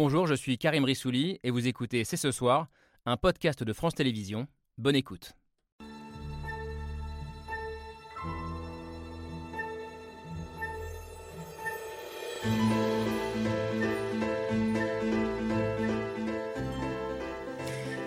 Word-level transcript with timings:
Bonjour, 0.00 0.28
je 0.28 0.34
suis 0.34 0.58
Karim 0.58 0.84
Rissouli 0.84 1.40
et 1.42 1.50
vous 1.50 1.66
écoutez 1.66 2.04
C'est 2.04 2.16
ce 2.16 2.30
soir, 2.30 2.68
un 3.04 3.16
podcast 3.16 3.64
de 3.64 3.72
France 3.72 3.96
Télévisions. 3.96 4.46
Bonne 4.76 4.94
écoute. 4.94 5.32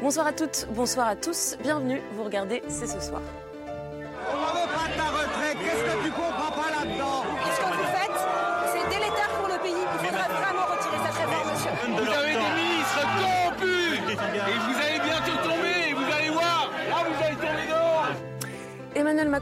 Bonsoir 0.01 0.27
à 0.27 0.31
toutes, 0.31 0.69
bonsoir 0.73 1.07
à 1.09 1.17
tous, 1.17 1.57
bienvenue, 1.61 1.99
vous 2.13 2.23
regardez 2.23 2.61
C'est 2.69 2.87
ce 2.87 3.01
soir. 3.01 3.21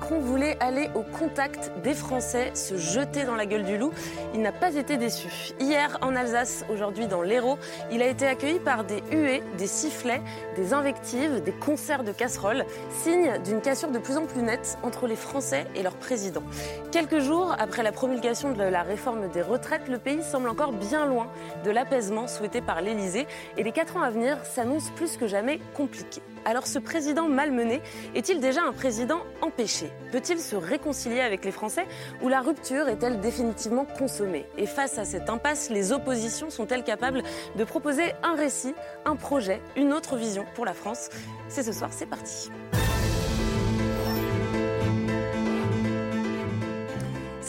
Voulait 0.09 0.57
aller 0.59 0.89
au 0.95 1.01
contact 1.01 1.71
des 1.83 1.93
Français, 1.93 2.51
se 2.53 2.77
jeter 2.77 3.23
dans 3.23 3.35
la 3.35 3.45
gueule 3.45 3.63
du 3.63 3.77
loup. 3.77 3.91
Il 4.33 4.41
n'a 4.41 4.51
pas 4.51 4.75
été 4.75 4.97
déçu. 4.97 5.29
Hier 5.59 5.97
en 6.01 6.15
Alsace, 6.15 6.65
aujourd'hui 6.69 7.07
dans 7.07 7.21
l'Hérault, 7.21 7.57
il 7.91 8.01
a 8.01 8.07
été 8.07 8.27
accueilli 8.27 8.59
par 8.59 8.83
des 8.83 9.01
huées, 9.11 9.43
des 9.57 9.67
sifflets, 9.67 10.21
des 10.55 10.73
invectives, 10.73 11.41
des 11.41 11.51
concerts 11.51 12.03
de 12.03 12.11
casseroles, 12.11 12.65
signe 13.03 13.39
d'une 13.43 13.61
cassure 13.61 13.91
de 13.91 13.99
plus 13.99 14.17
en 14.17 14.25
plus 14.25 14.41
nette 14.41 14.77
entre 14.83 15.07
les 15.07 15.15
Français 15.15 15.65
et 15.75 15.83
leur 15.83 15.95
président. 15.95 16.43
Quelques 16.91 17.19
jours 17.19 17.55
après 17.57 17.83
la 17.83 17.91
promulgation 17.91 18.51
de 18.51 18.63
la 18.63 18.83
réforme 18.83 19.29
des 19.29 19.41
retraites, 19.41 19.87
le 19.87 19.99
pays 19.99 20.23
semble 20.23 20.49
encore 20.49 20.73
bien 20.73 21.05
loin 21.05 21.27
de 21.63 21.71
l'apaisement 21.71 22.27
souhaité 22.27 22.61
par 22.61 22.81
l'Élysée 22.81 23.27
et 23.57 23.63
les 23.63 23.71
quatre 23.71 23.97
ans 23.97 24.01
à 24.01 24.09
venir 24.09 24.37
s'annoncent 24.43 24.91
plus 24.95 25.17
que 25.17 25.27
jamais 25.27 25.59
compliqués. 25.73 26.21
Alors 26.45 26.67
ce 26.67 26.79
président 26.79 27.27
malmené 27.27 27.81
est-il 28.15 28.39
déjà 28.39 28.61
un 28.63 28.71
président 28.71 29.19
empêché? 29.41 29.91
Peut-il 30.11 30.39
se 30.39 30.55
réconcilier 30.55 31.21
avec 31.21 31.45
les 31.45 31.51
Français 31.51 31.85
ou 32.21 32.29
la 32.29 32.41
rupture 32.41 32.87
est-elle 32.87 33.19
définitivement 33.19 33.85
consommée? 33.85 34.45
Et 34.57 34.65
face 34.65 34.97
à 34.97 35.05
cette 35.05 35.29
impasse, 35.29 35.69
les 35.69 35.91
oppositions 35.91 36.49
sont-elles 36.49 36.83
capables 36.83 37.23
de 37.55 37.63
proposer 37.63 38.13
un 38.23 38.35
récit, 38.35 38.73
un 39.05 39.15
projet, 39.15 39.61
une 39.75 39.93
autre 39.93 40.15
vision 40.15 40.45
pour 40.55 40.65
la 40.65 40.73
France? 40.73 41.09
C'est 41.47 41.63
ce 41.63 41.73
soir, 41.73 41.89
c'est 41.91 42.07
parti. 42.07 42.49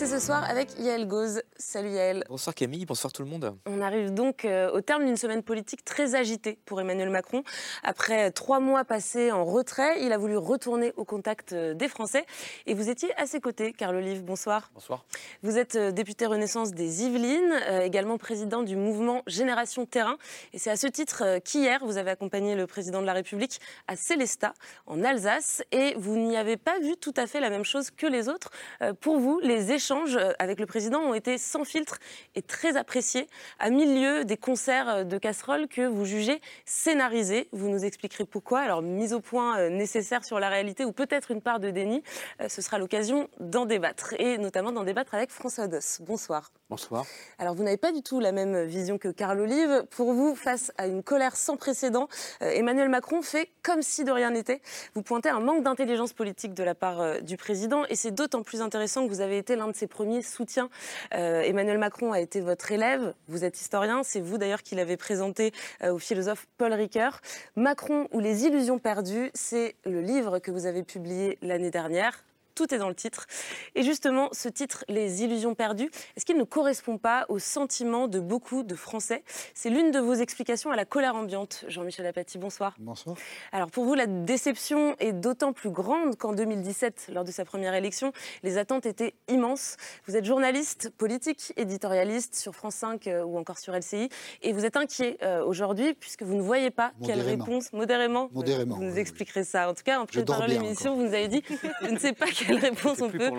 C'est 0.00 0.06
ce 0.06 0.18
soir 0.18 0.48
avec 0.48 0.78
Yael 0.78 1.06
Gauze. 1.06 1.42
Salut 1.58 1.90
Yael. 1.90 2.24
Bonsoir 2.26 2.54
Camille, 2.54 2.86
bonsoir 2.86 3.12
tout 3.12 3.22
le 3.22 3.28
monde. 3.28 3.54
On 3.66 3.82
arrive 3.82 4.14
donc 4.14 4.46
euh, 4.46 4.70
au 4.70 4.80
terme 4.80 5.04
d'une 5.04 5.18
semaine 5.18 5.42
politique 5.42 5.84
très 5.84 6.14
agitée 6.14 6.58
pour 6.64 6.80
Emmanuel 6.80 7.10
Macron. 7.10 7.42
Après 7.82 8.30
trois 8.30 8.60
mois 8.60 8.86
passés 8.86 9.30
en 9.30 9.44
retrait, 9.44 10.02
il 10.02 10.14
a 10.14 10.16
voulu 10.16 10.38
retourner 10.38 10.94
au 10.96 11.04
contact 11.04 11.52
euh, 11.52 11.74
des 11.74 11.86
Français. 11.86 12.24
Et 12.64 12.72
vous 12.72 12.88
étiez 12.88 13.14
à 13.20 13.26
ses 13.26 13.40
côtés, 13.40 13.74
Carl 13.74 13.94
Olive. 13.94 14.24
Bonsoir. 14.24 14.70
Bonsoir. 14.72 15.04
Vous 15.42 15.58
êtes 15.58 15.76
euh, 15.76 15.90
député 15.90 16.24
Renaissance 16.24 16.70
des 16.70 17.02
Yvelines, 17.04 17.52
euh, 17.68 17.82
également 17.82 18.16
président 18.16 18.62
du 18.62 18.76
mouvement 18.76 19.20
Génération 19.26 19.84
Terrain. 19.84 20.16
Et 20.54 20.58
c'est 20.58 20.70
à 20.70 20.76
ce 20.76 20.86
titre 20.86 21.24
euh, 21.26 21.40
qu'hier, 21.40 21.84
vous 21.84 21.98
avez 21.98 22.12
accompagné 22.12 22.54
le 22.54 22.66
président 22.66 23.02
de 23.02 23.06
la 23.06 23.12
République 23.12 23.60
à 23.86 23.96
Célestat, 23.96 24.54
en 24.86 25.04
Alsace. 25.04 25.62
Et 25.72 25.92
vous 25.98 26.16
n'y 26.16 26.38
avez 26.38 26.56
pas 26.56 26.78
vu 26.78 26.96
tout 26.96 27.12
à 27.18 27.26
fait 27.26 27.40
la 27.40 27.50
même 27.50 27.64
chose 27.64 27.90
que 27.90 28.06
les 28.06 28.30
autres. 28.30 28.50
Euh, 28.80 28.94
Pour 28.94 29.18
vous, 29.18 29.40
les 29.40 29.72
échanges 29.72 29.89
euh, 29.90 30.32
avec 30.38 30.60
le 30.60 30.66
président 30.66 31.00
ont 31.00 31.14
été 31.14 31.36
sans 31.36 31.64
filtre 31.64 31.98
et 32.34 32.42
très 32.42 32.76
appréciés, 32.76 33.26
à 33.58 33.70
milieu 33.70 34.24
des 34.24 34.36
concerts 34.36 34.88
euh, 34.88 35.04
de 35.04 35.18
casseroles 35.18 35.66
que 35.66 35.86
vous 35.86 36.04
jugez 36.04 36.40
scénarisés. 36.64 37.48
Vous 37.52 37.68
nous 37.68 37.84
expliquerez 37.84 38.24
pourquoi. 38.24 38.60
Alors, 38.60 38.82
mise 38.82 39.12
au 39.12 39.20
point 39.20 39.58
euh, 39.58 39.68
nécessaire 39.68 40.24
sur 40.24 40.38
la 40.38 40.48
réalité 40.48 40.84
ou 40.84 40.92
peut-être 40.92 41.30
une 41.30 41.42
part 41.42 41.60
de 41.60 41.70
déni, 41.70 42.02
ce 42.48 42.62
sera 42.62 42.78
l'occasion 42.78 43.28
d'en 43.38 43.66
débattre. 43.66 44.14
Et 44.18 44.38
notamment 44.38 44.72
d'en 44.72 44.84
débattre 44.84 45.14
avec 45.14 45.30
François 45.30 45.66
Dos. 45.66 46.00
Bonsoir. 46.00 46.52
Bonsoir. 46.68 47.04
Alors, 47.38 47.54
vous 47.54 47.64
n'avez 47.64 47.76
pas 47.76 47.92
du 47.92 48.02
tout 48.02 48.20
la 48.20 48.32
même 48.32 48.64
vision 48.64 48.98
que 48.98 49.08
Carl 49.08 49.40
Olive. 49.40 49.84
Pour 49.90 50.12
vous, 50.12 50.34
face 50.36 50.72
à 50.78 50.86
une 50.86 51.02
colère 51.02 51.36
sans 51.36 51.56
précédent, 51.56 52.08
Emmanuel 52.40 52.88
Macron 52.88 53.22
fait 53.22 53.50
comme 53.62 53.82
si 53.82 54.04
de 54.04 54.12
rien 54.12 54.30
n'était. 54.30 54.60
Vous 54.94 55.02
pointez 55.02 55.28
un 55.28 55.40
manque 55.40 55.64
d'intelligence 55.64 56.12
politique 56.12 56.54
de 56.54 56.62
la 56.62 56.74
part 56.74 57.22
du 57.22 57.36
président 57.36 57.84
et 57.86 57.96
c'est 57.96 58.12
d'autant 58.12 58.42
plus 58.42 58.60
intéressant 58.60 59.04
que 59.04 59.12
vous 59.12 59.20
avez 59.20 59.38
été 59.38 59.56
l'un 59.56 59.68
de 59.68 59.76
ses 59.80 59.86
premiers 59.86 60.20
soutiens. 60.20 60.68
Euh, 61.14 61.40
Emmanuel 61.40 61.78
Macron 61.78 62.12
a 62.12 62.20
été 62.20 62.40
votre 62.40 62.70
élève, 62.70 63.14
vous 63.28 63.44
êtes 63.44 63.58
historien, 63.58 64.02
c'est 64.02 64.20
vous 64.20 64.36
d'ailleurs 64.36 64.62
qui 64.62 64.74
l'avez 64.74 64.98
présenté 64.98 65.52
euh, 65.82 65.94
au 65.94 65.98
philosophe 65.98 66.46
Paul 66.58 66.74
Ricoeur. 66.74 67.22
Macron 67.56 68.06
ou 68.12 68.20
les 68.20 68.44
illusions 68.44 68.78
perdues, 68.78 69.30
c'est 69.32 69.76
le 69.86 70.02
livre 70.02 70.38
que 70.38 70.50
vous 70.50 70.66
avez 70.66 70.82
publié 70.82 71.38
l'année 71.40 71.70
dernière. 71.70 72.24
Tout 72.60 72.74
est 72.74 72.78
dans 72.78 72.90
le 72.90 72.94
titre. 72.94 73.26
Et 73.74 73.82
justement, 73.82 74.28
ce 74.32 74.50
titre, 74.50 74.84
Les 74.86 75.22
illusions 75.22 75.54
perdues, 75.54 75.90
est-ce 76.14 76.26
qu'il 76.26 76.36
ne 76.36 76.44
correspond 76.44 76.98
pas 76.98 77.24
au 77.30 77.38
sentiment 77.38 78.06
de 78.06 78.20
beaucoup 78.20 78.64
de 78.64 78.74
Français? 78.74 79.24
C'est 79.54 79.70
l'une 79.70 79.90
de 79.92 79.98
vos 79.98 80.12
explications 80.12 80.70
à 80.70 80.76
la 80.76 80.84
colère 80.84 81.16
ambiante. 81.16 81.64
Jean-Michel 81.68 82.04
Apathy, 82.04 82.36
bonsoir. 82.36 82.74
Bonsoir. 82.78 83.16
Alors 83.52 83.70
pour 83.70 83.86
vous, 83.86 83.94
la 83.94 84.06
déception 84.06 84.94
est 84.98 85.14
d'autant 85.14 85.54
plus 85.54 85.70
grande 85.70 86.16
qu'en 86.16 86.34
2017, 86.34 87.12
lors 87.14 87.24
de 87.24 87.32
sa 87.32 87.46
première 87.46 87.72
élection, 87.72 88.12
les 88.42 88.58
attentes 88.58 88.84
étaient 88.84 89.14
immenses. 89.28 89.78
Vous 90.06 90.14
êtes 90.14 90.26
journaliste, 90.26 90.90
politique, 90.90 91.54
éditorialiste 91.56 92.34
sur 92.34 92.54
France 92.54 92.74
5 92.74 93.06
euh, 93.06 93.24
ou 93.24 93.38
encore 93.38 93.56
sur 93.56 93.72
LCI, 93.74 94.10
et 94.42 94.52
vous 94.52 94.66
êtes 94.66 94.76
inquiet 94.76 95.16
euh, 95.22 95.42
aujourd'hui 95.42 95.94
puisque 95.94 96.24
vous 96.24 96.34
ne 96.34 96.42
voyez 96.42 96.70
pas 96.70 96.92
quelle 97.06 97.22
réponse, 97.22 97.72
modérément, 97.72 98.28
Modérément, 98.34 98.74
vous 98.74 98.82
nous 98.82 98.88
oui, 98.88 98.94
oui. 98.96 99.00
expliquerez 99.00 99.44
ça. 99.44 99.70
En 99.70 99.72
tout 99.72 99.82
cas, 99.82 99.98
en 99.98 100.04
préparant 100.04 100.44
l'émission, 100.44 100.94
vous 100.94 101.04
nous 101.04 101.14
avez 101.14 101.28
dit, 101.28 101.42
je 101.80 101.88
ne 101.88 101.98
sais 101.98 102.12
pas 102.12 102.26
quelle 102.26 102.49
réponse 102.58 103.00
on 103.00 103.10
peut 103.10 103.30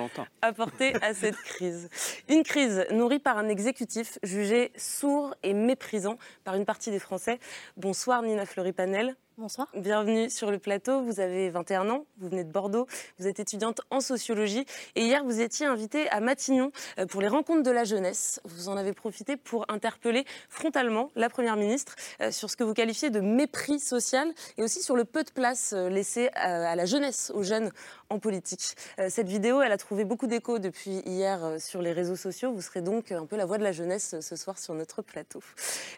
apporter 0.42 0.94
à 1.02 1.14
cette 1.14 1.36
crise. 1.36 1.90
Une 2.30 2.44
crise 2.44 2.86
nourrie 2.92 3.20
par 3.20 3.38
un 3.38 3.48
exécutif 3.48 4.20
jugé 4.24 4.72
sourd 4.76 5.36
et 5.44 5.54
méprisant 5.54 6.18
par 6.44 6.56
une 6.56 6.66
partie 6.66 6.92
des 6.92 7.00
Français. 7.00 7.40
Bonsoir 7.78 8.22
Nina 8.22 8.46
Fleury-Panel. 8.46 9.16
Bonsoir. 9.42 9.70
Bienvenue 9.76 10.30
sur 10.30 10.52
le 10.52 10.60
plateau. 10.60 11.02
Vous 11.02 11.20
avez 11.20 11.50
21 11.50 11.90
ans, 11.90 12.06
vous 12.20 12.30
venez 12.30 12.44
de 12.44 12.52
Bordeaux, 12.52 12.86
vous 13.18 13.28
êtes 13.28 13.40
étudiante 13.40 13.82
en 13.90 14.00
sociologie 14.00 14.66
et 14.96 15.06
hier 15.06 15.24
vous 15.24 15.42
étiez 15.42 15.66
invitée 15.66 16.08
à 16.10 16.20
Matignon 16.20 16.72
euh, 17.00 17.08
pour 17.08 17.22
les 17.22 17.28
rencontres 17.28 17.64
de 17.64 17.72
la 17.72 17.84
jeunesse. 17.84 18.40
Vous 18.44 18.70
en 18.70 18.78
avez 18.78 18.94
profité 18.94 19.38
pour 19.38 19.66
interpeller 19.68 20.26
frontalement 20.50 21.10
la 21.16 21.28
Première 21.28 21.56
ministre 21.56 21.96
euh, 22.22 22.30
sur 22.30 22.52
ce 22.52 22.56
que 22.56 22.64
vous 22.64 22.76
qualifiez 22.76 23.10
de 23.10 23.20
mépris 23.20 23.80
social 23.80 24.32
et 24.58 24.64
aussi 24.64 24.84
sur 24.84 24.96
le 24.96 25.06
peu 25.06 25.24
de 25.24 25.32
place 25.32 25.74
euh, 25.74 25.90
laissée 25.90 26.28
à 26.36 26.76
la 26.76 26.86
jeunesse, 26.86 27.32
aux 27.34 27.42
jeunes 27.42 27.72
en 28.12 28.20
politique. 28.20 28.76
Euh, 29.00 29.08
Cette 29.10 29.28
vidéo, 29.28 29.62
elle 29.62 29.72
a 29.72 29.78
trouvé 29.78 30.04
beaucoup 30.04 30.28
d'écho 30.28 30.60
depuis 30.60 31.02
hier 31.06 31.44
euh, 31.44 31.60
sur 31.60 31.82
les 31.82 31.94
réseaux 31.94 32.16
sociaux. 32.16 32.52
Vous 32.54 32.62
serez 32.62 32.82
donc 32.82 33.12
un 33.12 33.26
peu 33.26 33.38
la 33.38 33.46
voix 33.46 33.58
de 33.58 33.64
la 33.64 33.72
jeunesse 33.72 34.16
euh, 34.16 34.22
ce 34.22 34.36
soir 34.36 34.60
sur 34.60 34.74
notre 34.74 35.02
plateau. 35.02 35.40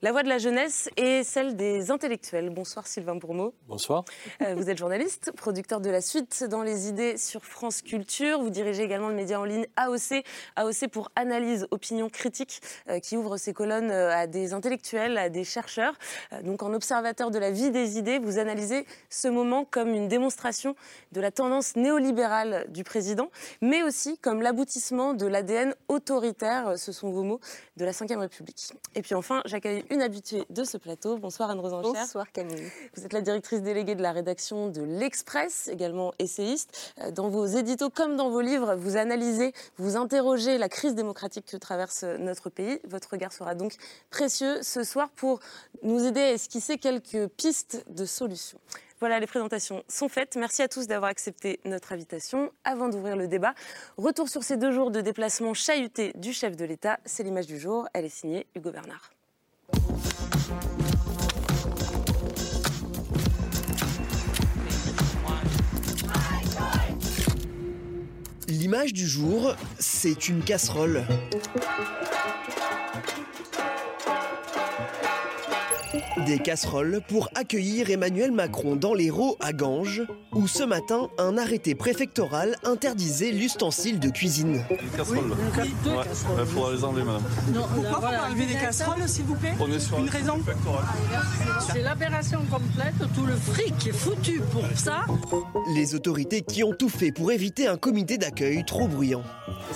La 0.01 0.12
voix 0.12 0.23
de 0.23 0.29
la 0.29 0.38
jeunesse 0.38 0.90
est 0.96 1.23
celle 1.23 1.56
des 1.56 1.90
intellectuels. 1.90 2.52
Bonsoir 2.52 2.85
Sylvain 2.88 3.16
Bourmeau. 3.16 3.53
Bonsoir. 3.68 4.06
Vous 4.56 4.69
êtes 4.69 4.78
journaliste, 4.78 5.31
producteur 5.31 5.81
de 5.81 5.90
la 5.90 6.02
suite 6.02 6.44
dans 6.44 6.62
les 6.62 6.88
idées 6.88 7.18
sur 7.18 7.44
France 7.44 7.81
Culture. 7.81 8.41
Vous 8.41 8.50
dirigez 8.50 8.84
également 8.84 9.09
le 9.09 9.16
média 9.16 9.40
en 9.40 9.46
ligne 9.46 9.66
AOC, 9.75 10.23
AOC 10.56 10.90
pour 10.91 11.12
analyse, 11.16 11.68
opinion 11.72 12.09
critique, 12.09 12.62
qui 13.02 13.18
ouvre 13.18 13.38
ses 13.38 13.53
colonnes 13.53 13.91
à 13.91 14.28
des 14.28 14.53
intellectuels, 14.53 15.18
à 15.18 15.29
des 15.29 15.44
chercheurs. 15.44 15.94
Donc 16.44 16.62
en 16.63 16.73
observateur 16.73 17.31
de 17.31 17.40
la 17.40 17.52
vie 17.52 17.72
des 17.72 17.97
idées, 17.97 18.19
vous 18.19 18.38
analysez 18.38 18.85
ce 19.09 19.28
moment 19.28 19.66
comme 19.66 19.90
une 19.90 20.07
démonstration 20.07 20.75
de 21.12 21.22
la 21.22 21.31
tendance 21.31 21.75
néolibérale 21.75 22.03
du 22.69 22.84
président, 22.84 23.30
mais 23.62 23.84
aussi 23.84 24.18
comme 24.18 24.41
l'aboutissement 24.41 25.14
de 25.14 25.25
l'ADN 25.25 25.74
autoritaire, 25.88 26.78
ce 26.78 26.91
sont 26.91 27.12
vos 27.12 27.24
mots, 27.24 27.40
de 27.78 27.86
la 27.86 27.91
Ve 27.91 28.19
République. 28.19 28.72
Et 28.96 29.02
puis 29.02 29.16
enfin, 29.16 29.41
j'accueille 29.46 29.85
une 29.90 30.02
habituée 30.02 30.44
de 30.50 30.64
ce 30.64 30.78
plateau. 30.78 31.17
Bonsoir 31.17 31.50
Anne-Rose. 31.50 31.72
Bonsoir 31.84 32.32
Camille. 32.32 32.72
Vous 32.96 33.05
êtes 33.05 33.14
la 33.14 33.22
directrice 33.22 33.61
déléguée 33.61 33.96
de 33.96 34.02
la 34.02 34.11
rédaction 34.11 34.70
de 34.70 34.82
l'Express, 34.82 35.70
également 35.70 36.14
essayiste. 36.20 36.94
Euh, 37.02 37.11
Dans 37.11 37.29
vos 37.29 37.46
éditos 37.46 37.90
comme 37.90 38.16
dans 38.16 38.29
vos 38.29 38.41
livres, 38.41 38.76
vous 38.76 38.97
analysez, 38.97 39.53
vous 39.78 39.96
interrogez 39.96 40.58
la 40.58 40.70
crise 40.70 40.96
démocratique 40.96 41.46
que 41.46 41.58
traverse 41.58 42.03
notre 42.03 42.50
pays. 42.50 42.79
Votre 42.88 43.11
regard 43.11 43.32
sera 43.32 43.55
donc 43.55 43.76
précieux 44.09 44.61
ce 44.61 44.84
soir 44.84 45.09
pour 45.09 45.40
nous 45.82 46.03
aider 46.05 46.22
à 46.22 46.32
esquisser 46.32 46.78
quelques 46.78 47.28
pistes 47.28 47.84
de 47.90 48.05
solutions. 48.05 48.59
Voilà, 49.03 49.20
les 49.20 49.28
présentations 49.28 49.84
sont 49.90 50.08
faites. 50.08 50.38
Merci 50.38 50.61
à 50.61 50.70
tous 50.70 50.88
d'avoir 50.88 51.11
accepté 51.11 51.59
notre 51.66 51.91
invitation. 51.91 52.53
Avant 52.64 52.88
d'ouvrir 52.88 53.17
le 53.17 53.28
débat, 53.28 53.53
retour 53.97 54.29
sur 54.29 54.44
ces 54.44 54.55
deux 54.55 54.72
jours 54.72 54.91
de 54.91 55.02
déplacement 55.02 55.53
chahuté 55.53 56.14
du 56.16 56.32
chef 56.32 56.55
de 56.55 56.64
l'État. 56.64 57.00
C'est 57.03 57.23
l'image 57.23 57.46
du 57.46 57.59
jour. 57.59 57.85
Elle 57.94 58.05
est 58.05 58.08
signée 58.08 58.47
Hugo 58.55 58.72
Bernard. 58.72 59.11
L'image 68.47 68.94
du 68.94 69.05
jour, 69.05 69.53
c'est 69.79 70.29
une 70.29 70.41
casserole. 70.41 71.03
Des 76.18 76.38
casseroles 76.38 77.02
pour 77.08 77.30
accueillir 77.34 77.90
Emmanuel 77.90 78.32
Macron 78.32 78.76
dans 78.76 78.94
l'Hérault 78.94 79.36
à 79.40 79.52
Ganges, 79.52 80.04
où 80.32 80.48
ce 80.48 80.64
matin, 80.64 81.10
un 81.18 81.40
arrêté 81.40 81.74
préfectoral 81.74 82.56
interdisait 82.64 83.32
l'ustensile 83.32 84.00
de 84.00 84.10
cuisine. 84.10 84.64
Casseroles. 84.96 85.36
Il 86.40 86.46
faudra 86.46 86.74
les 86.74 86.84
enlever, 86.84 87.04
madame. 87.04 87.24
Pourquoi 87.74 88.00
vous 88.00 88.32
enlever 88.32 88.46
des 88.46 88.54
casseroles, 88.54 89.10
s'il 89.10 89.26
vous 89.26 89.36
plaît 89.36 89.54
On 89.60 89.72
est 89.72 89.80
sur 89.80 89.98
Une 89.98 90.10
raison 90.10 90.40
C'est 91.72 91.82
l'aberration 91.82 92.42
complète, 92.46 92.94
tout 93.16 93.26
le 93.26 93.36
fric 93.36 93.88
est 93.88 93.92
foutu 93.92 94.40
pour 94.52 94.66
ça. 94.76 95.06
Les 95.76 95.96
autorités 95.96 96.42
qui 96.42 96.64
ont 96.64 96.74
tout 96.74 96.90
fait 96.90 97.12
pour 97.12 97.32
éviter 97.32 97.68
un 97.68 97.78
comité 97.78 98.20
d'accueil 98.20 98.64
trop 98.66 98.88
bruyant. 98.88 99.24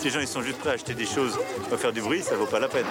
Les 0.04 0.10
gens 0.12 0.20
ils 0.20 0.28
sont 0.28 0.42
juste 0.42 0.60
prêts 0.60 0.70
à 0.70 0.74
acheter 0.74 0.94
des 0.94 1.06
choses 1.06 1.38
pour 1.68 1.80
faire 1.80 1.92
du 1.92 2.02
bruit, 2.02 2.22
ça 2.22 2.36
vaut 2.36 2.46
pas 2.46 2.60
la 2.60 2.68
peine. 2.68 2.86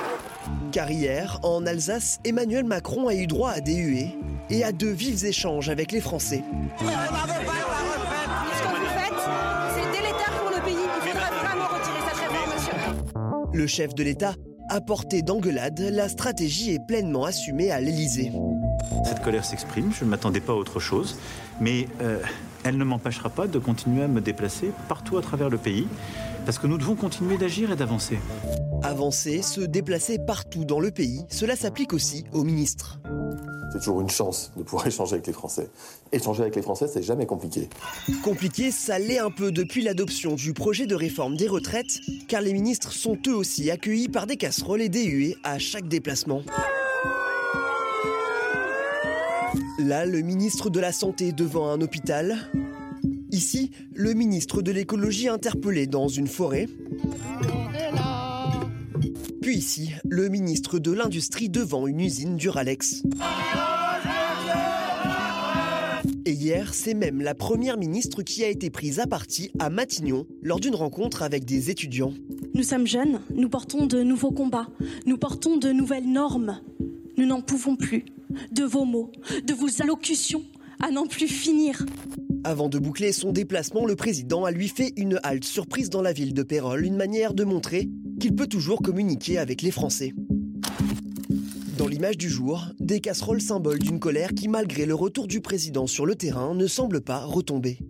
Car 0.73 0.91
hier, 0.91 1.39
en 1.43 1.67
Alsace, 1.67 2.21
Emmanuel 2.25 2.65
Macron 2.65 3.09
a 3.09 3.15
eu 3.15 3.27
droit 3.27 3.51
à 3.51 3.61
des 3.61 3.77
huées 3.77 4.17
et 4.51 4.65
à 4.65 4.73
de 4.73 4.87
vifs 4.87 5.25
échanges 5.25 5.69
avec 5.69 5.93
les 5.93 6.01
Français. 6.01 6.43
Le 13.53 13.67
chef 13.67 13.95
de 13.95 14.03
l'État 14.03 14.35
a 14.69 14.81
porté 14.81 15.23
d'engueulade, 15.23 15.81
la 15.81 16.09
stratégie 16.09 16.73
est 16.73 16.87
pleinement 16.87 17.25
assumée 17.25 17.71
à 17.71 17.81
l'Élysée. 17.81 18.33
Cette 19.05 19.23
colère 19.23 19.45
s'exprime, 19.45 19.93
je 19.99 20.05
ne 20.05 20.11
m'attendais 20.11 20.41
pas 20.41 20.53
à 20.53 20.57
autre 20.57 20.81
chose, 20.81 21.17
mais 21.61 21.87
euh, 22.03 22.19
elle 22.65 22.77
ne 22.77 22.85
m'empêchera 22.85 23.31
pas 23.31 23.47
de 23.47 23.59
continuer 23.59 24.03
à 24.03 24.09
me 24.09 24.21
déplacer 24.21 24.73
partout 24.89 25.17
à 25.17 25.23
travers 25.23 25.49
le 25.49 25.59
pays, 25.59 25.87
parce 26.47 26.59
que 26.59 26.69
nous 26.69 26.79
devons 26.79 26.95
continuer 26.95 27.37
d'agir 27.37 27.73
et 27.73 27.77
d'avancer. 27.77 28.19
Avancer, 28.85 29.43
se 29.43 29.61
déplacer 29.61 30.19
partout 30.19 30.65
dans 30.65 30.79
le 30.79 30.93
pays, 30.93 31.25
cela 31.29 31.57
s'applique 31.57 31.93
aussi 31.93 32.25
aux 32.33 32.45
ministres. 32.45 33.01
C'est 33.73 33.81
toujours 33.81 34.01
une 34.01 34.09
chance 34.09 34.53
de 34.57 34.63
pouvoir 34.63 34.87
échanger 34.87 35.15
avec 35.15 35.27
les 35.27 35.33
Français. 35.33 35.69
Échanger 36.13 36.43
avec 36.43 36.55
les 36.55 36.63
Français, 36.63 36.87
c'est 36.87 37.03
jamais 37.03 37.27
compliqué. 37.27 37.69
Compliqué, 38.23 38.71
ça 38.71 39.01
l'est 39.01 39.19
un 39.19 39.33
peu 39.33 39.51
depuis 39.51 39.83
l'adoption 39.83 40.35
du 40.37 40.55
projet 40.55 40.87
de 40.87 40.95
réforme 40.95 41.37
des 41.37 41.49
retraites, 41.49 41.99
car 42.29 42.41
les 42.41 42.53
ministres 42.53 42.93
sont 42.93 43.19
eux 43.27 43.35
aussi 43.35 43.71
accueillis 43.73 44.09
par 44.09 44.29
des 44.29 44.37
casseroles 44.37 44.83
et 44.83 44.89
des 44.89 45.05
huées 45.05 45.37
à 45.43 45.59
chaque 45.59 45.89
déplacement. 45.89 46.43
Là, 49.81 50.07
le 50.07 50.23
ministre 50.23 50.71
de 50.71 50.79
la 50.79 50.93
Santé 50.93 51.33
devant 51.33 51.69
un 51.69 51.81
hôpital. 51.81 52.49
Ici, 53.31 53.71
le 53.95 54.15
ministre 54.15 54.63
de 54.63 54.71
l'écologie 54.71 55.29
interpellé 55.29 55.87
dans 55.87 56.09
une 56.09 56.29
forêt. 56.29 56.69
Puis 59.43 59.57
ici, 59.57 59.91
le 60.09 60.29
ministre 60.29 60.79
de 60.79 60.93
l'Industrie 60.93 61.49
devant 61.49 61.87
une 61.87 62.01
usine 62.01 62.37
Duralex. 62.37 63.03
Et 66.25 66.33
hier, 66.33 66.75
c'est 66.75 66.95
même 66.95 67.21
la 67.21 67.35
première 67.35 67.77
ministre 67.77 68.23
qui 68.23 68.43
a 68.43 68.49
été 68.49 68.71
prise 68.71 68.99
à 68.99 69.07
partie 69.07 69.51
à 69.61 69.71
Matignon 69.71 70.27
lors 70.43 70.59
d'une 70.59 70.75
rencontre 70.75 71.23
avec 71.23 71.45
des 71.45 71.71
étudiants. 71.71 72.15
Nous 72.55 72.65
sommes 72.65 72.87
jeunes, 72.87 73.21
nous 73.35 73.49
portons 73.49 73.87
de 73.87 74.03
nouveaux 74.03 74.33
combats, 74.33 74.69
nous 75.05 75.19
portons 75.19 75.57
de 75.57 75.71
nouvelles 75.71 76.11
normes. 76.11 76.61
Nous 77.17 77.27
n'en 77.27 77.41
pouvons 77.41 77.77
plus 77.77 78.05
de 78.51 78.65
vos 78.65 78.85
mots, 78.85 79.13
de 79.45 79.55
vos 79.55 79.83
allocutions, 79.83 80.43
à 80.83 80.91
n'en 80.91 81.07
plus 81.07 81.29
finir. 81.29 81.87
Avant 82.49 82.69
de 82.69 82.79
boucler 82.79 83.11
son 83.11 83.33
déplacement, 83.33 83.87
le 83.87 83.97
président 83.97 84.45
a 84.45 84.53
lui 84.53 84.69
fait 84.69 84.93
une 84.97 85.19
halte 85.25 85.43
surprise 85.43 85.91
dans 85.91 86.01
la 86.01 86.13
ville 86.13 86.33
de 86.33 86.45
Pérol, 86.45 86.85
une 86.85 86.95
manière 86.95 87.35
de 87.35 87.43
montrer 87.43 87.89
qu'il 88.21 88.37
peut 88.37 88.47
toujours 88.47 88.83
communiquer 88.83 89.39
avec 89.39 89.63
les 89.63 89.73
Français. 89.73 90.13
Dans 91.77 91.89
l'image 91.89 92.17
du 92.17 92.31
jour, 92.31 92.67
des 92.79 93.01
casseroles 93.01 93.41
symboles 93.41 93.81
d'une 93.81 93.99
colère 93.99 94.31
qui, 94.33 94.47
malgré 94.47 94.87
le 94.87 94.95
retour 94.95 95.27
du 95.27 95.41
président 95.41 95.89
sur 95.89 96.07
le 96.07 96.15
terrain, 96.15 96.55
ne 96.55 96.69
semble 96.69 97.01
pas 97.01 97.25
retomber. 97.25 97.81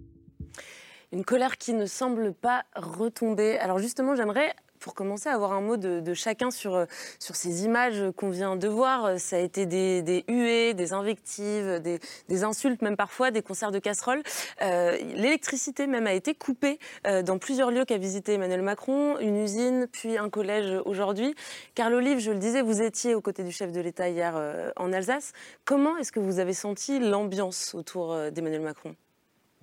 Une 1.12 1.26
colère 1.26 1.58
qui 1.58 1.74
ne 1.74 1.84
semble 1.84 2.32
pas 2.32 2.64
retomber. 2.74 3.58
Alors 3.58 3.78
justement, 3.78 4.16
j'aimerais 4.16 4.54
pour 4.86 4.94
commencer, 4.94 5.28
avoir 5.28 5.52
un 5.52 5.60
mot 5.60 5.76
de, 5.76 6.14
chacun 6.14 6.52
sur, 6.52 6.76
euh, 6.76 6.84
sur 7.18 7.34
ces 7.34 7.64
images 7.64 8.04
qu'on 8.16 8.30
vient 8.30 8.54
de 8.54 8.68
voir. 8.68 9.18
Ça 9.18 9.34
a 9.34 9.40
été 9.40 9.66
des, 9.66 10.24
huées, 10.28 10.74
des 10.74 10.92
invectives, 10.92 11.82
des, 12.28 12.44
insultes, 12.44 12.82
même 12.82 12.96
parfois, 12.96 13.32
des 13.32 13.42
concerts 13.42 13.72
de 13.72 13.80
casseroles. 13.80 14.22
Euh, 14.62 14.96
L'électricité 15.16 15.88
même 15.88 16.06
a 16.06 16.12
été 16.12 16.36
coupée 16.36 16.78
euh, 17.08 17.22
dans 17.22 17.38
plusieurs 17.38 17.72
lieux 17.72 17.84
qu'a 17.84 17.98
visité 17.98 18.34
Emmanuel 18.34 18.62
Macron, 18.62 19.18
une 19.18 19.36
usine, 19.36 19.88
puis 19.90 20.18
un 20.18 20.30
collège 20.30 20.80
aujourd'hui. 20.84 21.34
Carl 21.74 21.92
Olive, 21.92 22.20
je 22.20 22.30
le 22.30 22.38
disais, 22.38 22.62
vous 22.62 22.80
étiez 22.80 23.16
aux 23.16 23.20
côtés 23.20 23.42
du 23.42 23.50
chef 23.50 23.72
de 23.72 23.80
l'État 23.80 24.08
hier 24.08 24.34
euh, 24.36 24.70
en 24.76 24.92
Alsace. 24.92 25.32
Comment 25.64 25.96
est-ce 25.96 26.12
que 26.12 26.20
vous 26.20 26.38
avez 26.38 26.54
senti 26.54 27.00
l'ambiance 27.00 27.74
autour 27.74 28.12
euh, 28.12 28.30
d'Emmanuel 28.30 28.62
Macron? 28.62 28.94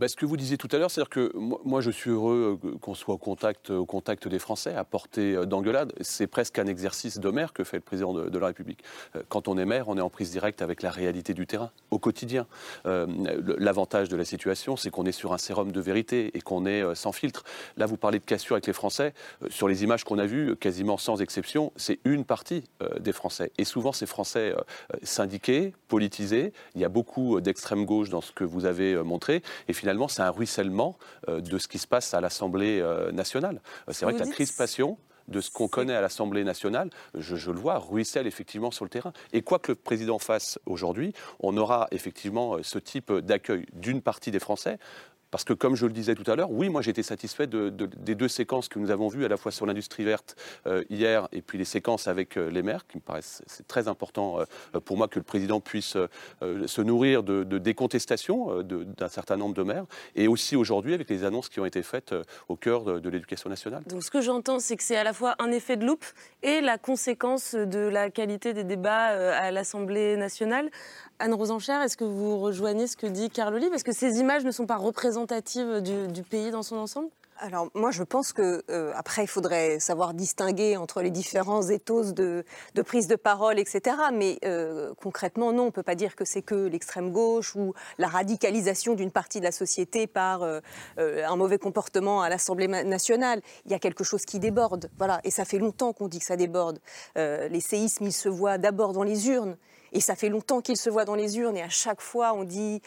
Bah, 0.04 0.10
ce 0.10 0.18
que 0.18 0.26
vous 0.26 0.36
disiez 0.36 0.58
tout 0.58 0.68
à 0.74 0.78
l'heure, 0.78 0.92
c'est-à-dire 0.92 1.10
que 1.10 1.32
moi, 1.38 1.80
je 1.80 1.90
suis 1.90 2.10
heureux 2.10 2.60
euh, 2.62 2.78
qu'on 2.82 2.94
soit 2.94 3.14
au 3.14 3.18
contact, 3.18 3.70
au 3.70 3.86
contact 3.86 4.28
des 4.28 4.38
Français, 4.38 4.76
à 4.76 4.84
portée 4.84 5.34
euh, 5.34 5.46
d'engueulade. 5.46 5.94
C'est 6.02 6.28
presque 6.28 6.60
un 6.60 6.66
exercice 6.66 7.20
de 7.20 7.30
maire 7.30 7.54
que 7.54 7.64
fait 7.64 7.78
le 7.78 7.84
président 7.84 8.14
de, 8.14 8.38
la 8.38 8.48
République. 8.48 8.84
Euh, 9.16 9.24
quand 9.30 9.48
on 9.48 9.58
est 9.58 9.64
maire, 9.64 9.88
on 9.88 9.98
est 9.98 10.02
en 10.02 10.10
prise 10.10 10.30
directe 10.30 10.62
avec 10.62 10.82
la 10.82 10.92
réalité 10.92 11.34
du 11.34 11.48
terrain, 11.48 11.72
au 11.90 12.00
quotidien. 12.00 12.48
L'avantage 12.84 14.10
de 14.10 14.18
la 14.18 14.26
situation, 14.26 14.76
c'est 14.76 14.90
qu'on 14.90 15.06
est 15.06 15.14
sur 15.14 15.32
un 15.32 15.38
sérum 15.38 15.72
de 15.72 15.80
vérité 15.80 16.32
et 16.34 16.42
qu'on 16.42 16.66
est 16.66 16.84
sans 16.96 17.14
filtre. 17.14 17.44
Là, 17.78 17.86
vous 17.86 17.96
parlez 17.96 18.20
de 18.20 18.26
cassure 18.26 18.56
avec 18.56 18.68
les 18.68 18.74
Français. 18.74 19.14
Sur 19.50 19.70
les 19.70 19.84
images 19.84 20.04
qu'on 20.04 20.18
a 20.18 20.26
vues, 20.26 20.58
quasiment 20.58 20.98
sans 20.98 21.22
exception, 21.22 21.72
c'est 21.78 22.00
une 22.04 22.26
partie 22.26 22.66
des 23.00 23.14
Français. 23.14 23.54
Et 23.58 23.64
souvent, 23.64 23.94
ces 23.94 24.06
Français 24.06 24.54
syndiqués, 25.02 25.74
politisés. 25.88 26.52
Il 26.76 26.82
y 26.82 26.86
a 26.86 26.90
beaucoup 26.90 27.40
d'extrême 27.40 27.86
gauche 27.86 28.10
dans 28.10 28.22
ce 28.22 28.34
que 28.34 28.44
vous 28.44 28.66
avez 28.66 28.96
montré. 28.96 29.42
Et 29.68 29.74
finalement, 29.74 29.93
c'est 30.08 30.22
un 30.22 30.30
ruissellement 30.30 30.98
euh, 31.30 31.42
de 31.42 31.58
ce 31.58 31.68
qui 31.68 31.78
se 31.78 31.88
passe 31.88 32.14
à 32.14 32.22
l'Assemblée 32.22 32.80
euh, 32.82 33.12
nationale. 33.12 33.62
C'est 33.90 34.06
vrai 34.06 34.14
que 34.14 34.20
la 34.20 34.28
crispation 34.28 34.98
de 35.30 35.40
ce 35.40 35.50
qu'on 35.50 35.70
connaît 35.70 35.96
à 35.96 36.02
l'Assemblée 36.02 36.44
nationale, 36.44 36.90
je, 37.16 37.38
je, 37.38 37.50
le 37.50 37.58
vois, 37.58 37.78
ruisselle 37.78 38.28
effectivement 38.28 38.72
sur 38.72 38.84
le 38.84 38.90
terrain. 38.90 39.14
Et 39.32 39.42
quoi 39.42 39.58
que 39.58 39.72
le 39.72 39.76
président 39.78 40.20
fasse 40.20 40.60
aujourd'hui, 40.66 41.14
on 41.40 41.56
aura 41.56 41.88
effectivement 41.92 42.58
ce 42.62 42.78
type 42.78 43.12
d'accueil 43.12 43.66
d'une 43.72 44.02
partie 44.02 44.32
des 44.32 44.40
Français. 44.40 44.80
Parce 45.34 45.46
que, 45.46 45.54
comme 45.54 45.76
je 45.76 45.88
le 45.88 45.94
disais 45.94 46.14
tout 46.14 46.30
à 46.30 46.36
l'heure, 46.36 46.52
oui, 46.52 46.70
moi 46.70 46.84
été 46.88 47.02
satisfait 47.02 47.48
de, 47.48 47.70
de, 47.70 47.86
des 47.86 48.14
deux 48.14 48.28
séquences 48.28 48.68
que 48.68 48.78
nous 48.78 48.92
avons 48.92 49.08
vues, 49.08 49.26
à 49.26 49.28
la 49.28 49.38
fois 49.38 49.52
sur 49.52 49.66
l'industrie 49.66 50.04
verte 50.04 50.36
euh, 50.68 50.84
hier 50.92 51.28
et 51.32 51.42
puis 51.42 51.58
les 51.58 51.66
séquences 51.66 52.08
avec 52.08 52.38
euh, 52.38 52.52
les 52.52 52.62
maires, 52.62 52.86
qui 52.88 52.98
me 52.98 53.02
paraissent 53.02 53.42
très 53.68 53.88
important 53.88 54.40
euh, 54.40 54.80
pour 54.80 54.96
moi 54.96 55.08
que 55.08 55.18
le 55.18 55.24
président 55.24 55.60
puisse 55.60 55.98
se 56.42 56.82
nourrir 56.82 57.24
de, 57.24 57.44
de 57.44 57.58
des 57.58 57.74
contestations 57.74 58.62
d'un 58.62 59.08
certain 59.08 59.38
nombre 59.38 59.56
de 59.56 59.64
maires, 59.64 59.86
et 60.16 60.28
aussi 60.28 60.56
aujourd'hui 60.56 60.94
avec 60.94 61.10
les 61.10 61.24
annonces 61.24 61.50
qui 61.50 61.60
ont 61.60 61.66
été 61.66 61.82
faites 61.82 62.14
au 62.48 62.56
cœur 62.56 62.84
de, 62.84 63.10
l'éducation 63.10 63.50
nationale. 63.50 63.84
Donc 63.88 64.04
ce 64.04 64.12
que 64.12 64.22
j'entends, 64.22 64.60
c'est 64.60 64.76
que 64.76 64.84
c'est 64.84 64.98
à 64.98 65.04
la 65.04 65.14
fois 65.14 65.36
un 65.40 65.52
effet 65.52 65.78
de 65.78 65.86
loupe 65.86 66.06
et 66.42 66.62
la 66.62 66.78
conséquence 66.78 67.56
de 67.56 67.80
la 67.80 68.10
qualité 68.10 68.54
des 68.54 68.64
débats 68.64 69.06
à 69.06 69.52
l'Assemblée 69.52 70.18
nationale. 70.18 70.70
Anne 71.20 71.34
Rosencher, 71.34 71.80
est-ce 71.84 71.96
que 71.96 72.04
vous 72.04 72.40
rejoignez 72.40 72.88
ce 72.88 72.98
que 72.98 73.08
dit 73.08 73.30
Carl 73.30 73.54
Olive 73.54 73.74
Est-ce 73.74 73.84
que 73.84 73.94
ces 73.94 74.20
images 74.20 74.44
ne 74.44 74.52
sont 74.52 74.66
pas 74.66 74.76
du, 75.26 76.24
pays 76.24 76.52
dans 76.52 76.64
son 76.64 76.78
ensemble? 76.78 77.10
Alors 77.40 77.68
moi 77.74 77.92
je 77.92 78.04
pense 78.04 78.32
que 78.32 78.64
euh, 78.70 78.94
après 78.96 79.24
il 79.24 79.28
faudrait 79.28 79.80
savoir 79.80 80.14
distinguer 80.14 80.78
entre 80.78 81.02
les 81.02 81.10
différents 81.10 81.64
éthos 81.64 82.14
de, 82.14 82.46
de 82.76 82.82
prise 82.82 83.08
de 83.08 83.16
parole 83.16 83.60
etc. 83.60 83.98
Mais 84.14 84.38
euh, 84.46 84.94
concrètement 85.02 85.52
non 85.52 85.64
on 85.64 85.72
peut 85.72 85.84
pas 85.84 85.96
dire 85.96 86.16
que 86.16 86.26
c'est 86.26 86.44
que 86.44 86.68
l'extrême 86.68 87.12
gauche 87.12 87.56
ou 87.56 87.74
la 87.98 88.08
radicalisation 88.08 88.94
d'une 88.94 89.12
partie 89.12 89.40
de 89.40 89.46
la 89.46 89.52
société 89.52 90.06
par 90.06 90.44
euh, 90.44 90.62
un 90.98 91.36
mauvais 91.36 91.58
comportement 91.58 92.22
à 92.22 92.30
l'Assemblée 92.30 92.68
nationale. 92.68 93.42
Il 93.66 93.72
y 93.72 93.76
a 93.76 93.80
quelque 93.80 94.04
chose 94.04 94.26
qui 94.26 94.40
déborde 94.40 94.90
voilà 94.98 95.20
et 95.24 95.32
ça 95.32 95.44
fait 95.44 95.60
longtemps 95.60 95.92
qu'on 95.92 96.08
dit 96.08 96.20
que 96.20 96.26
ça 96.26 96.38
déborde. 96.38 96.80
les 97.16 97.62
séismes 97.62 98.06
ils 98.06 98.14
se 98.14 98.30
voient 98.30 98.60
d'abord 98.60 98.94
dans 98.94 99.04
les 99.04 99.28
urnes 99.28 99.58
et 99.92 100.02
ça 100.02 100.16
fait 100.16 100.30
longtemps 100.30 100.62
qu'ils 100.62 100.78
se 100.78 100.90
voient 100.90 101.06
dans 101.06 101.16
les 101.16 101.38
urnes 101.40 101.58
et 101.58 101.64
à 101.64 101.70
chaque 101.70 102.02
fois 102.02 102.34
on 102.34 102.44
dit 102.44 102.82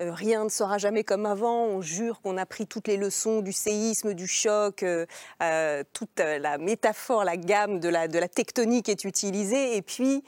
euh, 0.00 0.12
rien 0.12 0.44
ne 0.44 0.48
sera 0.48 0.78
jamais 0.78 1.02
comme 1.02 1.26
avant. 1.26 1.64
On 1.64 1.80
jure 1.80 2.20
qu'on 2.20 2.36
a 2.36 2.46
pris 2.46 2.66
toutes 2.66 2.86
les 2.86 2.96
leçons 2.96 3.40
du 3.40 3.52
séisme, 3.52 4.14
du 4.14 4.28
choc, 4.28 4.82
euh, 4.82 5.06
euh, 5.42 5.82
toute 5.92 6.20
la 6.20 6.58
métaphore, 6.58 7.24
la 7.24 7.36
gamme 7.36 7.80
de 7.80 7.88
la, 7.88 8.06
de 8.06 8.18
la 8.18 8.28
tectonique 8.28 8.88
est 8.88 9.04
utilisée. 9.04 9.76
Et 9.76 9.82
puis, 9.82 10.22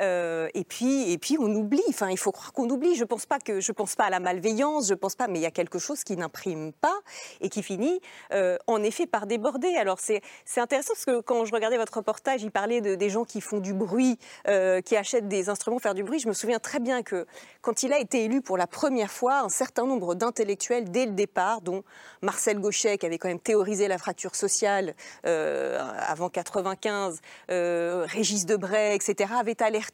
euh, 0.00 0.48
et 0.54 0.64
puis, 0.64 1.10
et 1.12 1.18
puis 1.18 1.36
on 1.38 1.52
oublie. 1.54 1.82
Enfin, 1.88 2.10
il 2.10 2.18
faut 2.18 2.32
croire 2.32 2.52
qu'on 2.52 2.68
oublie. 2.68 2.94
Je 2.94 3.04
pense 3.04 3.26
pas 3.26 3.38
que, 3.38 3.60
je 3.60 3.72
pense 3.72 3.94
pas 3.94 4.04
à 4.04 4.10
la 4.10 4.20
malveillance. 4.20 4.88
Je 4.88 4.94
pense 4.94 5.14
pas, 5.14 5.28
mais 5.28 5.38
il 5.38 5.42
y 5.42 5.46
a 5.46 5.50
quelque 5.50 5.78
chose 5.78 6.04
qui 6.04 6.16
n'imprime 6.16 6.72
pas 6.72 6.98
et 7.40 7.48
qui 7.48 7.62
finit, 7.62 8.00
euh, 8.32 8.56
en 8.66 8.82
effet, 8.82 9.06
par 9.06 9.26
déborder. 9.26 9.74
Alors 9.76 9.98
c'est, 10.00 10.22
intéressant 10.56 10.94
parce 10.94 11.04
que 11.04 11.20
quand 11.20 11.44
je 11.44 11.52
regardais 11.52 11.76
votre 11.76 11.96
reportage, 11.96 12.42
il 12.42 12.50
parlait 12.50 12.80
de, 12.80 12.94
des 12.94 13.10
gens 13.10 13.24
qui 13.24 13.40
font 13.40 13.58
du 13.58 13.74
bruit, 13.74 14.18
euh, 14.48 14.80
qui 14.80 14.96
achètent 14.96 15.28
des 15.28 15.48
instruments 15.48 15.76
pour 15.76 15.82
faire 15.82 15.94
du 15.94 16.04
bruit. 16.04 16.18
Je 16.18 16.28
me 16.28 16.32
souviens 16.32 16.58
très 16.58 16.80
bien 16.80 17.02
que 17.02 17.26
quand 17.60 17.82
il 17.82 17.92
a 17.92 17.98
été 17.98 18.24
élu 18.24 18.40
pour 18.40 18.56
la 18.56 18.66
première 18.66 19.10
fois, 19.10 19.40
un 19.40 19.48
certain 19.48 19.86
nombre 19.86 20.14
d'intellectuels 20.14 20.90
dès 20.90 21.06
le 21.06 21.12
départ, 21.12 21.60
dont 21.60 21.84
Marcel 22.22 22.58
Gauchet, 22.60 22.98
qui 22.98 23.06
avait 23.06 23.18
quand 23.18 23.28
même 23.28 23.40
théorisé 23.40 23.88
la 23.88 23.98
fracture 23.98 24.34
sociale 24.34 24.94
avant 25.24 26.28
95, 26.28 27.20
euh, 27.50 28.06
Régis 28.08 28.46
Debray, 28.46 28.94
etc., 28.94 29.32
avaient 29.38 29.62
alerté 29.62 29.85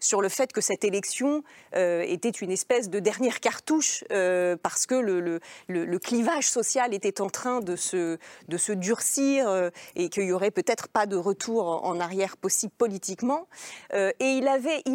sur 0.00 0.20
le 0.20 0.28
fait 0.28 0.52
que 0.52 0.60
cette 0.60 0.84
élection 0.84 1.42
euh, 1.74 2.02
était 2.06 2.30
une 2.30 2.50
espèce 2.50 2.88
de 2.90 2.98
dernière 2.98 3.40
cartouche 3.40 4.04
euh, 4.10 4.56
parce 4.62 4.86
que 4.86 4.94
le, 4.94 5.98
clivage 5.98 6.48
social 6.48 6.94
était 6.94 7.20
en 7.20 7.28
train 7.28 7.60
de 7.60 7.76
se, 7.76 8.18
durcir 8.72 9.48
euh, 9.48 9.70
et 9.94 10.08
qu'il 10.08 10.24
n'y 10.26 10.32
aurait 10.32 10.50
peut-être 10.50 10.88
pas 10.88 11.06
de 11.06 11.16
retour 11.16 11.84
en 11.84 11.98
arrière 12.00 12.36
possible 12.36 12.72
politiquement. 12.76 13.48
et 13.92 14.14
il, 14.20 14.44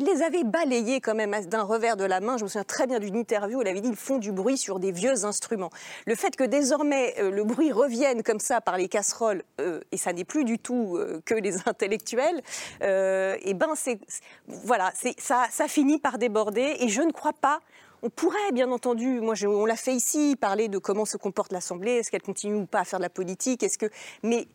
les 0.06 0.22
avait 0.24 0.44
balayés 0.44 1.02
quand 1.02 1.16
même 1.16 1.36
d'un 1.46 1.64
revers 1.64 1.98
de 1.98 2.06
la 2.06 2.20
main. 2.20 2.38
Je 2.38 2.44
me 2.44 2.50
souviens 2.50 2.64
très 2.64 2.88
bien 2.88 3.00
d'une 3.00 3.16
interview 3.16 3.60
où 3.60 3.62
il 3.62 3.68
avait 3.68 3.82
dit 3.82 3.90
ils 3.90 3.96
font 3.96 4.18
du 4.18 4.32
bruit 4.32 4.58
sur 4.58 4.80
des 4.80 4.92
vieux 4.92 5.26
instruments. 5.26 5.70
Le 6.06 6.16
fait 6.16 6.36
que 6.36 6.44
désormais 6.44 7.16
le 7.20 7.44
bruit 7.44 7.72
revienne 7.72 8.24
comme 8.24 8.40
ça 8.40 8.62
par 8.62 8.78
les 8.78 8.88
casseroles, 8.88 9.44
et 9.92 9.98
ça 9.98 10.14
n'est 10.14 10.24
plus 10.24 10.46
du 10.46 10.60
tout 10.60 11.00
que 11.26 11.34
les 11.34 11.58
intellectuels, 11.68 12.42
et 12.82 13.54
ben 13.54 13.74
c'est 13.76 14.00
voilà, 14.48 14.92
ça, 15.18 15.68
finit 15.68 16.00
par 16.00 16.18
déborder 16.18 16.78
et 16.80 16.90
je 16.90 17.02
ne 17.02 17.12
crois 17.12 17.34
pas. 17.34 17.62
On 18.04 18.10
pourrait, 18.10 18.52
bien 18.52 18.72
entendu, 18.72 19.22
moi 19.22 19.36
on 19.46 19.66
l'a 19.66 19.76
fait 19.76 19.94
ici, 19.94 20.36
parler 20.40 20.68
de 20.68 20.80
comment 20.80 21.06
se 21.06 21.18
comporte 21.18 21.52
l'Assemblée, 21.52 21.92
est-ce 21.98 22.10
qu'elle 22.10 22.24
continue 22.24 22.56
ou 22.56 22.66
pas 22.66 22.80
à 22.80 22.84
faire 22.84 22.98
de 22.98 23.04
la 23.04 23.10
politique, 23.10 23.62
est-ce 23.62 23.78
que, 23.78 23.86
mais 24.24 24.48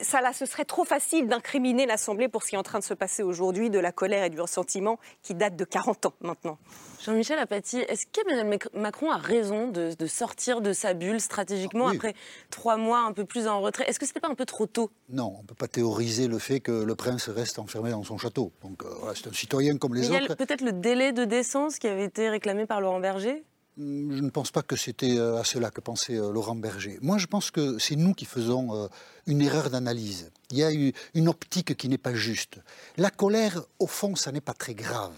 ça 0.00 0.20
là, 0.20 0.32
ce 0.32 0.46
serait 0.46 0.64
trop 0.64 0.84
facile 0.84 1.28
d'incriminer 1.28 1.86
l'Assemblée 1.86 2.28
pour 2.28 2.42
ce 2.42 2.48
qui 2.48 2.54
est 2.54 2.58
en 2.58 2.62
train 2.62 2.78
de 2.78 2.84
se 2.84 2.94
passer 2.94 3.22
aujourd'hui, 3.22 3.70
de 3.70 3.78
la 3.78 3.92
colère 3.92 4.24
et 4.24 4.30
du 4.30 4.40
ressentiment 4.40 4.98
qui 5.22 5.34
date 5.34 5.56
de 5.56 5.64
40 5.64 6.06
ans 6.06 6.14
maintenant. 6.20 6.58
Jean-Michel 7.04 7.38
Apathy, 7.38 7.78
est-ce 7.78 8.06
qu'Emmanuel 8.12 8.58
Macron 8.74 9.10
a 9.10 9.16
raison 9.16 9.68
de, 9.68 9.94
sortir 10.06 10.60
de 10.60 10.72
sa 10.72 10.94
bulle 10.94 11.20
stratégiquement 11.20 11.88
après 11.88 12.14
trois 12.50 12.76
mois 12.76 13.00
un 13.00 13.12
peu 13.12 13.24
plus 13.24 13.48
en 13.48 13.60
retrait? 13.60 13.84
Est-ce 13.88 13.98
que 13.98 14.06
c'était 14.06 14.20
pas 14.20 14.28
un 14.28 14.34
peu 14.34 14.46
trop 14.46 14.66
tôt? 14.66 14.90
Non, 15.08 15.34
on 15.38 15.42
ne 15.42 15.46
peut 15.46 15.54
pas 15.54 15.68
théoriser 15.68 16.28
le 16.28 16.38
fait 16.38 16.60
que 16.60 16.72
le 16.72 16.94
prince 16.94 17.28
reste 17.28 17.58
enfermé 17.58 17.90
dans 17.90 18.04
son 18.04 18.18
château. 18.18 18.52
Donc 18.62 18.84
euh, 18.84 18.88
voilà, 19.00 19.14
c'est 19.16 19.26
un 19.26 19.32
citoyen 19.32 19.78
comme 19.78 19.94
les 19.94 20.08
autres. 20.08 20.20
Il 20.20 20.28
y 20.28 20.32
a 20.32 20.36
peut-être 20.36 20.60
le 20.60 20.72
délai 20.72 21.12
de 21.12 21.24
décence 21.24 21.78
qui 21.78 21.88
avait 21.88 22.04
été 22.04 22.28
réclamé 22.28 22.66
par 22.66 22.80
Laurent 22.80 23.00
Berger? 23.00 23.44
Je 23.78 23.82
ne 23.82 24.28
pense 24.28 24.50
pas 24.50 24.62
que 24.62 24.76
c'était 24.76 25.16
euh, 25.16 25.38
à 25.38 25.44
cela 25.44 25.70
que 25.70 25.80
pensait 25.80 26.16
euh, 26.16 26.30
Laurent 26.30 26.54
Berger. 26.54 26.98
Moi, 27.00 27.16
je 27.16 27.26
pense 27.26 27.50
que 27.50 27.78
c'est 27.78 27.96
nous 27.96 28.12
qui 28.12 28.26
faisons 28.26 28.76
euh, 28.76 28.88
une 29.26 29.40
erreur 29.40 29.70
d'analyse. 29.70 30.30
Il 30.50 30.58
y 30.58 30.62
a 30.62 30.72
eu 30.72 30.92
une 31.14 31.28
optique 31.28 31.76
qui 31.76 31.88
n'est 31.88 31.98
pas 31.98 32.14
juste. 32.14 32.60
La 32.98 33.10
colère, 33.10 33.62
au 33.78 33.86
fond, 33.86 34.14
ça 34.14 34.30
n'est 34.30 34.42
pas 34.42 34.52
très 34.52 34.74
grave. 34.74 35.14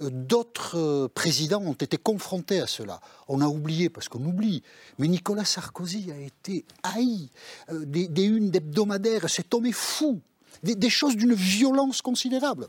D'autres 0.00 1.06
présidents 1.14 1.62
ont 1.62 1.72
été 1.72 1.96
confrontés 1.96 2.60
à 2.60 2.66
cela. 2.66 3.00
On 3.28 3.40
a 3.40 3.46
oublié, 3.46 3.88
parce 3.88 4.10
qu'on 4.10 4.22
oublie, 4.26 4.62
mais 4.98 5.08
Nicolas 5.08 5.46
Sarkozy 5.46 6.12
a 6.12 6.18
été 6.18 6.66
haï. 6.82 7.30
Des, 7.72 8.06
des 8.06 8.24
unes 8.24 8.50
d'hebdomadaires, 8.50 9.30
cet 9.30 9.54
homme 9.54 9.64
est 9.64 9.72
fou. 9.72 10.20
des 10.62 10.90
choses 10.90 11.16
d'une 11.16 11.32
violence 11.32 12.02
considérable 12.02 12.68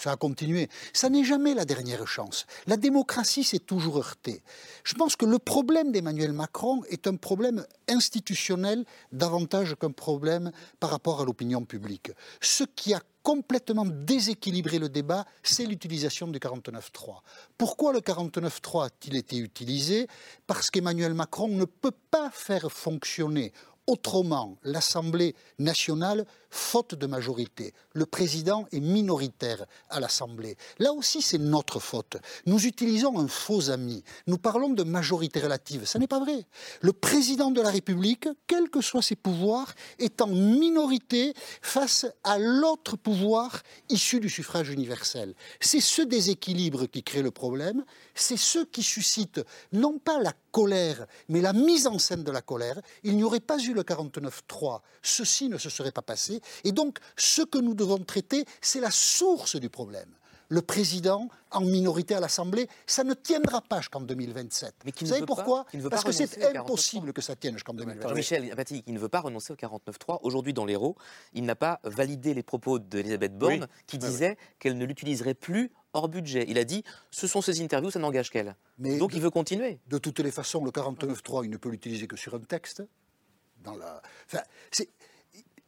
ça 0.00 0.12
a 0.12 0.16
continué. 0.16 0.68
Ça 0.92 1.10
n'est 1.10 1.24
jamais 1.24 1.54
la 1.54 1.64
dernière 1.64 2.06
chance. 2.06 2.46
La 2.66 2.76
démocratie 2.76 3.44
s'est 3.44 3.58
toujours 3.58 3.98
heurtée. 3.98 4.42
Je 4.82 4.94
pense 4.94 5.14
que 5.14 5.26
le 5.26 5.38
problème 5.38 5.92
d'Emmanuel 5.92 6.32
Macron 6.32 6.82
est 6.88 7.06
un 7.06 7.16
problème 7.16 7.64
institutionnel 7.88 8.84
davantage 9.12 9.74
qu'un 9.78 9.90
problème 9.90 10.52
par 10.78 10.90
rapport 10.90 11.20
à 11.20 11.24
l'opinion 11.24 11.64
publique. 11.64 12.12
Ce 12.40 12.64
qui 12.64 12.94
a 12.94 13.00
complètement 13.22 13.84
déséquilibré 13.84 14.78
le 14.78 14.88
débat, 14.88 15.26
c'est 15.42 15.66
l'utilisation 15.66 16.28
du 16.28 16.38
49.3. 16.38 17.18
Pourquoi 17.58 17.92
le 17.92 18.00
49.3 18.00 18.86
a-t-il 18.86 19.16
été 19.16 19.36
utilisé? 19.36 20.06
Parce 20.46 20.70
qu'Emmanuel 20.70 21.12
Macron 21.12 21.48
ne 21.48 21.66
peut 21.66 21.92
pas 22.10 22.30
faire 22.30 22.72
fonctionner 22.72 23.52
autrement 23.86 24.56
l'Assemblée 24.62 25.34
nationale 25.58 26.24
faute 26.50 26.94
de 26.94 27.06
majorité. 27.06 27.72
Le 27.92 28.06
président 28.06 28.66
est 28.72 28.80
minoritaire 28.80 29.64
à 29.88 30.00
l'Assemblée. 30.00 30.56
Là 30.78 30.92
aussi, 30.92 31.22
c'est 31.22 31.38
notre 31.38 31.80
faute. 31.80 32.16
Nous 32.46 32.66
utilisons 32.66 33.18
un 33.18 33.28
faux 33.28 33.70
ami. 33.70 34.02
Nous 34.26 34.38
parlons 34.38 34.70
de 34.70 34.82
majorité 34.82 35.40
relative. 35.40 35.84
Ce 35.84 35.98
n'est 35.98 36.06
pas 36.06 36.20
vrai. 36.20 36.44
Le 36.80 36.92
président 36.92 37.50
de 37.50 37.60
la 37.60 37.70
République, 37.70 38.28
quels 38.46 38.68
que 38.68 38.80
soient 38.80 39.02
ses 39.02 39.16
pouvoirs, 39.16 39.74
est 39.98 40.20
en 40.20 40.28
minorité 40.28 41.34
face 41.62 42.06
à 42.24 42.38
l'autre 42.38 42.96
pouvoir 42.96 43.62
issu 43.88 44.20
du 44.20 44.28
suffrage 44.28 44.70
universel. 44.70 45.34
C'est 45.60 45.80
ce 45.80 46.02
déséquilibre 46.02 46.86
qui 46.86 47.02
crée 47.02 47.22
le 47.22 47.30
problème. 47.30 47.84
C'est 48.14 48.36
ce 48.36 48.58
qui 48.60 48.82
suscite 48.82 49.40
non 49.72 49.98
pas 49.98 50.20
la 50.20 50.32
colère, 50.50 51.06
mais 51.28 51.40
la 51.40 51.52
mise 51.52 51.86
en 51.86 51.98
scène 51.98 52.24
de 52.24 52.32
la 52.32 52.42
colère. 52.42 52.80
Il 53.04 53.16
n'y 53.16 53.24
aurait 53.24 53.40
pas 53.40 53.58
eu 53.58 53.72
le 53.72 53.82
49-3. 53.82 54.80
Ceci 55.02 55.48
ne 55.48 55.58
se 55.58 55.70
serait 55.70 55.92
pas 55.92 56.02
passé. 56.02 56.39
Et 56.64 56.72
donc, 56.72 56.98
ce 57.16 57.42
que 57.42 57.58
nous 57.58 57.74
devons 57.74 57.98
traiter, 57.98 58.44
c'est 58.60 58.80
la 58.80 58.90
source 58.90 59.56
du 59.56 59.68
problème 59.68 60.14
le 60.50 60.62
président 60.62 61.28
en 61.52 61.60
minorité 61.60 62.14
à 62.14 62.20
l'Assemblée, 62.20 62.68
ça 62.86 63.04
ne 63.04 63.14
tiendra 63.14 63.62
pas 63.62 63.78
jusqu'en 63.78 64.00
2027. 64.00 64.74
Mais 64.84 64.92
Vous 65.00 65.06
savez 65.06 65.24
pourquoi? 65.24 65.64
Parce 65.88 66.04
que 66.04 66.12
c'est 66.12 66.56
impossible 66.56 67.12
que 67.12 67.22
ça 67.22 67.36
tienne 67.36 67.54
jusqu'en 67.54 67.72
2027. 67.72 68.08
Jean-Michel 68.08 68.52
Apathy, 68.52 68.82
qui 68.82 68.92
ne 68.92 68.98
veut 68.98 69.08
pas 69.08 69.20
renoncer 69.20 69.52
au 69.52 69.56
49.3, 69.56 70.18
aujourd'hui 70.22 70.52
dans 70.52 70.66
l'Hérault, 70.66 70.96
il 71.32 71.44
n'a 71.44 71.54
pas 71.54 71.80
validé 71.84 72.34
les 72.34 72.42
propos 72.42 72.78
d'Elisabeth 72.78 73.38
Borne 73.38 73.68
qui 73.86 73.96
disait 73.96 74.36
qu'elle 74.58 74.76
ne 74.76 74.84
l'utiliserait 74.84 75.34
plus 75.34 75.70
hors 75.92 76.08
budget. 76.08 76.44
Il 76.48 76.58
a 76.58 76.64
dit 76.64 76.82
ce 77.10 77.26
sont 77.26 77.40
ces 77.40 77.62
interviews, 77.62 77.92
ça 77.92 78.00
n'engage 78.00 78.30
qu'elle. 78.30 78.56
Donc 78.78 79.14
il 79.14 79.20
veut 79.20 79.30
continuer. 79.30 79.78
De 79.86 79.98
toutes 79.98 80.18
les 80.18 80.32
façons, 80.32 80.64
le 80.64 80.72
49.3, 80.72 81.44
il 81.44 81.50
ne 81.50 81.56
peut 81.56 81.68
l'utiliser 81.68 82.08
que 82.08 82.16
sur 82.16 82.34
un 82.34 82.40
texte. 82.40 82.82
Dans 83.62 83.76
la... 83.76 84.02
Enfin, 84.26 84.42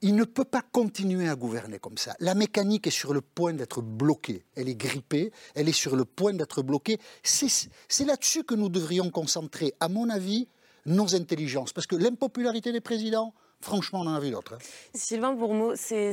il 0.02 0.16
ne 0.16 0.25
peut 0.25 0.44
pas 0.44 0.62
continuer 0.62 1.28
à 1.28 1.37
gouverner 1.37 1.78
comme 1.78 1.97
ça. 1.97 2.14
La 2.18 2.35
mécanique 2.35 2.88
est 2.88 2.90
sur 2.90 3.14
le 3.14 3.21
point 3.21 3.52
d'être 3.52 3.80
bloquée. 3.80 4.44
Elle 4.56 4.68
est 4.68 4.75
grippée, 4.75 5.32
elle 5.54 5.68
est 5.68 5.73
sur 5.73 5.97
le 5.97 6.04
point 6.04 6.35
d'être 6.35 6.62
bloquée. 6.62 6.99
C'est 7.23 8.04
là-dessus 8.04 8.44
que 8.44 8.54
nous 8.54 8.68
devrions 8.68 9.11
concentrer, 9.11 9.75
à 9.80 9.88
mon 9.88 10.11
avis, 10.11 10.49
nos 10.87 11.14
intelligences. 11.14 11.73
Parce 11.73 11.87
que 11.87 11.94
l'impopularité 11.94 12.73
des 12.73 12.80
présidents, 12.80 13.32
franchement, 13.61 14.00
on 14.00 14.09
en 14.09 14.14
a 14.14 14.21
vu 14.21 14.32
d'autres. 14.32 14.54
Hein. 14.54 14.59
Sylvain 14.94 15.32
Bourmeau, 15.32 15.75
c'est 15.76 16.12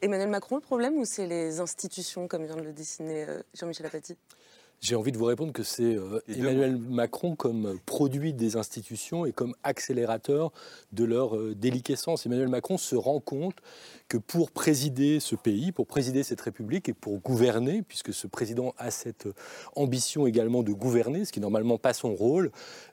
Emmanuel 0.00 0.28
Macron 0.28 0.56
le 0.56 0.62
problème 0.62 0.94
ou 0.96 1.04
c'est 1.04 1.26
les 1.26 1.60
institutions, 1.60 2.26
comme 2.26 2.44
vient 2.46 2.56
de 2.56 2.62
le 2.62 2.72
dessiner 2.72 3.24
euh, 3.28 3.42
Jean-Michel 3.54 3.86
Apathy 3.86 4.16
j'ai 4.80 4.94
envie 4.94 5.12
de 5.12 5.18
vous 5.18 5.24
répondre 5.24 5.52
que 5.52 5.62
c'est 5.62 5.96
euh, 5.96 6.20
Emmanuel 6.28 6.76
Macron 6.76 7.34
comme 7.34 7.78
produit 7.84 8.32
des 8.32 8.56
institutions 8.56 9.26
et 9.26 9.32
comme 9.32 9.54
accélérateur 9.62 10.52
de 10.92 11.04
leur 11.04 11.36
euh, 11.36 11.54
déliquescence. 11.54 12.26
Emmanuel 12.26 12.48
Macron 12.48 12.78
se 12.78 12.94
rend 12.94 13.20
compte 13.20 13.56
que 14.08 14.16
pour 14.16 14.50
présider 14.50 15.20
ce 15.20 15.36
pays, 15.36 15.70
pour 15.70 15.86
présider 15.86 16.22
cette 16.22 16.40
République 16.40 16.88
et 16.88 16.94
pour 16.94 17.18
gouverner, 17.18 17.82
puisque 17.82 18.14
ce 18.14 18.26
président 18.26 18.74
a 18.78 18.90
cette 18.90 19.28
ambition 19.76 20.26
également 20.26 20.62
de 20.62 20.72
gouverner, 20.72 21.24
ce 21.26 21.32
qui 21.32 21.40
n'est 21.40 21.44
normalement 21.44 21.76
pas 21.76 21.92
son 21.92 22.14
rôle, 22.14 22.50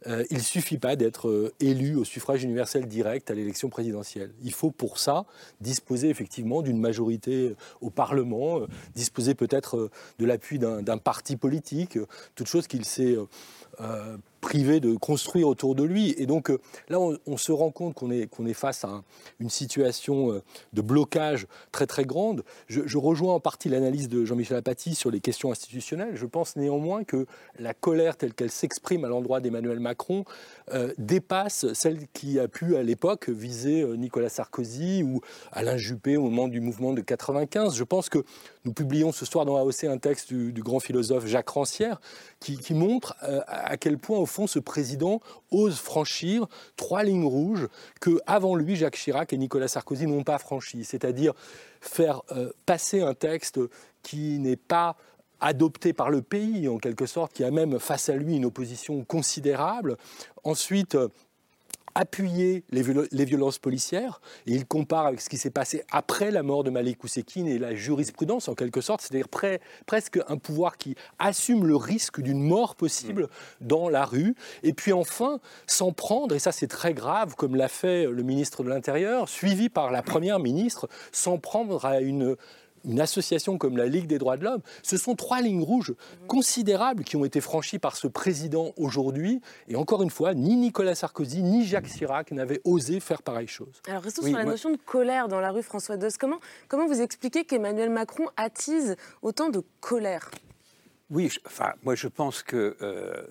euh, 0.08 0.26
il 0.30 0.38
ne 0.38 0.42
suffit 0.42 0.78
pas 0.78 0.98
d'être 0.98 1.30
euh, 1.30 1.54
élu 1.62 1.96
au 1.96 2.04
suffrage 2.04 2.44
universel 2.44 2.88
direct 2.88 3.32
à 3.32 3.34
l'élection 3.34 3.70
présidentielle. 3.70 4.32
Il 4.44 4.54
faut 4.54 4.72
pour 4.72 5.00
ça 5.00 5.26
disposer 5.62 6.10
effectivement 6.10 6.62
d'une 6.62 6.80
majorité 6.80 7.50
euh, 7.50 7.56
au 7.80 7.90
Parlement, 7.90 8.62
disposer 8.94 9.36
peut-être 9.36 9.90
de 10.20 10.26
l'appui 10.26 10.60
d'un 10.60 10.98
parti 10.98 11.38
politique, 11.38 11.75
toute 12.36 12.48
chose 12.48 12.68
qu'il 12.68 12.86
sait 13.78 13.84
privé 14.46 14.80
de 14.80 14.96
construire 14.96 15.48
autour 15.48 15.74
de 15.74 15.84
lui. 15.84 16.14
Et 16.20 16.28
donc 16.28 16.52
euh, 16.52 16.60
là, 16.90 17.00
on, 17.00 17.38
se 17.38 17.52
rend 17.52 17.72
compte 17.72 17.96
qu'on 17.96 18.12
est, 18.12 18.28
qu'on 18.28 18.46
est 18.46 18.54
face 18.54 18.86
à 18.86 19.02
une 19.40 19.50
situation 19.50 20.32
euh, 20.32 20.44
de 20.74 20.82
blocage 20.82 21.48
très 21.72 21.88
très 21.88 22.06
grande. 22.06 22.44
Je, 22.68 22.98
rejoins 22.98 23.34
en 23.34 23.40
partie 23.40 23.70
l'analyse 23.70 24.08
de 24.08 24.24
Jean-Michel 24.24 24.58
Apathy 24.58 24.94
sur 24.94 25.10
les 25.10 25.20
questions 25.20 25.52
institutionnelles. 25.52 26.16
Je 26.16 26.28
pense 26.28 26.58
néanmoins 26.58 27.04
que 27.04 27.26
la 27.58 27.74
colère 27.74 28.18
telle 28.18 28.36
qu'elle 28.36 28.52
s'exprime 28.52 29.04
à 29.04 29.08
l'endroit 29.08 29.42
d'Emmanuel 29.42 29.80
Macron 29.80 30.26
euh, 30.72 30.94
dépasse 31.00 31.74
celle 31.74 32.08
qui 32.14 32.40
a 32.40 32.48
pu 32.48 32.76
à 32.76 32.84
l'époque 32.84 33.30
viser 33.30 33.84
Nicolas 33.98 34.30
Sarkozy 34.30 35.02
ou 35.02 35.22
Alain 35.52 35.78
Juppé 35.78 36.18
au 36.18 36.24
moment 36.24 36.48
du 36.48 36.62
mouvement 36.62 36.94
de 36.94 37.02
95. 37.02 37.76
Je 37.76 37.84
pense 37.84 38.10
que 38.10 38.24
nous 38.64 38.74
publions 38.74 39.12
ce 39.12 39.26
soir 39.26 39.46
dans 39.46 39.58
AOC 39.58 39.86
un 39.86 39.98
texte 39.98 40.32
du, 40.32 40.62
grand 40.62 40.80
philosophe 40.80 41.26
Jacques 41.26 41.50
Rancière 41.50 42.00
qui 42.40 42.74
montre 42.74 43.16
à 43.66 43.78
quel 43.78 43.98
point, 43.98 44.18
au 44.18 44.26
fond, 44.26 44.48
ce 44.48 44.60
président 44.60 45.22
ose 45.52 45.80
franchir 45.80 46.48
trois 46.76 47.04
lignes 47.04 47.26
rouges 47.26 47.68
que, 48.00 48.20
avant 48.26 48.56
lui, 48.56 48.76
Jacques 48.76 48.96
Chirac 48.98 49.34
et 49.34 49.38
Nicolas 49.38 49.68
Sarkozy 49.68 50.08
n'ont 50.08 50.24
pas 50.24 50.38
franchies. 50.38 50.86
C'est-à-dire 50.86 51.34
faire 51.82 52.22
euh, 52.32 52.52
passer 52.66 53.02
un 53.02 53.14
texte 53.14 53.60
qui 54.04 54.40
n'est 54.40 54.56
pas 54.56 54.96
adopté 55.42 55.94
par 55.94 56.10
le 56.10 56.22
pays, 56.22 56.68
en 56.68 56.78
quelque 56.78 57.06
sorte, 57.06 57.34
qui 57.34 57.44
a 57.44 57.52
même 57.52 57.80
face 57.80 58.10
à 58.10 58.16
lui 58.16 58.36
une 58.36 58.46
opposition 58.46 59.04
considérable. 59.04 59.98
Ensuite, 60.44 60.98
appuyer 61.96 62.64
les, 62.72 63.26
violences 63.26 63.58
policières. 63.58 64.22
Et 64.46 64.52
il 64.52 64.66
compare 64.66 65.08
avec 65.08 65.22
ce 65.22 65.30
qui 65.30 65.38
s'est 65.38 65.50
passé 65.50 65.84
après 65.92 66.30
la 66.30 66.44
mort 66.44 66.64
de 66.64 66.70
Malik 66.70 67.04
Oussekine 67.04 67.48
et 67.48 67.58
la 67.58 67.74
jurisprudence, 67.74 68.50
en 68.50 68.54
quelque 68.54 68.82
sorte, 68.82 69.02
c'est-à-dire 69.02 69.30
presque 69.86 70.20
un 70.28 70.38
pouvoir 70.38 70.78
qui 70.78 70.96
assume 71.18 71.66
le 71.66 71.76
risque 71.76 72.22
d'une 72.22 72.42
mort 72.42 72.76
possible 72.76 73.24
mm. 73.24 73.68
dans 73.68 73.90
la 73.90 74.06
rue. 74.06 74.36
Et 74.64 74.74
puis 74.74 74.94
enfin, 74.94 75.40
s'en 75.68 75.94
prendre, 75.94 76.36
et 76.36 76.40
ça 76.40 76.52
c'est 76.52 76.68
très 76.68 76.94
grave, 76.94 77.36
comme 77.36 77.56
l'a 77.56 77.70
fait 77.70 78.06
le 78.06 78.24
ministre 78.24 78.64
de 78.64 78.70
l'Intérieur, 78.70 79.30
suivi 79.30 79.70
par 79.70 79.90
la 79.90 80.02
Première 80.02 80.40
ministre, 80.40 80.90
s'en 81.12 81.38
prendre 81.38 81.86
à 81.86 82.02
une 82.02 82.36
une 82.86 83.02
association 83.02 83.58
comme 83.58 83.78
la 83.78 83.88
Ligue 83.88 84.08
des 84.08 84.18
droits 84.18 84.38
de 84.38 84.44
l'homme. 84.44 84.62
Ce 84.84 84.98
sont 84.98 85.16
trois 85.16 85.42
lignes 85.42 85.64
rouges 85.64 85.94
considérables 86.28 87.04
qui 87.04 87.16
ont 87.16 87.26
été 87.26 87.42
franchies 87.42 87.80
par 87.80 87.96
ce 87.96 88.08
président 88.08 88.74
aujourd'hui. 88.78 89.42
Et 89.68 89.76
encore 89.76 90.02
une 90.04 90.10
fois, 90.10 90.34
ni 90.34 90.56
Nicolas 90.56 90.96
Sarkozy 90.96 91.44
ni 91.44 91.66
Jacques 91.66 91.88
Chirac 91.88 92.32
n'avaient 92.32 92.62
osé 92.64 93.00
faire 93.00 93.22
pareille 93.22 93.48
chose. 93.48 93.82
Alors 93.88 94.04
restons 94.04 94.22
sur 94.24 94.38
la 94.38 94.46
notion 94.46 94.72
de 94.72 94.78
colère 94.78 95.28
dans 95.28 95.40
la 95.40 95.52
rue 95.52 95.64
François 95.64 95.98
Dos. 95.98 96.10
Comment, 96.20 96.40
comment 96.68 96.88
vous 96.88 97.02
expliquez 97.02 97.46
qu'Emmanuel 97.46 97.90
Macron 97.90 98.26
attise 98.38 98.96
autant 99.22 99.50
de 99.50 99.62
colère? 99.80 100.32
Oui, 101.10 101.30
enfin, 101.46 101.74
moi 101.84 101.96
je 101.96 102.08
pense 102.08 102.44
que... 102.44 102.78
Euh, 102.82 103.24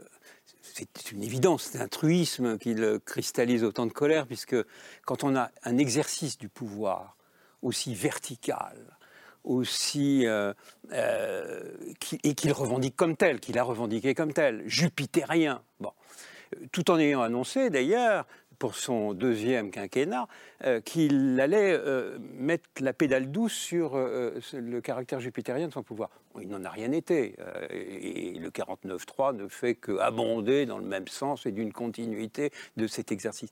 c'est 0.63 1.13
une 1.13 1.23
évidence, 1.23 1.69
c'est 1.71 1.81
un 1.81 1.89
truisme 1.89 2.59
qu'il 2.59 2.99
cristallise 3.05 3.63
autant 3.63 3.87
de 3.87 3.93
colère, 3.93 4.27
puisque 4.27 4.57
quand 5.05 5.23
on 5.23 5.37
a 5.37 5.51
un 5.63 5.77
exercice 5.77 6.39
du 6.39 6.49
pouvoir 6.49 7.17
aussi 7.63 7.95
vertical, 7.95 8.97
aussi 9.45 10.27
euh, 10.27 10.53
euh, 10.93 11.71
et 12.25 12.35
qu'il 12.35 12.53
revendique 12.53 12.97
comme 12.97 13.17
tel, 13.17 13.41
qu'il 13.41 13.59
a 13.59 13.63
revendiqué 13.63 14.15
comme 14.15 14.33
tel, 14.33 14.63
jupitérien. 14.67 15.63
Bon, 15.81 15.93
tout 16.73 16.91
en 16.91 16.99
ayant 16.99 17.23
annoncé 17.23 17.71
d'ailleurs 17.71 18.27
pour 18.59 18.77
son 18.77 19.13
deuxième 19.13 19.71
quinquennat 19.71 20.29
euh, 20.65 20.81
qu'il 20.81 21.39
allait 21.41 21.79
mettre 22.39 22.65
la 22.81 22.93
pédale 22.93 23.31
douce 23.31 23.53
sur 23.53 23.97
le 23.97 24.81
caractère 24.81 25.21
jupitérien 25.21 25.69
de 25.69 25.73
son 25.73 25.83
pouvoir. 25.83 26.09
il 26.41 26.49
n'en 26.49 26.65
a 26.65 26.71
rien 26.71 26.93
été. 26.93 27.37
et, 27.71 28.39
le 28.39 28.51
49-3 28.51 29.37
ne 29.37 29.49
fait 29.49 29.75
qu'abonder 29.75 30.67
dans 30.67 30.79
le 30.79 30.87
même 30.87 31.09
sens 31.09 31.47
et 31.47 31.53
d'une 31.53 31.73
continuité 31.73 32.51
de 32.77 32.87
cet 32.87 33.13
exercice. 33.13 33.51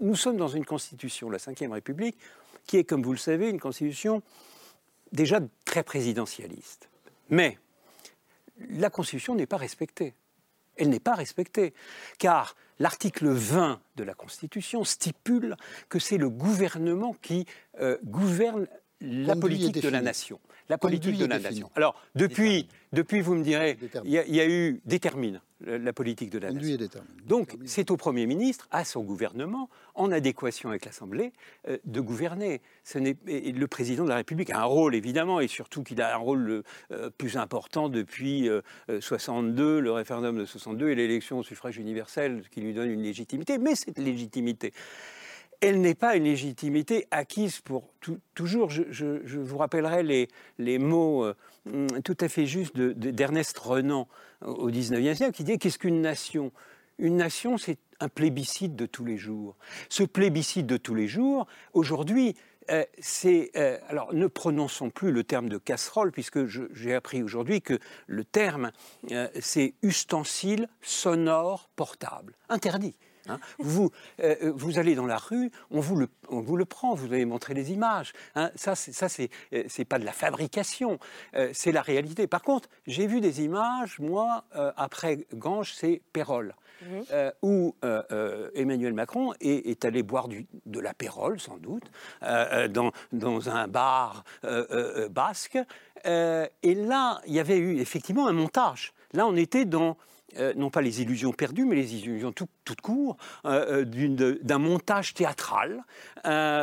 Nous 0.00 0.16
sommes 0.16 0.36
dans 0.36 0.48
une 0.48 0.64
constitution, 0.64 1.30
la 1.30 1.38
Ve 1.38 1.72
République, 1.72 2.16
qui 2.66 2.78
est, 2.78 2.84
comme 2.84 3.02
vous 3.02 3.12
le 3.12 3.18
savez, 3.18 3.50
une 3.50 3.60
constitution 3.60 4.22
déjà 5.14 5.40
très 5.64 5.82
présidentialiste. 5.82 6.90
Mais 7.30 7.58
la 8.68 8.90
Constitution 8.90 9.34
n'est 9.34 9.46
pas 9.46 9.56
respectée. 9.56 10.14
Elle 10.76 10.90
n'est 10.90 11.00
pas 11.00 11.14
respectée, 11.14 11.72
car 12.18 12.56
l'article 12.80 13.28
20 13.28 13.80
de 13.94 14.04
la 14.04 14.12
Constitution 14.12 14.84
stipule 14.84 15.56
que 15.88 16.00
c'est 16.00 16.18
le 16.18 16.28
gouvernement 16.28 17.14
qui 17.22 17.46
euh, 17.80 17.96
gouverne 18.04 18.66
la 19.00 19.36
politique 19.36 19.82
de 19.82 19.88
la 19.88 20.00
nation. 20.00 20.40
La 20.68 20.78
politique 20.78 21.18
de 21.18 21.26
la 21.26 21.38
nation. 21.38 21.70
Alors, 21.74 21.94
depuis, 22.14 22.68
depuis, 22.92 23.20
vous 23.20 23.34
me 23.34 23.44
direz, 23.44 23.76
il 24.04 24.10
y, 24.10 24.40
a 24.40 24.48
eu 24.48 24.80
détermine 24.86 25.42
la 25.60 25.92
politique 25.92 26.30
de 26.30 26.38
la 26.38 26.52
nation. 26.52 26.78
Donc, 27.26 27.56
c'est 27.66 27.90
au 27.90 27.98
Premier 27.98 28.24
ministre, 28.26 28.66
à 28.70 28.84
son 28.84 29.02
gouvernement, 29.02 29.68
en 29.94 30.10
adéquation 30.10 30.70
avec 30.70 30.86
l'Assemblée, 30.86 31.32
euh, 31.68 31.76
de 31.84 32.00
gouverner. 32.00 32.62
Ce 32.82 32.98
le 32.98 33.66
président 33.66 34.04
de 34.04 34.08
la 34.08 34.16
République 34.16 34.50
a 34.50 34.60
un 34.60 34.64
rôle, 34.64 34.94
évidemment, 34.94 35.40
et 35.40 35.48
surtout 35.48 35.82
qu'il 35.82 36.00
a 36.00 36.14
un 36.14 36.18
rôle 36.18 36.62
euh, 36.90 37.10
plus 37.10 37.36
important 37.36 37.90
depuis 37.90 38.48
62, 39.00 39.62
euh, 39.62 39.80
le 39.80 39.92
référendum 39.92 40.38
de 40.38 40.46
62 40.46 40.88
et 40.88 40.94
l'élection 40.94 41.38
au 41.38 41.42
suffrage 41.42 41.76
universel, 41.76 42.42
qui 42.50 42.62
lui 42.62 42.72
donne 42.72 42.90
une 42.90 43.02
légitimité. 43.02 43.58
Mais 43.58 43.74
cette 43.74 43.98
légitimité, 43.98 44.72
elle 45.60 45.80
n'est 45.80 45.94
pas 45.94 46.16
une 46.16 46.24
légitimité 46.24 47.06
acquise 47.10 47.60
pour 47.60 47.90
toujours. 48.34 48.70
Je, 48.70 49.38
vous 49.38 49.58
rappellerai 49.58 50.28
les, 50.58 50.78
mots 50.78 51.24
euh, 51.24 51.34
tout 52.04 52.16
à 52.20 52.28
fait 52.28 52.46
justes 52.46 52.76
d'Ernest 52.76 53.58
Renan 53.58 54.08
au 54.42 54.68
XIXe 54.68 55.16
siècle, 55.16 55.32
qui 55.32 55.44
dit 55.44 55.58
qu'est-ce 55.58 55.78
qu'une 55.78 56.00
nation? 56.00 56.52
Une 56.98 57.16
nation, 57.16 57.58
c'est 57.58 57.78
un 58.00 58.08
plébiscite 58.08 58.76
de 58.76 58.86
tous 58.86 59.04
les 59.04 59.16
jours. 59.16 59.56
Ce 59.88 60.04
plébiscite 60.04 60.66
de 60.66 60.76
tous 60.76 60.94
les 60.94 61.08
jours, 61.08 61.46
aujourd'hui, 61.72 62.36
euh, 62.70 62.84
c'est 62.98 63.50
euh, 63.56 63.78
alors 63.88 64.14
ne 64.14 64.26
prononçons 64.26 64.90
plus 64.90 65.12
le 65.12 65.22
terme 65.24 65.48
de 65.48 65.58
casserole 65.58 66.12
puisque 66.12 66.46
j'ai 66.46 66.94
appris 66.94 67.22
aujourd'hui 67.22 67.60
que 67.60 67.78
le 68.06 68.24
terme 68.24 68.72
c'est 69.38 69.74
ustensile 69.82 70.68
sonore 70.80 71.68
portable 71.76 72.34
interdit. 72.48 72.96
Hein. 73.28 73.38
vous, 73.58 73.90
euh, 74.20 74.34
euh, 74.42 74.52
vous 74.54 74.78
allez 74.78 74.94
dans 74.94 75.06
la 75.06 75.16
rue, 75.16 75.50
on 75.70 75.80
vous 75.80 75.96
le, 75.96 76.08
on 76.28 76.40
vous 76.40 76.56
le 76.56 76.64
prend, 76.64 76.94
vous 76.94 77.06
avez 77.06 77.24
montré 77.24 77.54
les 77.54 77.72
images. 77.72 78.12
Hein. 78.34 78.50
Ça, 78.54 78.74
c'est, 78.74 79.30
euh, 79.52 79.64
c'est 79.68 79.84
pas 79.84 79.98
de 79.98 80.04
la 80.04 80.12
fabrication, 80.12 80.98
c'est 81.52 81.72
la 81.72 81.82
réalité. 81.82 82.26
Par 82.26 82.42
contre, 82.42 82.68
j'ai 82.86 83.06
vu 83.06 83.20
des 83.20 83.42
images, 83.42 83.98
moi, 83.98 84.44
après 84.76 85.26
Gange, 85.34 85.72
c'est 85.74 86.02
Pérol. 86.12 86.54
Où 87.42 87.74
Emmanuel 88.54 88.92
Macron 88.92 89.32
est, 89.40 89.84
allé 89.84 90.02
boire 90.02 90.28
du, 90.28 90.46
de 90.66 90.80
la 90.80 90.92
pérole, 90.92 91.40
sans 91.40 91.56
doute, 91.56 91.84
dans, 92.20 92.92
dans, 93.12 93.48
un 93.48 93.68
bar 93.68 94.24
basque. 95.10 95.58
et 96.04 96.74
là, 96.74 97.20
il 97.26 97.32
y 97.32 97.40
avait 97.40 97.58
eu 97.58 97.78
effectivement 97.78 98.26
un 98.26 98.32
montage. 98.32 98.92
Là, 99.12 99.26
on 99.26 99.36
était 99.36 99.64
dans 99.64 99.96
euh, 100.38 100.52
non 100.56 100.70
pas 100.70 100.80
les 100.82 101.02
illusions 101.02 101.32
perdues, 101.32 101.64
mais 101.64 101.76
les 101.76 101.94
illusions 101.94 102.32
toutes 102.32 102.50
tout 102.64 102.74
court, 102.82 103.16
euh, 103.44 103.84
euh, 103.84 104.38
d'un 104.42 104.58
montage 104.58 105.14
théâtral, 105.14 105.84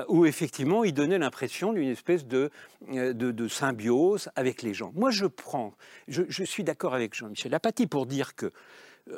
où 0.08 0.26
effectivement 0.26 0.84
il 0.84 0.94
donnait 0.94 1.20
l'impression 1.20 1.74
d'une 1.74 1.90
espèce 1.90 2.26
de, 2.26 2.50
de, 2.90 3.48
symbiose 3.48 4.30
avec 4.36 4.62
les 4.62 4.74
gens. 4.74 4.92
Moi 4.96 5.12
je 5.12 5.26
prends, 5.26 5.74
je, 6.08 6.44
suis 6.44 6.64
d'accord 6.64 6.94
avec 6.96 7.14
Jean-Michel 7.14 7.54
Apathy 7.54 7.88
pour 7.88 8.06
dire 8.06 8.36
que 8.36 8.52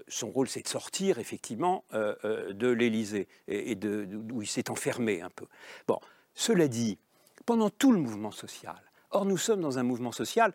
son 0.08 0.30
rôle, 0.30 0.50
c'est 0.50 0.63
de 0.63 0.68
sortir 0.68 1.20
effectivement 1.20 1.86
de 1.94 2.68
l'Élysée 2.68 3.28
et, 3.48 3.76
de, 3.76 4.08
où 4.32 4.42
il 4.42 4.48
s'est 4.48 4.70
enfermé 4.70 5.22
un 5.22 5.30
peu. 5.30 5.46
Bon, 5.88 6.00
cela 6.34 6.68
dit, 6.68 6.98
pendant 7.46 7.70
tout 7.70 7.92
le 7.92 8.00
mouvement 8.00 8.32
social, 8.32 8.82
or 9.12 9.26
nous 9.26 9.38
sommes 9.38 9.62
dans 9.62 9.80
un 9.80 9.84
mouvement 9.84 10.12
social, 10.12 10.54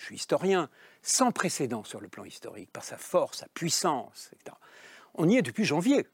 je 0.00 0.04
suis 0.04 0.16
historien, 0.16 0.68
sans 1.02 1.32
précédent 1.32 1.84
sur 1.84 2.00
le 2.00 2.08
plan 2.08 2.24
historique, 2.24 2.70
par 2.72 2.84
sa 2.84 2.96
force, 2.96 3.38
sa 3.38 3.48
puissance, 3.48 4.30
etc. 4.32 4.56
On 5.14 5.28
y 5.28 5.36
est 5.36 5.42
depuis 5.42 5.64
janvier. 5.64 6.06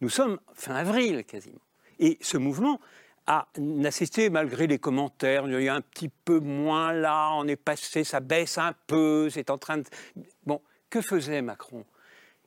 Nous 0.00 0.08
sommes 0.08 0.38
fin 0.54 0.74
avril 0.74 1.24
quasiment. 1.24 1.60
Et 1.98 2.18
ce 2.20 2.36
mouvement 2.36 2.80
a 3.26 3.48
assisté, 3.84 4.30
malgré 4.30 4.66
les 4.66 4.78
commentaires, 4.78 5.46
il 5.46 5.62
y 5.62 5.68
a 5.68 5.74
un 5.74 5.82
petit 5.82 6.08
peu 6.08 6.40
moins 6.40 6.92
là, 6.92 7.30
on 7.34 7.46
est 7.46 7.56
passé, 7.56 8.02
ça 8.02 8.20
baisse 8.20 8.56
un 8.56 8.74
peu, 8.86 9.28
c'est 9.28 9.50
en 9.50 9.58
train 9.58 9.78
de... 9.78 9.84
Bon, 10.46 10.62
que 10.88 11.02
faisait 11.02 11.42
Macron? 11.42 11.84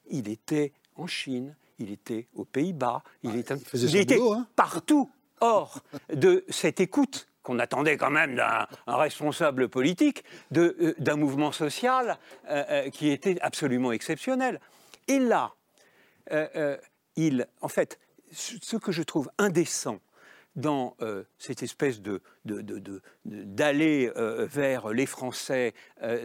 Il 0.09 0.27
était 0.27 0.73
en 0.95 1.05
Chine, 1.05 1.55
il 1.77 1.91
était 1.91 2.27
aux 2.35 2.45
Pays-Bas, 2.45 3.03
il, 3.23 3.35
était, 3.35 3.53
hein. 4.19 4.47
partout 4.55 5.09
hors 5.39 5.81
de 6.11 6.43
cette 6.49 6.79
écoute 6.79 7.27
qu'on 7.43 7.59
attendait 7.59 7.97
quand 7.97 8.09
même 8.09 8.35
d'un 8.35 8.67
responsable 8.87 9.69
politique, 9.69 10.23
euh, 10.55 10.93
d'un 10.99 11.15
mouvement 11.15 11.51
social 11.51 12.17
euh, 12.49 12.63
euh, 12.69 12.89
qui 12.89 13.09
était 13.09 13.39
absolument 13.41 13.91
exceptionnel. 13.91 14.59
Et 15.07 15.19
là, 15.19 15.53
il, 17.17 17.47
en 17.59 17.67
fait, 17.67 17.99
ce 18.31 18.77
que 18.77 18.91
je 18.93 19.03
trouve 19.03 19.29
indécent 19.37 19.99
dans 20.55 20.95
cette 21.37 21.63
espèce 21.63 22.01
de, 22.01 22.21
d'aller 23.25 24.09
vers 24.15 24.89
les 24.89 25.05
Français 25.05 25.73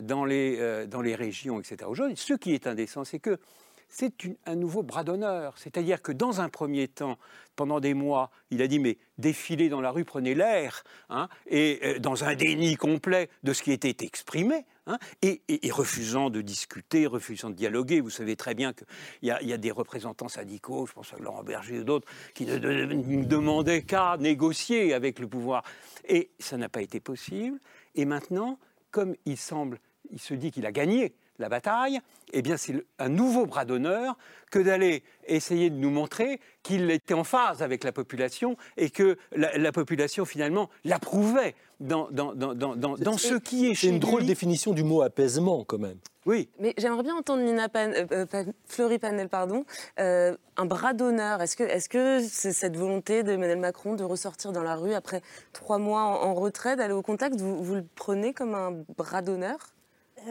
dans, 0.03 0.25
les, 0.25 0.87
dans 0.87 1.01
les 1.01 1.17
régions, 1.17 1.59
etc. 1.59 1.79
Aujourd'hui, 1.89 2.17
ce 2.17 2.35
qui 2.35 2.55
est 2.55 2.69
indécent, 2.69 3.05
c'est 3.05 3.19
que 3.19 3.41
c'est 3.89 4.13
un 4.47 4.57
nouveau 4.57 4.83
bras 4.83 5.05
d'honneur. 5.05 5.57
C'est-à-dire 5.59 6.03
que 6.03 6.13
dans 6.13 6.41
un 6.41 6.49
premier 6.49 6.89
temps, 6.89 7.19
pendant 7.55 7.81
des 7.81 7.95
mois, 7.95 8.31
il 8.51 8.61
a 8.63 8.67
dit 8.67 8.79
mais 8.79 8.99
défilez 9.19 9.69
dans 9.69 9.81
la 9.81 9.91
rue, 9.91 10.05
prenez 10.05 10.35
l'air, 10.35 10.85
hein, 11.09 11.29
et 11.47 11.81
euh, 11.83 11.99
dans 11.99 12.25
un 12.25 12.35
déni 12.35 12.77
complet 12.77 13.31
de 13.43 13.53
ce 13.53 13.63
qui 13.63 13.73
était 13.73 13.97
exprimé, 14.05 14.67
hein, 14.87 14.99
et, 15.23 15.41
refusant 15.71 16.31
de 16.31 16.43
discuter, 16.43 17.07
refusant 17.07 17.51
de 17.51 17.55
dialoguer. 17.55 18.01
Vous 18.01 18.11
savez 18.11 18.37
très 18.37 18.55
bien 18.55 18.73
qu'il 18.73 18.87
y, 19.23 19.31
a 19.31 19.59
des 19.59 19.71
représentants 19.71 20.29
syndicaux, 20.29 20.87
je 20.87 20.93
pense 20.93 21.13
à 21.15 21.19
Laurent 21.19 21.43
Berger 21.43 21.81
ou 21.81 21.85
d'autres, 21.85 22.09
qui 22.35 22.45
ne, 22.45 22.59
ne 22.59 23.25
demandaient 23.25 23.83
qu'à 23.83 24.17
négocier 24.19 24.93
avec 24.93 25.19
le 25.19 25.29
pouvoir. 25.29 25.63
Et 26.09 26.31
ça 26.39 26.57
n'a 26.57 26.69
pas 26.69 26.83
été 26.83 27.01
possible. 27.01 27.59
Et 27.95 28.05
maintenant, 28.05 28.59
comme 28.91 29.15
il 29.25 29.37
semble, 29.37 29.79
il 30.11 30.21
se 30.21 30.35
dit 30.35 30.51
qu'il 30.51 30.67
a 30.67 30.73
gagné, 30.73 31.15
la 31.39 31.49
bataille, 31.49 32.01
eh 32.33 32.43
bien 32.43 32.57
c'est 32.57 32.85
un 32.99 33.09
nouveau 33.09 33.47
bras 33.47 33.65
d'honneur 33.65 34.17
que 34.51 34.59
d'aller 34.59 35.03
essayer 35.27 35.71
de 35.71 35.77
nous 35.77 35.91
montrer 35.91 36.41
qu'il 36.63 36.91
était 36.91 37.15
en 37.15 37.25
phase 37.25 37.63
avec 37.63 37.85
la 37.85 37.93
population 37.93 38.57
et 38.77 38.91
que 38.91 39.19
la, 39.33 39.73
population 39.73 40.25
finalement 40.25 40.71
l'approuvait 40.85 41.55
dans, 41.81 42.09
dans, 42.11 42.35
dans, 42.35 42.55
dans, 42.55 43.19
ce 43.19 43.35
qui 43.35 43.67
est 43.67 43.75
C'est 43.75 43.89
une 43.89 43.99
drôle 43.99 44.25
définition 44.25 44.73
du 44.73 44.83
mot 44.83 45.03
apaisement 45.03 45.65
quand 45.65 45.79
même. 45.79 45.99
Oui. 46.27 46.49
Mais 46.59 46.75
j'aimerais 46.77 47.05
bien 47.05 47.15
entendre 47.15 47.43
Nina 47.43 47.69
euh, 47.77 48.07
euh, 48.13 48.45
Fleury 48.67 48.99
Panel, 48.99 49.29
pardon, 49.29 49.65
euh, 50.01 50.37
un 50.57 50.67
bras 50.67 50.93
d'honneur. 50.93 51.41
Est-ce 51.41 51.57
que 51.57 51.63
est-ce 51.63 51.89
que 51.89 52.21
c'est 52.21 52.53
cette 52.53 52.77
volonté 52.77 53.23
d'Emmanuel 53.23 53.59
Macron 53.59 53.95
de 53.95 54.03
ressortir 54.03 54.51
dans 54.51 54.65
la 54.65 54.75
rue 54.75 54.95
après 54.95 55.23
trois 55.53 55.79
mois 55.79 56.03
en, 56.03 56.35
retrait, 56.35 56.75
d'aller 56.75 56.95
au 56.95 57.03
contact, 57.03 57.37
vous, 57.37 57.63
vous 57.63 57.75
le 57.77 57.85
prenez 57.95 58.35
comme 58.35 58.55
un 58.55 58.73
bras 58.97 59.23
d'honneur? 59.23 59.76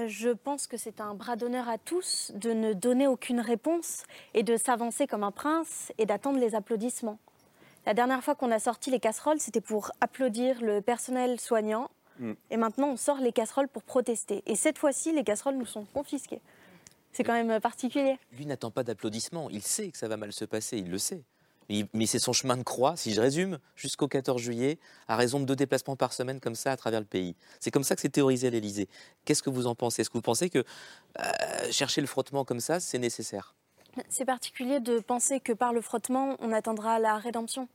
Je 0.08 0.30
pense 0.30 0.68
que 0.68 0.78
c'est 0.78 1.02
un 1.02 1.14
bras 1.14 1.36
d'honneur 1.36 1.70
à 1.70 1.78
tous 1.78 2.32
de 2.36 2.52
ne 2.52 2.74
donner 2.74 3.08
aucune 3.08 3.40
réponse 3.40 4.04
et 4.34 4.44
de 4.44 4.58
s'avancer 4.58 5.08
comme 5.08 5.24
un 5.24 5.32
prince 5.32 5.92
et 5.98 6.06
d'attendre 6.06 6.40
les 6.40 6.56
applaudissements. 6.56 7.20
La 7.86 7.94
dernière 7.94 8.24
fois 8.24 8.36
qu'on 8.36 8.52
a 8.52 8.60
sorti 8.60 8.90
les 8.90 9.00
casseroles, 9.00 9.40
c'était 9.40 9.62
pour 9.62 9.92
applaudir 10.02 10.62
le 10.62 10.82
personnel 10.82 11.40
soignant. 11.40 11.90
Mm. 12.20 12.34
Et 12.50 12.58
maintenant, 12.58 12.90
on 12.90 12.98
sort 12.98 13.20
les 13.20 13.32
casseroles 13.32 13.68
pour 13.68 13.84
protester. 13.84 14.42
Et 14.48 14.56
cette 14.56 14.78
fois-ci, 14.78 15.12
les 15.12 15.24
casseroles 15.24 15.58
nous 15.58 15.66
sont 15.66 15.86
confisquées. 15.86 16.42
C'est 17.12 17.24
quand 17.24 17.34
même 17.34 17.62
particulier. 17.62 18.18
Lui 18.34 18.46
n'attend 18.46 18.72
pas 18.72 18.84
d'applaudissements. 18.84 19.50
Il 19.50 19.62
sait 19.62 19.90
que 19.90 19.98
ça 19.98 20.08
va 20.08 20.18
mal 20.18 20.34
se 20.34 20.46
passer, 20.46 20.78
il 20.78 20.90
le 20.90 20.98
sait. 20.98 21.24
Mais 21.70 22.06
c'est 22.06 22.20
son 22.20 22.34
chemin 22.34 22.58
de 22.58 22.64
croix, 22.64 22.96
si 22.96 23.14
je 23.14 23.22
résume, 23.22 23.60
jusqu'au 23.76 24.08
14 24.08 24.42
juillet, 24.42 24.78
à 25.08 25.16
raison 25.16 25.40
de 25.40 25.46
deux 25.46 25.56
déplacements 25.56 25.96
par 25.96 26.14
semaine 26.14 26.40
comme 26.40 26.56
ça 26.56 26.72
à 26.72 26.78
travers 26.78 27.00
le 27.00 27.06
pays. 27.06 27.36
C'est 27.60 27.72
comme 27.72 27.84
ça 27.84 27.96
que 27.96 28.02
c'est 28.02 28.10
théorisé 28.10 28.48
à 28.48 28.50
l'Élysée. 28.52 28.88
Qu'est-ce 29.26 29.42
que 29.42 29.50
vous 29.50 29.68
en 29.68 29.76
pensez? 29.76 30.02
Est-ce 30.02 30.10
que 30.10 30.18
vous 30.18 30.22
pensez 30.22 30.50
que 30.50 30.60
euh, 30.60 31.24
chercher 31.72 32.02
le 32.02 32.08
frottement 32.08 32.46
comme 32.46 32.60
ça, 32.60 32.80
c'est 32.80 33.00
nécessaire? 33.00 33.56
C'est 34.10 34.26
particulier 34.26 34.80
de 34.80 35.00
penser 35.00 35.40
que 35.40 35.54
par 35.54 35.74
le 35.74 35.82
frottement, 35.82 36.36
on 36.40 36.52
atteindra 36.52 37.00
la 37.00 37.18
rédemption. 37.18 37.68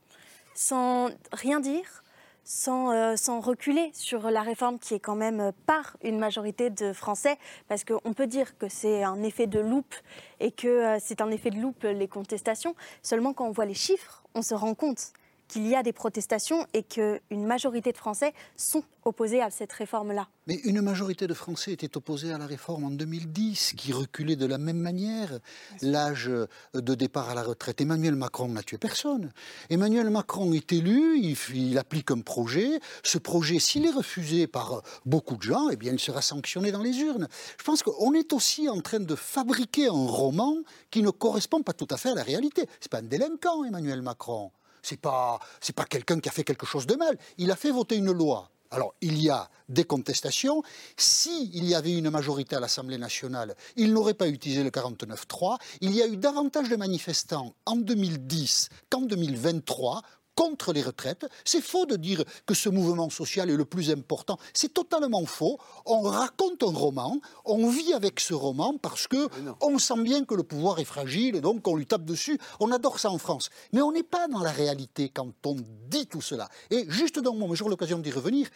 Sans 0.53 1.09
rien 1.31 1.59
dire, 1.59 2.03
sans, 2.53 2.91
euh, 2.91 3.15
sans, 3.15 3.39
reculer 3.39 3.91
sur 3.93 4.29
la 4.29 4.41
réforme 4.41 4.77
qui 4.77 4.93
est 4.93 4.99
quand 4.99 5.15
même 5.15 5.39
euh, 5.39 5.51
par 5.65 5.95
une 6.03 6.19
majorité 6.19 6.69
de 6.69 6.91
Français, 6.91 7.37
parce 7.69 7.85
qu'on 7.85 8.13
peut 8.13 8.27
dire 8.27 8.57
que 8.57 8.67
c'est 8.67 9.03
un 9.03 9.23
effet 9.23 9.47
de 9.47 9.59
loupe 9.59 9.95
et 10.41 10.51
que 10.51 10.67
euh, 10.67 10.97
c'est 10.99 11.21
un 11.21 11.31
effet 11.31 11.49
de 11.49 11.59
loupe 11.59 11.83
les 11.83 12.09
contestations. 12.09 12.75
Seulement 13.03 13.31
quand 13.31 13.47
on 13.47 13.51
voit 13.51 13.65
les 13.65 13.73
chiffres, 13.73 14.23
on 14.35 14.41
se 14.41 14.53
rend 14.53 14.75
compte 14.75 15.13
qu'il 15.51 15.67
y 15.67 15.75
a 15.75 15.83
des 15.83 15.91
protestations 15.91 16.65
et 16.73 16.81
qu'une 16.81 17.45
majorité 17.45 17.91
de 17.91 17.97
Français 17.97 18.33
sont 18.55 18.83
opposés 19.03 19.41
à 19.41 19.49
cette 19.49 19.73
réforme-là. 19.73 20.29
Mais 20.47 20.55
une 20.63 20.81
majorité 20.81 21.27
de 21.27 21.33
Français 21.33 21.73
était 21.73 21.97
opposée 21.97 22.31
à 22.31 22.37
la 22.37 22.45
réforme 22.45 22.85
en 22.85 22.89
2010, 22.89 23.73
qui 23.75 23.91
reculait 23.91 24.37
de 24.37 24.45
la 24.45 24.57
même 24.57 24.77
manière 24.77 25.39
l'âge 25.81 26.31
de 26.73 26.95
départ 26.95 27.29
à 27.29 27.35
la 27.35 27.43
retraite. 27.43 27.81
Emmanuel 27.81 28.15
Macron 28.15 28.47
n'a 28.47 28.63
tué 28.63 28.77
personne. 28.77 29.31
Emmanuel 29.69 30.09
Macron 30.09 30.53
est 30.53 30.71
élu, 30.71 31.19
il, 31.53 31.77
applique 31.77 32.11
un 32.11 32.21
projet. 32.21 32.79
Ce 33.03 33.17
projet, 33.17 33.59
s'il 33.59 33.85
est 33.85 33.91
refusé 33.91 34.47
par 34.47 34.81
beaucoup 35.05 35.35
de 35.35 35.43
gens, 35.43 35.69
eh 35.69 35.75
bien, 35.75 35.91
il 35.91 35.99
sera 35.99 36.21
sanctionné 36.21 36.71
dans 36.71 36.81
les 36.81 36.97
urnes. 36.99 37.27
Je 37.59 37.63
pense 37.65 37.83
qu'on 37.83 38.13
est 38.13 38.31
aussi 38.31 38.69
en 38.69 38.79
train 38.79 39.01
de 39.01 39.15
fabriquer 39.15 39.87
un 39.87 40.07
roman 40.07 40.55
qui 40.91 41.01
ne 41.01 41.09
correspond 41.09 41.61
pas 41.61 41.73
tout 41.73 41.87
à 41.89 41.97
fait 41.97 42.11
à 42.11 42.15
la 42.15 42.23
réalité. 42.23 42.67
C'est 42.79 42.91
pas 42.91 42.99
un 42.99 43.03
délinquant, 43.03 43.65
Emmanuel 43.65 44.01
Macron. 44.01 44.51
C'est 44.81 44.99
pas, 44.99 45.39
c'est 45.59 45.75
pas 45.75 45.85
quelqu'un 45.85 46.19
qui 46.19 46.29
a 46.29 46.31
fait 46.31 46.43
quelque 46.43 46.65
chose 46.65 46.87
de 46.87 46.95
mal. 46.95 47.17
Il 47.37 47.51
a 47.51 47.55
fait 47.55 47.71
voter 47.71 47.95
une 47.95 48.11
loi. 48.11 48.49
Alors, 48.73 48.93
il 49.01 49.21
y 49.21 49.29
a 49.29 49.49
des 49.67 49.83
contestations. 49.83 50.63
S'il 50.95 51.65
y 51.65 51.75
avait 51.75 51.93
une 51.93 52.09
majorité 52.09 52.55
à 52.55 52.61
l'Assemblée 52.61 52.97
nationale, 52.97 53.55
il 53.75 53.91
n'aurait 53.91 54.13
pas 54.13 54.29
utilisé 54.29 54.63
le 54.63 54.69
49-3. 54.69 55.57
Il 55.81 55.93
y 55.93 56.01
a 56.01 56.07
eu 56.07 56.15
davantage 56.15 56.69
de 56.69 56.77
manifestants 56.77 57.53
en 57.65 57.75
2010 57.75 58.69
qu'en 58.89 59.01
2023 59.01 60.01
contre 60.35 60.73
les 60.73 60.81
retraites. 60.81 61.25
C'est 61.45 61.61
faux 61.61 61.85
de 61.85 61.95
dire 61.95 62.23
que 62.45 62.53
ce 62.53 62.69
mouvement 62.69 63.09
social 63.09 63.49
est 63.49 63.55
le 63.55 63.65
plus 63.65 63.91
important. 63.91 64.37
C'est 64.53 64.73
totalement 64.73 65.25
faux. 65.25 65.59
On 65.85 66.01
raconte 66.01 66.63
un 66.63 66.71
roman, 66.71 67.19
on 67.45 67.69
vit 67.69 67.93
avec 67.93 68.19
ce 68.19 68.33
roman 68.33 68.77
parce 68.77 69.07
que 69.07 69.27
on 69.61 69.77
sent 69.77 70.01
bien 70.01 70.25
que 70.25 70.35
le 70.35 70.43
pouvoir 70.43 70.79
est 70.79 70.85
fragile 70.85 71.35
et 71.35 71.41
donc 71.41 71.67
on 71.67 71.75
lui 71.75 71.85
tape 71.85 72.05
dessus. 72.05 72.39
On 72.59 72.71
adore 72.71 72.99
ça 72.99 73.09
en 73.09 73.17
France. 73.17 73.49
Mais 73.73 73.81
on 73.81 73.91
n'est 73.91 74.03
pas 74.03 74.27
dans 74.27 74.41
la 74.41 74.51
réalité 74.51 75.09
quand 75.09 75.31
on 75.45 75.57
dit 75.87 76.07
tout 76.07 76.21
cela. 76.21 76.49
Et 76.69 76.85
juste 76.89 77.19
dans 77.19 77.33
mon, 77.33 77.53
j'aurai 77.53 77.71
l'occasion 77.71 77.99
d'y 77.99 78.11
revenir, 78.11 78.47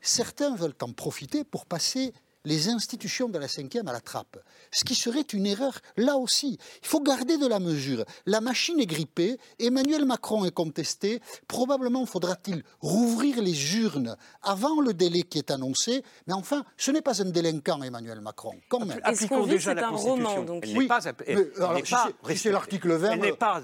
certains 0.00 0.54
veulent 0.54 0.74
en 0.82 0.92
profiter 0.92 1.44
pour 1.44 1.66
passer 1.66 2.12
les 2.44 2.68
institutions 2.68 3.28
de 3.28 3.38
la 3.38 3.48
cinquième 3.48 3.88
à 3.88 3.92
la 3.92 4.00
trappe. 4.00 4.38
Ce 4.70 4.84
qui 4.84 4.94
serait 4.94 5.20
une 5.20 5.46
erreur 5.46 5.78
là 5.96 6.16
aussi. 6.16 6.58
Il 6.82 6.88
faut 6.88 7.00
garder 7.00 7.36
de 7.38 7.46
la 7.46 7.60
mesure. 7.60 8.04
La 8.26 8.40
machine 8.40 8.78
est 8.80 8.86
grippée, 8.86 9.38
Emmanuel 9.58 10.04
Macron 10.04 10.44
est 10.44 10.54
contesté, 10.54 11.20
probablement 11.48 12.06
faudra-t-il 12.06 12.62
rouvrir 12.80 13.42
les 13.42 13.76
urnes 13.76 14.16
avant 14.42 14.80
le 14.80 14.94
délai 14.94 15.22
qui 15.22 15.38
est 15.38 15.50
annoncé, 15.50 16.02
mais 16.26 16.34
enfin, 16.34 16.64
ce 16.76 16.90
n'est 16.90 17.02
pas 17.02 17.22
un 17.22 17.26
délinquant, 17.26 17.82
Emmanuel 17.82 18.20
Macron, 18.20 18.54
quand 18.68 18.84
même. 18.84 19.00
Appliquons 19.02 19.46
déjà 19.46 19.74
la 19.74 19.82
Constitution. 19.88 20.14
Roman, 20.14 20.42
donc. 20.42 20.64
oui, 20.76 20.86
pas, 20.86 21.00
si 21.00 22.36
c'est 22.36 22.52
l'article 22.52 22.92
20, 22.92 23.16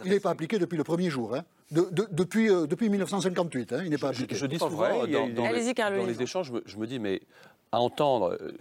il 0.05 0.11
n'est 0.11 0.21
pas 0.21 0.31
appliqué 0.31 0.59
depuis 0.59 0.77
le 0.77 0.85
premier 0.85 1.11
jour. 1.11 1.35
Hein. 1.35 1.45
depuis, 1.71 2.51
euh, 2.51 2.67
depuis 2.67 2.89
1958, 2.89 3.73
hein, 3.73 3.83
il 3.85 3.91
n'est 3.91 3.99
pas 3.99 4.09
appliqué. 4.09 4.35
Je, 4.35 4.47
dis 4.47 4.59
souvent, 4.59 5.07
dans, 5.07 5.29
dans, 5.29 5.51
les, 5.51 5.69
échanges, 6.23 6.53
je 6.65 6.77
me 6.77 6.87
dis, 6.87 6.99
mais 6.99 7.21
à 7.72 7.81
entendre, 7.81 8.37
euh, 8.40 8.52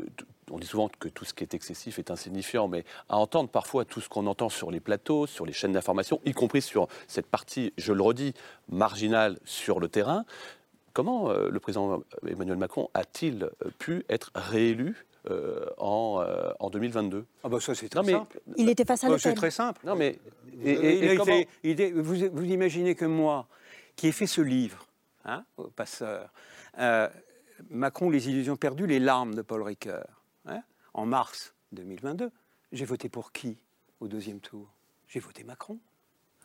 on 0.51 0.59
dit 0.59 0.67
souvent 0.67 0.89
que 0.89 1.07
tout 1.07 1.25
ce 1.25 1.33
qui 1.33 1.43
est 1.43 1.53
excessif 1.53 1.99
est 1.99 2.11
insignifiant, 2.11 2.67
mais 2.67 2.83
à 3.09 3.17
entendre 3.17 3.49
parfois 3.49 3.85
tout 3.85 4.01
ce 4.01 4.09
qu'on 4.09 4.27
entend 4.27 4.49
sur 4.49 4.71
les 4.71 4.79
plateaux, 4.79 5.27
sur 5.27 5.45
les 5.45 5.53
chaînes 5.53 5.73
d'information, 5.73 6.21
y 6.25 6.33
compris 6.33 6.61
sur 6.61 6.87
cette 7.07 7.27
partie, 7.27 7.73
je 7.77 7.93
le 7.93 8.01
redis, 8.01 8.33
marginale 8.69 9.39
sur 9.45 9.79
le 9.79 9.87
terrain, 9.87 10.25
comment 10.93 11.29
euh, 11.29 11.49
le 11.49 11.59
président 11.59 12.03
Emmanuel 12.27 12.57
Macron 12.57 12.89
a-t-il 12.93 13.43
euh, 13.43 13.69
pu 13.79 14.05
être 14.09 14.31
réélu 14.35 15.05
en, 15.79 16.23
en, 16.59 16.69
2022 16.69 17.25
Ah 17.43 17.49
bah 17.49 17.59
ça 17.59 17.73
c'est 17.73 17.89
très 17.89 18.03
simple. 18.03 18.39
Il 18.57 18.69
était 18.69 18.85
face 18.85 19.03
à 19.05 19.09
bah, 19.09 19.15
C'est 19.17 19.33
très 19.33 19.49
simple. 19.49 19.81
Non 19.83 19.95
mais 19.95 20.19
vous, 21.95 22.29
vous, 22.31 22.43
imaginez 22.43 22.93
que 22.93 23.05
moi, 23.05 23.47
qui 23.95 24.05
ai 24.05 24.11
fait 24.11 24.27
ce 24.27 24.41
livre, 24.41 24.85
hein, 25.25 25.43
au 25.57 25.63
passeur, 25.63 26.29
Macron, 27.69 28.10
les 28.10 28.30
illusions 28.30 28.56
perdues, 28.56 28.88
les 28.88 28.99
larmes 28.99 29.36
de 29.36 29.41
Paul 29.41 29.62
Ricoeur, 29.63 30.23
hein, 30.45 30.62
en 30.93 31.06
mars 31.06 31.56
2022. 31.71 32.32
J'ai 32.71 32.86
voté 32.86 33.10
pour 33.10 33.32
qui 33.32 33.58
au 33.99 34.08
deuxième 34.08 34.39
tour? 34.39 34.73
J'ai 35.08 35.19
voté 35.19 35.43
Macron. 35.43 35.80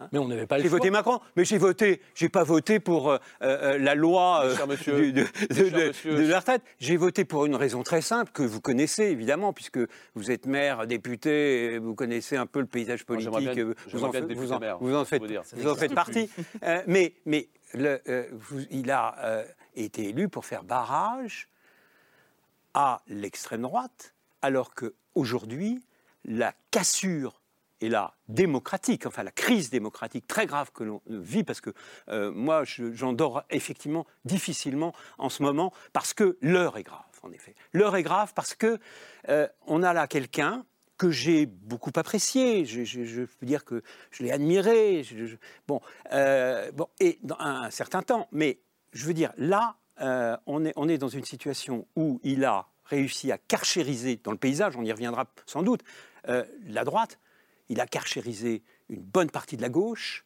Hein. 0.00 0.08
mais 0.12 0.18
on 0.18 0.28
n'avait 0.28 0.46
pas 0.46 0.56
le 0.56 0.62
J'ai 0.62 0.68
voté 0.68 0.90
Macron, 0.90 1.20
mais 1.36 1.44
j'ai 1.44 1.58
voté, 1.58 2.00
j'ai 2.14 2.30
pas 2.30 2.42
voté 2.42 2.80
pour 2.80 3.10
euh, 3.10 3.18
euh, 3.42 3.76
la 3.78 3.94
loi 3.94 4.42
euh, 4.44 4.54
de, 4.54 6.28
la 6.30 6.38
retraite. 6.38 6.62
J'ai 6.78 6.96
voté 6.96 7.24
pour 7.26 7.44
une 7.44 7.54
raison 7.54 7.82
très 7.82 8.00
simple 8.00 8.32
que 8.32 8.42
vous 8.42 8.60
connaissez 8.60 9.04
évidemment, 9.04 9.52
puisque 9.52 9.78
vous 10.14 10.30
êtes 10.30 10.46
maire, 10.46 10.86
député, 10.86 11.78
vous 11.78 11.94
connaissez 11.94 12.36
un 12.36 12.46
peu 12.46 12.60
le 12.60 12.66
paysage 12.66 13.04
politique. 13.04 13.30
vous, 13.92 14.04
en, 14.04 14.12
faites, 14.12 14.32
vous 14.80 15.68
en 15.68 15.74
faites 15.74 15.94
partie. 15.94 16.30
mais, 16.86 17.12
mais 17.26 17.48
le, 17.74 18.00
il 18.70 18.90
a 18.90 19.44
été 19.74 20.08
élu 20.08 20.28
pour 20.28 20.44
faire 20.44 20.62
barrage 20.62 21.48
à 22.74 23.02
l'extrême 23.08 23.62
droite, 23.62 24.14
alors 24.42 24.74
qu'aujourd'hui, 24.74 25.82
la 26.24 26.54
cassure 26.70 27.40
et 27.80 27.88
la 27.88 28.14
démocratique, 28.28 29.06
enfin 29.06 29.22
la 29.22 29.30
crise 29.30 29.70
démocratique 29.70 30.26
très 30.26 30.46
grave 30.46 30.70
que 30.72 30.84
l'on 30.84 31.00
vit, 31.06 31.44
parce 31.44 31.60
que 31.60 31.70
euh, 32.08 32.30
moi 32.30 32.64
j'en 32.64 33.12
dors 33.12 33.42
effectivement 33.50 34.06
difficilement 34.24 34.94
en 35.18 35.30
ce 35.30 35.42
moment, 35.42 35.72
parce 35.92 36.12
que 36.12 36.36
l'heure 36.42 36.76
est 36.76 36.82
grave, 36.82 37.00
en 37.22 37.32
effet. 37.32 37.54
L'heure 37.72 37.96
est 37.96 38.02
grave 38.02 38.32
parce 38.34 38.54
que 38.54 38.78
euh, 39.28 39.48
on 39.66 39.82
a 39.82 39.92
là 39.92 40.06
quelqu'un 40.06 40.64
que 40.98 41.10
j'ai 41.10 41.46
beaucoup 41.46 41.92
apprécié, 41.96 42.66
je, 42.66 43.24
peux 43.24 43.46
dire 43.46 43.64
que 43.64 43.82
je 44.10 44.22
l'ai 44.22 44.30
admiré, 44.30 45.02
bon, 45.66 45.80
euh, 46.12 46.70
bon, 46.72 46.88
et 47.00 47.18
dans 47.22 47.38
un 47.38 47.70
certain 47.70 48.02
temps, 48.02 48.28
mais 48.32 48.58
je 48.92 49.06
veux 49.06 49.14
dire, 49.14 49.32
là, 49.36 49.76
euh, 50.00 50.36
on, 50.46 50.64
est, 50.64 50.98
dans 50.98 51.08
une 51.08 51.24
situation 51.24 51.86
où 51.96 52.20
il 52.22 52.44
a 52.44 52.66
réussi 52.84 53.30
à 53.30 53.38
carchériser 53.38 54.20
dans 54.22 54.32
le 54.32 54.38
paysage, 54.38 54.76
on 54.76 54.84
y 54.84 54.92
reviendra 54.92 55.26
sans 55.46 55.62
doute, 55.62 55.82
euh, 56.28 56.44
la 56.66 56.84
droite, 56.84 57.18
il 57.68 57.80
a 57.80 57.86
carchérisé 57.86 58.62
une 58.88 59.02
bonne 59.02 59.30
partie 59.30 59.56
de 59.56 59.62
la 59.62 59.68
gauche, 59.68 60.24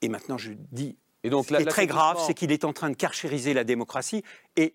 et 0.00 0.08
maintenant 0.08 0.38
je 0.38 0.52
dis 0.72 0.96
et 1.24 1.30
donc, 1.30 1.46
Ce 1.46 1.54
qui 1.54 1.62
est 1.62 1.64
très 1.64 1.86
grave, 1.86 2.22
c'est 2.24 2.34
qu'il 2.34 2.52
est 2.52 2.64
en 2.64 2.74
train 2.74 2.90
de 2.90 2.94
carchériser 2.94 3.54
la 3.54 3.64
démocratie, 3.64 4.22
et, 4.56 4.74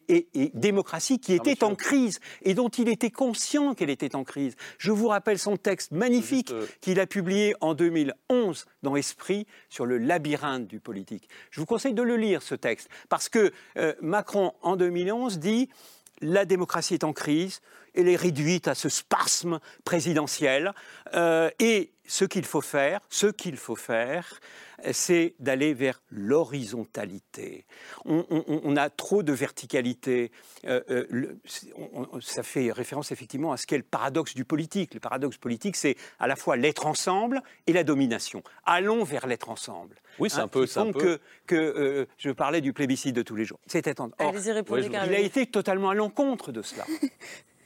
démocratie 0.56 1.20
qui 1.20 1.34
était 1.34 1.64
en 1.64 1.76
crise, 1.76 2.20
et 2.42 2.56
dont 2.56 2.70
il 2.70 2.90
était 2.90 3.12
conscient 3.12 3.76
qu'elle 3.76 3.92
était 3.92 4.16
en 4.16 4.24
crise. 4.24 4.56
Je 4.80 4.92
vous 4.92 5.08
rappelle 5.08 5.38
son 5.38 5.58
texte 5.58 5.92
magnifique 5.92 6.50
euh, 6.50 6.66
qu'il 6.82 7.00
a 7.00 7.06
publié 7.06 7.54
en 7.62 7.76
2011 7.76 8.66
dans 8.82 8.96
Esprit 8.96 9.46
sur 9.70 9.86
le 9.86 10.00
labyrinthe 10.00 10.66
du 10.66 10.80
politique. 10.80 11.30
Je 11.52 11.60
vous 11.60 11.68
conseille 11.68 11.94
de 11.94 12.02
le 12.02 12.18
lire, 12.18 12.42
ce 12.42 12.56
texte, 12.56 12.90
parce 13.10 13.30
que 13.30 13.54
euh, 13.78 13.94
Macron, 14.02 14.54
en 14.64 14.76
2011, 14.76 15.38
dit 15.38 15.70
la 16.22 16.46
démocratie 16.46 16.96
est 16.96 17.04
en 17.04 17.14
crise, 17.14 17.62
elle 17.94 18.08
est 18.08 18.16
réduite 18.16 18.68
à 18.68 18.76
ce 18.76 18.90
spasme 18.90 19.60
présidentiel, 19.84 20.74
euh, 21.14 21.50
et 21.60 21.92
ce 22.10 22.26
qu'il 22.26 22.44
faut 22.44 22.62
faire, 22.62 23.02
ce 23.10 23.28
qu'il 23.28 23.56
faut 23.56 23.76
faire, 23.76 24.40
c'est 24.92 25.36
d'aller 25.38 25.76
vers 25.76 26.02
l'horizontalité. 26.10 27.66
On, 28.06 28.76
a 28.78 28.90
trop 28.90 29.22
de 29.22 29.32
verticalité. 29.32 30.32
Euh, 30.66 30.82
euh, 30.90 31.38
ça 32.20 32.42
fait 32.42 32.72
référence 32.72 33.12
effectivement 33.12 33.52
à 33.52 33.58
ce 33.58 33.68
qu'est 33.68 33.78
le 33.78 33.84
paradoxe 33.84 34.34
du 34.34 34.44
politique. 34.44 34.96
Le 34.96 35.00
paradoxe 35.00 35.38
politique, 35.38 35.76
c'est 35.76 35.98
à 36.18 36.26
la 36.26 36.36
fois 36.36 36.58
l'être 36.58 36.88
ensemble 36.88 37.44
et 37.68 37.74
la 37.74 37.84
domination. 37.84 38.42
Allons 38.66 39.04
vers 39.04 39.28
l'être 39.28 39.50
ensemble. 39.50 39.96
Oui, 40.18 40.32
c'est 40.32 40.40
un 40.40 40.46
hein, 40.46 40.48
peu. 40.48 40.66
ça. 40.66 40.86
que, 40.92 41.20
que 41.46 41.56
euh, 41.56 42.08
je 42.18 42.32
parlais 42.32 42.62
du 42.62 42.74
plébiscite 42.74 43.16
de 43.16 43.22
tous 43.22 43.36
les 43.36 43.46
jours. 43.46 43.60
C'était 43.68 43.94
Allez-y, 44.18 44.52
répondez, 44.52 44.88
Il 44.88 44.96
a 44.96 45.20
été 45.20 45.46
totalement 45.46 45.92
à 45.92 45.94
l'encontre 45.94 46.52
de 46.52 46.64
cela. 46.64 46.86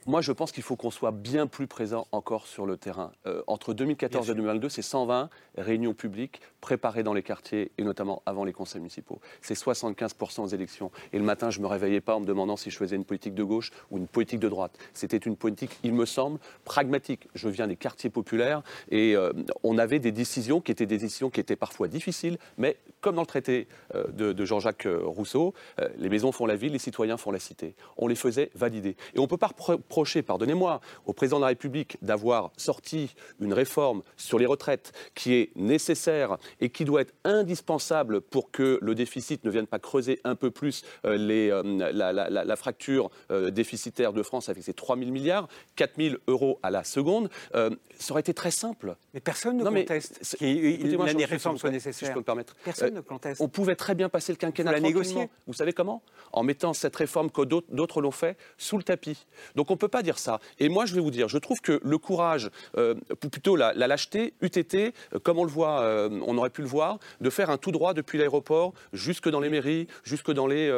Moi, 0.06 0.20
je 0.20 0.34
pense 0.34 0.52
qu'il 0.52 0.64
faut 0.64 0.76
qu'on 0.76 0.92
soit 0.92 1.12
bien 1.12 1.48
plus 1.48 1.66
présent 1.66 2.08
encore 2.12 2.46
sur 2.48 2.66
le 2.66 2.76
terrain. 2.76 3.14
Euh, 3.26 3.42
entre 3.48 3.74
2014 3.74 4.30
et 4.30 4.34
2022, 4.34 4.68
c'est 4.68 4.82
120 4.82 5.30
réunions 5.58 5.94
publiques 5.94 6.42
préparées 6.60 7.04
dans 7.04 7.14
les 7.14 7.24
quartiers 7.24 7.72
et 7.78 7.84
notamment 7.84 8.22
avant 8.26 8.44
les 8.44 8.52
conseils 8.52 8.82
municipaux. 8.82 9.22
C'est 9.42 9.54
75% 9.54 10.42
aux 10.42 10.48
élections. 10.48 10.92
Et 11.14 11.18
le 11.18 11.24
matin, 11.24 11.52
je 11.52 11.60
ne 11.60 11.64
me 11.64 11.70
réveillais 11.70 12.02
pas 12.02 12.16
en 12.16 12.20
me 12.20 12.26
demandant 12.26 12.58
si 12.58 12.70
je 12.70 12.78
faisais 12.78 12.98
une 12.98 13.06
politique 13.06 13.34
de 13.34 13.44
gauche 13.44 13.72
ou 13.92 13.98
une 13.98 14.08
politique 14.08 14.40
de 14.40 14.50
droite. 14.50 14.78
C'était 14.94 15.18
une 15.18 15.38
politique, 15.38 15.80
il 15.84 15.94
me 15.94 16.06
semble, 16.06 16.38
pragmatique. 16.66 17.30
Je 17.34 17.48
viens 17.48 17.68
des 17.68 17.78
quartiers 17.78 18.10
populaires 18.10 18.62
et 18.92 19.16
euh, 19.16 19.32
on 19.64 19.78
avait 19.78 20.00
des 20.00 20.12
décisions 20.12 20.60
qui 20.60 20.74
étaient 20.74 20.86
des 20.86 20.98
décisions 20.98 21.30
qui 21.30 21.40
étaient 21.40 21.56
parfois 21.56 21.88
difficiles, 21.88 22.38
mais 22.58 22.76
comme 23.00 23.16
dans 23.16 23.22
le 23.22 23.28
traité 23.28 23.70
euh, 23.96 24.08
de, 24.12 24.44
Jean-Jacques 24.44 24.88
Rousseau, 25.06 25.54
les 25.98 26.10
maisons 26.10 26.34
font 26.34 26.46
la 26.46 26.58
ville, 26.58 26.74
les 26.74 26.80
citoyens 26.80 27.16
font 27.16 27.32
la 27.32 27.40
cité. 27.40 27.76
On 27.98 28.08
les 28.08 28.16
faisait 28.16 28.52
valider. 28.56 28.98
Et 29.14 29.20
on 29.20 29.24
ne 29.24 29.28
peut 29.28 29.38
pas 29.38 29.50
reprocher, 29.94 30.24
pardonnez-moi, 30.24 30.82
au 31.06 31.14
président 31.14 31.38
de 31.38 31.42
la 31.42 31.50
République 31.50 31.98
d'avoir 32.02 32.52
sorti 32.58 33.14
une 33.40 33.54
réforme 33.54 34.02
sur 34.18 34.40
les 34.40 34.48
retraites 34.48 34.92
qui 35.14 35.36
est 35.36 35.52
nécessaire 35.56 36.38
et 36.60 36.70
qui 36.70 36.84
doit 36.84 37.02
être 37.02 37.14
indispensable 37.24 38.22
pour 38.22 38.50
que 38.50 38.80
le 38.82 38.96
déficit 38.96 39.46
ne 39.46 39.52
vienne 39.52 39.68
pas 39.68 39.78
creuser 39.78 40.20
un 40.24 40.36
peu 40.36 40.50
plus 40.50 40.84
euh, 41.06 41.16
les, 41.16 41.52
euh, 41.52 41.62
la, 41.94 42.56
fracture 42.56 43.12
euh, 43.30 43.52
déficitaire 43.52 44.14
de 44.14 44.24
France 44.24 44.50
avec 44.50 44.64
ses 44.64 44.74
3 44.74 44.98
000 44.98 45.12
milliards, 45.12 45.48
4 45.76 45.94
000 45.98 46.16
euros 46.26 46.60
à 46.64 46.72
la 46.72 46.84
seconde. 46.84 47.30
ça 47.54 48.12
aurait 48.12 48.22
été 48.22 48.34
très 48.34 48.52
simple. 48.52 48.96
Mais 49.14 49.20
personne 49.20 49.58
ne 49.58 49.64
conteste 49.64 50.38
que 50.40 51.18
les 51.18 51.26
réformes 51.26 51.58
soient 51.58 51.70
nécessaires. 51.70 51.94
Si 51.94 52.06
je 52.06 52.12
peux 52.14 52.20
me 52.20 52.26
permettre. 52.26 52.56
Personne 52.64 52.96
ne 52.96 53.02
conteste. 53.02 53.42
On 53.42 53.48
pouvait 53.48 53.76
très 53.76 53.94
bien 53.94 54.10
passer 54.10 54.32
le 54.32 54.38
quinquennat 54.38 54.72
la 54.72 54.80
négocier. 54.80 55.30
Vous 55.46 55.54
savez 55.54 55.74
comment? 55.74 56.02
En 56.32 56.42
mettant 56.42 56.74
cette 56.74 56.96
réforme 56.96 57.30
que 57.30 57.44
d'autres 57.44 58.02
l'ont 58.02 58.12
fait 58.12 58.38
sous 58.58 58.78
le 58.78 58.84
tapis. 58.84 59.28
Donc 59.56 59.70
on 59.70 59.74
ne 59.74 59.78
peut 59.84 59.90
pas 59.90 60.04
dire 60.04 60.18
ça. 60.18 60.40
Et 60.60 60.70
moi, 60.70 60.86
je 60.86 60.96
vais 60.96 61.02
vous 61.02 61.12
dire, 61.12 61.28
je 61.28 61.38
trouve 61.38 61.60
que 61.60 61.80
le 61.84 61.98
courage, 61.98 62.50
euh, 62.78 62.96
ou 63.12 63.30
plutôt 63.30 63.56
la, 63.56 63.74
lâcheté, 63.74 64.34
eût 64.42 64.46
été, 64.46 64.94
euh, 65.14 65.20
comme 65.20 65.38
on 65.38 65.44
le 65.44 65.52
voit, 65.52 65.82
euh, 65.82 66.22
on 66.26 66.38
aurait 66.38 66.50
pu 66.50 66.62
le 66.62 66.68
voir, 66.68 67.00
de 67.20 67.30
faire 67.30 67.50
un 67.50 67.58
tout 67.58 67.72
droit 67.72 67.94
depuis 67.94 68.18
l'aéroport 68.18 68.74
jusque 68.94 69.30
dans 69.30 69.42
les 69.42 69.50
mairies, 69.50 69.88
jusque 70.04 70.32
dans 70.32 70.48
les. 70.48 70.70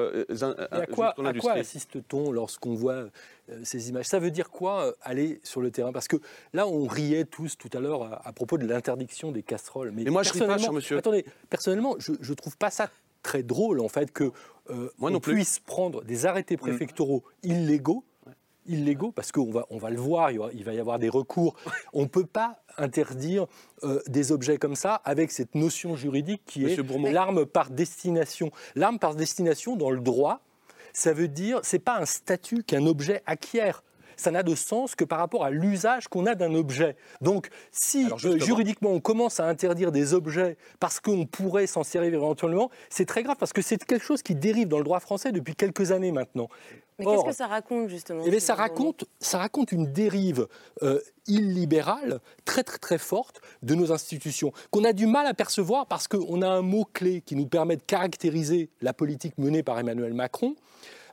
à 0.72 0.86
quoi, 0.88 1.14
à 1.24 1.34
quoi 1.34 1.54
assiste-t-on 1.54 2.32
lorsqu'on 2.32 2.74
voit 2.74 3.06
ces 3.64 3.90
images? 3.90 4.06
Ça 4.06 4.20
veut 4.20 4.32
dire 4.32 4.50
quoi 4.50 4.94
aller 5.02 5.40
sur 5.44 5.62
le 5.62 5.70
terrain? 5.70 5.92
Parce 5.92 6.08
que 6.08 6.18
là, 6.54 6.68
on 6.68 6.88
riait 6.88 7.26
tous 7.26 7.58
tout 7.58 7.70
à 7.74 7.80
l'heure 7.80 8.22
à, 8.26 8.34
propos 8.34 8.58
de 8.58 8.66
l'interdiction 8.66 9.32
des 9.32 9.44
casseroles. 9.44 9.92
Mais, 9.92 10.04
moi, 10.06 10.24
je 10.24 10.34
ris 10.34 10.40
pas, 10.40 10.58
monsieur. 10.72 10.98
Attendez, 10.98 11.26
personnellement, 11.50 11.96
je 12.00 12.12
ne 12.12 12.36
trouve 12.36 12.58
pas 12.58 12.72
ça 12.72 12.90
très 13.22 13.44
drôle, 13.44 13.80
en 13.80 13.90
fait, 13.90 14.12
que 14.12 14.32
Moi 14.98 15.12
on 15.12 15.20
puisse 15.20 15.60
prendre 15.60 16.04
des 16.04 16.26
arrêtés 16.26 16.58
préfectoraux 16.58 17.24
illégaux 17.44 18.04
illégaux, 18.68 19.12
parce 19.12 19.32
qu'on 19.32 19.52
va, 19.52 19.66
on 19.70 19.78
va 19.78 19.90
le 19.90 20.00
voir, 20.00 20.32
il 20.32 20.64
va 20.64 20.74
y 20.74 20.80
avoir 20.80 21.00
des 21.00 21.10
recours. 21.10 21.56
On 21.94 22.04
ne 22.04 22.08
peut 22.08 22.26
pas 22.26 22.62
interdire 22.78 23.48
euh, 23.84 24.02
des 24.08 24.32
objets 24.32 24.58
comme 24.58 24.76
ça 24.76 24.96
avec 25.06 25.32
cette 25.32 25.56
notion 25.56 25.96
juridique 25.96 26.42
qui 26.46 26.66
est 26.66 26.78
l'arme 27.12 27.46
par 27.46 27.70
destination. 27.70 28.52
L'arme 28.76 29.00
par 29.00 29.16
destination 29.16 29.76
dans 29.76 29.92
le 29.92 30.02
droit, 30.02 30.42
ça 30.94 31.14
veut 31.14 31.28
dire, 31.28 31.60
c'est 31.64 31.80
pas 31.80 32.00
un 32.00 32.06
statut 32.06 32.64
qu'un 32.64 32.86
objet 32.86 33.22
acquiert 33.26 33.84
ça 34.18 34.32
n'a 34.32 34.44
de 34.44 34.56
sens 34.56 34.96
que 34.96 35.04
par 35.04 35.20
rapport 35.20 35.44
à 35.44 35.50
l'usage 35.50 36.08
qu'on 36.08 36.26
a 36.26 36.36
d'un 36.36 36.54
objet. 36.56 36.96
Donc, 37.22 37.50
si 37.72 38.08
euh, 38.26 38.40
juridiquement 38.40 38.92
on 38.92 39.00
commence 39.00 39.40
à 39.40 39.48
interdire 39.48 39.92
des 39.92 40.14
objets 40.14 40.58
parce 40.80 41.00
qu'on 41.00 41.26
pourrait 41.26 41.68
s'en 41.68 41.84
servir 41.84 42.14
éventuellement, 42.14 42.70
c'est 42.90 43.06
très 43.06 43.24
grave 43.24 43.38
parce 43.40 43.54
que 43.54 43.62
c'est 43.62 43.84
quelque 43.84 44.06
chose 44.06 44.22
qui 44.22 44.36
dérive 44.36 44.68
dans 44.68 44.78
le 44.78 44.84
droit 44.84 45.00
français 45.00 45.32
depuis 45.32 45.56
quelques 45.56 45.92
années 45.92 46.12
maintenant. 46.12 46.50
Mais 46.98 47.06
qu'est-ce 47.06 47.26
que 47.26 47.34
ça 47.34 47.48
raconte 47.48 47.90
justement 47.90 48.24
eh 48.26 48.40
ça, 48.40 48.56
raconte, 48.56 49.04
ça 49.20 49.38
raconte 49.38 49.72
une 49.74 49.92
dérive 49.92 50.48
euh, 50.82 51.02
illibérale 51.28 52.20
très 52.46 52.64
très 52.64 52.78
très 52.78 52.98
forte 52.98 53.42
de 53.64 53.76
nos 53.76 53.92
institutions, 53.92 54.54
qu'on 54.72 54.84
a 54.86 54.94
du 54.94 55.06
mal 55.06 55.28
à 55.28 55.34
percevoir 55.34 55.88
parce 55.88 56.08
qu'on 56.08 56.42
a 56.42 56.48
un 56.48 56.62
mot-clé 56.62 57.22
qui 57.22 57.36
nous 57.36 57.48
permet 57.48 57.76
de 57.76 57.82
caractériser 57.82 58.70
la 58.82 58.94
politique 58.94 59.38
menée 59.38 59.62
par 59.62 59.78
Emmanuel 59.78 60.14
Macron, 60.14 60.56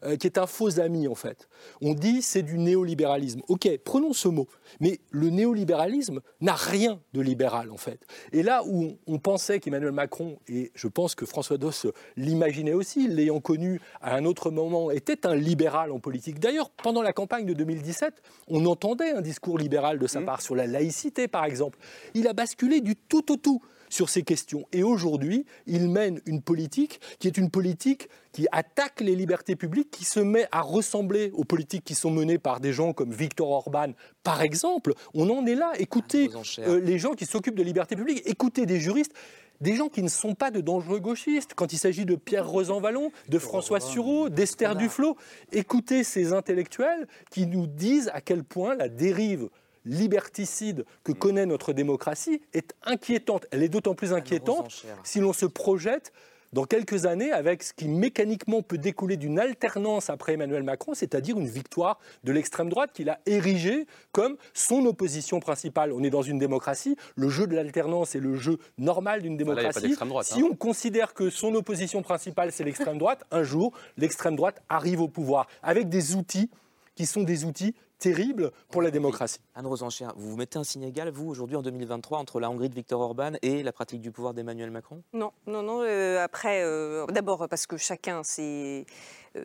euh, 0.04 0.16
qui 0.16 0.26
est 0.26 0.38
un 0.38 0.46
faux 0.46 0.80
ami 0.80 1.08
en 1.08 1.14
fait. 1.14 1.48
On 1.80 1.94
dit 1.94 2.22
c'est 2.22 2.42
du 2.42 2.58
néolibéralisme. 2.58 3.42
Ok, 3.48 3.68
prenons 3.84 4.12
ce 4.12 4.28
mot. 4.28 4.48
Mais 4.80 5.00
le 5.10 5.30
néolibéralisme 5.30 6.20
n'a 6.40 6.54
rien 6.54 7.00
de 7.12 7.20
libéral 7.20 7.70
en 7.70 7.76
fait. 7.76 8.00
Et 8.32 8.42
là 8.42 8.62
où 8.66 8.98
on 9.06 9.18
pensait 9.18 9.60
qu'Emmanuel 9.60 9.92
Macron, 9.92 10.38
et 10.48 10.72
je 10.74 10.88
pense 10.88 11.14
que 11.14 11.26
François 11.26 11.58
Doss 11.58 11.86
l'imaginait 12.16 12.72
aussi, 12.72 13.08
l'ayant 13.08 13.40
connu 13.40 13.80
à 14.00 14.14
un 14.16 14.24
autre 14.24 14.50
moment, 14.50 14.90
était 14.90 15.26
un 15.26 15.34
libéral 15.34 15.92
en 15.92 15.98
politique. 15.98 16.38
D'ailleurs, 16.38 16.70
pendant 16.70 17.02
la 17.02 17.12
campagne 17.12 17.46
de 17.46 17.54
2017, 17.54 18.14
on 18.48 18.64
entendait 18.66 19.12
un 19.12 19.20
discours 19.20 19.58
libéral 19.58 19.98
de 19.98 20.06
sa 20.06 20.20
mmh. 20.20 20.24
part 20.24 20.42
sur 20.42 20.54
la 20.54 20.66
laïcité 20.66 21.28
par 21.28 21.44
exemple. 21.44 21.78
Il 22.14 22.26
a 22.26 22.32
basculé 22.32 22.80
du 22.80 22.96
tout 22.96 23.32
au 23.32 23.36
tout 23.36 23.62
sur 23.92 24.08
ces 24.08 24.22
questions. 24.22 24.66
Et 24.72 24.82
aujourd'hui, 24.82 25.44
il 25.66 25.90
mène 25.90 26.20
une 26.24 26.40
politique 26.40 26.98
qui 27.18 27.28
est 27.28 27.36
une 27.36 27.50
politique 27.50 28.08
qui 28.32 28.46
attaque 28.50 29.02
les 29.02 29.14
libertés 29.14 29.54
publiques, 29.54 29.90
qui 29.90 30.04
se 30.04 30.18
met 30.18 30.48
à 30.50 30.62
ressembler 30.62 31.30
aux 31.34 31.44
politiques 31.44 31.84
qui 31.84 31.94
sont 31.94 32.10
menées 32.10 32.38
par 32.38 32.60
des 32.60 32.72
gens 32.72 32.94
comme 32.94 33.12
Viktor 33.12 33.50
Orban, 33.50 33.92
par 34.24 34.40
exemple. 34.40 34.94
On 35.12 35.28
en 35.28 35.44
est 35.44 35.54
là. 35.54 35.72
Écoutez 35.78 36.30
euh, 36.60 36.80
les 36.80 36.98
gens 36.98 37.12
qui 37.12 37.26
s'occupent 37.26 37.54
de 37.54 37.62
libertés 37.62 37.94
publiques, 37.94 38.22
écoutez 38.24 38.64
des 38.64 38.80
juristes 38.80 39.12
des 39.60 39.76
gens 39.76 39.88
qui 39.88 40.02
ne 40.02 40.08
sont 40.08 40.34
pas 40.34 40.50
de 40.50 40.60
dangereux 40.60 40.98
gauchistes. 40.98 41.52
Quand 41.54 41.72
il 41.72 41.78
s'agit 41.78 42.04
de 42.04 42.16
Pierre 42.16 42.48
Rosanvallon, 42.48 43.12
de 43.28 43.38
François 43.38 43.78
Sureau, 43.78 44.28
d'Esther 44.28 44.74
Duflo, 44.74 45.16
écoutez 45.52 46.02
ces 46.02 46.32
intellectuels 46.32 47.06
qui 47.30 47.46
nous 47.46 47.68
disent 47.68 48.10
à 48.12 48.20
quel 48.20 48.42
point 48.42 48.74
la 48.74 48.88
dérive 48.88 49.50
liberticide 49.84 50.84
que 51.04 51.12
connaît 51.12 51.46
notre 51.46 51.72
démocratie 51.72 52.42
est 52.52 52.74
inquiétante. 52.84 53.46
Elle 53.50 53.62
est 53.62 53.68
d'autant 53.68 53.94
plus 53.94 54.12
inquiétante 54.12 54.84
si 55.04 55.20
l'on 55.20 55.32
se 55.32 55.46
projette 55.46 56.12
dans 56.52 56.64
quelques 56.64 57.06
années 57.06 57.32
avec 57.32 57.62
ce 57.62 57.72
qui 57.72 57.88
mécaniquement 57.88 58.62
peut 58.62 58.78
découler 58.78 59.16
d'une 59.16 59.38
alternance 59.38 60.10
après 60.10 60.34
Emmanuel 60.34 60.62
Macron, 60.62 60.94
c'est-à-dire 60.94 61.38
une 61.38 61.48
victoire 61.48 61.98
de 62.24 62.32
l'extrême 62.32 62.68
droite 62.68 62.90
qu'il 62.92 63.08
a 63.08 63.20
érigée 63.26 63.86
comme 64.12 64.36
son 64.52 64.84
opposition 64.86 65.40
principale. 65.40 65.92
On 65.92 66.02
est 66.02 66.10
dans 66.10 66.22
une 66.22 66.38
démocratie, 66.38 66.96
le 67.16 67.28
jeu 67.28 67.46
de 67.46 67.56
l'alternance 67.56 68.14
est 68.14 68.20
le 68.20 68.36
jeu 68.36 68.58
normal 68.78 69.22
d'une 69.22 69.36
démocratie. 69.36 69.96
si 70.22 70.40
hein. 70.42 70.48
on 70.50 70.54
considère 70.54 71.14
que 71.14 71.30
son 71.30 71.54
opposition 71.54 72.02
principale 72.02 72.52
c'est 72.52 72.64
l'extrême 72.64 72.98
droite, 72.98 73.24
un 73.30 73.42
jour 73.42 73.72
l'extrême 73.96 74.36
droite 74.36 74.62
arrive 74.68 75.00
au 75.00 75.08
pouvoir 75.08 75.46
avec 75.62 75.88
des 75.88 76.14
outils 76.14 76.50
qui 76.94 77.06
sont 77.06 77.22
des 77.22 77.44
outils 77.44 77.74
terrible 78.02 78.50
pour 78.68 78.82
la 78.82 78.90
démocratie. 78.90 79.38
Anne 79.54 79.66
Rosencher, 79.66 80.08
vous 80.16 80.32
vous 80.32 80.36
mettez 80.36 80.58
un 80.58 80.64
signe 80.64 80.82
égal, 80.82 81.08
vous, 81.10 81.28
aujourd'hui, 81.28 81.54
en 81.54 81.62
2023, 81.62 82.18
entre 82.18 82.40
la 82.40 82.50
Hongrie 82.50 82.68
de 82.68 82.74
Viktor 82.74 83.00
Orban 83.00 83.34
et 83.42 83.62
la 83.62 83.72
pratique 83.72 84.00
du 84.00 84.10
pouvoir 84.10 84.34
d'Emmanuel 84.34 84.72
Macron? 84.72 85.04
Non, 85.12 85.30
non, 85.46 85.62
non. 85.62 85.82
Euh, 85.82 86.18
après, 86.20 86.64
euh, 86.64 87.06
d'abord 87.06 87.46
parce 87.48 87.68
que 87.68 87.76
chacun, 87.76 88.22
c'est 88.24 88.86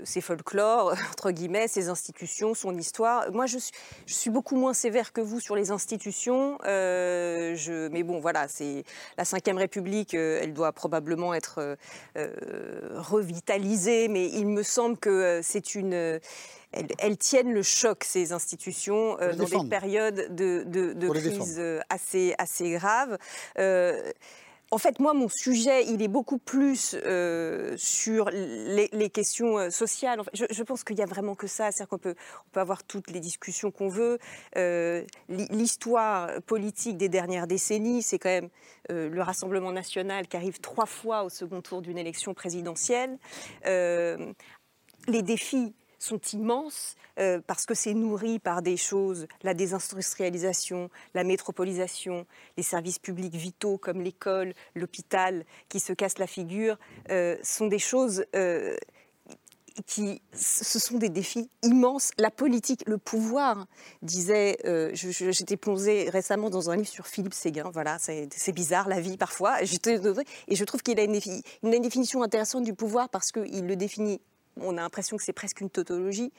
ses 0.04 0.22
folklores, 0.22 0.94
entre 1.12 1.32
guillemets, 1.32 1.68
ses 1.68 1.90
institutions, 1.90 2.54
son 2.54 2.78
histoire. 2.78 3.32
Moi, 3.32 3.46
je 3.46 3.58
suis, 3.58 3.74
je 4.06 4.14
suis 4.14 4.30
beaucoup 4.30 4.56
moins 4.56 4.74
sévère 4.74 5.14
que 5.14 5.22
vous 5.22 5.40
sur 5.40 5.56
les 5.56 5.72
institutions. 5.72 6.58
je, 6.64 7.88
mais 7.90 8.04
bon, 8.04 8.20
voilà, 8.20 8.48
c'est 8.48 8.84
la 9.18 9.24
Ve 9.24 9.58
République, 9.58 10.14
elle 10.14 10.54
doit 10.54 10.72
probablement 10.72 11.34
être 11.34 11.78
revitalisée, 12.16 14.08
mais 14.08 14.28
il 14.28 14.48
me 14.48 14.64
semble 14.64 14.98
que 14.98 15.42
c'est 15.44 15.76
une 15.76 16.20
elles, 16.72 17.18
tiennent 17.18 17.54
le 17.54 17.64
choc, 17.64 18.04
ces 18.04 18.34
institutions, 18.34 19.20
euh, 19.22 19.34
dans 19.34 19.46
des 19.46 19.70
périodes 19.70 20.36
de, 20.36 21.10
crise 21.10 21.58
euh, 21.60 21.80
assez, 21.90 22.36
assez 22.38 22.72
graves. 22.72 23.18
Euh, 23.58 24.12
en 24.72 24.78
fait, 24.78 25.00
moi, 25.00 25.14
mon 25.14 25.30
sujet, 25.30 25.86
il 25.86 26.02
est 26.02 26.08
beaucoup 26.08 26.38
plus 26.38 26.98
sur 27.78 28.30
les, 28.30 29.10
questions 29.14 29.72
sociales. 29.72 30.22
je, 30.34 30.64
pense 30.64 30.84
qu'il 30.84 30.98
n'y 30.98 31.04
a 31.04 31.06
vraiment 31.06 31.36
que 31.36 31.48
ça. 31.48 31.72
C'est-à-dire 31.72 31.90
qu'on 31.90 31.98
peut, 31.98 32.16
on 32.48 32.50
peut 32.52 32.60
avoir 32.60 32.84
toutes 32.84 33.10
les 33.12 33.20
discussions 33.20 33.72
qu'on 33.72 33.88
veut. 33.88 34.20
L'histoire 35.30 36.42
politique 36.42 36.98
des 36.98 37.10
dernières 37.10 37.48
décennies, 37.48 38.04
c'est 38.04 38.20
quand 38.20 38.30
même 38.30 38.50
le 38.90 39.22
Rassemblement 39.22 39.72
national 39.72 40.28
qui 40.28 40.36
arrive 40.36 40.60
trois 40.60 40.86
fois 40.86 41.24
au 41.24 41.30
second 41.30 41.62
tour 41.62 41.82
d'une 41.82 41.98
élection 41.98 42.34
présidentielle. 42.34 43.18
les 43.64 45.22
défis 45.22 45.74
sont 46.00 46.20
immenses 46.34 46.96
euh, 47.20 47.40
parce 47.46 47.66
que 47.66 47.74
c'est 47.74 47.94
nourri 47.94 48.40
par 48.40 48.62
des 48.62 48.78
choses, 48.78 49.28
la 49.44 49.54
désindustrialisation, 49.54 50.90
la 51.14 51.24
métropolisation, 51.24 52.26
les 52.58 52.64
services 52.64 53.00
publics 53.00 53.36
vitaux 53.36 53.78
comme 53.78 54.02
l'école, 54.02 54.54
l'hôpital 54.76 55.46
qui 55.70 55.80
se 55.80 55.94
cassent 55.94 56.20
la 56.20 56.28
figure, 56.28 56.78
euh, 57.10 57.36
sont 57.42 57.68
des 57.68 57.80
choses 57.80 58.26
euh, 58.36 58.76
qui, 59.86 60.22
ce 60.34 60.80
sont 60.80 60.98
des 60.98 61.10
défis 61.10 61.50
immenses. 61.64 62.12
La 62.18 62.32
politique, 62.32 62.84
le 62.88 62.98
pouvoir, 62.98 63.68
disait, 64.02 64.58
j'étais 64.94 65.58
plongée 65.58 66.10
récemment 66.10 66.50
dans 66.50 66.72
un 66.72 66.76
livre 66.76 66.88
sur 66.88 67.06
Philippe 67.06 67.36
Séguin, 67.36 67.70
voilà, 67.72 68.00
c'est 68.00 68.52
bizarre 68.54 68.88
la 68.90 69.00
vie 69.00 69.18
parfois, 69.18 69.62
et 69.62 69.66
je 69.68 70.64
trouve 70.64 70.82
qu'il 70.82 71.00
a 71.00 71.04
une 71.04 71.82
définition 71.82 72.24
intéressante 72.24 72.64
du 72.64 72.74
pouvoir 72.74 73.10
parce 73.10 73.32
qu'il 73.32 73.68
le 73.68 73.76
définit 73.76 74.20
on 74.62 74.78
a 74.78 74.82
l'impression 74.82 75.18
que 75.18 75.24
c'est 75.24 75.34
presque 75.34 75.62
une 75.62 75.70
tautologie, 75.70 76.32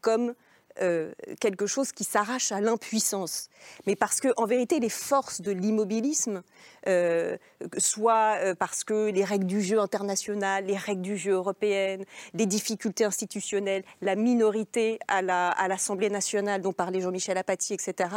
comme 0.00 0.34
euh, 0.82 1.12
quelque 1.40 1.66
chose 1.66 1.90
qui 1.92 2.04
s'arrache 2.04 2.52
à 2.52 2.60
l'impuissance, 2.60 3.48
mais 3.86 3.96
parce 3.96 4.20
que, 4.20 4.28
en 4.36 4.44
vérité, 4.44 4.78
les 4.78 4.90
forces 4.90 5.40
de 5.40 5.50
l'immobilisme, 5.50 6.42
euh, 6.86 7.38
soit 7.78 8.36
euh, 8.40 8.54
parce 8.54 8.84
que 8.84 9.08
les 9.08 9.24
règles 9.24 9.46
du 9.46 9.62
jeu 9.62 9.80
international, 9.80 10.66
les 10.66 10.76
règles 10.76 11.00
du 11.00 11.16
jeu 11.16 11.32
européennes, 11.32 12.04
les 12.34 12.44
difficultés 12.44 13.04
institutionnelles, 13.04 13.84
la 14.02 14.16
minorité 14.16 14.98
à 15.08 15.22
l'Assemblée 15.22 16.10
nationale 16.10 16.60
dont 16.60 16.74
parlait 16.74 17.00
Jean-Michel 17.00 17.38
Apathy, 17.38 17.72
etc., 17.72 18.10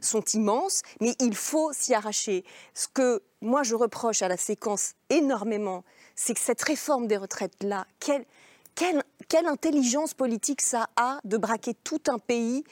sont 0.00 0.24
immenses, 0.32 0.80
mais 1.02 1.14
il 1.20 1.36
faut 1.36 1.70
s'y 1.74 1.92
arracher. 1.92 2.44
Ce 2.72 2.88
que 2.88 3.22
moi 3.42 3.62
je 3.62 3.74
reproche 3.74 4.22
à 4.22 4.28
la 4.28 4.38
séquence 4.38 4.94
énormément, 5.10 5.84
c'est 6.14 6.32
que 6.32 6.40
cette 6.40 6.62
réforme 6.62 7.06
des 7.08 7.18
retraites-là, 7.18 7.86
quelle, 8.00 8.24
quelle, 8.76 9.46
intelligence 9.46 10.14
politique 10.14 10.60
ça 10.60 10.88
a 10.96 11.18
de 11.24 11.36
braquer 11.36 11.74
tout 11.74 12.00
un 12.08 12.18
pays 12.18 12.62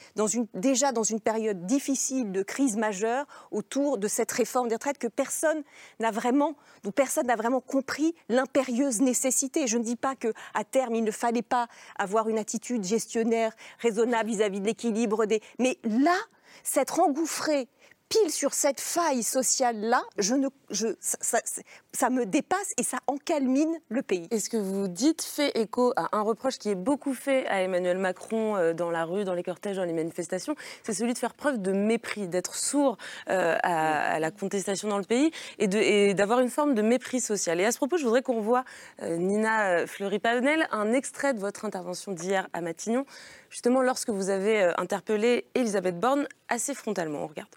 déjà 0.53 0.91
dans 0.91 1.03
une 1.03 1.19
période 1.19 1.65
difficile 1.65 2.31
de 2.31 2.43
crise 2.43 2.77
majeure 2.77 3.25
autour 3.51 3.97
de 3.97 4.07
cette 4.07 4.31
réforme 4.31 4.67
des 4.67 4.75
retraites 4.75 4.97
que 4.97 5.07
personne 5.07 5.63
n'a 5.99 6.11
vraiment, 6.11 6.55
dont 6.83 6.91
personne 6.91 7.27
n'a 7.27 7.35
vraiment 7.35 7.59
compris 7.59 8.15
l'impérieuse 8.29 9.01
nécessité? 9.01 9.67
Je 9.67 9.77
ne 9.77 9.83
dis 9.83 9.95
pas 9.95 10.15
que 10.15 10.31
à 10.53 10.63
terme 10.63 10.95
il 10.95 11.03
ne 11.03 11.11
fallait 11.11 11.41
pas 11.41 11.67
avoir 11.97 12.29
une 12.29 12.37
attitude 12.37 12.83
gestionnaire 12.83 13.53
raisonnable 13.79 14.29
vis-à-vis 14.29 14.61
de 14.61 14.65
l'équilibre 14.65 15.25
des, 15.25 15.41
mais 15.59 15.77
là, 15.83 16.15
s'être 16.63 16.99
engouffré 16.99 17.67
pile 18.09 18.31
sur 18.31 18.53
cette 18.53 18.79
faille 18.79 19.23
sociale-là, 19.23 20.03
je 20.17 20.35
ne, 20.35 20.47
je, 20.69 20.87
ça, 20.99 22.09
me 22.09 22.25
dépasse 22.25 22.73
et 22.77 22.83
ça 22.83 22.97
encalmine 23.07 23.79
le 23.89 24.01
pays. 24.01 24.27
Et 24.31 24.39
ce 24.39 24.49
que 24.49 24.57
vous 24.57 24.87
dites 24.87 25.23
fait 25.23 25.57
écho 25.57 25.91
à 25.95 26.15
un 26.15 26.21
reproche 26.21 26.57
qui 26.57 26.69
est 26.69 26.75
beaucoup 26.75 27.13
fait 27.13 27.47
à 27.47 27.61
Emmanuel 27.61 27.97
Macron 27.97 28.57
euh, 28.57 28.73
dans 28.73 28.91
la 28.91 29.05
rue, 29.05 29.23
dans 29.23 29.33
les 29.33 29.43
cortèges, 29.43 29.77
dans 29.77 29.85
les 29.85 29.93
manifestations, 29.93 30.55
c'est 30.83 30.93
celui 30.93 31.13
de 31.13 31.17
faire 31.17 31.33
preuve 31.33 31.61
de 31.61 31.71
mépris, 31.71 32.27
d'être 32.27 32.55
sourd 32.55 32.97
euh, 33.29 33.57
à, 33.63 34.19
la 34.19 34.31
contestation 34.31 34.87
dans 34.87 34.99
le 34.99 35.03
pays 35.03 35.31
et 35.57 36.13
d'avoir 36.13 36.39
une 36.39 36.49
forme 36.49 36.75
de 36.75 36.81
mépris 36.81 37.21
social. 37.21 37.59
Et 37.59 37.65
à 37.65 37.71
ce 37.71 37.77
propos, 37.77 37.97
je 37.97 38.03
voudrais 38.03 38.21
qu'on 38.21 38.41
voit, 38.41 38.65
euh, 39.01 39.17
Nina 39.17 39.87
Fleury-Panel, 39.87 40.67
un 40.71 40.93
extrait 40.93 41.33
de 41.33 41.39
votre 41.39 41.65
intervention 41.65 42.11
d'hier 42.11 42.47
à 42.53 42.61
Matignon, 42.61 43.05
justement 43.49 43.81
lorsque 43.81 44.09
vous 44.09 44.29
avez 44.29 44.71
interpellé 44.77 45.47
Elisabeth 45.55 45.99
Borne 45.99 46.27
assez 46.49 46.73
frontalement. 46.73 47.23
On 47.23 47.27
regarde. 47.27 47.49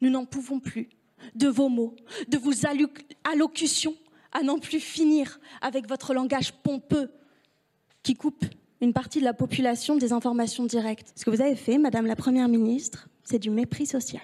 Nous 0.00 0.10
n'en 0.10 0.24
pouvons 0.24 0.60
plus 0.60 0.88
de 1.34 1.48
vos 1.48 1.68
mots, 1.68 1.96
de 2.28 2.38
vos 2.38 2.52
allocutions, 3.24 3.94
à 4.32 4.42
n'en 4.42 4.58
plus 4.58 4.80
finir 4.80 5.40
avec 5.62 5.88
votre 5.88 6.12
langage 6.12 6.52
pompeux 6.52 7.10
qui 8.02 8.14
coupe 8.14 8.44
une 8.80 8.92
partie 8.92 9.20
de 9.20 9.24
la 9.24 9.32
population 9.32 9.96
des 9.96 10.12
informations 10.12 10.64
directes. 10.64 11.12
Ce 11.16 11.24
que 11.24 11.30
vous 11.30 11.40
avez 11.40 11.56
fait, 11.56 11.78
Madame 11.78 12.06
la 12.06 12.16
Première 12.16 12.48
ministre, 12.48 13.08
c'est 13.24 13.38
du 13.38 13.50
mépris 13.50 13.86
social. 13.86 14.22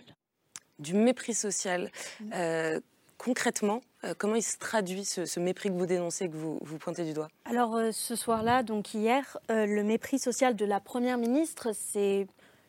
Du 0.78 0.94
mépris 0.94 1.34
social. 1.34 1.90
Euh, 2.34 2.80
concrètement, 3.16 3.80
euh, 4.04 4.14
comment 4.16 4.34
il 4.34 4.42
se 4.42 4.58
traduit 4.58 5.04
ce, 5.04 5.40
mépris 5.40 5.70
que 5.70 5.74
vous 5.74 5.86
dénoncez, 5.86 6.28
que 6.28 6.36
vous, 6.36 6.58
vous 6.60 6.78
pointez 6.78 7.04
du 7.04 7.14
doigt? 7.14 7.28
Alors 7.44 7.76
euh, 7.76 7.90
ce 7.92 8.14
soir-là, 8.14 8.62
donc 8.62 8.92
hier, 8.94 9.38
le 9.48 9.82
mépris 9.82 10.18
social 10.18 10.54
de 10.54 10.64
la 10.64 10.80
Première 10.80 11.18
ministre, 11.18 11.70
c'est 11.72 12.26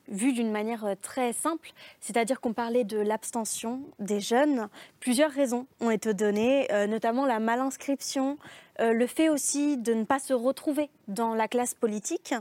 vu 0.07 0.33
d'une 0.33 0.51
manière 0.51 0.85
euh, 0.85 0.95
très 1.01 1.33
simple, 1.33 1.71
c'est-à-dire 1.99 2.41
qu'on 2.41 2.53
parlait 2.53 2.83
de 2.83 2.97
l'abstention 2.97 3.81
des 3.99 4.19
jeunes. 4.19 4.67
Plusieurs 4.99 5.31
raisons 5.31 5.67
ont 5.79 5.89
été 5.89 6.13
données, 6.13 6.71
euh, 6.71 6.87
notamment 6.87 7.25
la 7.25 7.39
malinscription, 7.39 8.37
euh, 8.79 8.93
le 8.93 9.07
fait 9.07 9.29
aussi 9.29 9.77
de 9.77 9.93
ne 9.93 10.03
pas 10.03 10.19
se 10.19 10.33
retrouver 10.33 10.89
dans 11.07 11.33
la 11.33 11.47
classe 11.47 11.73
politique. 11.73 12.33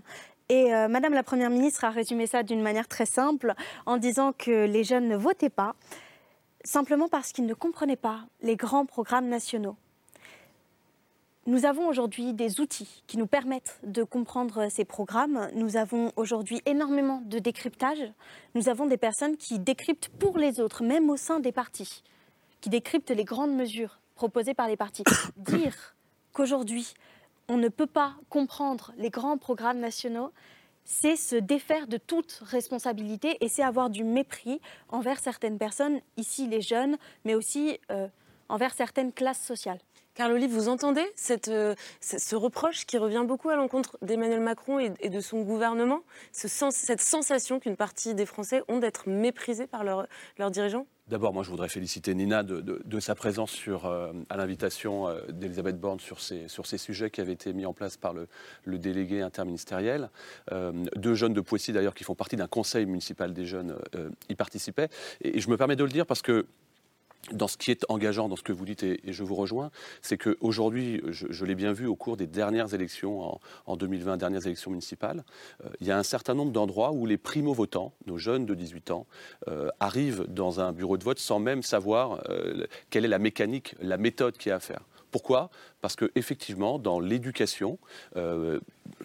Et 0.49 0.71
Madame 0.71 1.15
la 1.15 1.23
Première 1.23 1.49
ministre 1.49 1.85
a 1.85 1.91
résumé 1.91 2.27
ça 2.27 2.43
d'une 2.43 2.61
manière 2.61 2.87
très 2.87 3.07
simple 3.07 3.55
en 3.87 3.97
disant 3.97 4.33
que 4.33 4.67
les 4.67 4.85
jeunes 4.85 5.09
ne 5.09 5.17
votaient 5.17 5.49
pas 5.49 5.75
simplement 6.63 7.09
parce 7.09 7.33
qu'ils 7.33 7.47
ne 7.47 7.55
comprenaient 7.55 7.97
pas 7.97 8.27
les 8.43 8.57
grands 8.57 8.85
programmes 8.85 9.29
nationaux. 9.29 9.77
Nous 11.47 11.67
avons 11.67 11.89
aujourd'hui 11.89 12.35
des 12.35 12.61
outils 12.61 13.03
qui 13.09 13.19
nous 13.19 13.27
permettent 13.27 13.81
de 13.83 14.05
comprendre 14.05 14.69
ces 14.71 14.85
programmes. 14.85 15.51
Nous 15.55 15.77
avons 15.77 16.13
aujourd'hui 16.15 16.63
énormément 16.67 17.21
de 17.27 17.41
décryptage. 17.41 18.13
Nous 18.55 18.69
avons 18.69 18.87
des 18.87 18.97
personnes 18.97 19.37
qui 19.37 19.59
décryptent 19.59 20.09
pour 20.21 20.39
les 20.39 20.61
autres, 20.61 20.85
même 20.85 21.11
au 21.11 21.17
sein 21.17 21.41
des 21.41 21.51
partis, 21.51 22.05
qui 22.61 22.71
décryptent 22.71 23.11
les 23.11 23.25
grandes 23.25 23.57
mesures 23.57 23.99
proposées 24.15 24.55
par 24.55 24.69
les 24.69 24.77
partis. 24.77 25.03
Dire 25.37 25.97
qu'aujourd'hui, 26.33 26.95
on 27.49 27.57
ne 27.57 27.69
peut 27.69 27.89
pas 27.89 28.15
comprendre 28.29 28.93
les 28.97 29.11
grands 29.11 29.37
programmes 29.37 29.81
nationaux, 29.81 30.31
c'est 30.85 31.17
se 31.17 31.35
défaire 31.35 31.89
de 31.89 31.97
toute 31.97 32.41
responsabilité 32.45 33.37
et 33.41 33.49
c'est 33.49 33.65
avoir 33.65 33.91
du 33.91 34.05
mépris 34.05 34.61
envers 34.91 35.19
certaines 35.19 35.59
personnes, 35.59 36.01
ici 36.17 36.47
les 36.47 36.61
jeunes, 36.61 36.99
mais 37.25 37.35
aussi 37.35 37.81
euh, 37.91 38.07
envers 38.49 38.75
certaines 38.75 39.13
classes 39.13 39.43
sociales. 39.43 39.81
Carl 40.15 40.33
Olive, 40.33 40.51
vous 40.51 40.69
entendez 40.69 41.07
euh, 41.49 41.75
ce 42.01 42.37
reproche 42.37 42.85
qui 42.85 42.99
revient 42.99 43.25
beaucoup 43.27 43.49
à 43.49 43.57
l'encontre 43.57 43.97
d'Emmanuel 44.03 44.41
Macron 44.41 44.79
et, 44.79 45.09
de 45.09 45.21
son 45.21 45.41
gouvernement 45.41 46.03
Cette 46.33 47.01
sensation 47.01 47.59
qu'une 47.61 47.77
partie 47.77 48.15
des 48.15 48.27
Français 48.27 48.63
ont 48.69 48.79
d'être 48.79 49.09
méprisés 49.09 49.67
par 49.67 49.85
leurs 49.85 50.51
dirigeants? 50.51 50.87
D'abord, 51.09 51.33
moi, 51.33 51.43
je 51.43 51.51
voudrais 51.51 51.69
féliciter 51.71 52.15
Nina 52.15 52.43
de, 52.43 53.01
sa 53.01 53.15
présence 53.15 53.57
euh, 53.69 54.13
à 54.29 54.37
l'invitation 54.37 55.09
euh, 55.09 55.23
d'Elisabeth 55.31 55.81
Borne 55.81 55.99
sur 55.99 56.21
ces 56.21 56.79
sujets 56.79 57.09
qui 57.09 57.23
avaient 57.23 57.33
été 57.33 57.55
mis 57.55 57.65
en 57.65 57.73
place 57.73 57.97
par 57.97 58.13
le, 58.13 58.29
délégué 58.67 59.23
interministériel. 59.23 60.11
deux 60.97 61.15
jeunes 61.15 61.33
de 61.33 61.41
Poissy, 61.41 61.73
d'ailleurs, 61.73 61.95
qui 61.95 62.05
font 62.05 62.15
partie 62.15 62.37
d'un 62.37 62.49
conseil 62.49 62.85
municipal 62.85 63.33
des 63.33 63.47
jeunes, 63.47 63.77
y 64.29 64.35
participaient. 64.35 64.89
et, 65.23 65.41
je 65.41 65.49
me 65.49 65.57
permets 65.57 65.77
de 65.77 65.85
le 65.85 65.91
dire 65.91 66.05
parce 66.05 66.23
que 66.23 66.47
dans 67.31 67.47
ce 67.47 67.57
qui 67.57 67.71
est 67.71 67.85
engageant 67.89 68.29
dans 68.29 68.37
ce 68.37 68.43
que 68.43 68.53
vous 68.53 68.65
dites, 68.65 68.83
et, 68.83 69.01
je 69.07 69.23
vous 69.23 69.37
rejoins, 69.37 69.71
c'est 70.01 70.19
qu'aujourd'hui, 70.19 71.01
je, 71.09 71.27
je 71.31 71.45
l'ai 71.45 71.55
bien 71.55 71.73
vu 71.73 71.87
au 71.87 71.95
cours 71.95 72.17
des 72.17 72.27
dernières 72.27 72.75
élections, 72.75 73.39
en, 73.67 73.77
2020, 73.77 74.17
dernières 74.17 74.47
élections 74.47 74.71
municipales, 74.71 75.25
euh, 75.65 75.69
il 75.81 75.87
y 75.87 75.91
a 75.91 75.99
un 75.99 76.03
certain 76.03 76.35
nombre 76.35 76.53
d'endroits 76.53 76.93
où 76.93 77.07
les 77.07 77.17
primo-votants, 77.17 77.93
nos 78.07 78.19
jeunes 78.19 78.47
de 78.47 78.55
18 78.55 78.91
ans, 78.91 79.07
euh, 79.49 79.69
arrivent 79.81 80.25
dans 80.29 80.61
un 80.61 80.73
bureau 80.73 80.97
de 80.97 81.05
vote 81.05 81.19
sans 81.19 81.39
même 81.39 81.63
savoir 81.63 82.23
euh, 82.29 82.67
quelle 82.91 83.05
est 83.05 83.09
la 83.09 83.19
mécanique, 83.19 83.75
la 83.81 83.99
méthode 83.99 84.37
qu'il 84.37 84.51
y 84.51 84.53
a 84.53 84.57
à 84.57 84.61
faire. 84.61 84.81
Pourquoi? 85.13 85.51
Parce 85.81 85.95
qu'effectivement, 85.95 86.79
dans 86.79 86.99
l'éducation, 86.99 87.79
euh, 88.17 88.59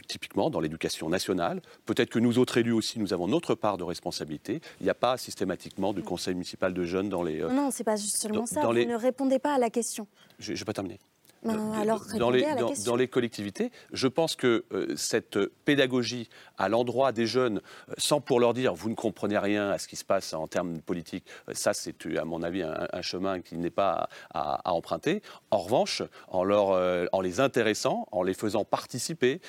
typiquement 0.08 0.50
dans 0.50 0.62
l'éducation 0.62 1.10
nationale, 1.10 1.62
peut-être 1.86 2.10
que 2.10 2.18
nous 2.18 2.40
autres 2.40 2.58
élus 2.58 2.72
aussi, 2.72 2.98
nous 2.98 3.14
avons 3.14 3.28
notre 3.28 3.54
part 3.54 3.78
de 3.78 3.84
responsabilité. 3.84 4.62
Il 4.80 4.86
n'y 4.86 4.90
a 4.90 4.96
pas 4.96 5.18
systématiquement 5.18 5.94
de 5.94 6.02
conseil 6.02 6.34
municipal 6.34 6.74
de 6.74 6.84
jeunes 6.86 7.10
dans 7.10 7.24
les... 7.24 7.42
Euh, 7.42 7.50
non, 7.50 7.70
c'est 7.72 7.84
pas 7.84 7.98
seulement 7.98 8.46
ça. 8.46 8.62
Vous 8.62 8.74
ne 8.74 8.96
répondez 8.96 9.38
pas 9.38 9.54
à 9.54 9.60
la 9.60 9.70
question. 9.70 10.08
Je 10.40 10.54
ne 10.54 10.58
vais 10.58 10.66
pas 10.66 10.74
terminer. 10.74 11.00
Ben, 11.44 11.72
alors, 11.74 12.02
dans, 12.18 12.30
les, 12.30 12.46
dans, 12.86 12.96
les, 12.96 13.08
collectivités, 13.08 13.72
je 13.94 14.08
pense 14.08 14.36
que 14.36 14.66
euh, 14.74 14.94
cette 14.96 15.38
pédagogie 15.66 16.30
à 16.58 16.68
l'endroit 16.68 17.12
des 17.12 17.28
jeunes, 17.28 17.62
euh, 17.90 17.94
sans 17.98 18.22
pour 18.22 18.40
leur 18.40 18.54
dire 18.54 18.74
vous 18.74 18.90
ne 18.90 18.96
comprenez 18.96 19.38
rien 19.38 19.70
à 19.70 19.78
ce 19.78 19.88
qui 19.88 19.96
se 19.96 20.04
passe 20.04 20.34
en 20.34 20.48
termes 20.48 20.82
politiques, 20.82 21.26
euh, 21.48 21.54
ça 21.54 21.74
c'est 21.74 21.96
à 22.18 22.26
mon 22.26 22.42
avis 22.42 22.64
un, 22.64 23.02
chemin 23.02 23.40
qui 23.40 23.58
n'est 23.58 23.70
pas 23.70 24.10
à, 24.34 24.72
emprunter. 24.72 25.22
En 25.52 25.60
revanche, 25.60 26.02
en, 26.28 26.44
leur, 26.44 26.70
en 27.14 27.22
les 27.22 27.40
intéressant, 27.40 28.08
en 28.12 28.24
les 28.24 28.34
faisant 28.34 28.66
participer, 28.66 29.40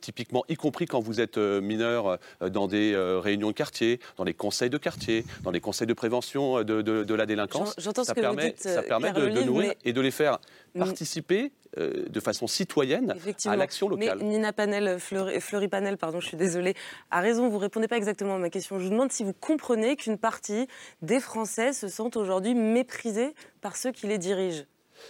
typiquement 0.00 0.44
y 0.48 0.54
compris 0.54 0.86
quand 0.86 1.00
vous 1.00 1.20
êtes 1.20 1.36
mineur 1.36 2.18
dans 2.40 2.66
des 2.68 2.94
réunions 3.22 3.48
de 3.48 3.52
quartier, 3.52 4.00
dans 4.16 4.24
les 4.24 4.32
conseils 4.32 4.70
de 4.70 4.78
quartier, 4.78 5.24
dans 5.42 5.50
les 5.50 5.60
conseils 5.60 5.86
de 5.86 5.92
prévention 5.92 6.62
de, 6.62 6.82
de, 6.82 7.14
la 7.14 7.26
délinquance, 7.26 7.74
ça 7.78 8.14
permet, 8.14 8.54
ça 8.56 8.82
permet 8.82 9.12
de, 9.12 9.42
nourrir 9.42 9.74
et 9.84 9.92
de 9.92 10.00
les 10.00 10.10
faire 10.10 10.38
participer 10.78 11.52
euh, 11.78 12.04
de 12.08 12.20
façon 12.20 12.46
citoyenne 12.46 13.14
à 13.46 13.56
l'action 13.56 13.88
locale. 13.88 14.18
Mais 14.18 14.24
Nina 14.24 14.52
Panel, 14.52 14.98
Fleury, 14.98 15.68
Panel, 15.68 15.96
pardon, 15.96 16.20
je 16.20 16.28
suis 16.28 16.36
désolée, 16.36 16.74
a 17.10 17.20
raison, 17.20 17.48
vous 17.48 17.58
répondez 17.58 17.88
pas 17.88 17.96
exactement 17.96 18.36
à 18.36 18.38
ma 18.38 18.50
question. 18.50 18.78
Je 18.78 18.84
vous 18.84 18.90
demande 18.90 19.12
si 19.12 19.24
vous 19.24 19.32
comprenez 19.32 19.96
qu'une 19.96 20.18
partie 20.18 20.66
des 21.02 21.20
Français 21.20 21.72
se 21.72 21.88
sentent 21.88 22.16
aujourd'hui 22.16 22.54
méprisés 22.54 23.34
par 23.60 23.76
ceux 23.76 23.92
qui 23.92 24.06
les 24.06 24.18
dirigent. 24.18 24.64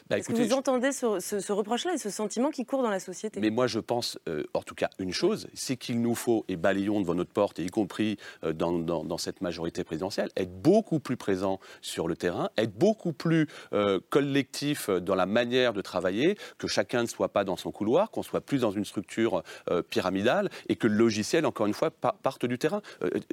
Bah, 0.08 0.18
Est-ce 0.18 0.28
que 0.28 0.34
vous 0.34 0.52
entendez 0.52 0.92
ce, 0.92 1.52
reproche-là 1.52 1.94
et 1.94 1.98
ce 1.98 2.10
sentiment 2.10 2.50
qui 2.50 2.64
court 2.64 2.82
dans 2.82 2.90
la 2.90 3.00
société? 3.00 3.40
Mais 3.40 3.50
moi, 3.50 3.66
je 3.66 3.78
pense, 3.78 4.18
euh, 4.28 4.44
en 4.54 4.62
tout 4.62 4.74
cas, 4.74 4.90
une 4.98 5.12
chose, 5.12 5.48
c'est 5.54 5.76
qu'il 5.76 6.00
nous 6.00 6.14
faut, 6.14 6.44
et 6.48 6.56
balayons 6.56 7.00
devant 7.00 7.14
notre 7.14 7.32
porte, 7.32 7.58
et 7.58 7.64
y 7.64 7.68
compris 7.68 8.16
euh, 8.44 8.52
dans, 8.52 9.18
cette 9.18 9.40
majorité 9.40 9.84
présidentielle, 9.84 10.30
être 10.36 10.52
beaucoup 10.60 10.98
plus 10.98 11.16
présent 11.16 11.60
sur 11.80 12.08
le 12.08 12.16
terrain, 12.16 12.50
être 12.58 12.74
beaucoup 12.76 13.12
plus 13.12 13.46
euh, 13.72 14.00
collectif 14.10 14.90
dans 14.90 15.14
la 15.14 15.26
manière 15.26 15.72
de 15.72 15.80
travailler, 15.80 16.36
que 16.58 16.66
chacun 16.66 17.02
ne 17.02 17.08
soit 17.08 17.32
pas 17.32 17.44
dans 17.44 17.56
son 17.56 17.70
couloir, 17.70 18.10
qu'on 18.10 18.22
soit 18.22 18.40
plus 18.40 18.60
dans 18.60 18.70
une 18.70 18.84
structure 18.84 19.42
pyramidale, 19.90 20.50
et 20.68 20.76
que 20.76 20.86
le 20.86 20.94
logiciel, 20.94 21.46
encore 21.46 21.66
une 21.66 21.74
fois, 21.74 21.90
parte 21.90 22.44
du 22.46 22.58
terrain. 22.58 22.82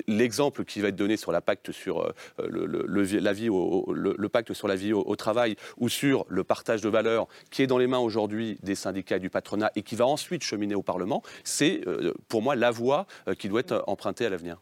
L'exemple 0.08 0.66
qui 0.66 0.82
va 0.82 0.90
être 0.90 0.96
donné 0.96 1.18
sur 1.18 1.32
la 1.32 1.42
pacte 1.42 1.72
sur 1.72 2.14
le, 2.38 2.66
la 2.66 3.34
vie 3.34 3.48
le, 3.48 4.30
pacte 4.30 4.54
sur 4.54 4.68
la 4.68 4.76
vie 4.76 4.94
au, 4.94 5.02
au 5.02 5.16
travail 5.16 5.56
ou 5.78 5.90
sur 5.90 6.26
le 6.30 6.44
partage 6.52 6.82
de 6.82 6.90
valeurs 6.90 7.30
qui 7.50 7.62
est 7.62 7.68
dans 7.68 7.78
les 7.78 7.88
mains 7.88 8.00
aujourd'hui 8.00 8.60
des 8.62 8.76
syndicats 8.76 9.16
et 9.16 9.22
du 9.22 9.30
patronat 9.30 9.72
et 9.78 9.84
qui 9.84 9.96
va 9.96 10.06
ensuite 10.06 10.44
cheminer 10.44 10.76
au 10.76 10.82
Parlement, 10.84 11.24
c'est 11.46 11.80
pour 12.28 12.42
moi 12.42 12.58
la 12.58 12.72
voie 12.72 13.06
qui 13.40 13.48
doit 13.48 13.62
être 13.62 13.86
empruntée 13.88 14.26
à 14.26 14.30
l'avenir. 14.30 14.58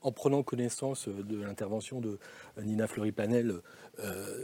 En 0.00 0.10
prenant 0.10 0.42
connaissance 0.42 1.08
de 1.08 1.40
l'intervention 1.40 2.00
de 2.00 2.18
Nina 2.60 2.88
Fleury-Planel 2.88 3.60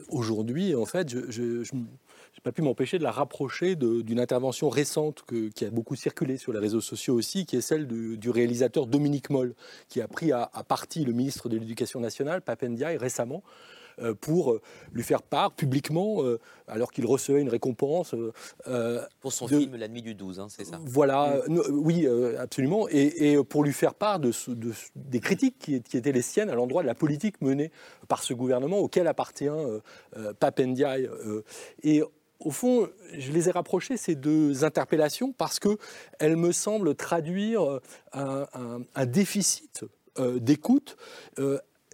aujourd'hui, 0.09 0.77
en 0.77 0.87
fait, 0.87 1.09
je 1.09 1.75
n'ai 1.75 2.43
pas 2.45 2.53
pu 2.53 2.63
m'empêcher 2.63 2.99
de 2.99 3.03
la 3.03 3.11
rapprocher 3.11 3.75
d'une 3.75 4.21
intervention 4.21 4.69
récente 4.69 5.25
qui 5.55 5.65
a 5.65 5.71
beaucoup 5.71 5.97
circulé 5.97 6.37
sur 6.37 6.53
les 6.53 6.61
réseaux 6.61 6.81
sociaux 6.81 7.15
aussi, 7.15 7.47
qui 7.47 7.57
est 7.57 7.61
celle 7.61 7.89
du 7.89 8.31
réalisateur 8.31 8.87
Dominique 8.87 9.31
Moll, 9.31 9.55
qui 9.89 10.01
a 10.01 10.07
pris 10.07 10.31
à, 10.31 10.49
partie 10.69 11.05
le 11.05 11.13
ministre 11.13 11.49
de 11.49 11.57
l'Éducation 11.57 11.99
nationale, 11.99 12.43
Papendiaï, 12.43 12.97
récemment, 12.97 13.43
euh, 13.43 13.80
pour 14.21 14.53
euh, 14.53 14.61
lui 14.93 15.03
faire 15.03 15.23
part 15.23 15.53
publiquement, 15.53 16.25
euh, 16.25 16.39
alors 16.67 16.93
qu'il 16.93 17.07
recevait 17.07 17.41
une 17.41 17.49
récompense. 17.49 18.15
pour 19.21 19.33
son 19.33 19.49
film 19.49 19.77
La 19.77 19.89
nuit 19.89 20.03
du 20.03 20.15
12, 20.15 20.41
hein, 20.41 20.47
c'est 20.49 20.65
ça 20.65 20.79
Voilà, 20.85 21.43
oui, 21.71 22.07
absolument. 22.39 22.89
Et, 22.89 23.37
pour 23.49 23.65
lui 23.65 23.73
faire 23.73 23.95
part 23.95 24.21
de, 24.21 24.33
des 24.97 25.21
critiques 25.21 25.59
qui, 25.59 25.75
étaient 25.75 26.13
les 26.13 26.23
siennes 26.23 26.51
à 26.51 26.55
l'endroit 26.55 26.83
de 26.83 26.87
la 26.87 26.95
politique 26.95 27.41
menée 27.41 27.71
par 28.09 28.23
ce 28.23 28.35
gouvernement 28.35 28.79
auquel 28.79 29.07
appartient 29.07 29.49
Papendiaï. 30.39 31.09
et 31.83 32.03
au 32.41 32.51
fond, 32.51 32.89
je 33.19 33.33
les 33.33 33.49
ai 33.49 33.53
rapprochés, 33.53 33.97
ces 33.97 34.15
deux 34.15 34.65
interpellations, 34.65 35.33
parce 35.33 35.59
qu'elles 35.59 36.37
me 36.37 36.53
semblent 36.53 36.95
traduire 36.95 37.81
un, 38.13 38.47
un 38.95 39.07
déficit 39.07 39.85
d'écoute 40.19 40.97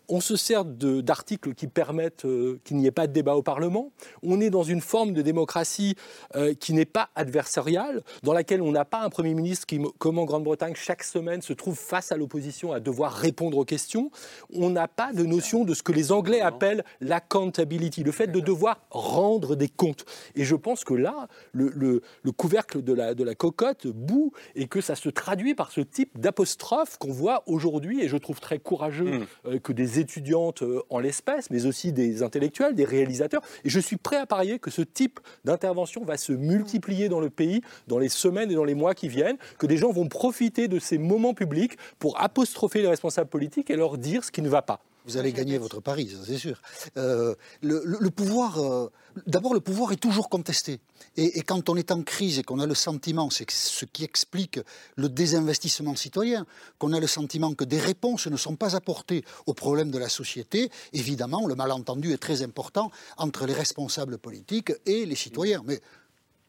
on 0.09 0.21
se 0.21 0.37
sert 0.37 0.65
d'articles 0.65 1.55
qui 1.55 1.67
permettent 1.67 2.25
euh, 2.25 2.61
qu'il 2.65 2.77
n'y 2.77 2.87
ait 2.87 2.93
pas 2.93 3.07
de 3.07 3.13
débat 3.13 3.35
au 3.37 3.43
Parlement. 3.43 3.91
On 4.23 4.41
est 4.41 4.51
dans 4.51 4.63
une 4.63 4.81
forme 4.81 5.13
de 5.13 5.23
démocratie 5.23 5.97
euh, 6.35 6.55
qui 6.55 6.73
n'est 6.73 6.85
pas 6.85 7.11
adversariale, 7.15 8.03
dans 8.23 8.33
laquelle 8.33 8.63
on 8.63 8.73
n'a 8.73 8.85
pas 8.85 9.01
un 9.01 9.11
Premier 9.11 9.35
ministre 9.35 9.67
qui, 9.67 9.81
comme 9.99 10.19
en 10.19 10.25
Grande-Bretagne, 10.25 10.75
chaque 10.75 11.03
semaine 11.03 11.43
se 11.43 11.53
trouve 11.53 11.77
face 11.77 12.13
à 12.13 12.17
l'opposition 12.17 12.73
à 12.73 12.81
devoir 12.81 13.13
répondre 13.13 13.59
aux 13.59 13.65
questions. 13.65 14.11
On 14.53 14.71
n'a 14.71 14.89
pas 14.89 15.13
de 15.13 15.25
notion 15.25 15.65
de 15.65 15.75
ce 15.75 15.83
que 15.83 15.93
les 15.93 16.13
Anglais 16.13 16.41
appellent 16.41 16.85
l'accountability, 17.01 18.03
le 18.03 18.13
fait 18.13 18.29
de 18.29 18.41
devoir 18.41 18.81
rendre 18.91 19.57
des 19.57 19.69
comptes. 19.69 20.05
Et 20.35 20.45
je 20.45 20.55
pense 20.55 20.85
que 20.85 20.95
là, 20.95 21.29
le, 21.53 22.03
couvercle 22.37 22.83
de 22.83 22.93
la, 22.93 23.15
de 23.15 23.25
la 23.25 23.35
cocotte 23.35 23.87
bout 23.87 24.33
et 24.55 24.67
que 24.67 24.81
ça 24.81 24.95
se 24.95 25.09
traduit 25.09 25.55
par 25.55 25.73
ce 25.73 25.81
type 25.81 26.19
d'apostrophe 26.19 26.99
qu'on 26.99 27.13
voit 27.13 27.43
aujourd'hui, 27.47 28.03
et 28.03 28.09
je 28.09 28.17
trouve 28.17 28.41
très 28.41 28.59
courageux 28.59 29.19
mmh. 29.19 29.27
euh, 29.47 29.59
que 29.59 29.73
des 29.73 29.96
étudiantes 29.99 30.63
euh, 30.63 30.83
en 30.91 30.99
l'espèce, 30.99 31.51
mais 31.51 31.67
aussi 31.67 31.93
des 31.93 32.23
intellectuels, 32.23 32.75
des 32.75 32.85
réalisateurs. 32.85 33.43
Et 33.65 33.71
je 33.71 33.81
suis 33.81 33.97
prêt 33.97 34.17
à 34.17 34.27
parier 34.27 34.59
que 34.59 34.71
ce 34.71 34.83
type 34.83 35.21
d'intervention 35.45 36.05
va 36.05 36.17
se 36.17 36.33
multiplier 36.33 37.09
dans 37.09 37.21
le 37.21 37.31
pays 37.31 37.63
dans 37.87 37.99
les 37.99 38.09
semaines 38.09 38.51
et 38.51 38.55
dans 38.55 38.65
les 38.65 38.75
mois 38.75 38.95
qui 38.95 39.09
viennent, 39.09 39.39
que 39.59 39.67
des 39.67 39.77
gens 39.77 39.91
vont 39.91 40.09
profiter 40.09 40.69
de 40.69 40.79
ces 40.79 40.99
moments 40.99 41.35
publics 41.35 41.77
pour 41.99 42.21
apostropher 42.21 42.83
les 42.83 42.89
responsables 42.89 43.31
politiques 43.31 43.71
et 43.71 43.77
leur 43.77 43.99
dire 43.99 44.25
ce 44.25 44.31
qui 44.31 44.43
ne 44.43 44.49
va 44.49 44.63
pas. 44.63 44.81
Vous 45.07 45.17
allez 45.17 45.33
gagner 45.33 45.57
votre 45.57 45.81
pari, 45.81 46.11
c'est 46.25 46.37
sûr. 46.37 46.61
Euh, 46.97 47.37
le, 47.63 48.11
pouvoir, 48.11 48.59
euh, 48.59 48.91
d'abord, 49.29 49.55
le 49.55 49.61
pouvoir 49.61 49.93
est 49.93 50.03
toujours 50.03 50.29
contesté. 50.29 50.81
Et, 51.17 51.43
quand 51.43 51.69
on 51.69 51.77
est 51.77 51.93
en 51.93 52.03
crise 52.03 52.41
et 52.41 52.43
qu'on 52.43 52.59
a 52.59 52.67
le 52.67 52.75
sentiment, 52.75 53.31
c'est 53.31 53.49
ce 53.49 53.85
qui 53.85 54.03
explique 54.03 54.59
le 54.97 55.09
désinvestissement 55.09 55.95
citoyen, 55.95 56.45
qu'on 56.79 56.93
a 56.93 56.99
le 56.99 57.07
sentiment 57.07 57.55
que 57.55 57.65
des 57.65 57.79
réponses 57.79 58.27
ne 58.27 58.37
sont 58.37 58.57
pas 58.57 58.75
apportées 58.75 59.25
aux 59.47 59.55
problèmes 59.55 59.93
de 59.93 59.99
la 59.99 60.09
société, 60.09 60.71
évidemment, 60.93 61.47
le 61.47 61.55
malentendu 61.55 62.13
est 62.13 62.19
très 62.19 62.43
important 62.43 62.91
entre 63.17 63.47
les 63.47 63.55
responsables 63.55 64.19
politiques 64.19 64.73
et 64.87 65.07
les 65.07 65.15
citoyens. 65.15 65.63
Mais 65.67 65.81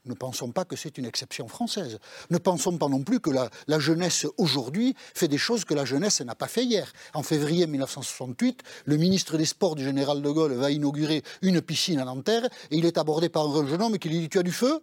ne 0.08 0.14
pensons 0.14 0.52
pas 0.52 0.66
que 0.66 0.76
c'est 0.76 0.98
une 0.98 1.06
exception 1.06 1.48
française. 1.48 2.00
Ne 2.30 2.38
pensons 2.38 2.78
pas 2.78 2.88
non 2.88 3.04
plus 3.04 3.20
que 3.20 3.30
la, 3.30 3.80
jeunesse 3.80 4.26
aujourd'hui 4.38 4.96
fait 5.14 5.28
des 5.28 5.38
choses 5.38 5.66
que 5.66 5.74
la 5.74 5.86
jeunesse 5.86 6.22
n'a 6.22 6.36
pas 6.36 6.48
fait 6.48 6.64
hier. 6.64 6.92
En 7.14 7.24
février 7.24 7.68
1968, 7.68 8.62
le 8.86 8.98
ministre 8.98 9.38
des 9.38 9.46
Sports 9.46 9.76
du 9.76 9.84
général 9.84 10.22
de 10.22 10.30
Gaulle 10.30 10.54
va 10.54 10.72
inaugurer 10.72 11.24
une 11.42 11.62
piscine 11.62 12.00
à 12.00 12.06
Nanterre 12.06 12.46
et 12.72 12.78
il 12.78 12.86
est 12.86 12.98
abordé 12.98 13.30
par 13.30 13.48
un 13.48 13.68
jeune 13.68 13.82
homme 13.82 13.98
qui 13.98 14.10
lui 14.10 14.20
dit 14.20 14.30
Tu 14.30 14.40
as 14.40 14.44
du 14.44 14.52
feu? 14.52 14.80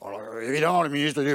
Alors, 0.00 0.20
Évidemment, 0.40 0.82
le 0.82 0.90
ministre 0.90 1.22
dit 1.22 1.34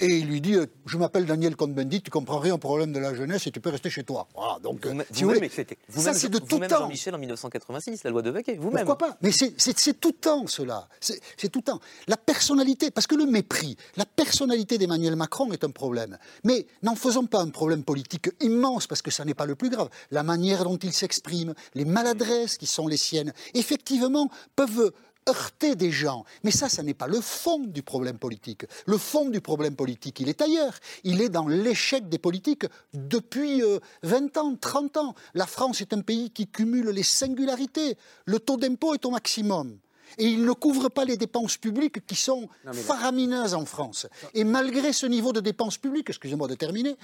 et 0.00 0.18
il 0.18 0.26
lui 0.26 0.40
dit 0.40 0.56
Je 0.86 0.98
m'appelle 0.98 1.26
Daniel 1.26 1.56
Cohn-Bendit, 1.56 2.02
tu 2.02 2.10
comprends 2.10 2.38
rien 2.38 2.54
au 2.54 2.58
problème 2.58 2.92
de 2.92 2.98
la 2.98 3.14
jeunesse 3.14 3.46
et 3.46 3.50
tu 3.50 3.60
peux 3.60 3.70
rester 3.70 3.90
chez 3.90 4.02
toi. 4.02 4.26
Voilà, 4.34 4.58
donc, 4.60 4.86
vous, 4.86 5.02
si 5.12 5.24
vous, 5.24 5.30
voulez, 5.30 5.50
vous 5.88 6.02
ça, 6.02 6.14
c'est 6.14 6.28
de 6.28 6.38
tout 6.38 6.58
temps. 6.58 6.80
Jean-Michel 6.80 7.14
en 7.14 7.18
1986, 7.18 8.04
la 8.04 8.10
loi 8.10 8.22
de 8.22 8.30
Vaquet, 8.30 8.56
vous-même. 8.56 8.86
Pourquoi 8.86 9.08
pas? 9.08 9.16
Mais 9.22 9.30
c'est 9.32 10.00
tout 10.00 10.12
temps, 10.12 10.46
cela. 10.46 10.88
C'est 11.00 11.48
tout 11.50 11.60
temps. 11.60 11.80
La 12.08 12.16
personnalité, 12.16 12.90
parce 12.90 13.06
que 13.06 13.14
le 13.14 13.26
mépris, 13.26 13.76
la 13.96 14.06
personnalité 14.06 14.78
d'Emmanuel 14.78 15.16
Macron 15.16 15.52
est 15.52 15.64
un 15.64 15.70
problème. 15.70 16.18
Mais 16.44 16.66
n'en 16.82 16.94
faisons 16.94 17.26
pas 17.26 17.40
un 17.40 17.50
problème 17.50 17.84
politique 17.84 18.30
immense, 18.40 18.86
parce 18.86 19.02
que 19.02 19.10
ça 19.10 19.24
n'est 19.24 19.34
pas 19.34 19.46
le 19.46 19.54
plus 19.54 19.70
grave. 19.70 19.90
La 20.10 20.22
manière 20.22 20.64
dont 20.64 20.78
il 20.78 20.92
s'exprime, 20.92 21.54
les 21.74 21.84
maladresses 21.84 22.56
qui 22.56 22.66
sont 22.66 22.88
les 22.88 22.96
siennes, 22.96 23.32
effectivement, 23.54 24.30
peuvent 24.56 24.92
heurter 25.28 25.76
des 25.76 25.90
gens. 25.90 26.24
Mais 26.44 26.50
ça, 26.50 26.68
ça 26.68 26.82
n'est 26.82 26.94
pas 26.94 27.06
le 27.06 27.20
fond 27.20 27.58
du 27.58 27.82
problème 27.82 28.18
politique. 28.18 28.64
Le 28.86 28.98
fond 28.98 29.28
du 29.28 29.40
problème 29.40 29.76
politique, 29.76 30.20
il 30.20 30.28
est 30.28 30.40
ailleurs. 30.40 30.78
Il 31.04 31.20
est 31.20 31.28
dans 31.28 31.48
l'échec 31.48 32.08
des 32.08 32.18
politiques 32.18 32.66
depuis 32.94 33.62
20 34.02 34.36
euh, 34.36 34.40
ans, 34.40 34.56
30 34.56 34.96
ans. 34.96 35.14
La 35.34 35.46
France 35.46 35.80
est 35.80 35.92
un 35.92 36.00
pays 36.00 36.30
qui 36.30 36.46
cumule 36.46 36.90
les 36.90 37.02
singularités. 37.02 37.96
Le 38.24 38.38
taux 38.38 38.56
d'impôt 38.56 38.94
est 38.94 39.04
au 39.04 39.10
maximum 39.10 39.78
et 40.18 40.26
il 40.26 40.44
ne 40.44 40.52
couvre 40.52 40.88
pas 40.88 41.04
les 41.04 41.16
dépenses 41.16 41.56
publiques 41.56 42.04
qui 42.06 42.16
sont 42.16 42.48
faramineuses 42.72 43.54
en 43.54 43.64
France. 43.64 44.06
Et 44.34 44.44
malgré 44.44 44.92
ce 44.92 45.06
niveau 45.06 45.32
de 45.32 45.40
dépenses 45.40 45.78
publiques, 45.78 46.10
excusez-moi 46.10 46.48
de 46.48 46.54
terminer, 46.54 46.96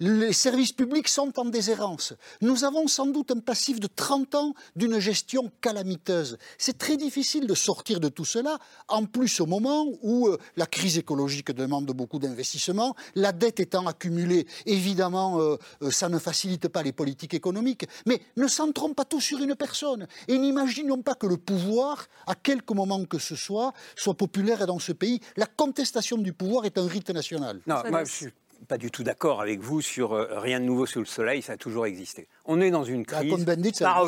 les 0.00 0.32
services 0.32 0.72
publics 0.72 1.08
sont 1.08 1.38
en 1.38 1.44
déshérence. 1.44 2.14
Nous 2.40 2.64
avons 2.64 2.86
sans 2.86 3.06
doute 3.06 3.30
un 3.30 3.40
passif 3.40 3.80
de 3.80 3.86
30 3.86 4.34
ans 4.34 4.54
d'une 4.76 4.98
gestion 4.98 5.50
calamiteuse. 5.60 6.38
C'est 6.58 6.78
très 6.78 6.96
difficile 6.96 7.46
de 7.46 7.54
sortir 7.54 8.00
de 8.00 8.08
tout 8.08 8.24
cela, 8.24 8.58
en 8.88 9.04
plus 9.04 9.40
au 9.40 9.46
moment 9.46 9.86
où 10.02 10.28
euh, 10.28 10.38
la 10.56 10.66
crise 10.66 10.98
écologique 10.98 11.52
demande 11.52 11.86
beaucoup 11.86 12.18
d'investissements, 12.18 12.94
la 13.14 13.32
dette 13.32 13.60
étant 13.60 13.86
accumulée, 13.86 14.46
évidemment, 14.66 15.40
euh, 15.40 15.56
euh, 15.82 15.90
ça 15.90 16.08
ne 16.08 16.18
facilite 16.18 16.68
pas 16.68 16.82
les 16.82 16.92
politiques 16.92 17.34
économiques. 17.34 17.86
Mais 18.06 18.20
ne 18.36 18.48
centrons 18.48 18.94
pas 18.94 19.04
tout 19.04 19.20
sur 19.20 19.38
une 19.38 19.54
personne 19.54 20.06
et 20.28 20.38
n'imaginons 20.38 21.02
pas 21.02 21.14
que 21.14 21.26
le 21.26 21.36
pouvoir, 21.36 22.06
à 22.26 22.34
quelque 22.34 22.74
moment 22.74 23.04
que 23.04 23.18
ce 23.18 23.36
soit, 23.36 23.72
soit 23.96 24.14
populaire 24.14 24.66
dans 24.66 24.78
ce 24.78 24.92
pays. 24.92 25.20
La 25.36 25.46
contestation 25.46 26.18
du 26.18 26.32
pouvoir 26.32 26.64
est 26.64 26.78
un 26.78 26.86
rite 26.86 27.10
national. 27.10 27.60
Non, 27.66 27.82
moi, 27.90 28.04
je 28.04 28.12
suis 28.12 28.32
pas 28.68 28.78
du 28.78 28.90
tout 28.90 29.02
d'accord 29.02 29.40
avec 29.40 29.60
vous 29.60 29.80
sur 29.80 30.12
euh, 30.12 30.38
rien 30.38 30.60
de 30.60 30.64
nouveau 30.64 30.86
sous 30.86 31.00
le 31.00 31.04
soleil, 31.04 31.42
ça 31.42 31.54
a 31.54 31.56
toujours 31.56 31.86
existé. 31.86 32.28
On 32.44 32.60
est 32.60 32.70
dans 32.70 32.84
une 32.84 33.04
crise. 33.04 33.30
Cohn-Bendit, 33.30 33.74
ça 33.74 34.02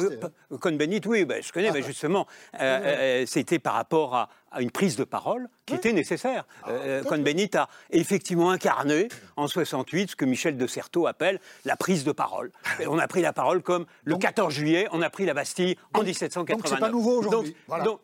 Cohn-Bendit, 0.61 1.03
oui, 1.07 1.25
ben, 1.25 1.43
je 1.43 1.53
connais, 1.53 1.71
mais 1.71 1.81
ah. 1.83 1.87
justement, 1.87 2.27
euh, 2.55 2.59
euh, 2.61 3.25
c'était 3.27 3.59
par 3.59 3.75
rapport 3.75 4.15
à, 4.15 4.29
une 4.59 4.71
prise 4.71 4.97
de 4.97 5.05
parole 5.05 5.51
qui 5.67 5.75
était 5.75 5.93
nécessaire. 5.93 6.47
Ah, 6.63 6.71
Cohn-Bendit 7.07 7.51
a 7.59 7.69
effectivement 7.91 8.51
incarné 8.51 9.09
en 9.37 9.49
68 9.49 10.13
ce 10.13 10.17
que 10.17 10.25
Michel 10.25 10.57
de 10.57 10.67
Certeau 10.67 11.07
appelle 11.07 11.41
la 11.67 11.77
prise 11.77 12.05
de 12.05 12.13
parole. 12.13 12.51
Ah. 12.65 12.85
on 12.89 12.99
a 12.99 13.07
pris 13.07 13.21
la 13.21 13.35
parole 13.35 13.61
comme 13.63 13.85
le 14.05 14.17
14 14.17 14.55
juillet, 14.55 14.89
on 14.93 15.03
a 15.03 15.11
pris 15.11 15.27
la 15.27 15.35
Bastille 15.35 15.77
en 15.93 16.03
1789. 16.03 16.63
Donc 16.63 16.69
c'est 16.73 16.81
pas 16.81 16.91
nouveau 16.91 17.19
aujourd'hui. 17.19 17.55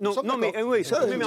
Non, 0.01 0.37
mais 0.39 0.63
oui, 0.63 0.85
mais, 1.17 1.25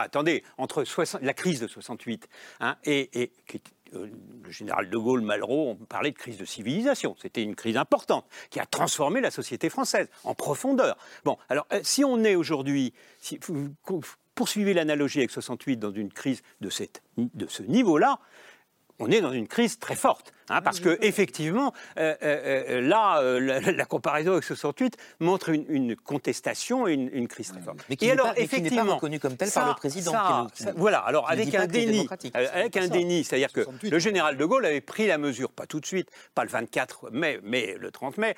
attendez, 0.00 0.42
entre 0.56 0.82
la 1.22 1.34
crise 1.34 1.60
de 1.60 1.68
68 1.68 2.28
hein, 2.60 2.76
et, 2.84 3.22
et 3.22 3.32
euh, 3.54 3.58
le 3.92 4.50
général 4.50 4.90
de 4.90 4.96
Gaulle, 4.96 5.20
Malraux, 5.20 5.76
on 5.80 5.84
parlait 5.84 6.10
de 6.10 6.16
crise 6.16 6.36
de 6.36 6.44
civilisation. 6.44 7.16
C'était 7.20 7.42
une 7.42 7.54
crise 7.54 7.76
importante 7.76 8.26
qui 8.50 8.60
a 8.60 8.66
transformé 8.66 9.20
la 9.20 9.30
société 9.30 9.70
française 9.70 10.08
en 10.24 10.34
profondeur. 10.34 10.96
Bon, 11.24 11.36
alors 11.48 11.66
euh, 11.72 11.80
si 11.82 12.04
on 12.04 12.24
est 12.24 12.34
aujourd'hui, 12.34 12.92
si 13.20 13.38
poursuivez 14.34 14.72
l'analogie 14.72 15.18
avec 15.18 15.30
68 15.30 15.78
dans 15.78 15.92
une 15.92 16.12
crise 16.12 16.42
de, 16.60 16.70
cette, 16.70 17.02
de 17.16 17.46
ce 17.46 17.62
niveau-là, 17.62 18.20
on 18.98 19.10
est 19.10 19.20
dans 19.20 19.32
une 19.32 19.48
crise 19.48 19.78
très 19.78 19.96
forte. 19.96 20.32
Hein, 20.50 20.62
parce 20.62 20.80
que 20.80 20.98
effectivement, 21.02 21.72
euh, 21.98 22.14
euh, 22.22 22.64
euh, 22.68 22.80
là, 22.80 23.20
la, 23.70 23.84
comparaison 23.84 24.32
avec 24.32 24.44
68 24.44 24.96
montre 25.20 25.50
une, 25.50 25.94
contestation 25.96 26.86
et 26.88 26.94
une, 26.94 27.28
crise 27.28 27.48
très 27.48 27.60
forte. 27.60 27.78
Mais 27.90 27.96
qui 27.96 28.06
n'est 28.06 28.16
pas, 28.16 28.32
pas, 28.32 28.94
reconnu 28.94 29.20
comme 29.20 29.36
tel 29.36 29.50
par 29.50 29.68
le 29.68 29.74
président. 29.74 30.12
voilà. 30.76 31.00
Alors 31.00 31.30
avec 31.30 31.54
un, 31.54 31.66
déni, 31.66 32.08
avec 32.32 32.76
un 32.76 32.88
déni, 32.88 33.24
c'est-à-dire 33.24 33.52
que 33.52 33.66
le 33.82 33.98
général 33.98 34.36
de 34.36 34.44
Gaulle 34.44 34.64
avait 34.64 34.80
pris 34.80 35.06
la 35.06 35.18
mesure, 35.18 35.50
pas 35.50 35.66
tout 35.66 35.80
de 35.80 35.86
suite, 35.86 36.10
pas 36.34 36.44
le 36.44 36.50
24 36.50 37.10
mai, 37.10 37.40
mais 37.42 37.76
le 37.78 37.90
30 37.90 38.18
mai, 38.18 38.34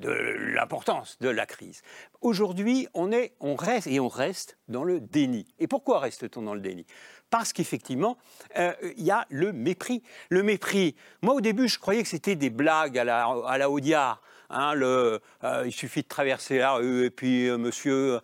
de 0.00 0.10
l'importance 0.54 1.18
de 1.20 1.28
la 1.28 1.46
crise. 1.46 1.82
Aujourd'hui, 2.22 2.88
on 2.94 3.12
est, 3.12 3.34
on 3.40 3.54
reste 3.54 3.86
et 3.86 4.00
on 4.00 4.08
reste 4.08 4.56
dans 4.68 4.84
le 4.84 5.00
déni. 5.00 5.46
Et 5.58 5.66
pourquoi 5.66 6.00
reste-t-on 6.00 6.42
dans 6.42 6.54
le 6.54 6.60
déni? 6.60 6.86
Parce 7.30 7.52
qu'effectivement, 7.52 8.18
euh, 8.58 8.72
il 8.96 9.04
y 9.04 9.10
a 9.10 9.26
le 9.30 9.52
mépris. 9.52 10.02
Le 10.28 10.42
mépris, 10.42 10.94
moi 11.22 11.34
au 11.34 11.40
début, 11.40 11.68
je 11.68 11.78
croyais 11.78 12.02
que 12.02 12.08
c'était 12.08 12.34
des 12.34 12.50
blagues 12.50 12.98
à 12.98 13.04
la, 13.04 13.26
à 13.46 13.56
la 13.58 13.70
Audiard. 13.70 14.20
Hein, 14.52 14.74
le, 14.74 15.20
il 15.64 15.70
suffit 15.70 16.02
de 16.02 16.08
traverser 16.08 16.58
la 16.58 16.72
rue 16.72 17.04
et 17.04 17.10
puis, 17.10 17.48
monsieur, 17.50 18.18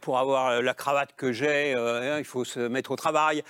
pour 0.00 0.18
avoir 0.18 0.60
la 0.60 0.74
cravate 0.74 1.14
que 1.16 1.30
j'ai, 1.30 1.74
hein, 1.74 2.18
il 2.18 2.24
faut 2.24 2.44
se 2.44 2.58
mettre 2.58 2.90
au 2.90 2.96
travail. 2.96 3.44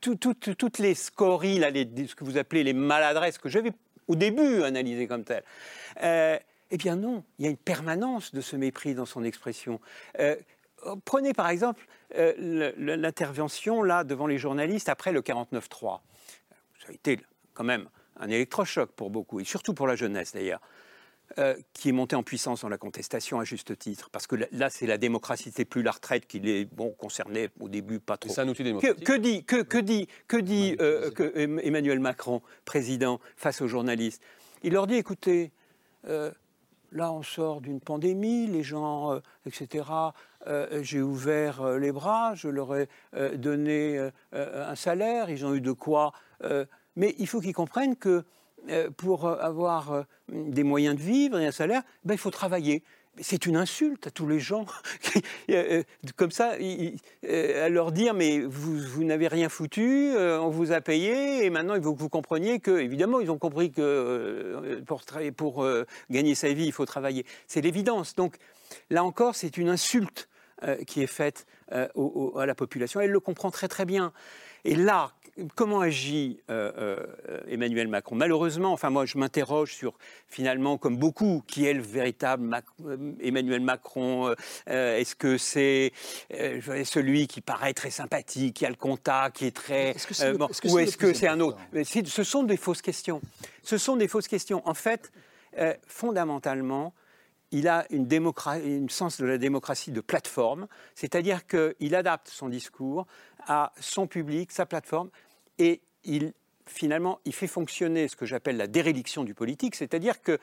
toutes 0.00 0.78
les 0.80 0.94
scories, 0.96 1.60
ce 1.60 2.14
que 2.16 2.24
vous 2.24 2.36
appelez 2.36 2.64
les 2.64 2.72
maladresses 2.72 3.38
que 3.38 3.48
j'avais 3.48 3.70
au 4.08 4.16
début 4.16 4.64
analysées 4.64 5.06
comme 5.06 5.22
telles. 5.22 5.44
eh 6.02 6.76
bien 6.76 6.96
non, 6.96 7.22
il 7.38 7.44
y 7.44 7.46
a 7.46 7.50
une 7.52 7.56
permanence 7.56 8.34
de 8.34 8.40
ce 8.40 8.56
mépris 8.56 8.96
dans 8.96 9.06
son 9.06 9.22
expression. 9.22 9.78
Prenez 11.04 11.32
par 11.32 11.48
exemple 11.48 11.86
l'intervention 12.16 13.82
là 13.82 14.04
devant 14.04 14.26
les 14.26 14.38
journalistes 14.38 14.88
après 14.88 15.12
le 15.12 15.20
49-3. 15.20 16.00
Ça 16.80 16.88
a 16.88 16.92
été 16.92 17.18
quand 17.54 17.64
même 17.64 17.88
un 18.16 18.28
électrochoc 18.28 18.92
pour 18.92 19.10
beaucoup, 19.10 19.40
et 19.40 19.44
surtout 19.44 19.74
pour 19.74 19.86
la 19.86 19.96
jeunesse 19.96 20.32
d'ailleurs. 20.32 20.60
Euh, 21.38 21.56
qui 21.72 21.88
est 21.88 21.92
montée 21.92 22.14
en 22.14 22.22
puissance 22.22 22.60
dans 22.60 22.68
la 22.68 22.76
contestation 22.76 23.40
à 23.40 23.44
juste 23.44 23.76
titre, 23.78 24.10
parce 24.10 24.26
que 24.26 24.36
là, 24.52 24.68
c'est 24.68 24.86
la 24.86 24.98
démocratie, 24.98 25.50
c'est 25.52 25.64
plus 25.64 25.82
la 25.82 25.90
retraite 25.90 26.26
qui 26.26 26.38
les 26.38 26.66
bon 26.66 26.90
concernait 26.90 27.48
au 27.58 27.68
début 27.68 27.98
pas 27.98 28.18
trop. 28.18 28.30
C'est 28.30 28.42
un 28.42 28.48
outil 28.48 28.62
démocratique. 28.62 29.04
Que, 29.04 29.16
dit, 29.16 29.42
que, 29.42 29.62
que 29.62 29.78
dit, 29.78 30.06
que 30.28 30.36
dit 30.36 30.76
euh, 30.80 31.10
que 31.10 31.32
Emmanuel 31.34 31.98
Macron, 31.98 32.42
président, 32.66 33.20
face 33.36 33.62
aux 33.62 33.68
journalistes? 33.68 34.22
Il 34.62 34.74
leur 34.74 34.86
dit 34.86 34.96
écoutez, 34.96 35.50
euh, 36.08 36.30
là, 36.94 37.12
on 37.12 37.22
sort 37.22 37.60
d'une 37.60 37.80
pandémie, 37.80 38.46
les 38.46 38.62
gens, 38.62 39.20
etc. 39.44 39.84
J'ai 40.80 41.02
ouvert 41.02 41.78
les 41.78 41.92
bras, 41.92 42.34
je 42.34 42.48
leur 42.48 42.74
ai 42.76 42.88
donné 43.36 44.10
un 44.32 44.74
salaire, 44.74 45.28
ils 45.28 45.44
ont 45.44 45.54
eu 45.54 45.60
de 45.60 45.72
quoi 45.72 46.12
mais 46.96 47.14
il 47.18 47.26
faut 47.26 47.40
qu'ils 47.40 47.54
comprennent 47.54 47.96
que 47.96 48.24
euh, 48.70 48.90
pour 48.90 49.26
euh, 49.26 49.36
avoir 49.40 49.92
euh, 49.92 50.02
des 50.28 50.62
moyens 50.62 50.96
de 50.96 51.02
vivre 51.02 51.38
et 51.38 51.46
un 51.46 51.52
salaire, 51.52 51.82
ben, 52.04 52.14
il 52.14 52.18
faut 52.18 52.30
travailler. 52.30 52.82
C'est 53.20 53.46
une 53.46 53.56
insulte 53.56 54.08
à 54.08 54.10
tous 54.10 54.26
les 54.26 54.40
gens, 54.40 54.66
comme 56.16 56.30
ça, 56.32 56.56
à 56.56 57.68
leur 57.68 57.92
dire 57.92 58.12
mais 58.14 58.40
vous, 58.40 59.04
n'avez 59.04 59.28
rien 59.28 59.48
foutu, 59.48 60.12
on 60.16 60.48
vous 60.48 60.72
a 60.72 60.80
payé 60.80 61.44
et 61.44 61.50
maintenant 61.50 61.76
il 61.76 61.82
faut 61.82 61.94
que 61.94 62.00
vous 62.00 62.08
compreniez 62.08 62.58
que, 62.58 62.72
évidemment, 62.72 63.20
ils 63.20 63.30
ont 63.30 63.38
compris 63.38 63.70
que 63.70 64.82
pour, 64.86 65.02
pour 65.36 65.66
gagner 66.10 66.34
sa 66.34 66.52
vie, 66.52 66.66
il 66.66 66.72
faut 66.72 66.86
travailler. 66.86 67.24
C'est 67.46 67.60
l'évidence. 67.60 68.16
Donc 68.16 68.36
là 68.90 69.04
encore, 69.04 69.36
c'est 69.36 69.56
une 69.58 69.68
insulte 69.68 70.28
qui 70.86 71.02
est 71.02 71.06
faite 71.06 71.46
à 71.70 71.88
la 72.46 72.54
population. 72.54 73.00
Elle 73.00 73.10
le 73.10 73.20
comprend 73.20 73.50
très 73.50 73.68
très 73.68 73.84
bien. 73.84 74.12
Et 74.64 74.76
là, 74.76 75.12
comment 75.54 75.80
agit 75.80 76.40
euh, 76.50 76.72
euh, 77.28 77.40
Emmanuel 77.48 77.88
Macron? 77.88 78.14
Malheureusement, 78.14 78.72
enfin 78.72 78.90
moi 78.90 79.04
je 79.04 79.18
m'interroge 79.18 79.74
sur 79.74 79.94
finalement, 80.28 80.78
comme 80.78 80.96
beaucoup, 80.96 81.42
qui 81.46 81.66
est 81.66 81.74
le 81.74 81.82
véritable 81.82 82.62
euh, 82.86 83.12
Emmanuel 83.20 83.60
Macron 83.60 84.34
Est-ce 84.66 85.14
que 85.14 85.38
c'est 85.38 85.92
celui 86.30 87.26
qui 87.26 87.40
paraît 87.40 87.74
très 87.74 87.90
sympathique, 87.90 88.56
qui 88.56 88.66
a 88.66 88.70
le 88.70 88.76
contact, 88.76 89.36
qui 89.36 89.46
est 89.46 89.56
très... 89.56 89.94
ou 90.64 90.78
est-ce 90.78 90.96
que 90.96 91.12
c'est 91.12 91.28
un 91.28 91.40
autre? 91.40 91.58
Ce 91.82 92.24
sont 92.24 92.42
des 92.42 92.56
fausses 92.56 92.82
questions. 92.82 93.20
Ce 93.62 93.78
sont 93.78 93.96
des 93.96 94.08
fausses 94.08 94.28
questions. 94.28 94.62
En 94.66 94.74
fait, 94.74 95.12
fondamentalement, 95.86 96.94
il 97.54 97.68
a 97.68 97.86
une, 97.90 98.08
une, 98.10 98.90
sens 98.90 99.20
de 99.20 99.26
la 99.26 99.38
démocratie 99.38 99.92
de 99.92 100.00
plateforme, 100.00 100.66
c'est-à-dire 100.96 101.46
qu'il 101.46 101.94
adapte 101.94 102.28
son 102.28 102.48
discours 102.48 103.06
à 103.46 103.72
son 103.78 104.08
public, 104.08 104.50
sa 104.50 104.66
plateforme, 104.66 105.08
et 105.58 105.80
il, 106.02 106.32
finalement, 106.66 107.20
il 107.24 107.32
fait 107.32 107.46
fonctionner 107.46 108.08
ce 108.08 108.16
que 108.16 108.26
j'appelle 108.26 108.56
la 108.56 108.66
déréliction 108.66 109.22
du 109.22 109.34
politique, 109.34 109.76
c'est-à-dire 109.76 110.20
que 110.20 110.38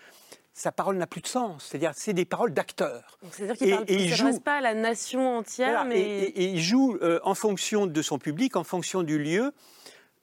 sa 0.53 0.72
parole 0.72 0.95
n'a 0.95 1.07
plus 1.07 1.22
de 1.22 1.28
sens. 1.28 1.66
C'est-à-dire, 1.66 1.91
c'est 1.95 2.14
des 2.14 2.24
paroles 2.24 2.53
d'acteurs. 2.53 3.20
C'est-à-dire 3.32 3.57
qu'il 3.57 4.09
ne 4.09 4.16
s'adresse 4.16 4.39
pas 4.39 4.57
à 4.57 4.62
la 4.62 4.74
nation 4.74 5.38
entière, 5.38 5.84
mais... 5.84 5.99
Et, 5.99 6.45
il 6.51 6.62
joue 6.62 6.97
euh, 7.01 7.20
en 7.24 7.36
fonction 7.36 7.88
de 7.88 8.01
son 8.01 8.20
public, 8.20 8.55
en 8.55 8.64
fonction 8.64 9.03
du 9.03 9.20
lieu. 9.20 9.51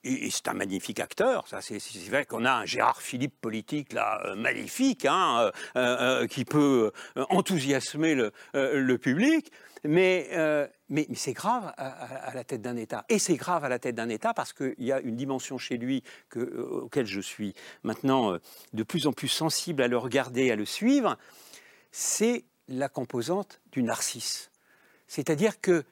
Et, 0.04 0.30
c'est 0.30 0.48
un 0.48 0.54
magnifique 0.54 1.00
acteur. 1.00 1.46
Ça, 1.48 1.60
c'est, 1.60 1.78
vrai 2.08 2.24
qu'on 2.24 2.44
a 2.44 2.52
un 2.52 2.64
Gérard 2.64 3.02
Philippe 3.02 3.40
politique 3.40 3.92
là 3.92 4.20
euh, 4.24 4.36
magnifique, 4.36 5.04
hein, 5.04 5.50
euh, 5.76 6.26
qui 6.26 6.44
peut 6.44 6.92
enthousiasmer 7.16 8.14
le, 8.14 8.96
public. 8.96 9.50
Mais, 9.84 10.28
euh, 10.32 10.66
c'est 11.14 11.32
grave 11.32 11.72
à, 11.76 12.32
la 12.34 12.44
tête 12.44 12.62
d'un 12.62 12.76
État. 12.76 13.04
Et 13.08 13.18
c'est 13.18 13.36
grave 13.36 13.64
à 13.64 13.68
la 13.68 13.78
tête 13.78 13.94
d'un 13.94 14.08
État 14.08 14.34
parce 14.34 14.52
qu'il 14.52 14.74
y 14.78 14.92
a 14.92 15.00
une 15.00 15.16
dimension 15.16 15.58
chez 15.58 15.76
lui 15.76 16.02
que, 16.28 16.40
euh, 16.40 16.82
auquel 16.82 17.06
je 17.06 17.20
suis 17.20 17.54
maintenant 17.82 18.32
euh, 18.32 18.38
de 18.72 18.82
plus 18.82 19.06
en 19.06 19.12
plus 19.12 19.28
sensible 19.28 19.82
à 19.82 19.88
le 19.88 19.98
regarder, 19.98 20.50
à 20.50 20.56
le 20.56 20.64
suivre. 20.64 21.16
C'est 21.92 22.44
la 22.68 22.88
composante 22.88 23.60
du 23.72 23.82
narcisse. 23.82 24.50
C'est-à-dire 25.06 25.60
que, 25.60 25.84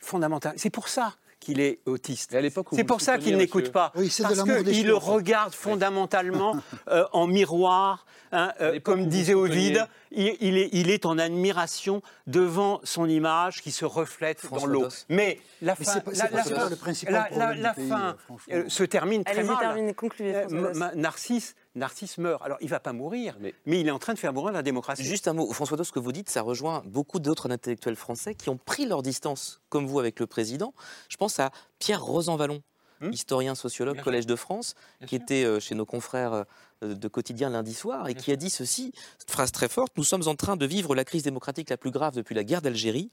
fondamentalement, 0.00 0.58
c'est 0.58 0.70
pour 0.70 0.88
ça 0.88 1.16
qu'il 1.40 1.60
est 1.60 1.80
autiste. 1.86 2.36
C'est 2.72 2.84
pour 2.84 3.00
ça 3.00 3.18
qu'il 3.18 3.36
n'écoute 3.36 3.72
pas. 3.72 3.92
parce 3.94 4.42
qu'il 4.64 4.86
le 4.86 4.94
regarde 4.94 5.54
fondamentalement 5.54 6.56
en 7.12 7.26
miroir 7.26 8.04
Hein, 8.32 8.52
euh, 8.60 8.78
comme 8.78 9.06
disait 9.06 9.34
Ovide, 9.34 9.86
il, 10.10 10.36
il, 10.40 10.56
est, 10.56 10.68
il, 10.72 10.90
est, 10.90 11.06
en 11.06 11.18
admiration 11.18 12.02
devant 12.26 12.80
son 12.84 13.08
image 13.08 13.62
qui 13.62 13.70
se 13.70 13.84
reflète 13.84 14.46
dans 14.50 14.66
l'eau. 14.66 14.88
Mais 15.08 15.40
la 15.62 15.74
fin, 15.74 16.02
la, 16.12 17.74
fin 17.74 18.16
euh, 18.50 18.68
se 18.68 18.84
termine 18.84 19.24
très 19.24 19.42
mal. 19.42 19.56
Termine, 19.58 19.94
euh, 20.20 20.92
Narcisse, 20.94 21.54
Narcisse 21.74 22.18
meurt. 22.18 22.42
Alors, 22.44 22.58
il 22.60 22.66
ne 22.66 22.70
va 22.70 22.80
pas 22.80 22.92
mourir, 22.92 23.36
mais, 23.40 23.54
il 23.66 23.86
est 23.86 23.92
en 23.92 23.98
train 23.98 24.14
de 24.14 24.18
faire 24.18 24.32
mourir 24.32 24.52
la 24.52 24.62
démocratie. 24.62 25.04
Juste 25.04 25.28
un 25.28 25.32
mot, 25.32 25.52
François 25.52 25.82
ce 25.82 25.92
que 25.92 26.00
vous 26.00 26.12
dites, 26.12 26.28
ça 26.28 26.42
rejoint 26.42 26.82
beaucoup 26.86 27.20
d'autres 27.20 27.50
intellectuels 27.50 27.96
français 27.96 28.34
qui 28.34 28.50
ont 28.50 28.58
pris 28.58 28.86
leur 28.86 29.02
distance, 29.02 29.60
comme 29.68 29.86
vous 29.86 29.98
avec 29.98 30.20
le 30.20 30.26
président. 30.26 30.74
Je 31.08 31.16
pense 31.16 31.40
à 31.40 31.50
Pierre 31.78 32.02
Rosanvallon, 32.02 32.62
Hmm 33.00 33.12
historien, 33.12 33.54
sociologue, 33.54 34.02
Collège 34.02 34.26
de 34.26 34.36
France, 34.36 34.74
qui 35.06 35.16
était 35.16 35.44
euh, 35.44 35.58
chez 35.58 35.74
nos 35.74 35.86
confrères 35.86 36.34
euh, 36.34 36.44
de 36.82 37.08
quotidien 37.08 37.50
lundi 37.50 37.74
soir 37.74 38.08
et 38.08 38.14
qui 38.14 38.32
a 38.32 38.36
dit 38.36 38.50
ceci, 38.50 38.92
cette 39.18 39.30
phrase 39.30 39.52
très 39.52 39.68
forte, 39.68 39.92
nous 39.96 40.04
sommes 40.04 40.26
en 40.28 40.34
train 40.34 40.56
de 40.56 40.66
vivre 40.66 40.94
la 40.94 41.04
crise 41.04 41.22
démocratique 41.22 41.70
la 41.70 41.76
plus 41.76 41.90
grave 41.90 42.14
depuis 42.14 42.34
la 42.34 42.44
guerre 42.44 42.62
d'Algérie. 42.62 43.10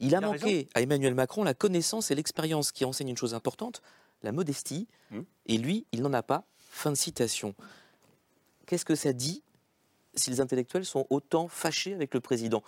Il 0.00 0.14
a, 0.14 0.20
manqué 0.20 0.68
à 0.74 0.80
Emmanuel 0.80 1.14
Macron 1.14 1.44
la 1.44 1.54
connaissance 1.54 2.10
et 2.10 2.14
l'expérience 2.14 2.72
qui 2.72 2.84
enseignent 2.84 3.10
une 3.10 3.16
chose 3.16 3.34
importante, 3.34 3.82
la 4.22 4.32
modestie, 4.32 4.88
hmm. 5.10 5.20
et 5.46 5.58
lui, 5.58 5.86
il 5.92 6.02
n'en 6.02 6.12
a 6.12 6.22
pas. 6.22 6.44
Fin 6.70 6.90
de 6.90 6.96
citation. 6.96 7.54
Qu'est-ce 8.66 8.86
que 8.86 8.94
ça 8.94 9.12
dit 9.12 9.42
si 10.14 10.30
les 10.30 10.40
intellectuels 10.40 10.86
sont 10.86 11.06
autant 11.10 11.48
fâchés 11.48 11.92
avec 11.92 12.14
le 12.14 12.20
président? 12.20 12.62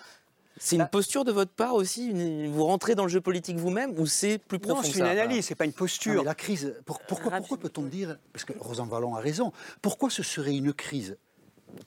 C'est 0.57 0.77
une 0.77 0.83
bah 0.83 0.89
posture 0.89 1.25
de 1.25 1.33
votre 1.33 1.51
part 1.51 1.75
aussi 1.75 2.13
Vous 2.49 2.65
rentrez 2.65 2.95
dans 2.95 3.05
le 3.05 3.09
jeu 3.09 3.21
politique 3.21 3.57
vous-même 3.57 3.99
ou 3.99 4.07
c'est 4.07 4.39
plus 4.39 4.59
profond 4.59 4.83
Non, 4.83 4.89
c'est 4.89 4.99
une 4.99 5.05
analyse, 5.05 5.47
c'est 5.47 5.55
pas 5.55 5.65
une 5.65 5.73
posture. 5.73 6.23
la 6.23 6.35
crise, 6.35 6.75
pourquoi, 6.85 7.41
peut-on 7.59 7.83
dire, 7.83 8.19
parce 8.33 8.45
que 8.45 8.53
Rosan 8.59 8.87
Vallon 8.87 9.17
a 9.17 9.21
raison, 9.21 9.53
pourquoi 9.83 10.11
ce 10.11 10.23
serait 10.23 10.55
une 10.55 10.73
crise 10.73 11.17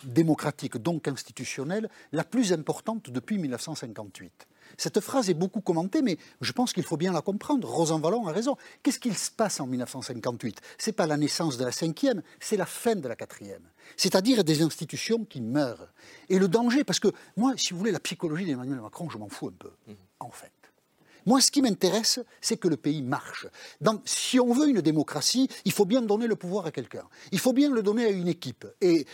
démocratique, 0.04 0.78
donc 0.78 1.08
institutionnelle, 1.08 1.90
la 2.12 2.24
plus 2.24 2.52
importante 2.52 3.10
depuis 3.10 3.38
1958 3.38 4.48
cette 4.78 5.00
phrase 5.00 5.30
est 5.30 5.34
beaucoup 5.34 5.62
commentée, 5.62 6.04
mais 6.04 6.18
je 6.40 6.52
pense 6.52 6.72
qu'il 6.72 6.84
faut 6.84 6.98
bien 6.98 7.12
la 7.12 7.22
comprendre. 7.22 7.68
Rosan 7.68 8.00
Vallon 8.00 8.28
a 8.28 8.32
raison. 8.32 8.56
Qu'est-ce 8.84 9.00
qu'il 9.00 9.18
se 9.18 9.32
passe 9.32 9.60
en 9.60 9.66
1958 9.66 10.62
Ce 10.78 10.90
n'est 10.90 10.94
pas 10.94 11.08
la 11.08 11.18
naissance 11.18 11.58
de 11.58 11.66
la 11.66 11.72
cinquième, 11.72 12.22
c'est 12.40 12.58
la 12.58 12.68
fin 12.68 12.96
de 12.96 13.08
la 13.08 13.16
quatrième. 13.16 13.64
C'est-à-dire 13.96 14.44
des 14.44 14.62
institutions 14.62 15.26
qui 15.26 15.42
meurent. 15.42 15.92
Et 16.30 16.38
le 16.38 16.48
danger, 16.48 16.84
parce 16.84 17.00
que 17.00 17.08
moi, 17.36 17.54
si 17.58 17.74
vous 17.74 17.80
voulez, 17.80 17.92
la 17.92 18.00
psychologie 18.00 18.46
d'Emmanuel 18.46 18.80
Macron, 18.80 19.10
je 19.10 19.18
m'en 19.18 19.30
fous 19.30 19.48
un 19.48 19.58
peu, 19.58 19.72
mhm. 19.88 19.96
en 20.20 20.30
fait. 20.30 20.52
Moi, 21.26 21.42
ce 21.42 21.52
qui 21.52 21.62
m'intéresse, 21.62 22.20
c'est 22.40 22.56
que 22.56 22.70
le 22.70 22.78
pays 22.78 23.02
marche. 23.02 23.48
si 24.06 24.40
on 24.40 24.54
veut 24.54 24.70
une 24.70 24.80
démocratie, 24.80 25.50
il 25.66 25.74
faut 25.74 25.84
bien 25.86 26.02
donner 26.02 26.28
le 26.28 26.38
pouvoir 26.38 26.68
à 26.68 26.72
quelqu'un. 26.72 27.04
Il 27.34 27.40
faut 27.40 27.52
bien 27.52 27.70
le 27.70 27.82
donner 27.82 28.06
à 28.06 28.10
une 28.10 28.30
équipe. 28.30 28.66
et 28.80 29.06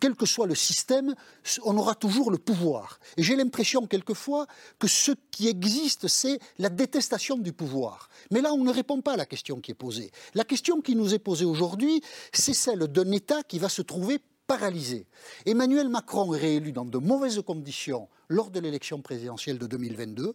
quel 0.00 0.14
que 0.14 0.26
soit 0.26 0.46
le 0.46 0.54
système, 0.54 1.14
on 1.62 1.76
aura 1.76 1.94
toujours 1.94 2.30
le 2.30 2.38
pouvoir. 2.38 2.98
Et 3.16 3.22
j'ai 3.22 3.36
l'impression 3.36 3.86
quelquefois 3.86 4.46
que 4.78 4.88
ce 4.88 5.12
qui 5.30 5.48
existe, 5.48 6.08
c'est 6.08 6.40
la 6.58 6.70
détestation 6.70 7.36
du 7.36 7.52
pouvoir. 7.52 8.08
Mais 8.30 8.40
là, 8.40 8.52
on 8.52 8.64
ne 8.64 8.72
répond 8.72 9.00
pas 9.02 9.12
à 9.12 9.16
la 9.16 9.26
question 9.26 9.60
qui 9.60 9.70
est 9.70 9.74
posée. 9.74 10.10
La 10.34 10.44
question 10.44 10.80
qui 10.80 10.96
nous 10.96 11.14
est 11.14 11.18
posée 11.18 11.44
aujourd'hui, 11.44 12.02
c'est 12.32 12.54
celle 12.54 12.80
d'un 12.88 13.12
État 13.12 13.42
qui 13.42 13.58
va 13.58 13.68
se 13.68 13.82
trouver 13.82 14.18
paralysé. 14.46 15.06
Emmanuel 15.46 15.88
Macron 15.88 16.34
est 16.34 16.38
réélu 16.38 16.72
dans 16.72 16.84
de 16.84 16.98
mauvaises 16.98 17.40
conditions 17.46 18.08
lors 18.28 18.50
de 18.50 18.58
l'élection 18.58 19.00
présidentielle 19.00 19.58
de 19.58 19.66
2022. 19.66 20.34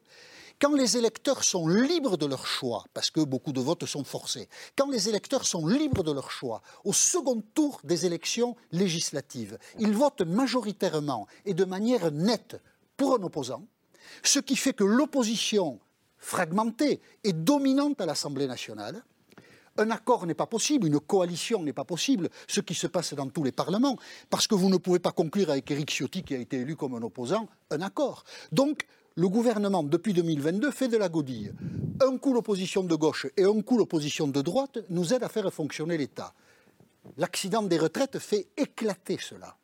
Quand 0.61 0.73
les 0.73 0.95
électeurs 0.95 1.43
sont 1.43 1.67
libres 1.67 2.15
de 2.15 2.25
leur 2.25 2.47
choix, 2.47 2.85
parce 2.93 3.09
que 3.11 3.19
beaucoup 3.19 3.51
de 3.51 3.59
votes 3.59 3.85
sont 3.85 4.05
forcés, 4.05 4.47
quand 4.77 4.89
les 4.89 5.09
électeurs 5.09 5.45
sont 5.45 5.67
libres 5.67 6.03
de 6.03 6.13
leur 6.13 6.31
choix, 6.31 6.61
au 6.85 6.93
second 6.93 7.43
tour 7.53 7.81
des 7.83 8.05
élections 8.05 8.55
législatives, 8.71 9.57
ils 9.79 9.93
votent 9.93 10.21
majoritairement 10.21 11.27
et 11.45 11.53
de 11.53 11.65
manière 11.65 12.09
nette 12.11 12.61
pour 12.95 13.15
un 13.15 13.23
opposant, 13.23 13.67
ce 14.23 14.39
qui 14.39 14.55
fait 14.55 14.73
que 14.73 14.85
l'opposition 14.85 15.79
fragmentée 16.17 17.01
est 17.23 17.33
dominante 17.33 17.99
à 17.99 18.05
l'Assemblée 18.05 18.47
nationale, 18.47 19.03
Un 19.77 19.91
accord 19.91 20.25
n'est 20.25 20.35
pas 20.35 20.45
possible, 20.45 20.87
une 20.87 21.01
coalition 21.01 21.61
n'est 21.61 21.73
pas 21.73 21.83
possible, 21.83 22.29
ce 22.47 22.61
qui 22.61 22.73
se 22.73 22.87
passe 22.87 23.13
dans 23.13 23.27
tous 23.27 23.43
les 23.43 23.51
parlements, 23.51 23.97
parce 24.29 24.47
que 24.47 24.55
vous 24.55 24.69
ne 24.69 24.77
pouvez 24.77 24.99
pas 24.99 25.11
conclure 25.11 25.49
avec 25.49 25.69
Éric 25.69 25.91
Ciotti, 25.91 26.23
qui 26.23 26.33
a 26.33 26.37
été 26.37 26.61
élu 26.61 26.77
comme 26.77 26.95
un 26.95 27.01
opposant, 27.01 27.49
un 27.71 27.81
accord. 27.81 28.23
Le 29.15 29.29
gouvernement, 29.29 29.83
depuis 29.83 30.13
2022, 30.13 30.71
fait 30.71 30.89
de 30.89 30.97
la 30.97 31.07
godille. 31.07 31.53
Un 32.01 32.17
coup 32.17 32.33
l'opposition 32.33 32.83
de 32.83 32.95
gauche 32.95 33.27
et 33.37 33.45
un 33.45 33.61
coup 33.61 33.77
l'opposition 33.77 34.27
de 34.27 34.41
droite 34.41 34.79
nous 34.89 35.13
aident 35.13 35.23
à 35.23 35.29
faire 35.29 35.53
fonctionner 35.53 35.97
l'État. 35.97 36.33
L'accident 37.17 37.63
des 37.63 37.77
retraites 37.77 38.19
fait 38.19 38.47
éclater 38.57 39.17
cela. 39.21 39.55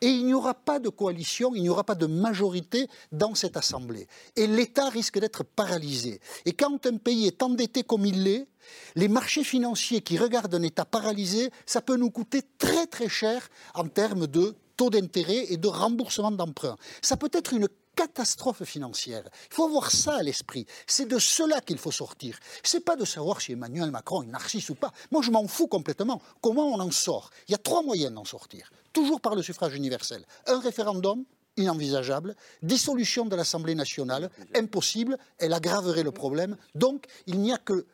Et 0.00 0.06
il 0.06 0.26
n'y 0.26 0.34
aura 0.34 0.54
pas 0.54 0.78
de 0.78 0.88
coalition, 0.88 1.54
il 1.54 1.62
n'y 1.62 1.68
aura 1.68 1.84
pas 1.84 1.96
de 1.96 2.06
majorité 2.06 2.86
dans 3.10 3.34
cette 3.34 3.56
Assemblée. 3.56 4.06
Et 4.36 4.46
l'État 4.46 4.88
risque 4.88 5.18
d'être 5.18 5.44
paralysé. 5.44 6.20
Et 6.46 6.52
quand 6.52 6.86
un 6.86 6.96
pays 6.96 7.26
est 7.26 7.42
endetté 7.42 7.82
comme 7.82 8.06
il 8.06 8.22
l'est, 8.22 8.46
les 8.94 9.08
marchés 9.08 9.44
financiers 9.44 10.00
qui 10.00 10.16
regardent 10.16 10.54
un 10.54 10.62
État 10.62 10.84
paralysé, 10.84 11.50
ça 11.66 11.82
peut 11.82 11.96
nous 11.96 12.10
coûter 12.10 12.42
très 12.58 12.86
très 12.86 13.08
cher 13.08 13.48
en 13.74 13.88
termes 13.88 14.26
de 14.26 14.54
taux 14.76 14.90
d'intérêt 14.90 15.46
et 15.52 15.56
de 15.56 15.68
remboursement 15.68 16.30
d'emprunt. 16.30 16.76
Ça 17.02 17.16
peut 17.16 17.30
être 17.32 17.52
une 17.52 17.68
catastrophe 17.94 18.64
financière. 18.64 19.24
Il 19.50 19.54
faut 19.54 19.64
avoir 19.64 19.90
ça 19.90 20.16
à 20.16 20.22
l'esprit. 20.22 20.66
C'est 20.86 21.06
de 21.06 21.18
cela 21.18 21.60
qu'il 21.60 21.78
faut 21.78 21.90
sortir. 21.90 22.38
C'est 22.62 22.84
pas 22.84 22.96
de 22.96 23.04
savoir 23.04 23.40
si 23.40 23.52
Emmanuel 23.52 23.90
Macron 23.90 24.22
est 24.22 24.26
narcisse 24.26 24.70
ou 24.70 24.74
pas. 24.74 24.92
Moi, 25.10 25.22
je 25.22 25.30
m'en 25.30 25.46
fous 25.46 25.66
complètement. 25.66 26.20
Comment 26.40 26.74
on 26.74 26.80
en 26.80 26.90
sort? 26.90 27.30
Il 27.48 27.52
y 27.52 27.54
a 27.54 27.58
trois 27.58 27.82
moyens 27.82 28.12
d'en 28.12 28.24
sortir 28.24 28.70
toujours 28.94 29.20
par 29.20 29.34
le 29.34 29.42
suffrage 29.42 29.74
universel. 29.74 30.24
Un 30.46 30.60
référendum, 30.60 31.24
inenvisageable, 31.58 32.34
dissolution 32.62 33.26
de 33.26 33.36
l'Assemblée 33.36 33.74
nationale, 33.74 34.30
impossible, 34.54 35.18
elle 35.38 35.52
aggraverait 35.52 36.02
le 36.02 36.12
problème. 36.12 36.56
Donc, 36.74 37.06
il 37.26 37.40
n'y 37.40 37.52
a 37.52 37.58
que 37.58 37.84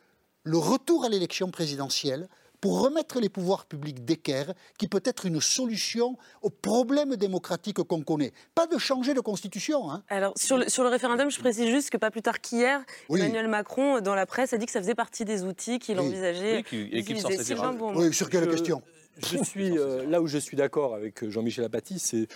le 0.43 0.57
retour 0.57 1.03
à 1.03 1.09
l'élection 1.09 1.51
présidentielle 1.51 2.29
pour 2.61 2.81
remettre 2.81 3.19
les 3.19 3.29
pouvoirs 3.29 3.65
publics 3.65 4.05
d'équerre, 4.05 4.53
qui 4.77 4.87
peut 4.87 5.01
être 5.03 5.25
une 5.25 5.41
solution 5.41 6.17
aux 6.41 6.49
problèmes 6.49 7.15
démocratiques 7.15 7.81
qu'on 7.83 8.01
connaît. 8.01 8.31
Pas 8.55 8.67
de 8.67 8.77
changer 8.77 9.13
de 9.13 9.19
constitution. 9.19 9.91
Hein. 9.91 10.03
Alors, 10.09 10.33
sur 10.37 10.57
le, 10.57 10.69
sur 10.69 10.83
le, 10.83 10.89
référendum, 10.89 11.29
je 11.31 11.39
précise 11.39 11.69
juste 11.69 11.89
que 11.89 11.97
pas 11.97 12.11
plus 12.11 12.21
tard 12.21 12.39
qu'hier, 12.39 12.81
Emmanuel 13.09 13.47
Macron, 13.47 13.99
dans 13.99 14.15
la 14.15 14.25
presse, 14.25 14.53
a 14.53 14.57
dit 14.57 14.67
que 14.67 14.71
ça 14.71 14.79
faisait 14.79 14.95
partie 14.95 15.25
des 15.25 15.43
outils 15.43 15.79
qu'il 15.79 15.99
envisageait. 15.99 16.63
Oui, 16.71 16.89
et 16.91 17.03
qu'il 17.03 17.17
Oui, 17.95 18.13
sur 18.13 18.29
quelle 18.29 18.47
question 18.47 18.81
je 19.17 19.43
suis 19.43 19.77
euh, 19.77 20.05
là 20.07 20.21
où 20.21 20.27
je 20.27 20.37
suis 20.37 20.57
d'accord 20.57 20.95
avec 20.95 21.27
Jean-Michel 21.29 21.65
Apathy, 21.65 21.99
c'est 21.99 22.27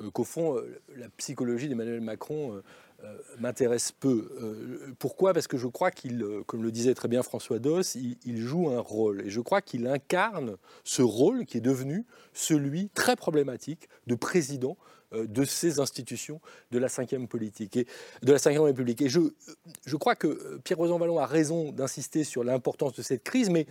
euh, 0.00 0.10
qu'au 0.10 0.24
fond, 0.24 0.56
euh, 0.56 0.80
la 0.96 1.08
psychologie 1.10 1.68
d'Emmanuel 1.68 2.00
Macron 2.00 2.62
m'intéresse 3.38 3.92
peu. 3.92 4.94
pourquoi? 4.98 5.32
Parce 5.32 5.46
que 5.46 5.56
je 5.56 5.66
crois 5.66 5.90
qu'il, 5.90 6.24
comme 6.46 6.62
le 6.62 6.70
disait 6.70 6.94
très 6.94 7.08
bien 7.08 7.22
François 7.22 7.58
Doss, 7.58 7.96
il, 7.96 8.40
joue 8.40 8.70
un 8.70 8.80
rôle. 8.80 9.22
Et 9.26 9.30
je 9.30 9.40
crois 9.40 9.60
qu'il 9.60 9.86
incarne 9.86 10.56
ce 10.84 11.02
rôle 11.02 11.44
qui 11.44 11.58
est 11.58 11.62
devenu 11.62 12.06
celui 12.32 12.88
très 12.90 13.16
problématique 13.16 13.88
de 14.06 14.14
président 14.14 14.76
de 15.12 15.44
ces 15.44 15.78
institutions 15.80 16.40
de 16.70 16.78
la 16.78 16.88
cinquième 16.88 17.28
politique 17.28 17.76
et 17.76 17.86
de 18.22 18.32
la 18.32 18.38
cinquième 18.38 18.62
République. 18.62 19.02
Et 19.02 19.08
je, 19.08 19.20
je 19.84 19.96
crois 19.96 20.14
que 20.14 20.58
Pierre 20.64 20.78
Rosanvallon 20.78 21.18
a 21.18 21.26
raison 21.26 21.72
d'insister 21.72 22.24
sur 22.24 22.44
l'importance 22.44 22.94
de 22.94 23.02
cette 23.02 23.22
crise, 23.22 23.50
mais 23.50 23.66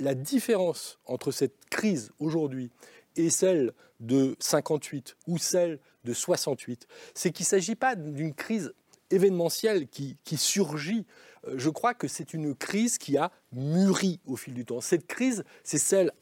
la 0.00 0.14
différence 0.14 0.98
entre 1.06 1.30
cette 1.30 1.66
crise 1.70 2.10
aujourd'hui 2.18 2.70
et 3.16 3.30
celle 3.30 3.72
de 4.00 4.36
58 4.38 5.16
ou 5.26 5.38
celle 5.38 5.80
de 6.04 6.12
68, 6.12 6.86
c'est 7.14 7.32
qu'il 7.32 7.44
ne 7.44 7.48
s'agit 7.48 7.74
pas 7.74 7.94
d'une 7.96 8.34
crise 8.34 8.72
événementielle 9.10 9.88
qui, 9.88 10.16
surgit. 10.36 11.06
Euh, 11.46 11.54
je 11.56 11.70
crois 11.70 11.94
que 11.94 12.08
c'est 12.08 12.34
une 12.34 12.54
crise 12.54 12.98
qui 12.98 13.16
a 13.16 13.30
mûri 13.52 14.20
au 14.26 14.36
fil 14.36 14.54
du 14.54 14.64
temps. 14.64 14.80
Cette 14.80 15.06
crise, 15.06 15.44
c'est 15.64 15.78
celle, 15.78 16.12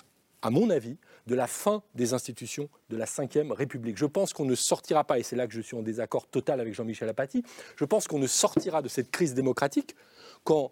à 0.42 0.50
mon 0.50 0.70
avis, 0.70 0.98
de 1.26 1.34
la 1.34 1.46
fin 1.46 1.82
des 1.94 2.14
institutions 2.14 2.68
de 2.88 2.96
la 2.96 3.04
Ve 3.04 3.50
République. 3.50 3.96
Je 3.96 4.06
pense 4.06 4.32
qu'on 4.32 4.44
ne 4.44 4.54
sortira 4.54 5.04
pas, 5.04 5.18
et 5.18 5.22
c'est 5.22 5.36
là 5.36 5.46
que 5.46 5.52
je 5.52 5.60
suis 5.60 5.76
en 5.76 5.82
désaccord 5.82 6.28
total 6.28 6.60
avec 6.60 6.74
Jean-Michel 6.74 7.08
Apathy, 7.08 7.42
je 7.76 7.84
pense 7.84 8.06
qu'on 8.06 8.20
ne 8.20 8.28
sortira 8.28 8.80
de 8.82 8.88
cette 8.88 9.10
crise 9.10 9.34
démocratique 9.34 9.96
quand 10.44 10.70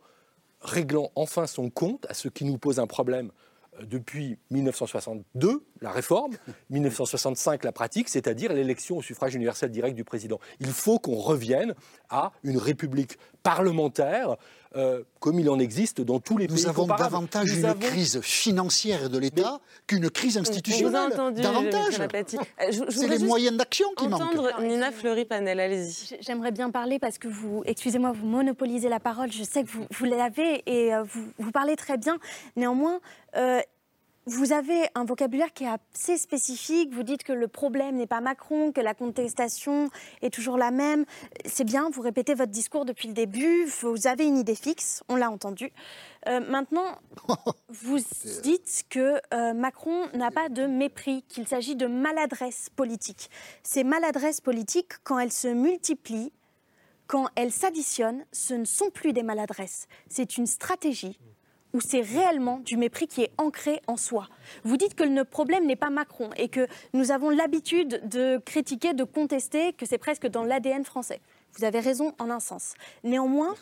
réglant 0.60 1.10
enfin 1.16 1.46
son 1.46 1.70
compte 1.70 2.06
à 2.08 2.14
ce 2.14 2.28
qui 2.28 2.44
nous 2.44 2.56
pose 2.56 2.78
un 2.78 2.86
problème 2.86 3.32
depuis 3.82 4.38
1962, 4.50 5.64
la 5.80 5.90
réforme, 5.90 6.32
1965, 6.70 7.64
la 7.64 7.72
pratique, 7.72 8.08
c'est-à-dire 8.08 8.52
l'élection 8.52 8.98
au 8.98 9.02
suffrage 9.02 9.34
universel 9.34 9.70
direct 9.70 9.96
du 9.96 10.04
président. 10.04 10.38
Il 10.60 10.72
faut 10.72 10.98
qu'on 10.98 11.16
revienne 11.16 11.74
à 12.10 12.32
une 12.42 12.58
république 12.58 13.18
parlementaire 13.42 14.36
euh, 14.76 15.02
comme 15.20 15.38
il 15.38 15.48
en 15.48 15.58
existe 15.58 16.00
dans 16.00 16.20
tous 16.20 16.36
les 16.36 16.48
Nous 16.48 16.54
pays 16.54 16.66
avons 16.66 16.86
davantage 16.86 17.56
une 17.56 17.74
crise 17.74 18.20
financière 18.20 19.08
de 19.08 19.18
l'État 19.18 19.60
qu'une 19.86 20.10
crise 20.10 20.36
institutionnelle. 20.36 21.10
davantage. 21.36 22.00
Euh, 22.00 22.86
C'est 22.88 23.08
les 23.08 23.18
moyens 23.18 23.56
d'action 23.56 23.88
qui 23.96 24.08
manquent. 24.08 24.60
Nina 24.60 24.90
Fleury-Panel, 24.90 25.60
allez-y. 25.60 26.16
J'aimerais 26.20 26.52
bien 26.52 26.70
parler 26.70 26.98
parce 26.98 27.18
que 27.18 27.28
vous, 27.28 27.62
excusez-moi, 27.66 28.12
vous 28.12 28.26
monopolisez 28.26 28.88
la 28.88 29.00
parole. 29.00 29.30
Je 29.30 29.44
sais 29.44 29.64
que 29.64 29.70
vous, 29.70 29.86
vous 29.90 30.04
l'avez 30.04 30.62
et 30.66 30.92
vous, 31.04 31.24
vous, 31.38 31.52
parlez 31.52 31.76
très 31.76 31.96
bien. 31.96 32.18
Néanmoins, 32.56 33.00
vous 34.26 34.52
avez 34.52 34.88
un 34.94 35.04
vocabulaire 35.04 35.52
qui 35.52 35.64
est 35.64 35.68
assez 35.68 36.16
spécifique. 36.16 36.92
Vous 36.94 37.02
dites 37.02 37.24
que 37.24 37.32
le 37.32 37.46
problème 37.46 37.96
n'est 37.96 38.06
pas 38.06 38.20
Macron, 38.20 38.72
que 38.72 38.80
la 38.80 38.94
contestation 38.94 39.90
est 40.22 40.32
toujours 40.32 40.56
la 40.56 40.70
même. 40.70 41.04
C'est 41.44 41.64
bien, 41.64 41.90
vous 41.90 42.00
répétez 42.00 42.34
votre 42.34 42.50
discours 42.50 42.86
depuis 42.86 43.08
le 43.08 43.14
début. 43.14 43.66
Vous 43.66 44.06
avez 44.06 44.26
une 44.26 44.38
idée 44.38 44.54
fixe, 44.54 45.02
on 45.08 45.16
l'a 45.16 45.30
entendu. 45.30 45.72
Euh, 46.28 46.40
maintenant, 46.40 46.98
vous 47.68 47.98
dites 48.42 48.84
que 48.88 49.20
euh, 49.34 49.52
Macron 49.52 50.06
n'a 50.14 50.30
pas 50.30 50.48
de 50.48 50.66
mépris, 50.66 51.22
qu'il 51.28 51.46
s'agit 51.46 51.76
de 51.76 51.86
maladresse 51.86 52.70
politique. 52.74 53.28
Ces 53.62 53.84
maladresses 53.84 54.40
politiques, 54.40 54.92
quand 55.02 55.18
elles 55.18 55.32
se 55.32 55.48
multiplient, 55.48 56.32
quand 57.06 57.28
elles 57.34 57.52
s'additionnent, 57.52 58.24
ce 58.32 58.54
ne 58.54 58.64
sont 58.64 58.88
plus 58.88 59.12
des 59.12 59.22
maladresses. 59.22 59.86
C'est 60.08 60.38
une 60.38 60.46
stratégie 60.46 61.18
ou 61.74 61.80
c'est 61.80 62.00
réellement 62.00 62.60
du 62.60 62.78
mépris 62.78 63.06
qui 63.06 63.22
est 63.22 63.32
ancré 63.36 63.82
en 63.86 63.98
soi. 63.98 64.28
Vous 64.62 64.76
dites 64.78 64.94
que 64.94 65.02
le 65.02 65.24
problème 65.24 65.66
n'est 65.66 65.76
pas 65.76 65.90
Macron 65.90 66.30
et 66.36 66.48
que 66.48 66.66
nous 66.94 67.10
avons 67.10 67.28
l'habitude 67.28 68.08
de 68.08 68.38
critiquer, 68.38 68.94
de 68.94 69.04
contester, 69.04 69.74
que 69.74 69.84
c'est 69.84 69.98
presque 69.98 70.26
dans 70.28 70.44
l'ADN 70.44 70.84
français. 70.84 71.20
Vous 71.58 71.64
avez 71.64 71.80
raison 71.80 72.14
en 72.18 72.30
un 72.30 72.40
sens. 72.40 72.74
Néanmoins, 73.02 73.54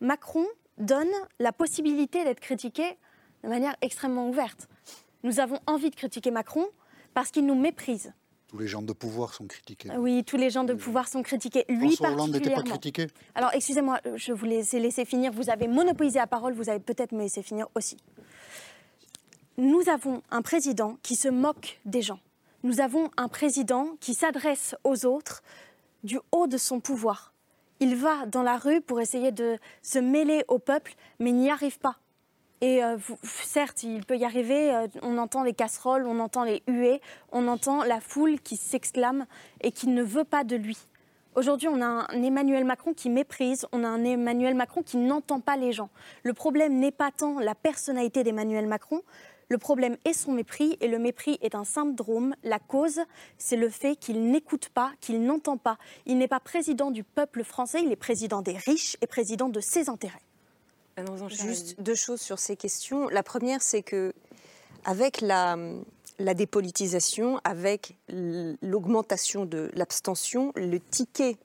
Macron 0.00 0.46
donne 0.78 1.10
la 1.38 1.52
possibilité 1.52 2.24
d'être 2.24 2.40
critiqué 2.40 2.96
de 3.44 3.48
manière 3.48 3.76
extrêmement 3.80 4.28
ouverte. 4.28 4.68
Nous 5.22 5.40
avons 5.40 5.60
envie 5.66 5.90
de 5.90 5.96
critiquer 5.96 6.30
Macron 6.30 6.66
parce 7.14 7.30
qu'il 7.30 7.46
nous 7.46 7.54
méprise. 7.54 8.12
Tous 8.50 8.58
les 8.58 8.66
gens 8.66 8.82
de 8.82 8.92
pouvoir 8.92 9.32
sont 9.32 9.46
critiqués. 9.46 9.90
Oui, 9.96 10.24
tous 10.24 10.36
les 10.36 10.50
gens 10.50 10.64
de 10.64 10.74
pouvoir 10.74 11.06
sont 11.06 11.22
critiqués. 11.22 11.64
Lui 11.68 11.94
François 11.94 12.10
Hollande 12.10 12.32
n'était 12.32 12.52
pas 12.52 12.64
critiqué 12.64 13.06
Alors, 13.36 13.50
excusez-moi, 13.54 14.00
je 14.16 14.32
vous 14.32 14.44
ai 14.46 14.80
laissé 14.80 15.04
finir. 15.04 15.30
Vous 15.30 15.50
avez 15.50 15.68
monopolisé 15.68 16.18
la 16.18 16.26
parole, 16.26 16.54
vous 16.54 16.68
avez 16.68 16.80
peut-être 16.80 17.12
me 17.12 17.20
laissé 17.20 17.44
finir 17.44 17.68
aussi. 17.76 17.96
Nous 19.56 19.88
avons 19.88 20.22
un 20.32 20.42
président 20.42 20.98
qui 21.04 21.14
se 21.14 21.28
moque 21.28 21.78
des 21.84 22.02
gens. 22.02 22.18
Nous 22.64 22.80
avons 22.80 23.12
un 23.16 23.28
président 23.28 23.90
qui 24.00 24.14
s'adresse 24.14 24.74
aux 24.82 25.06
autres 25.06 25.44
du 26.02 26.18
haut 26.32 26.48
de 26.48 26.56
son 26.56 26.80
pouvoir. 26.80 27.32
Il 27.78 27.94
va 27.94 28.26
dans 28.26 28.42
la 28.42 28.58
rue 28.58 28.80
pour 28.80 29.00
essayer 29.00 29.30
de 29.30 29.58
se 29.80 30.00
mêler 30.00 30.42
au 30.48 30.58
peuple, 30.58 30.96
mais 31.20 31.30
n'y 31.30 31.50
arrive 31.50 31.78
pas. 31.78 32.00
Et 32.60 32.84
euh, 32.84 32.98
certes, 33.22 33.82
il 33.84 34.04
peut 34.04 34.18
y 34.18 34.24
arriver, 34.24 34.74
euh, 34.74 34.86
on 35.02 35.16
entend 35.16 35.42
les 35.42 35.54
casseroles, 35.54 36.06
on 36.06 36.18
entend 36.20 36.44
les 36.44 36.62
huées, 36.68 37.00
on 37.32 37.48
entend 37.48 37.84
la 37.84 38.00
foule 38.00 38.38
qui 38.40 38.56
s'exclame 38.56 39.24
et 39.62 39.72
qui 39.72 39.88
ne 39.88 40.02
veut 40.02 40.24
pas 40.24 40.44
de 40.44 40.56
lui. 40.56 40.76
Aujourd'hui, 41.36 41.68
on 41.68 41.80
a 41.80 41.86
un 41.86 42.22
Emmanuel 42.22 42.64
Macron 42.64 42.92
qui 42.92 43.08
méprise, 43.08 43.66
on 43.72 43.82
a 43.82 43.88
un 43.88 44.04
Emmanuel 44.04 44.54
Macron 44.54 44.82
qui 44.82 44.98
n'entend 44.98 45.40
pas 45.40 45.56
les 45.56 45.72
gens. 45.72 45.88
Le 46.22 46.34
problème 46.34 46.78
n'est 46.78 46.90
pas 46.90 47.10
tant 47.10 47.38
la 47.38 47.54
personnalité 47.54 48.24
d'Emmanuel 48.24 48.66
Macron, 48.66 49.02
le 49.48 49.56
problème 49.56 49.96
est 50.04 50.12
son 50.12 50.32
mépris, 50.32 50.76
et 50.80 50.86
le 50.86 50.98
mépris 50.98 51.38
est 51.40 51.54
un 51.54 51.64
syndrome. 51.64 52.34
La 52.44 52.58
cause, 52.58 53.00
c'est 53.38 53.56
le 53.56 53.68
fait 53.68 53.96
qu'il 53.96 54.30
n'écoute 54.30 54.68
pas, 54.68 54.92
qu'il 55.00 55.22
n'entend 55.24 55.56
pas. 55.56 55.78
Il 56.06 56.18
n'est 56.18 56.28
pas 56.28 56.40
président 56.40 56.90
du 56.90 57.04
peuple 57.04 57.42
français, 57.42 57.82
il 57.82 57.90
est 57.90 57.96
président 57.96 58.42
des 58.42 58.56
riches 58.56 58.96
et 59.00 59.06
président 59.06 59.48
de 59.48 59.60
ses 59.60 59.88
intérêts. 59.88 60.22
Juste 61.28 61.80
deux 61.80 61.94
choses 61.94 62.20
sur 62.20 62.38
ces 62.38 62.56
questions. 62.56 63.08
La 63.08 63.22
première, 63.22 63.62
c'est 63.62 63.82
que 63.82 64.12
avec 64.84 65.20
la, 65.20 65.56
la 66.18 66.34
dépolitisation, 66.34 67.40
avec 67.44 67.96
l'augmentation 68.08 69.46
de 69.46 69.70
l'abstention, 69.74 70.52
le 70.56 70.78
ticket 70.80 71.36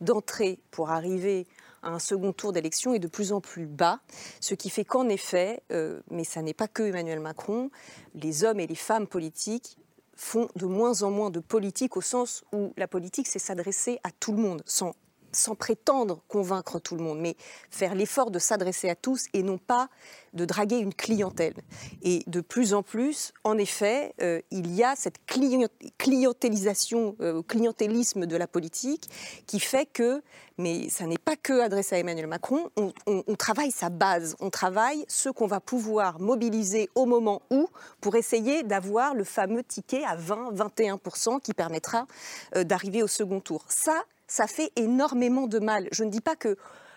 d'entrée 0.00 0.58
pour 0.70 0.90
arriver 0.90 1.46
à 1.82 1.90
un 1.90 1.98
second 1.98 2.32
tour 2.32 2.52
d'élection 2.52 2.94
est 2.94 2.98
de 2.98 3.08
plus 3.08 3.32
en 3.32 3.40
plus 3.40 3.66
bas, 3.66 4.00
ce 4.40 4.54
qui 4.54 4.70
fait 4.70 4.84
qu'en 4.84 5.08
effet, 5.08 5.62
euh, 5.72 6.00
mais 6.10 6.24
ça 6.24 6.42
n'est 6.42 6.54
pas 6.54 6.68
que 6.68 6.82
Emmanuel 6.82 7.20
Macron, 7.20 7.70
les 8.14 8.44
hommes 8.44 8.60
et 8.60 8.66
les 8.66 8.74
femmes 8.74 9.06
politiques 9.06 9.78
font 10.16 10.48
de 10.56 10.66
moins 10.66 11.02
en 11.02 11.10
moins 11.10 11.30
de 11.30 11.40
politique 11.40 11.96
au 11.96 12.00
sens 12.00 12.44
où 12.52 12.72
la 12.76 12.88
politique, 12.88 13.28
c'est 13.28 13.38
s'adresser 13.38 14.00
à 14.02 14.10
tout 14.10 14.32
le 14.32 14.38
monde, 14.38 14.62
sans 14.66 14.94
sans 15.38 15.54
prétendre 15.54 16.22
convaincre 16.28 16.78
tout 16.78 16.96
le 16.96 17.02
monde, 17.02 17.20
mais 17.20 17.36
faire 17.70 17.94
l'effort 17.94 18.30
de 18.30 18.38
s'adresser 18.38 18.88
à 18.88 18.94
tous 18.94 19.26
et 19.32 19.42
non 19.42 19.58
pas 19.58 19.88
de 20.34 20.44
draguer 20.44 20.78
une 20.78 20.94
clientèle. 20.94 21.54
Et 22.02 22.22
de 22.26 22.40
plus 22.40 22.74
en 22.74 22.82
plus, 22.82 23.32
en 23.44 23.58
effet, 23.58 24.14
euh, 24.20 24.40
il 24.50 24.74
y 24.74 24.84
a 24.84 24.94
cette 24.96 25.18
clientélisation, 25.96 27.16
euh, 27.20 27.42
clientélisme 27.42 28.26
de 28.26 28.36
la 28.36 28.46
politique 28.46 29.08
qui 29.46 29.60
fait 29.60 29.86
que, 29.86 30.22
mais 30.58 30.88
ça 30.88 31.06
n'est 31.06 31.18
pas 31.18 31.36
que 31.36 31.60
adressé 31.60 31.94
à 31.96 31.98
Emmanuel 31.98 32.26
Macron, 32.26 32.68
on, 32.76 33.34
travaille 33.36 33.70
sa 33.70 33.90
base, 33.90 34.36
on 34.40 34.50
travaille 34.50 35.04
ce 35.08 35.28
qu'on 35.28 35.46
va 35.46 35.60
pouvoir 35.60 36.18
mobiliser 36.20 36.90
au 36.94 37.06
moment 37.06 37.42
où 37.50 37.68
pour 38.00 38.16
essayer 38.16 38.64
d'avoir 38.64 39.14
le 39.14 39.24
fameux 39.24 39.62
ticket 39.62 40.04
à 40.04 40.16
20-21% 40.16 41.40
qui 41.40 41.54
permettra 41.54 42.06
d'arriver 42.54 43.02
au 43.02 43.06
second 43.06 43.40
tour. 43.40 43.64
Ça, 43.68 44.02
ça 44.28 44.46
fait 44.46 44.70
énormément 44.76 45.46
de 45.46 45.58
mal. 45.58 45.88
Je 45.90 46.04
ne 46.04 46.10
dis 46.10 46.20
pas 46.20 46.36
que 46.36 46.56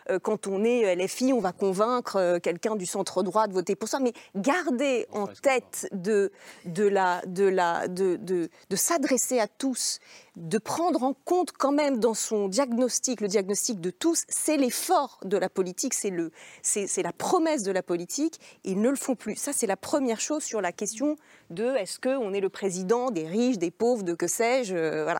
euh, 0.09 0.19
quand 0.19 0.47
on 0.47 0.63
est 0.63 0.95
LFI, 0.95 1.34
on 1.34 1.39
va 1.39 1.51
convaincre 1.51 2.17
euh, 2.17 2.39
quelqu'un 2.39 2.75
du 2.75 2.86
centre 2.86 3.23
droit 3.23 3.47
de 3.47 3.53
voter 3.53 3.75
pour 3.75 3.89
ça, 3.89 3.99
mais 3.99 4.13
garder 4.36 5.07
en 5.11 5.27
tête 5.27 5.88
de, 5.91 6.32
de, 6.65 6.88
la, 6.88 7.21
de, 7.25 7.45
la, 7.45 7.88
de, 7.88 8.15
de, 8.17 8.49
de 8.69 8.75
s'adresser 8.75 9.39
à 9.39 9.47
tous, 9.47 9.99
de 10.36 10.57
prendre 10.57 11.03
en 11.03 11.13
compte 11.13 11.51
quand 11.51 11.71
même 11.71 11.99
dans 11.99 12.13
son 12.13 12.47
diagnostic, 12.47 13.21
le 13.21 13.27
diagnostic 13.27 13.82
de 13.82 13.89
tous, 13.89 14.23
c'est 14.29 14.57
l'effort 14.57 15.19
de 15.23 15.38
la 15.38 15.49
politique, 15.49 15.93
c'est, 15.93 16.09
le, 16.09 16.32
c'est, 16.61 16.88
c'est 16.88 17.03
la 17.03 17.11
promesse 17.11 17.63
de 17.63 17.71
la 17.71 17.84
politique, 17.84 18.39
ils 18.63 18.79
ne 18.79 18.89
le 18.89 18.95
font 18.95 19.15
plus. 19.15 19.36
Ça, 19.36 19.51
c'est 19.53 19.67
la 19.67 19.77
première 19.77 20.19
chose 20.19 20.43
sur 20.43 20.61
la 20.61 20.71
question 20.71 21.17
de 21.49 21.75
est-ce 21.75 21.99
qu'on 21.99 22.34
est 22.34 22.39
le 22.39 22.49
président 22.49 23.11
des 23.11 23.27
riches, 23.27 23.57
des 23.57 23.71
pauvres, 23.71 24.03
de 24.03 24.13
que 24.13 24.27
sais-je, 24.27 24.75
euh, 24.75 25.03
voilà. 25.03 25.19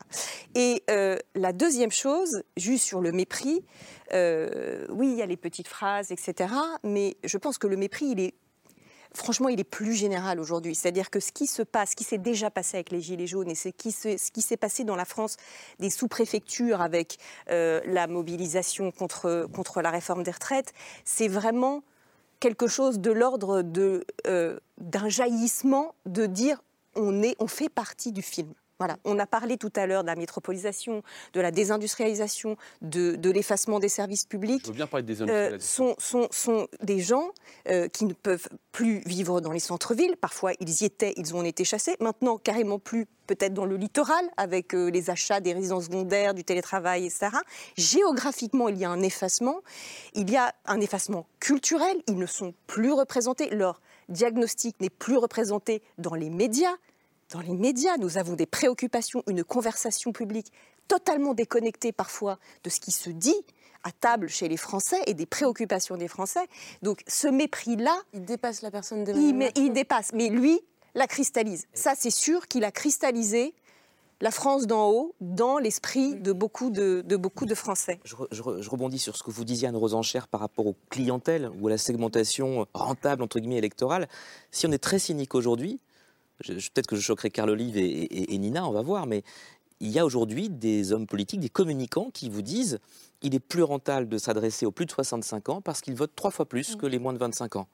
Et 0.56 0.84
la 1.36 1.54
deuxième 1.54 1.92
chose, 1.92 2.44
juste 2.58 2.86
sur 2.86 3.02
le 3.02 3.12
mépris, 3.12 3.64
euh, 4.14 4.86
oui, 4.90 5.12
il 5.12 5.18
y 5.18 5.22
a 5.22 5.26
les 5.26 5.38
petites 5.38 5.68
phrases, 5.68 6.12
etc. 6.12 6.54
Mais 6.84 7.18
je 7.24 7.38
pense 7.38 7.58
que 7.58 7.68
le 7.68 7.78
mépris, 7.78 8.08
il 8.08 8.20
est 8.20 8.34
franchement, 9.14 9.50
il 9.50 9.60
est 9.60 9.66
plus 9.66 9.94
général 9.94 10.40
aujourd'hui. 10.40 10.76
C'est-à-dire 10.76 11.10
que 11.10 11.20
ce 11.20 11.32
qui 11.32 11.48
se 11.48 11.62
passe, 11.62 11.92
ce 11.92 11.96
qui 11.96 12.04
s'est 12.04 12.18
déjà 12.18 12.50
passé 12.50 12.78
avec 12.78 12.92
les 12.92 13.02
Gilets 13.02 13.28
jaunes 13.28 13.50
et 13.50 13.56
ce 13.56 13.70
qui, 13.70 13.92
s'est 13.92 14.58
passé 14.58 14.84
dans 14.84 14.96
la 14.96 15.06
France 15.06 15.38
des 15.80 15.90
sous-préfectures 15.90 16.82
avec 16.82 17.18
euh, 17.50 17.82
la 17.86 18.08
mobilisation 18.08 18.92
contre, 18.92 19.82
la 19.82 19.90
réforme 19.90 20.24
des 20.24 20.32
retraites, 20.32 20.74
c'est 21.06 21.28
vraiment 21.28 21.84
quelque 22.40 22.68
chose 22.68 23.00
de 23.00 23.12
l'ordre 23.12 23.64
euh, 24.28 24.60
d'un 24.80 25.10
jaillissement 25.10 25.94
de 26.06 26.26
dire 26.26 26.62
on, 26.96 27.24
est, 27.24 27.36
on 27.40 27.48
fait 27.48 27.70
partie 27.70 28.12
du 28.12 28.22
film. 28.22 28.54
On 29.04 29.20
a 29.20 29.26
parlé 29.26 29.58
tout 29.58 29.72
à 29.76 29.86
l'heure 29.86 30.04
de 30.04 30.08
la 30.08 30.16
métropolisation, 30.16 31.04
de 31.34 31.42
la 31.42 31.52
désindustrialisation, 31.52 32.58
de, 32.82 33.32
l'effacement 33.32 33.80
des 33.80 33.90
services 33.90 34.26
publics. 34.26 34.64
Je 34.64 34.70
veux 34.70 34.76
bien 34.76 34.88
parler 34.88 35.04
de 35.04 35.08
désindustrialisation. 35.08 35.92
Euh, 35.92 36.28
sont, 36.32 36.68
des 36.82 37.00
gens 37.00 37.32
euh, 37.70 37.88
qui 37.88 38.06
ne 38.06 38.14
peuvent 38.14 38.50
plus 38.72 39.00
vivre 39.06 39.42
dans 39.42 39.52
les 39.52 39.60
centres-villes. 39.60 40.16
Parfois, 40.18 40.52
ils 40.60 40.82
y 40.82 40.86
étaient, 40.86 41.14
ils 41.18 41.36
ont 41.36 41.44
été 41.44 41.64
chassés. 41.64 41.96
Maintenant, 42.00 42.38
carrément 42.38 42.80
plus 42.80 43.08
peut-être 43.28 43.54
dans 43.54 43.66
le 43.66 43.78
littoral, 43.78 44.26
avec 44.36 44.74
euh, 44.74 44.90
les 44.90 45.10
achats 45.10 45.40
des 45.40 45.54
résidences 45.54 45.86
secondaires, 45.86 46.34
du 46.34 46.44
télétravail, 46.44 47.06
etc. 47.06 47.30
Géographiquement, 47.78 48.68
il 48.68 48.78
y 48.78 48.86
a 48.86 48.90
un 48.90 49.02
effacement. 49.02 49.62
Il 50.14 50.30
y 50.30 50.36
a 50.36 50.54
un 50.66 50.82
effacement 50.82 51.28
culturel. 51.40 51.96
Ils 52.08 52.18
ne 52.18 52.26
sont 52.26 52.54
plus 52.68 52.92
représentés. 52.92 53.50
Leur 53.50 53.82
diagnostic 54.10 54.80
n'est 54.82 54.90
plus 54.90 55.18
représenté 55.18 55.82
dans 55.98 56.14
les 56.14 56.30
médias 56.30 56.76
dans 57.32 57.40
les 57.40 57.54
médias, 57.54 57.98
nous 57.98 58.18
avons 58.18 58.34
des 58.34 58.46
préoccupations, 58.46 59.24
une 59.28 59.44
conversation 59.44 60.12
publique 60.12 60.52
totalement 60.88 61.34
déconnectée 61.34 61.92
parfois 61.92 62.38
de 62.64 62.70
ce 62.70 62.80
qui 62.80 62.92
se 62.92 63.10
dit 63.10 63.36
à 63.84 63.92
table 63.92 64.28
chez 64.28 64.48
les 64.48 64.58
Français 64.58 65.02
et 65.08 65.14
des 65.14 65.26
préoccupations 65.26 65.98
des 65.98 66.08
Français. 66.08 66.48
Donc 66.82 67.02
ce 67.08 67.28
mépris-là... 67.28 67.96
Il 68.14 68.26
dépasse 68.26 68.62
la 68.62 68.70
personne 68.70 69.04
de 69.04 69.14
il, 69.14 69.52
il 69.56 69.74
dépasse, 69.74 70.12
mais 70.14 70.30
lui 70.30 70.60
la 70.94 71.08
cristallise. 71.08 71.68
Ça, 71.74 71.94
c'est 71.98 72.12
sûr 72.12 72.48
qu'il 72.48 72.66
a 72.66 72.72
cristallisé 72.72 73.56
la 74.20 74.30
France 74.30 74.68
d'en 74.68 74.90
haut 74.90 75.16
dans 75.20 75.58
l'esprit 75.58 76.16
de 76.16 76.32
beaucoup 76.32 76.70
de, 76.70 77.02
beaucoup 77.16 77.46
de 77.46 77.56
Français. 77.56 78.00
Je, 78.04 78.70
rebondis 78.70 79.00
sur 79.00 79.18
ce 79.18 79.24
que 79.24 79.32
vous 79.32 79.46
disiez, 79.46 79.68
Anne 79.68 79.76
Rosenchère, 79.76 80.28
par 80.28 80.42
rapport 80.42 80.68
aux 80.68 80.76
clientèles 80.90 81.50
ou 81.60 81.68
à 81.68 81.72
la 81.72 81.78
segmentation 81.78 82.68
rentable, 82.74 83.24
entre 83.24 83.40
guillemets, 83.40 83.58
électorale. 83.58 84.08
Si 84.52 84.68
on 84.68 84.72
est 84.72 84.84
très 84.84 85.00
cynique 85.00 85.34
aujourd'hui, 85.34 85.80
peut-être 86.48 86.88
que 86.88 86.96
je 86.96 87.02
choquerai 87.02 87.30
Carl 87.30 87.50
Olive 87.50 87.78
et, 87.78 88.38
Nina, 88.38 88.68
on 88.68 88.72
va 88.72 88.82
voir, 88.82 89.08
mais 89.08 89.24
il 89.80 89.90
y 89.90 90.00
a 90.00 90.06
aujourd'hui 90.06 90.50
des 90.50 90.92
hommes 90.94 91.08
politiques, 91.08 91.40
des 91.40 91.50
communicants 91.50 92.10
qui 92.14 92.30
vous 92.30 92.42
disent 92.42 92.80
il 93.22 93.36
est 93.36 93.40
plus 93.40 93.64
rentable 93.64 94.08
de 94.08 94.18
s'adresser 94.18 94.66
aux 94.66 94.72
plus 94.72 94.86
de 94.86 94.92
65 94.92 95.50
ans 95.50 95.62
parce 95.62 95.82
qu'ils 95.82 95.96
votent 95.96 96.16
trois 96.16 96.32
fois 96.32 96.46
plus 96.46 96.76
que 96.76 96.86
les 96.86 97.00
moins 97.00 97.14
de 97.14 97.18
25 97.18 97.56
ans. 97.56 97.68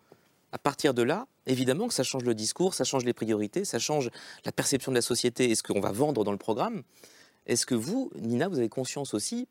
À 0.51 0.57
partir 0.57 0.93
de 0.93 1.01
là, 1.01 1.27
évidemment 1.45 1.87
que 1.87 1.93
ça 1.93 2.03
change 2.03 2.23
le 2.23 2.33
discours, 2.33 2.73
ça 2.73 2.85
change 2.85 3.03
les 3.03 3.13
priorités, 3.13 3.65
ça 3.65 3.79
change 3.79 4.09
la 4.45 4.51
perception 4.51 4.91
de 4.91 4.95
la 4.95 5.01
société 5.01 5.49
et 5.49 5.55
ce 5.55 5.63
qu'on 5.63 5.81
va 5.81 5.91
vendre 5.91 6.23
dans 6.23 6.31
le 6.31 6.37
programme. 6.37 6.83
Est-ce 7.45 7.65
que 7.65 7.75
vous, 7.75 8.11
Nina, 8.15 8.47
vous 8.47 8.57
avez 8.57 8.69
conscience 8.69 9.13
aussi 9.13 9.47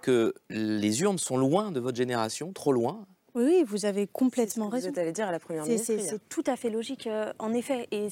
que 0.00 0.34
les 0.48 1.02
urnes 1.02 1.18
sont 1.18 1.36
loin 1.36 1.72
de 1.72 1.80
votre 1.80 1.96
génération, 1.96 2.52
trop 2.52 2.72
loin, 2.72 3.06
oui, 3.34 3.64
vous 3.66 3.84
avez 3.84 4.06
complètement 4.06 4.68
raison. 4.68 4.90
Vous 4.92 4.98
allez 4.98 5.12
dire 5.12 5.28
à 5.28 5.32
la 5.32 5.38
première 5.38 5.64
ministre. 5.64 5.94
C'est 5.98 6.28
tout 6.28 6.44
à 6.46 6.56
fait 6.56 6.70
logique, 6.70 7.06
euh, 7.06 7.32
en 7.38 7.52
effet. 7.52 7.88
Et 7.90 8.08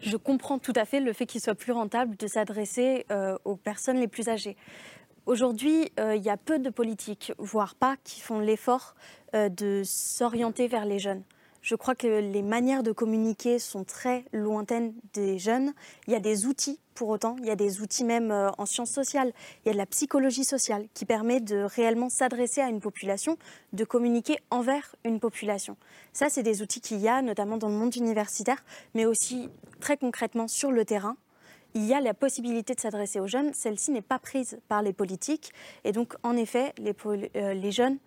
je 0.00 0.16
comprends 0.16 0.58
tout 0.58 0.72
à 0.76 0.84
fait 0.84 1.00
le 1.00 1.12
fait 1.12 1.26
qu'il 1.26 1.40
soit 1.40 1.54
plus 1.54 1.72
rentable 1.72 2.16
de 2.16 2.26
s'adresser 2.26 3.06
euh, 3.10 3.36
aux 3.44 3.56
personnes 3.56 3.98
les 3.98 4.08
plus 4.08 4.28
âgées. 4.28 4.56
Aujourd'hui, 5.26 5.90
euh, 5.98 6.14
il 6.14 6.22
y 6.22 6.30
a 6.30 6.36
peu 6.36 6.58
de 6.58 6.70
politiques, 6.70 7.32
voire 7.38 7.74
pas, 7.74 7.96
qui 8.04 8.20
font 8.20 8.40
l'effort 8.40 8.94
de 9.32 9.82
s'orienter 9.84 10.68
vers 10.68 10.84
les 10.84 11.00
jeunes. 11.00 11.24
Je 11.60 11.74
crois 11.74 11.96
que 11.96 12.06
les 12.06 12.42
manières 12.42 12.84
de 12.84 12.92
communiquer 12.92 13.58
sont 13.58 13.82
très 13.82 14.24
lointaines 14.32 14.94
des 15.12 15.40
jeunes. 15.40 15.72
Il 16.06 16.12
y 16.12 16.16
a 16.16 16.20
des 16.20 16.46
outils 16.46 16.78
pour 16.94 17.08
autant, 17.08 17.36
il 17.40 17.46
y 17.46 17.50
a 17.50 17.56
des 17.56 17.80
outils 17.80 18.04
même 18.04 18.30
euh, 18.30 18.50
en 18.58 18.66
sciences 18.66 18.90
sociales, 18.90 19.32
il 19.64 19.68
y 19.68 19.70
a 19.70 19.72
de 19.72 19.78
la 19.78 19.86
psychologie 19.86 20.44
sociale 20.44 20.86
qui 20.94 21.04
permet 21.04 21.40
de 21.40 21.58
réellement 21.62 22.08
s'adresser 22.08 22.60
à 22.60 22.68
une 22.68 22.80
population, 22.80 23.36
de 23.72 23.84
communiquer 23.84 24.38
envers 24.50 24.94
une 25.04 25.20
population. 25.20 25.76
Ça, 26.12 26.28
c'est 26.28 26.42
des 26.42 26.62
outils 26.62 26.80
qu'il 26.80 27.00
y 27.00 27.08
a 27.08 27.22
notamment 27.22 27.56
dans 27.56 27.68
le 27.68 27.74
monde 27.74 27.94
universitaire, 27.96 28.64
mais 28.94 29.06
aussi 29.06 29.48
très 29.80 29.96
concrètement 29.96 30.48
sur 30.48 30.70
le 30.70 30.84
terrain. 30.84 31.16
Il 31.76 31.84
y 31.84 31.92
a 31.92 32.00
la 32.00 32.14
possibilité 32.14 32.74
de 32.74 32.80
s'adresser 32.80 33.18
aux 33.18 33.26
jeunes, 33.26 33.52
celle-ci 33.52 33.90
n'est 33.90 34.00
pas 34.00 34.20
prise 34.20 34.58
par 34.68 34.80
les 34.82 34.92
politiques. 34.92 35.52
Et 35.82 35.90
donc, 35.90 36.14
en 36.22 36.36
effet, 36.36 36.72
les, 36.78 36.94
euh, 37.34 37.52
les 37.52 37.72
jeunes 37.72 37.98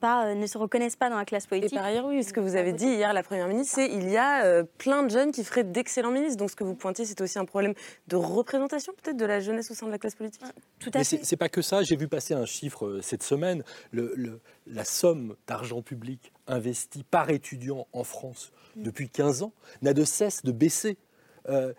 pas, 0.00 0.26
euh, 0.26 0.34
ne 0.34 0.46
se 0.46 0.58
reconnaissent 0.58 0.96
pas 0.96 1.10
dans 1.10 1.16
la 1.16 1.24
classe 1.24 1.46
politique. 1.46 1.72
Et 1.72 1.76
par 1.76 1.84
ailleurs, 1.84 2.06
oui, 2.06 2.22
ce 2.24 2.32
que 2.32 2.40
vous 2.40 2.56
avez 2.56 2.72
dit 2.72 2.86
hier, 2.86 3.12
la 3.12 3.22
Première 3.22 3.48
ministre, 3.48 3.74
c'est 3.76 3.88
qu'il 3.88 4.10
y 4.10 4.16
a 4.16 4.44
euh, 4.44 4.64
plein 4.78 5.02
de 5.02 5.10
jeunes 5.10 5.32
qui 5.32 5.44
feraient 5.44 5.64
d'excellents 5.64 6.10
ministres. 6.10 6.36
Donc 6.36 6.50
ce 6.50 6.56
que 6.56 6.64
vous 6.64 6.74
pointez, 6.74 7.04
c'est 7.04 7.20
aussi 7.20 7.38
un 7.38 7.44
problème 7.44 7.74
de 8.08 8.16
représentation 8.16 8.92
peut-être 9.00 9.16
de 9.16 9.24
la 9.24 9.40
jeunesse 9.40 9.70
au 9.70 9.74
sein 9.74 9.86
de 9.86 9.92
la 9.92 9.98
classe 9.98 10.14
politique. 10.14 10.42
Tout 10.78 10.90
à 10.94 10.98
Mais 10.98 11.04
fait. 11.04 11.20
C'est 11.22 11.36
pas 11.36 11.48
que 11.48 11.62
ça. 11.62 11.82
J'ai 11.82 11.96
vu 11.96 12.08
passer 12.08 12.34
un 12.34 12.46
chiffre 12.46 12.86
euh, 12.86 13.02
cette 13.02 13.22
semaine. 13.22 13.62
Le, 13.92 14.40
la 14.66 14.84
somme 14.84 15.36
d'argent 15.46 15.82
public 15.82 16.32
investi 16.46 17.04
par 17.04 17.30
étudiant 17.30 17.86
en 17.92 18.04
France 18.04 18.52
mm. 18.76 18.82
depuis 18.82 19.08
15 19.08 19.42
ans 19.42 19.52
n'a 19.82 19.94
de 19.94 20.04
cesse 20.04 20.42
de 20.42 20.52
baisser. 20.52 20.98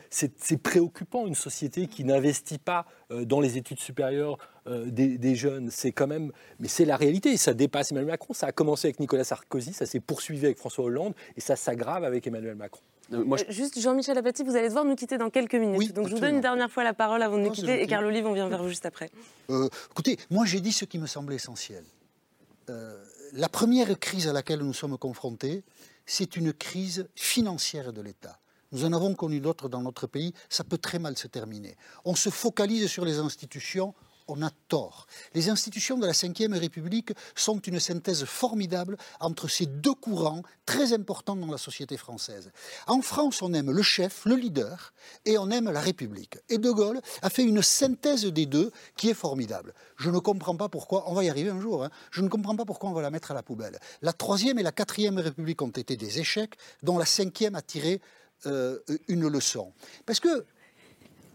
c'est 0.10 0.62
préoccupant, 0.62 1.28
une 1.28 1.36
société 1.36 1.88
qui 1.88 2.04
n'investit 2.04 2.58
pas 2.58 2.86
dans 3.10 3.39
les 3.39 3.58
études 3.58 3.80
supérieures 3.80 4.38
euh, 4.68 4.86
des, 4.89 5.36
jeunes, 5.36 5.70
c'est 5.72 5.91
quand 5.91 6.07
même, 6.07 6.32
mais 6.59 6.68
c'est 6.68 6.86
la 6.86 6.95
réalité. 6.95 7.36
Ça 7.38 7.53
dépasse 7.53 7.91
Emmanuel 7.91 8.12
Macron. 8.12 8.34
Ça 8.34 8.47
a 8.47 8.51
commencé 8.51 8.88
avec 8.88 8.99
Nicolas 8.99 9.24
Sarkozy, 9.24 9.74
ça 9.74 9.86
s'est 9.86 9.99
poursuivi 9.99 10.45
avec 10.45 10.57
François 10.57 10.86
Hollande, 10.86 11.14
et 11.36 11.41
ça 11.41 11.55
s'aggrave 11.55 12.03
avec 12.03 12.28
Emmanuel 12.28 12.55
Macron. 12.55 12.82
Euh, 13.12 13.24
moi, 13.24 13.38
Juste 13.49 13.80
Jean-Michel 13.80 14.18
Apathy, 14.18 14.43
vous 14.43 14.55
allez 14.55 14.68
devoir 14.68 14.86
nous 14.86 14.95
quitter 14.95 15.18
dans 15.18 15.30
quelques 15.30 15.55
minutes. 15.55 15.93
Donc 15.93 16.07
je 16.07 16.14
vous 16.14 16.20
donne 16.20 16.36
une 16.36 16.41
dernière 16.41 16.70
fois 16.70 16.84
la 16.84 16.93
parole 16.93 17.24
avant 17.24 17.38
de 17.38 17.43
nous 17.43 17.51
quitter, 17.51 17.82
et 17.82 17.88
Carl 17.88 18.05
Olive, 18.05 18.26
on 18.28 18.34
vient 18.34 18.47
vers 18.47 18.62
vous 18.62 18.70
juste 18.70 18.86
après. 18.86 19.09
Euh, 19.49 19.68
écoutez, 19.91 20.18
moi 20.30 20.45
j'ai 20.45 20.62
dit 20.62 20.72
ce 20.72 20.86
qui 20.86 20.99
me 20.99 21.07
semblait 21.07 21.36
essentiel. 21.36 21.84
la 23.34 23.49
première 23.49 23.99
crise 23.99 24.28
à 24.28 24.34
laquelle 24.34 24.59
nous 24.59 24.74
sommes 24.74 24.97
confrontés, 24.97 25.64
c'est 26.05 26.36
une 26.36 26.53
crise 26.53 27.07
financière 27.16 27.93
de 27.93 28.01
l'État. 28.01 28.38
Nous 28.72 28.86
en 28.86 28.93
avons 28.93 29.16
connu 29.16 29.39
d'autres 29.39 29.68
dans 29.68 29.82
notre 29.82 30.07
pays, 30.07 30.34
ça 30.49 30.64
peut 30.64 30.78
très 30.78 30.99
mal 30.99 31.18
se 31.18 31.28
terminer. 31.28 31.76
On 32.05 32.16
se 32.16 32.30
focalise 32.30 32.88
sur 32.88 33.03
les 33.03 33.18
institutions, 33.18 33.93
on 34.28 34.42
a 34.42 34.50
tort. 34.68 35.08
Les 35.34 35.50
institutions 35.50 35.98
de 35.98 36.06
la 36.06 36.14
Ve 36.14 36.60
République 36.60 37.14
sont 37.36 37.60
une 37.60 37.80
synthèse 37.80 38.26
formidable 38.26 38.98
entre 39.20 39.48
ces 39.48 39.66
deux 39.66 39.94
courants 39.94 40.44
très 40.66 40.94
importants 40.94 41.36
dans 41.36 41.52
la 41.52 41.58
société 41.58 41.98
française. 41.98 42.52
En 42.88 43.02
France, 43.02 43.42
on 43.42 43.54
aime 43.54 43.72
le 43.72 43.82
chef, 43.82 44.26
le 44.26 44.36
leader, 44.36 44.94
et 45.26 45.38
on 45.38 45.50
aime 45.50 45.70
la 45.70 45.82
République. 45.82 46.38
Et 46.50 46.58
De 46.58 46.72
Gaulle 46.72 47.02
a 47.22 47.30
fait 47.30 47.44
une 47.44 47.62
synthèse 47.62 48.26
des 48.26 48.46
deux 48.46 48.72
qui 48.96 49.10
est 49.10 49.14
formidable. 49.14 49.74
Je 49.98 50.10
ne 50.10 50.20
comprends 50.20 50.56
pas 50.56 50.70
pourquoi, 50.70 51.10
on 51.10 51.14
va 51.14 51.24
y 51.24 51.30
arriver 51.30 51.50
un 51.50 51.60
jour, 51.60 51.84
hein, 51.84 51.90
je 52.12 52.22
ne 52.22 52.30
comprends 52.30 52.56
pas 52.56 52.66
pourquoi 52.66 52.90
on 52.90 52.94
va 52.94 53.02
la 53.02 53.12
mettre 53.12 53.32
à 53.32 53.34
la 53.34 53.44
poubelle. 53.44 53.80
La 54.02 54.14
Troisième 54.14 54.60
et 54.60 54.64
la 54.64 54.72
Quatrième 54.72 55.18
République 55.18 55.62
ont 55.62 55.70
été 55.70 55.96
des 55.96 56.20
échecs, 56.20 56.56
dont 56.84 56.98
la 56.98 57.06
Cinquième 57.06 57.56
a 57.56 57.62
tiré 57.62 58.02
euh, 58.48 58.80
une 59.08 59.28
leçon. 59.28 59.72
Parce 60.06 60.20
que 60.20 60.46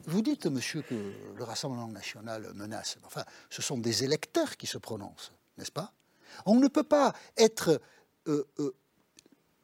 vous 0.07 0.23
dites, 0.23 0.47
monsieur, 0.47 0.83
que 0.83 0.95
le 1.37 1.45
Rassemblement 1.45 1.89
national 1.89 2.53
menace. 2.55 2.97
Enfin, 3.05 3.25
ce 3.51 3.61
sont 3.61 3.79
des 3.79 4.05
électeurs 4.05 4.57
qui 4.57 4.67
se 4.67 4.79
prononcent, 4.79 5.33
n'est-ce 5.59 5.73
pas? 5.73 5.93
On 6.45 6.57
ne 6.57 6.69
peut 6.69 6.85
pas 6.85 7.13
être 7.37 7.81
euh, 8.29 8.45
euh, 8.59 8.75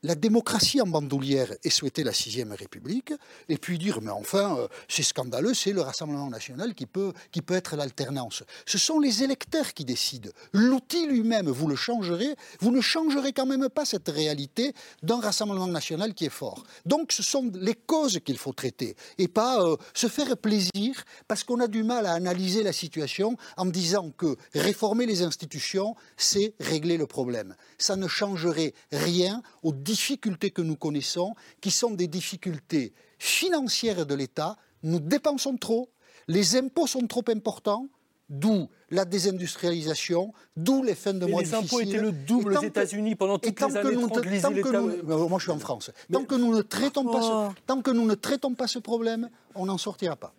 la 0.02 0.14
démocratie 0.14 0.80
en 0.80 0.86
bandoulière 0.86 1.52
et 1.62 1.70
souhaiter 1.70 2.02
la 2.02 2.12
sixième 2.12 2.52
République, 2.52 3.12
et 3.48 3.56
puis 3.56 3.78
dire, 3.78 4.00
mais 4.02 4.10
enfin, 4.10 4.56
euh, 4.58 4.68
c'est 4.88 5.02
scandaleux, 5.02 5.54
c'est 5.54 5.72
le 5.72 5.80
Rassemblement 5.80 6.28
national 6.28 6.74
qui 6.74 6.86
peut, 6.86 7.12
qui 7.30 7.40
peut 7.40 7.54
être 7.54 7.76
l'alternance. 7.76 8.42
Ce 8.66 8.78
sont 8.78 8.98
les 8.98 9.22
électeurs 9.22 9.74
qui 9.74 9.84
décident. 9.84 10.30
L'outil 10.52 11.06
lui-même, 11.06 11.48
vous 11.48 11.68
le 11.68 11.76
changerez, 11.76 12.34
vous 12.60 12.70
ne 12.70 12.80
changerez 12.80 13.32
quand 13.32 13.46
même 13.46 13.68
pas 13.68 13.84
cette 13.84 14.08
réalité 14.08 14.74
d'un 15.02 15.20
Rassemblement 15.20 15.68
national 15.68 16.14
qui 16.14 16.26
est 16.26 16.30
fort. 16.30 16.64
Donc 16.84 17.12
ce 17.12 17.22
sont 17.22 17.50
les 17.54 17.74
causes 17.74 18.18
qu'il 18.24 18.38
faut 18.38 18.52
traiter, 18.52 18.96
et 19.18 19.28
pas 19.28 19.62
euh, 19.62 19.76
se 19.94 20.08
faire 20.08 20.36
plaisir 20.36 21.04
parce 21.28 21.44
qu'on 21.44 21.60
a 21.60 21.68
du 21.68 21.84
mal 21.84 22.06
à 22.06 22.12
analyser 22.12 22.62
la 22.62 22.72
situation 22.72 23.36
en 23.56 23.66
disant 23.66 24.10
que 24.10 24.36
réformer 24.54 25.06
les 25.06 25.22
institutions, 25.22 25.94
c'est 26.16 26.54
régler 26.58 26.96
le 26.96 27.06
problème. 27.06 27.54
Ça 27.78 27.96
ne 27.96 28.08
changerait 28.08 28.74
rien 28.90 29.42
aux 29.62 29.72
difficultés 29.92 30.50
que 30.50 30.62
nous 30.62 30.76
connaissons, 30.76 31.34
qui 31.60 31.70
sont 31.70 31.90
des 31.90 32.08
difficultés 32.08 32.94
financières 33.18 34.06
de 34.06 34.14
l'État. 34.14 34.56
Nous 34.82 35.00
dépensons 35.00 35.56
trop, 35.56 35.90
les 36.28 36.56
impôts 36.56 36.86
sont 36.86 37.06
trop 37.06 37.24
importants, 37.28 37.86
d'où 38.28 38.68
la 38.90 39.04
désindustrialisation, 39.04 40.32
d'où 40.56 40.82
les 40.82 40.94
fins 40.94 41.12
de 41.12 41.26
mois 41.26 41.42
difficiles. 41.42 41.60
Les 41.60 41.66
impôts 41.66 41.80
étaient 41.80 42.00
le 42.00 42.12
double 42.12 42.56
aux 42.56 42.62
États-Unis 42.62 43.14
pendant 43.14 43.38
toutes 43.38 43.60
les 43.60 43.64
années 43.64 43.82
30, 43.92 44.24
l'État... 44.24 44.80
Moi, 44.80 45.38
je 45.38 45.42
suis 45.42 45.52
en 45.52 45.58
France. 45.58 45.90
Tant 46.10 46.24
que 46.24 46.34
nous 46.34 46.54
ne 46.54 46.62
traitons 46.62 47.04
pas 47.04 47.22
ce, 47.22 47.62
tant 47.66 47.82
que 47.82 47.90
nous 47.90 48.06
ne 48.06 48.14
traitons 48.14 48.54
pas 48.54 48.66
ce 48.66 48.78
problème, 48.78 49.28
on 49.54 49.66
n'en 49.66 49.78
sortira 49.78 50.16
pas. 50.16 50.32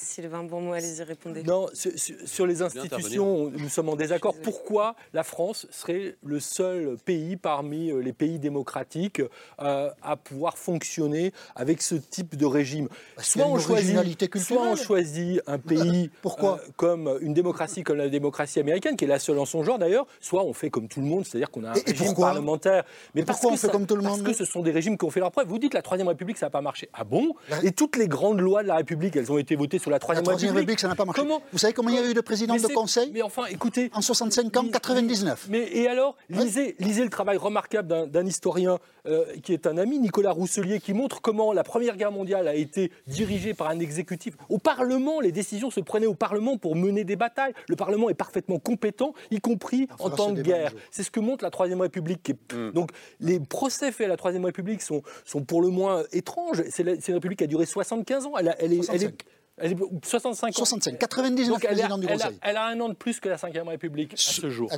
Sylvain 0.00 0.42
Bourmont, 0.42 0.72
allez-y, 0.72 1.02
répondez. 1.02 1.42
Non, 1.42 1.68
sur, 1.74 2.46
les 2.46 2.62
institutions, 2.62 3.50
nous 3.50 3.68
sommes 3.68 3.90
en 3.90 3.96
désaccord. 3.96 4.34
Pourquoi 4.42 4.94
la 5.12 5.22
France 5.22 5.66
serait 5.70 6.16
le 6.24 6.40
seul 6.40 6.96
pays 7.04 7.36
parmi 7.36 7.90
euh, 7.90 8.00
les 8.00 8.12
pays 8.12 8.38
démocratiques 8.38 9.20
euh, 9.60 9.90
à 10.02 10.16
pouvoir 10.16 10.56
fonctionner 10.56 11.32
avec 11.54 11.82
ce 11.82 11.94
type 11.94 12.36
de 12.36 12.46
régime? 12.46 12.88
Soit 13.18 13.46
on, 13.46 13.58
choisit, 13.58 14.36
soit 14.38 14.62
on 14.62 14.76
choisit 14.76 15.42
un 15.46 15.58
pays 15.58 16.10
Pourquoi? 16.22 16.60
euh, 16.60 16.70
comme 16.76 17.18
une 17.20 17.34
démocratie 17.34 17.82
comme 17.82 17.98
la 17.98 18.08
démocratie 18.08 18.58
américaine, 18.58 18.96
qui 18.96 19.04
est 19.04 19.08
la 19.08 19.18
seule 19.18 19.38
en 19.38 19.44
son 19.44 19.62
genre 19.62 19.78
d'ailleurs, 19.78 20.06
soit 20.20 20.42
on 20.44 20.52
fait 20.52 20.70
comme 20.70 20.88
tout 20.88 21.00
le 21.00 21.06
monde, 21.06 21.26
c'est-à-dire 21.26 21.50
qu'on 21.50 21.64
a 21.64 21.70
un 21.70 21.82
régime 21.86 22.14
parlementaire. 22.14 22.84
Mais, 23.14 23.22
pourquoi 23.22 23.52
on 23.52 23.56
fait 23.56 23.68
comme 23.68 23.86
tout 23.86 23.96
le 23.96 24.02
monde? 24.02 24.22
Parce 24.22 24.36
que 24.36 24.44
ce 24.44 24.50
sont 24.50 24.62
des 24.62 24.70
régimes 24.70 24.96
qui 24.96 25.04
ont 25.04 25.10
fait 25.10 25.20
leur 25.20 25.30
preuve. 25.30 25.48
Vous 25.48 25.58
dites 25.58 25.74
la 25.74 25.82
Troisième 25.82 26.08
République, 26.08 26.38
ça 26.38 26.46
n'a 26.46 26.50
pas 26.50 26.62
marché. 26.62 26.88
Ah 26.94 27.04
bon? 27.04 27.34
Et 27.62 27.72
toutes 27.72 27.96
les 27.96 28.08
grandes 28.08 28.40
lois 28.40 28.62
de 28.62 28.68
la 28.68 28.76
République, 28.76 29.14
elles 29.16 29.30
ont 29.30 29.38
été 29.38 29.56
votées 29.56 29.78
sur 29.78 29.89
la 29.90 29.98
Troisième, 29.98 30.26
République. 30.26 30.80
ça 30.80 30.88
n'a 30.88 30.94
pas 30.94 31.04
marché. 31.04 31.22
Vous 31.52 31.58
savez 31.58 31.72
comment 31.72 31.90
il 31.90 31.96
y 31.96 31.98
a 31.98 32.08
eu 32.08 32.14
de 32.14 32.20
président 32.20 32.56
de 32.56 32.74
conseil 32.74 33.10
Mais 33.12 33.22
enfin, 33.22 33.44
écoutez. 33.46 33.90
En 33.94 34.00
65 34.00 34.56
ans, 34.56 34.64
99. 34.70 35.46
Mais 35.48 35.68
et 35.72 35.88
alors, 35.88 36.16
lisez, 36.28 36.76
lisez 36.78 37.04
le 37.04 37.10
travail 37.10 37.36
remarquable 37.36 38.10
d'un 38.10 38.26
historien 38.26 38.78
euh, 39.06 39.24
qui 39.42 39.52
est 39.52 39.66
un 39.66 39.78
ami, 39.78 39.98
Nicolas 39.98 40.32
Rousselier, 40.32 40.80
qui 40.80 40.92
montre 40.92 41.20
comment 41.20 41.52
la 41.52 41.64
Première 41.64 41.96
Guerre 41.96 42.12
mondiale 42.12 42.48
a 42.48 42.54
été 42.54 42.92
dirigée 43.06 43.54
par 43.54 43.68
un 43.68 43.78
exécutif. 43.78 44.34
Au 44.48 44.58
Parlement, 44.58 45.20
les 45.20 45.32
décisions 45.32 45.70
se 45.70 45.80
prenaient 45.80 46.06
au 46.06 46.14
Parlement 46.14 46.58
pour 46.58 46.76
mener 46.76 47.04
des 47.04 47.16
batailles. 47.16 47.54
Le 47.68 47.76
Parlement 47.76 48.10
est 48.10 48.14
parfaitement 48.14 48.58
compétent, 48.58 49.14
y 49.30 49.40
compris 49.40 49.88
en 49.98 50.10
temps 50.10 50.32
de 50.32 50.42
guerre. 50.42 50.72
C'est 50.90 51.02
ce 51.02 51.10
que 51.10 51.20
montre 51.20 51.44
la 51.44 51.50
Troisième 51.50 51.80
République. 51.80 52.32
Mm. 52.52 52.70
Donc, 52.72 52.90
les 53.20 53.40
procès 53.40 53.92
faits 53.92 54.06
à 54.06 54.10
la 54.10 54.16
Troisième 54.16 54.44
République 54.44 54.82
sont, 54.82 55.02
sont 55.24 55.42
pour 55.42 55.62
le 55.62 55.68
moins 55.68 56.04
étranges. 56.12 56.62
C'est 56.70 56.82
une 56.82 57.14
république 57.14 57.38
qui 57.38 57.44
a 57.44 57.48
duré 57.48 57.66
75 57.66 58.26
ans. 58.26 58.32
Elle, 58.38 58.48
est, 58.48 58.90
elle 58.92 59.02
est 59.02 59.14
65 59.58 60.48
ans. 60.48 60.52
65, 60.52 60.98
99 60.98 61.48
Donc 61.48 61.66
elle, 61.68 61.80
a, 61.80 61.88
du 61.96 62.06
Conseil. 62.06 62.38
Elle 62.42 62.56
a, 62.56 62.66
un 62.66 62.80
an 62.80 62.88
de 62.88 62.94
plus 62.94 63.20
que 63.20 63.28
la 63.28 63.36
Ve 63.36 63.68
République 63.68 64.14
à 64.14 64.16
ce 64.16 64.48
jour. 64.48 64.70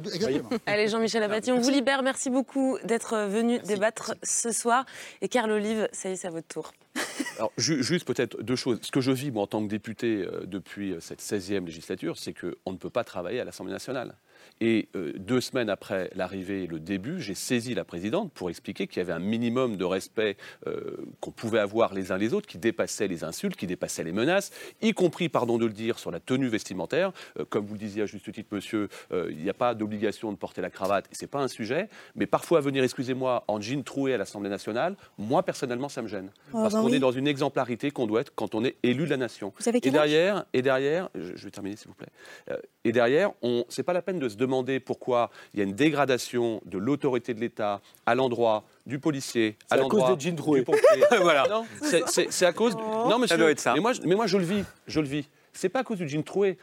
Allez, 0.67 0.89
Jean-Michel 0.89 1.23
Abati, 1.23 1.53
on 1.53 1.61
vous 1.61 1.71
libère. 1.71 2.03
Merci 2.03 2.31
beaucoup 2.31 2.79
d'être 2.85 3.17
venu 3.29 3.59
débattre 3.61 4.15
ce 4.23 4.51
soir. 4.51 4.85
Et 5.21 5.29
Carl 5.29 5.51
Olive, 5.51 5.89
ça 5.93 6.09
y 6.09 6.13
est, 6.13 6.17
c'est 6.17 6.29
à 6.29 6.31
votre 6.31 6.49
tour. 6.49 6.73
Alors, 7.37 7.53
juste 7.57 8.07
peut-être 8.07 8.43
deux 8.43 8.57
choses. 8.57 8.79
Ce 8.83 8.91
que 8.91 9.01
je 9.01 9.13
vis, 9.13 9.31
moi, 9.31 9.45
en 9.45 9.47
tant 9.47 9.63
que 9.63 9.69
député 9.69 10.25
euh, 10.25 10.45
depuis 10.47 10.97
cette 11.01 11.23
16e 11.23 11.65
législature, 11.65 12.19
c'est 12.19 12.35
qu'on 12.35 12.73
ne 12.73 12.77
peut 12.77 12.91
pas 12.91 13.05
travailler 13.05 13.41
à 13.41 13.45
l'Assemblée 13.45 13.73
nationale. 13.73 14.15
Et 14.63 14.89
euh, 14.95 15.13
deux 15.17 15.41
semaines 15.41 15.69
après 15.69 16.09
l'arrivée 16.15 16.63
et 16.63 16.67
le 16.69 16.79
début, 16.79 17.21
j'ai 17.21 17.35
saisi 17.35 17.75
la 17.75 17.85
présidente 17.85 18.33
pour 18.33 18.49
expliquer 18.49 18.87
qu'il 18.87 18.99
y 18.99 19.01
avait 19.01 19.13
un 19.13 19.19
minimum 19.19 19.77
de 19.77 19.85
respect 19.85 20.37
euh, 20.67 20.97
qu'on 21.21 21.33
pouvait 21.33 21.59
avoir 21.59 21.95
les 21.95 22.13
uns 22.13 22.17
les 22.17 22.33
autres, 22.33 22.47
qui 22.47 22.59
dépassait 22.59 23.09
les 23.09 23.25
insultes, 23.25 23.57
qui 23.57 23.67
dépassait 23.67 24.05
les 24.05 24.13
menaces, 24.13 24.53
y 24.81 24.93
compris, 24.93 25.29
pardon 25.29 25.59
de 25.59 25.67
le 25.67 25.73
dire, 25.73 25.99
sur 25.99 26.11
la 26.11 26.21
tenue 26.21 26.49
vestimentaire. 26.49 27.13
Euh, 27.39 27.45
comme 27.45 27.67
vous 27.67 27.75
le 27.75 27.81
disiez 27.81 28.03
à 28.03 28.07
juste 28.07 28.31
titre, 28.33 28.49
monsieur, 28.53 28.89
il 29.13 29.37
n'y 29.37 29.51
a 29.51 29.55
pas 29.55 29.75
d'obligation 29.75 30.33
de 30.33 30.37
porter 30.37 30.61
la 30.61 30.71
cravate, 30.71 31.07
et 31.11 31.15
ce 31.15 31.23
n'est 31.23 31.29
pas 31.29 31.41
un 31.41 31.49
sujet. 31.49 31.89
Mais 32.15 32.27
parfois, 32.27 32.61
venir, 32.61 32.85
excusez-moi, 32.85 33.45
en 33.49 33.61
jean 33.61 33.83
troué 33.83 34.15
à 34.15 34.17
l'Assemblée 34.17 34.51
nationale, 34.51 34.97
moi, 35.19 35.43
personnellement, 35.43 35.89
ça 35.89 36.03
me 36.03 36.09
gêne. 36.09 36.31
Oh, 36.53 36.63
parce 36.63 36.75
bah 36.75 36.83
qu'on 36.83 36.93
est 36.93 36.99
dans 36.99 37.11
une 37.11 37.27
exemplarité 37.27 37.91
qu'on 37.91 38.07
doit 38.07 38.21
être 38.21 38.33
quand 38.35 38.55
on 38.55 38.65
est 38.65 38.77
élu 38.83 39.05
de 39.05 39.11
la 39.11 39.17
nation. 39.17 39.53
Vous 39.59 39.69
avez 39.69 39.79
et 39.83 39.91
derrière, 39.91 40.45
et 40.53 40.63
derrière, 40.63 41.09
je, 41.15 41.45
vais 41.45 41.51
terminer 41.51 41.77
s'il 41.77 41.89
vous 41.89 41.95
plaît. 41.95 42.59
et 42.85 42.93
derrière, 42.93 43.33
on, 43.43 43.65
c'est 43.69 43.83
pas 43.83 43.93
la 43.93 44.03
peine 44.03 44.19
de 44.19 44.29
se 44.33 44.37
demander 44.37 44.81
pourquoi 44.81 45.31
il 45.55 45.59
y 45.59 45.63
a 45.63 45.65
une 45.65 45.75
dégradation 45.75 46.61
de 46.67 46.79
l'autorité 46.79 47.35
de 47.35 47.41
l'État 47.41 47.81
à 48.07 48.15
l'endroit 48.15 48.65
du 48.87 48.99
policier, 48.99 49.57
à 49.71 49.77
l'endroit 49.77 50.17
du 50.17 50.33
pompier. 50.33 51.05
voilà. 51.21 51.63
C'est 51.81 52.47
à 52.47 52.53
cause. 52.53 52.75
Non, 52.75 53.19
monsieur. 53.19 53.37
Mais 53.75 53.81
moi, 53.81 53.93
mais 54.05 54.15
moi, 54.15 54.27
je 54.27 54.39
le 54.39 54.45
vis. 54.45 54.65
Je 54.87 55.01
le 55.01 55.07
vis. 55.07 55.29
C'est 55.53 55.69
pas 55.69 55.81
à 55.81 55.85
cause 55.85 55.99
du 55.99 56.09
jean 56.09 56.25
troué. 56.25 56.57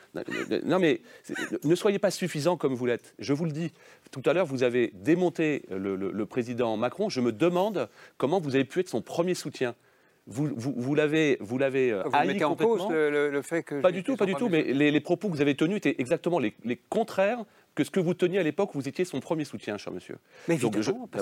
Non, 0.65 0.80
mais 0.80 1.01
ne 1.63 1.76
soyez 1.76 1.99
pas 1.99 2.11
suffisant 2.11 2.57
comme 2.57 2.74
vous 2.74 2.86
l'êtes. 2.86 3.13
Je 3.20 3.34
vous 3.34 3.45
le 3.45 3.51
dis. 3.51 3.72
Tout 4.11 4.24
à 4.26 4.34
l'heure, 4.34 4.47
vous 4.47 4.63
avez 4.63 4.91
démonté 4.95 5.63
le, 5.70 6.26
président 6.26 6.76
Macron. 6.78 7.09
Je 7.09 7.22
me 7.22 7.32
demande 7.32 7.88
comment 8.17 8.39
vous 8.39 8.55
avez 8.55 8.65
pu 8.65 8.80
être 8.80 8.89
son 8.89 9.01
premier 9.01 9.36
soutien 9.36 9.76
vous, 10.30 10.49
vous, 10.55 10.73
vous 10.77 10.95
l'avez 10.95 11.38
vous 11.41 11.57
l'avez 11.57 11.93
vous 11.93 12.27
mettez 12.27 12.43
en 12.45 12.55
cause 12.55 12.88
le, 12.89 13.41
fait 13.41 13.63
que 13.63 13.82
pas 13.82 13.91
du 13.91 14.03
tout 14.03 14.15
pas 14.15 14.25
du 14.25 14.36
tout 14.36 14.49
mais 14.49 14.63
les, 14.63 14.99
propos 14.99 15.27
que 15.27 15.34
vous 15.34 15.41
avez 15.41 15.55
tenus 15.55 15.77
étaient 15.77 15.95
exactement 15.97 16.39
les, 16.39 16.53
les 16.63 16.77
contraires 16.89 17.43
que 17.80 17.86
ce 17.86 17.91
que 17.91 17.99
vous 18.01 18.13
teniez 18.13 18.39
à 18.39 18.43
l'époque, 18.43 18.71
vous 18.73 18.89
étiez 18.89 19.05
son 19.05 19.21
premier 19.21 19.45
soutien, 19.45 19.77
cher 19.77 19.93
monsieur. 19.93 20.17
Mais 20.49 20.57
Donc, 20.57 20.75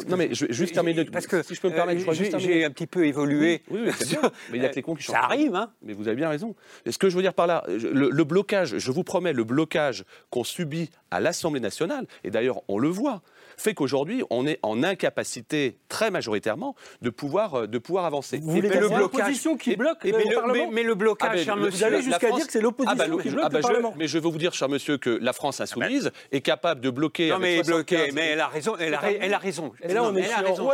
non, 0.07 0.17
mais 0.17 0.33
je 0.33 0.47
juste 0.49 0.73
terminer. 0.73 1.05
Parce 1.05 1.27
que 1.27 1.43
si 1.43 1.53
je 1.53 1.61
peux 1.61 1.69
me 1.69 1.75
permettre, 1.75 2.07
euh, 2.09 2.39
j'ai 2.39 2.65
un 2.65 2.71
petit 2.71 2.87
peu 2.87 3.05
évolué. 3.05 3.61
Oui, 3.69 3.81
oui, 3.85 3.91
bien. 4.09 4.21
Mais 4.51 4.57
il 4.57 4.63
y 4.63 4.65
a 4.65 4.69
que 4.69 4.75
les 4.75 4.81
cons 4.81 4.95
qui 4.95 5.03
changent. 5.03 5.15
Ça 5.15 5.23
arrive, 5.23 5.53
hein. 5.53 5.71
Mais 5.83 5.93
vous 5.93 6.07
avez 6.07 6.17
bien 6.17 6.29
raison. 6.29 6.55
Et 6.85 6.91
ce 6.91 6.97
que 6.97 7.09
je 7.09 7.15
veux 7.15 7.21
dire 7.21 7.35
par 7.35 7.45
là, 7.45 7.63
le, 7.67 8.09
le 8.09 8.23
blocage, 8.23 8.77
je 8.77 8.91
vous 8.91 9.03
promets, 9.03 9.33
le 9.33 9.43
blocage 9.43 10.03
qu'on 10.31 10.43
subit 10.43 10.89
à 11.11 11.19
l'Assemblée 11.19 11.59
nationale, 11.59 12.07
et 12.23 12.31
d'ailleurs 12.31 12.61
on 12.67 12.79
le 12.79 12.89
voit, 12.89 13.21
fait 13.57 13.73
qu'aujourd'hui, 13.73 14.23
on 14.29 14.47
est 14.47 14.59
en 14.61 14.83
incapacité, 14.83 15.77
très 15.89 16.11
majoritairement, 16.11 16.75
de 17.01 17.09
pouvoir, 17.09 17.55
euh, 17.55 17.67
de 17.67 17.77
pouvoir 17.79 18.05
avancer. 18.05 18.39
Vous 18.41 18.51
voulez 18.51 18.69
le 18.69 18.87
blocage 18.87 19.35
qui 19.59 19.75
bloque 19.75 20.03
mais, 20.03 20.11
le, 20.11 20.71
mais, 20.71 20.95
blocage, 20.95 21.39
ah, 21.41 21.43
cher 21.43 21.57
monsieur, 21.57 21.71
vous 21.71 21.83
allez 21.83 22.01
jusqu'à 22.01 22.31
dire 22.31 22.45
que 22.45 22.51
c'est 22.51 22.61
l'opposition 22.61 22.97
ah, 22.99 23.07
bah, 23.07 23.21
qui 23.21 23.29
bloque 23.29 23.45
ah, 23.45 23.49
bah, 23.49 23.57
le 23.57 23.61
Parlement. 23.61 23.93
mais 23.97 24.07
je 24.07 24.19
veux 24.19 24.29
vous 24.29 24.37
dire, 24.37 24.53
cher 24.53 24.69
monsieur, 24.69 24.97
que 24.97 25.09
la 25.09 25.33
France 25.33 25.59
insoumise 25.59 26.11
est 26.31 26.41
capable 26.41 26.81
de 26.81 26.89
bloquer. 26.89 27.29
Non, 27.29 27.39
mais 27.39 27.63
bloquer, 27.63 28.11
mais 28.13 28.27
elle 28.27 28.41
a 28.41 28.47
raison. 28.47 28.75
Elle 28.79 28.93
a, 28.93 29.11
elle 29.11 29.33
a 29.33 29.37
raison. 29.37 29.71
Et 29.81 29.93
là, 29.93 30.03
on 30.03 30.15
est 30.15 30.23
sur 30.23 30.73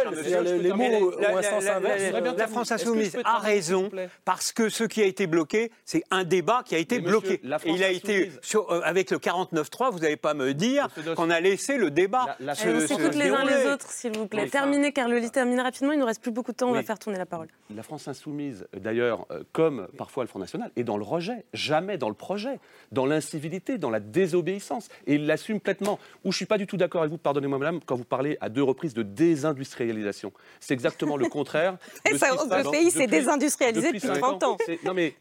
Les 0.62 0.74
mots 0.74 1.14
ont 1.20 1.38
un 1.38 1.42
sens 1.42 1.66
inverse. 1.66 2.04
La 2.38 2.48
France 2.48 2.72
insoumise 2.72 3.18
a 3.24 3.40
raison 3.40 3.90
parce 4.26 4.52
que 4.52 4.70
ce 4.70 4.84
qui 4.84 5.02
a 5.02 5.06
été 5.06 5.28
bloqué, 5.28 5.72
c'est 5.86 6.04
un 6.12 6.24
débat 6.24 6.64
qui 6.66 6.76
a 6.76 6.80
été 6.80 7.00
bloqué. 7.00 7.42
Il 7.66 7.84
a 7.84 7.92
été 7.92 8.32
euh, 8.56 8.82
avec 8.84 9.12
le 9.12 9.18
49-3. 9.18 9.92
Vous 9.92 10.00
n'allez 10.00 10.18
pas 10.18 10.34
me 10.34 10.54
dire 10.54 10.88
qu'on 11.16 11.30
a 11.30 11.40
laissé 11.40 11.78
le 11.78 11.92
débat 11.92 12.38
les 12.74 13.66
autres, 13.68 13.90
s'il 13.90 14.18
vous 14.18 14.28
plaît. 14.28 14.48
Terminez, 14.50 14.92
car 14.92 15.08
le 15.08 15.18
lit 15.18 15.32
termine 15.32 15.60
rapidement. 15.60 15.92
Il 15.92 15.96
ne 15.96 16.02
nous 16.02 16.08
reste 16.08 16.22
plus 16.22 16.32
beaucoup 16.32 16.52
de 16.52 16.58
temps. 16.58 16.70
On 16.70 16.74
va 16.74 16.84
faire 16.84 17.00
tourner 17.00 17.18
la 17.18 17.26
parole. 17.26 17.48
La 17.76 17.84
France 17.84 18.08
insoumise, 18.08 18.68
d'ailleurs, 18.76 19.26
euh, 19.32 19.44
comme 19.52 19.88
parfois 19.98 20.24
le 20.24 20.28
Front 20.28 20.40
National, 20.40 20.72
est 20.76 20.84
dans 20.84 20.98
le 20.98 21.04
rejet, 21.04 21.46
jamais 21.54 21.98
dans 21.98 22.10
le 22.10 22.16
projet, 22.16 22.60
dans 22.92 23.06
l'incivilité, 23.06 23.78
dans 23.78 23.90
la 23.90 24.00
désobéissance. 24.00 24.90
Et 25.08 25.16
il 25.16 25.26
l'assume 25.26 25.60
pleinement. 25.60 26.00
Où 26.24 26.32
je 26.32 26.38
suis 26.38 26.46
pas 26.46 26.58
du 26.58 26.68
tout 26.68 26.78
d'accord 26.78 27.02
avec 27.02 27.12
vous, 27.12 27.18
pardonnez-moi, 27.18 27.58
madame, 27.58 27.80
quand 27.86 27.96
vous 27.96 28.04
parlez 28.04 28.38
à 28.42 28.50
deux 28.50 28.64
reprises 28.64 28.94
de 28.94 29.04
désindustrialisation. 29.04 30.32
C'est 30.60 30.74
exactement 30.74 31.18
le 31.18 31.28
contraire. 31.28 31.78
Ça, 32.18 32.30
le 32.32 32.72
pays 32.72 32.92
s'est 32.92 33.08
désindustrialisé 33.08 33.92
depuis 33.92 34.08
30 34.08 34.44
ans. 34.44 34.58
Non, 34.84 34.94
mais, 34.94 35.16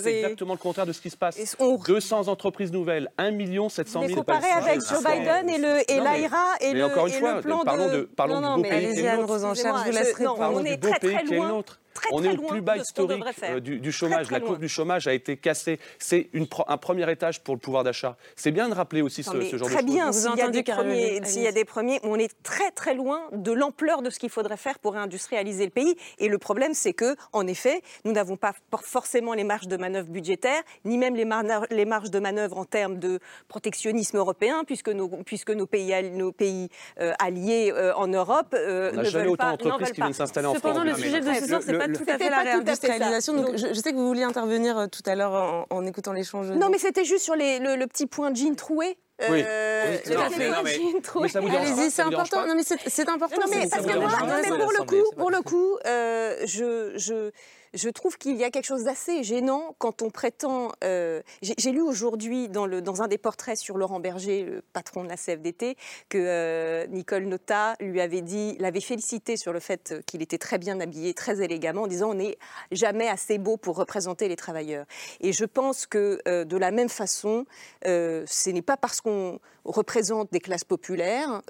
c'est 0.00 0.18
exactement 0.18 0.54
le 0.54 0.58
contraire 0.58 0.86
de 0.86 0.92
ce 0.92 1.00
qui 1.00 1.10
se 1.10 1.16
passe. 1.16 1.38
200 1.86 2.28
entreprises 2.28 2.72
nouvelles, 2.72 3.10
1 3.18 3.68
700 3.68 4.06
000 4.06 4.14
comparé 4.18 4.48
avec 4.50 4.80
Joe 4.80 5.02
Biden 5.02 5.48
et 5.88 6.00
l'AIRA 6.00 6.54
et 6.60 6.67
le 6.72 6.84
encore 6.84 7.06
une 7.06 7.12
fois, 7.12 7.40
parlons, 7.64 7.88
de, 7.92 8.00
parlons 8.02 8.40
du 8.40 8.62
beau 8.62 8.68
pays 8.68 8.94
qui 8.94 9.00
est 9.00 9.16
le 9.16 9.26
nôtre. 9.26 10.36
Parlons 10.38 10.60
du 10.62 10.76
beau 10.76 10.88
pays 11.00 11.16
qui 11.26 11.34
est 11.34 11.38
le 11.38 11.48
nôtre. 11.48 11.80
Très, 12.00 12.10
on 12.12 12.18
très 12.18 12.28
est 12.28 12.32
au 12.32 12.36
loin 12.36 12.48
plus 12.50 12.60
bas 12.60 12.76
historique 12.76 13.22
euh, 13.44 13.60
du, 13.60 13.78
du 13.78 13.90
Très, 13.90 13.98
chômage. 13.98 14.26
très 14.26 14.32
La 14.34 14.38
loin. 14.38 14.48
courbe 14.48 14.60
du 14.60 14.68
chômage 14.68 15.06
a 15.08 15.12
été 15.14 15.36
cassée. 15.36 15.78
C'est 15.98 16.30
un 16.68 16.76
premier 16.76 17.10
étage 17.10 17.40
pour 17.42 17.54
le 17.54 17.60
pouvoir 17.60 17.84
d'achat. 17.84 18.16
C'est 18.36 18.50
bien 18.50 18.68
de 18.68 18.74
rappeler 18.74 19.02
aussi 19.02 19.22
Non, 19.26 19.32
ce, 19.40 19.56
genre 19.56 19.68
très 19.68 19.82
de 19.82 19.86
choses. 19.86 19.94
bien, 19.94 20.06
Vous 20.10 20.12
s'il 20.12 20.24
y, 20.24 20.28
a 20.28 20.44
entendu, 20.44 20.62
des 20.62 20.72
premiers, 20.72 21.20
y 21.36 21.46
a 21.46 21.52
des 21.52 21.64
premiers, 21.64 22.00
on 22.02 22.16
est 22.18 22.32
très 22.42 22.70
très 22.70 22.94
loin 22.94 23.22
de 23.32 23.52
l'ampleur 23.52 24.02
de 24.02 24.10
ce 24.10 24.18
qu'il 24.18 24.30
faudrait 24.30 24.56
faire 24.56 24.78
pour 24.78 24.92
réindustrialiser 24.94 25.64
le 25.64 25.70
pays. 25.70 25.96
Et 26.18 26.28
le 26.28 26.38
problème, 26.38 26.74
c'est 26.74 26.92
que, 26.92 27.16
en 27.32 27.46
effet, 27.46 27.82
nous 28.04 28.12
n'avons 28.12 28.36
pas 28.36 28.52
for- 28.70 28.82
forcément 28.82 29.34
les 29.34 29.44
marges 29.44 29.68
de 29.68 29.76
manœuvre 29.76 30.08
budgétaires, 30.08 30.62
ni 30.84 30.98
même 30.98 31.16
les, 31.16 31.24
mar- 31.24 31.44
les 31.70 31.84
marges 31.84 32.10
de 32.10 32.18
manœuvre 32.18 32.58
en 32.58 32.64
termes 32.64 32.98
de 32.98 33.18
protectionnisme 33.48 34.16
européen, 34.18 34.62
puisque 34.64 34.88
nos, 34.88 35.08
puisque 35.08 35.50
nos 35.50 35.66
pays, 35.66 35.92
al- 35.92 36.12
nos 36.12 36.32
pays 36.32 36.68
euh, 37.00 37.12
alliés 37.18 37.72
euh, 37.74 37.92
en 37.94 38.06
Europe 38.06 38.54
euh, 38.54 38.92
On 38.94 38.98
ne 38.98 39.04
jamais 39.04 39.24
veulent 39.24 39.32
autant 39.32 39.56
pas. 39.56 39.56
qui 39.56 39.68
pas. 39.68 40.04
viennent 40.04 40.12
s'installer 40.12 40.46
en 40.46 40.54
Cependant, 40.54 40.74
France. 40.74 40.84
le 40.86 40.90
Non, 40.92 40.96
mais 40.98 41.02
sujet 41.04 41.20
de 41.20 41.40
ce 41.40 41.48
soir, 41.48 41.60
le- 41.60 41.66
c'est 41.66 41.78
pas 41.78 41.87
le- 41.88 41.96
tout 41.96 42.04
à 42.08 42.12
C'était 42.12 42.24
fait 42.24 42.30
la 42.30 42.36
pas 42.36 42.42
tout 42.42 42.46
à 42.46 42.50
fait 42.50 42.54
ça. 42.54 42.58
réindustrialisation. 42.86 43.32
Donc, 43.34 43.46
Donc- 43.46 43.56
je, 43.56 43.66
je 43.68 43.74
sais 43.80 43.90
que 43.92 43.96
vous 43.96 44.06
vouliez 44.06 44.22
intervenir 44.24 44.78
euh, 44.78 44.86
tout 44.86 45.02
à 45.06 45.14
l'heure 45.14 45.32
en, 45.32 45.66
en 45.76 45.86
écoutant 45.86 46.12
l'échange. 46.12 46.50
Non, 46.50 46.68
mais 46.70 46.78
c'était 46.78 47.04
juste 47.04 47.24
sur 47.24 47.34
les- 47.36 47.58
le, 47.58 47.76
le 47.76 47.86
petit 47.86 48.06
point 48.06 48.32
jean 48.34 48.54
troué. 48.56 48.98
Oui. 49.30 49.42
Euh, 49.44 49.84
Oui, 49.90 49.96
tout 50.04 50.10
le 50.10 50.18
à 50.20 50.24
petit 50.26 50.34
fait. 50.34 50.46
point 50.46 50.56
Non, 50.58 50.62
mais- 50.62 51.56
Allez-y, 51.56 51.90
c'est 51.90 52.02
important. 52.02 52.46
Non, 52.46 52.54
mais 52.54 52.62
c'est 52.62 53.08
important. 53.08 53.36
Non, 53.40 53.46
mais 53.50 53.68
parce 53.68 53.84
que 53.84 53.92
moi, 53.98 54.08
non, 54.20 54.34
mais 54.42 54.48
pour 54.48 54.72
le 54.72 54.84
coup, 54.84 55.10
pour 55.16 55.30
le 55.30 55.42
coup, 55.42 55.78
euh, 55.86 56.36
je, 56.46 56.92
je, 56.96 57.30
je 57.74 57.88
trouve 57.88 58.16
qu'il 58.18 58.36
y 58.36 58.44
a 58.44 58.50
quelque 58.50 58.64
chose 58.64 58.84
d'assez 58.84 59.22
gênant 59.22 59.74
quand 59.78 60.02
on 60.02 60.10
prétend. 60.10 60.72
euh, 60.84 61.22
J'ai 61.42 61.70
lu 61.72 61.80
aujourd'hui 61.80 62.48
dans, 62.48 62.66
un 63.02 63.08
des 63.08 63.18
portraits 63.18 63.56
sur 63.58 63.76
Laurent 63.78 64.00
Berger, 64.00 64.44
le 64.44 64.62
patron 64.72 65.04
de 65.04 65.08
la 65.08 65.16
CFDT, 65.16 65.76
que 66.08 66.18
euh, 66.18 66.86
Nicole 66.88 67.24
Nota 67.24 67.74
lui 67.80 68.00
avait 68.00 68.22
dit, 68.22 68.56
l'avait 68.58 68.80
félicité 68.80 69.36
sur 69.36 69.52
le 69.52 69.60
fait 69.60 69.94
qu'il 70.06 70.22
était 70.22 70.38
très 70.38 70.58
bien 70.58 70.80
habillé, 70.80 71.14
très 71.14 71.42
élégamment, 71.42 71.82
en 71.82 71.86
disant 71.86 72.10
on 72.10 72.14
n'est 72.14 72.38
jamais 72.72 73.08
assez 73.08 73.38
beau 73.38 73.56
pour 73.56 73.76
représenter 73.76 74.28
les 74.28 74.36
travailleurs. 74.36 74.86
Et 75.20 75.32
je 75.32 75.44
pense 75.44 75.86
que 75.86 76.20
euh, 76.26 76.44
de 76.44 76.56
la 76.56 76.70
même 76.70 76.88
façon, 76.88 77.44
ce 77.84 78.50
n'est 78.50 78.62
pas 78.62 78.76
parce 78.76 79.00
qu'on 79.00 79.38
représente 79.64 80.32
des 80.32 80.40
classes 80.40 80.64
populaires 80.64 81.42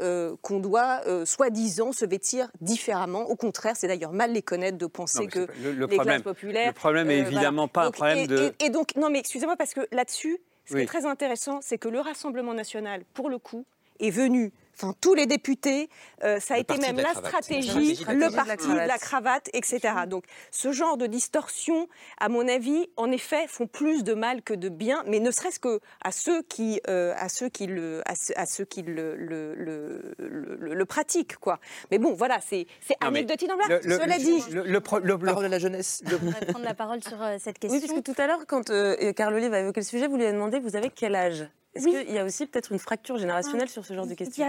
qu'on 0.43 0.59
doit, 0.61 1.03
soi-disant, 1.25 1.93
se 1.93 2.05
vêtir 2.05 2.51
différemment. 2.61 3.23
Au 3.31 3.37
contraire, 3.37 3.75
c'est 3.77 3.87
d'ailleurs 3.87 4.12
mal 4.12 4.33
les 4.33 4.43
connaître 4.43 4.77
de 4.79 4.87
penser 4.87 5.21
Non, 5.23 5.27
que 5.29 5.47
le- 5.62 5.73
le 5.73 5.87
les 5.87 5.97
problème- 6.21 6.67
le 6.67 6.73
problème 6.73 7.11
est 7.11 7.21
euh, 7.23 7.27
évidemment 7.27 7.69
pas 7.69 7.85
un 7.87 7.91
problème 7.91 8.19
et, 8.19 8.27
de- 8.27 8.53
Et, 8.61 8.67
et 8.67 8.71
donc, 8.71 8.95
non 8.97 9.11
mais 9.11 9.19
excusez-moi, 9.19 9.57
parce 9.57 9.75
que 9.75 9.87
là-dessus, 9.93 10.39
ce 10.65 10.71
qui 10.71 10.75
Oui. 10.77 10.83
est 10.83 10.87
très 10.87 11.07
intéressant, 11.07 11.61
c'est 11.63 11.79
que 11.79 11.89
le 11.89 12.01
Rassemblement 12.01 12.55
national, 12.55 13.03
pour 13.15 13.29
le 13.31 13.39
coup, 13.39 13.65
est 14.01 14.11
venu... 14.11 14.53
Enfin, 14.81 14.95
tous 15.01 15.14
les 15.14 15.26
députés, 15.26 15.89
euh, 16.22 16.39
ça 16.39 16.55
a 16.55 16.57
Le 16.59 16.62
été 16.62 16.79
même 16.79 16.99
la 16.99 17.12
stratégie, 17.12 18.05
La 18.07 18.12
le 18.14 18.31
parti, 18.31 18.68
la 18.68 18.97
cravate, 18.99 19.51
etc. 19.53 19.81
Donc, 20.07 20.22
ce 20.53 20.70
genre 20.70 20.97
de 20.97 21.07
distorsion, 21.07 21.89
à 22.20 22.29
mon 22.29 22.47
avis, 22.47 22.89
en 22.97 23.11
effet, 23.11 23.47
font 23.49 23.66
plus 23.66 24.05
de 24.05 24.14
mal 24.14 24.41
que 24.43 24.55
de 24.55 24.68
bien, 24.68 25.03
mais 25.09 25.18
ne 25.18 25.33
serait-ce 25.33 25.59
que 25.59 25.81
à 26.05 26.12
ceux 26.12 26.43
qui, 26.43 26.81
euh, 26.89 27.12
à 27.16 27.29
ceux 27.29 27.49
qui 27.49 27.66
le, 27.66 28.03
à 28.07 28.14
ceux, 28.14 28.35
à 28.37 28.47
ceux 28.47 28.64
qui 28.64 28.83
le, 28.83 29.16
le, 29.16 29.55
le, 29.57 30.14
le- 30.18 30.74
le 30.74 30.85
pratiquent, 30.85 31.37
quoi. 31.39 31.59
Mais 31.91 31.99
bon, 31.99 32.14
voilà, 32.14 32.39
c'est 32.41 32.66
anecdotique. 33.01 33.51
Cela 33.83 34.16
le- 34.16 34.22
dit, 34.22 34.43
le- 34.53 34.62
le 34.64 34.81
pro- 34.81 35.01
le- 35.01 35.16
le- 35.16 35.18
Parole 35.18 35.45
de 35.45 35.51
la 35.51 35.59
jeunesse. 35.59 36.03
Je 36.07 36.14
voudrais 36.14 36.47
prendre 36.47 36.64
la 36.64 36.74
parole 36.74 37.03
sur 37.03 37.20
euh, 37.20 37.37
cette 37.43 37.59
question. 37.59 37.79
Oui, 37.81 37.85
parce 37.85 37.99
que 38.01 38.05
tout 38.12 38.20
à 38.20 38.29
l'heure, 38.29 38.47
quand 38.47 38.70
euh, 38.70 39.12
Carl 39.12 39.35
Olive 39.35 39.53
a 39.55 39.59
évoqué 39.61 39.81
le 39.81 39.87
sujet, 39.87 40.07
vous 40.07 40.16
lui 40.16 40.22
avez 40.24 40.33
demandé 40.35 40.61
vous 40.61 40.76
avez 40.76 40.91
quel 40.91 41.16
âge? 41.16 41.49
Est-ce 41.75 41.85
Oui. 41.87 42.05
qu'il 42.07 42.14
y 42.14 42.19
a 42.19 42.25
aussi 42.25 42.47
peut-être 42.47 42.73
une 42.73 42.79
fracture 42.79 43.19
générationnelle 43.19 43.69
sur 43.69 43.85
ce 43.85 43.95
genre 43.95 44.07
de 44.07 44.14
questions 44.14 44.45
y 44.45 44.49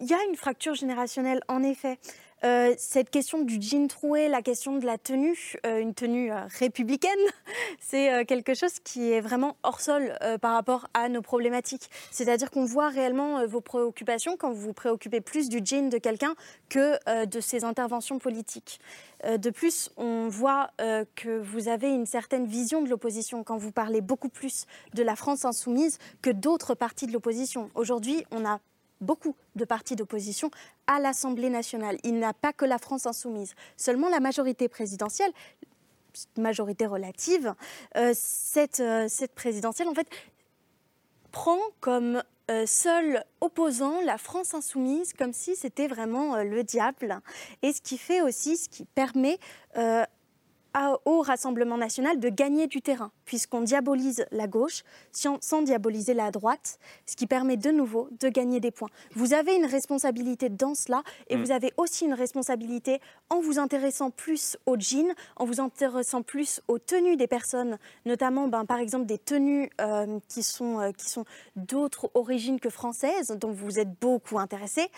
il 0.00 0.08
y 0.08 0.14
a 0.14 0.22
une 0.28 0.36
fracture 0.36 0.74
générationnelle, 0.74 1.40
en 1.48 1.62
effet. 1.62 1.98
Euh, 2.44 2.74
cette 2.76 3.10
question 3.10 3.42
du 3.42 3.60
jean 3.60 3.86
troué, 3.86 4.28
la 4.28 4.42
question 4.42 4.76
de 4.78 4.84
la 4.84 4.98
tenue, 4.98 5.54
euh, 5.64 5.80
une 5.80 5.94
tenue 5.94 6.32
euh, 6.32 6.40
républicaine, 6.58 7.12
c'est 7.80 8.24
quelque 8.26 8.54
chose 8.54 8.80
qui 8.80 9.12
est 9.12 9.20
vraiment 9.20 9.56
hors 9.62 9.80
sol 9.80 10.16
par 10.40 10.54
rapport 10.54 10.88
à 10.94 11.08
nos 11.08 11.22
problématiques. 11.22 11.88
C'est-à-dire 12.10 12.50
qu'on 12.50 12.64
voit 12.64 12.88
réellement 12.88 13.46
vos 13.46 13.60
préoccupations 13.60 14.36
quand 14.36 14.50
vous 14.50 14.60
vous 14.60 14.72
préoccupez 14.72 15.20
plus 15.20 15.48
du 15.48 15.60
jean 15.64 15.88
de 15.88 15.98
quelqu'un 15.98 16.34
que 16.68 17.24
de 17.26 17.40
ses 17.40 17.64
interventions 17.64 18.18
politiques. 18.18 18.80
De 19.24 19.50
plus, 19.50 19.90
on 19.96 20.28
voit 20.28 20.70
que 21.14 21.38
vous 21.38 21.68
avez 21.68 21.90
une 21.90 22.06
certaine 22.06 22.46
vision 22.46 22.82
de 22.82 22.88
l'opposition 22.88 23.44
quand 23.44 23.56
vous 23.56 23.72
parlez 23.72 24.00
beaucoup 24.00 24.28
plus 24.28 24.66
de 24.94 25.02
la 25.02 25.16
France 25.16 25.44
insoumise 25.44 25.98
que 26.22 26.30
d'autres 26.30 26.74
partis 26.74 27.06
de 27.06 27.12
l'opposition. 27.12 27.70
Aujourd'hui, 27.74 28.24
on 28.30 28.44
a 28.44 28.60
beaucoup 29.02 29.36
de 29.56 29.64
partis 29.64 29.96
d'opposition 29.96 30.50
à 30.86 30.98
l'Assemblée 30.98 31.50
nationale. 31.50 31.98
Il 32.04 32.14
n'y 32.14 32.24
a 32.24 32.32
pas 32.32 32.52
que 32.52 32.64
la 32.64 32.78
France 32.78 33.06
insoumise. 33.06 33.54
Seulement 33.76 34.08
la 34.08 34.20
majorité 34.20 34.68
présidentielle, 34.68 35.32
majorité 36.36 36.86
relative, 36.86 37.54
euh, 37.96 38.12
cette, 38.14 38.80
euh, 38.80 39.06
cette 39.08 39.34
présidentielle, 39.34 39.88
en 39.88 39.94
fait, 39.94 40.08
prend 41.30 41.58
comme 41.80 42.22
euh, 42.50 42.66
seul 42.66 43.24
opposant 43.40 44.00
la 44.02 44.18
France 44.18 44.54
insoumise, 44.54 45.12
comme 45.14 45.32
si 45.32 45.56
c'était 45.56 45.88
vraiment 45.88 46.36
le 46.36 46.62
diable. 46.64 47.20
Et 47.62 47.72
ce 47.72 47.80
qui 47.80 47.96
fait 47.98 48.20
aussi, 48.20 48.56
ce 48.56 48.68
qui 48.68 48.84
permet 48.84 49.38
au 51.04 51.20
Rassemblement 51.20 51.76
national 51.76 52.18
de 52.18 52.28
gagner 52.28 52.66
du 52.66 52.80
terrain, 52.82 53.10
puisqu'on 53.24 53.60
diabolise 53.60 54.24
la 54.30 54.46
gauche 54.46 54.82
sans, 55.12 55.62
diaboliser 55.62 56.14
la 56.14 56.30
droite, 56.30 56.78
ce 57.06 57.16
qui 57.16 57.26
permet 57.26 57.56
de 57.56 57.70
nouveau 57.70 58.08
de 58.20 58.28
gagner 58.28 58.60
des 58.60 58.70
points. 58.70 58.88
Vous 59.14 59.34
avez 59.34 59.54
une 59.54 59.66
responsabilité 59.66 60.48
dans 60.48 60.74
cela, 60.74 61.02
et 61.28 61.36
Mm. 61.36 61.44
vous 61.44 61.50
avez 61.50 61.72
aussi 61.76 62.04
une 62.06 62.14
responsabilité 62.14 63.00
en 63.30 63.40
vous 63.40 63.58
intéressant 63.58 64.10
plus 64.10 64.56
aux 64.66 64.78
jeans, 64.78 65.12
en 65.36 65.44
vous 65.44 65.60
intéressant 65.60 66.22
plus 66.22 66.60
aux 66.68 66.78
tenues 66.78 67.16
des 67.16 67.26
personnes, 67.26 67.78
notamment 68.06 68.48
ben, 68.48 68.64
par 68.64 68.78
exemple 68.78 69.06
des 69.06 69.18
tenues 69.18 69.70
euh, 69.80 70.18
qui 70.28 70.42
sont, 70.42 70.80
euh, 70.80 70.92
qui 70.92 71.08
sont 71.08 71.24
d'autres 71.56 72.10
origines 72.14 72.60
que 72.60 72.70
françaises, 72.70 73.36
dont 73.38 73.52
vous 73.52 73.78
êtes 73.78 74.00
beaucoup 74.00 74.38
intéressés 74.38 74.90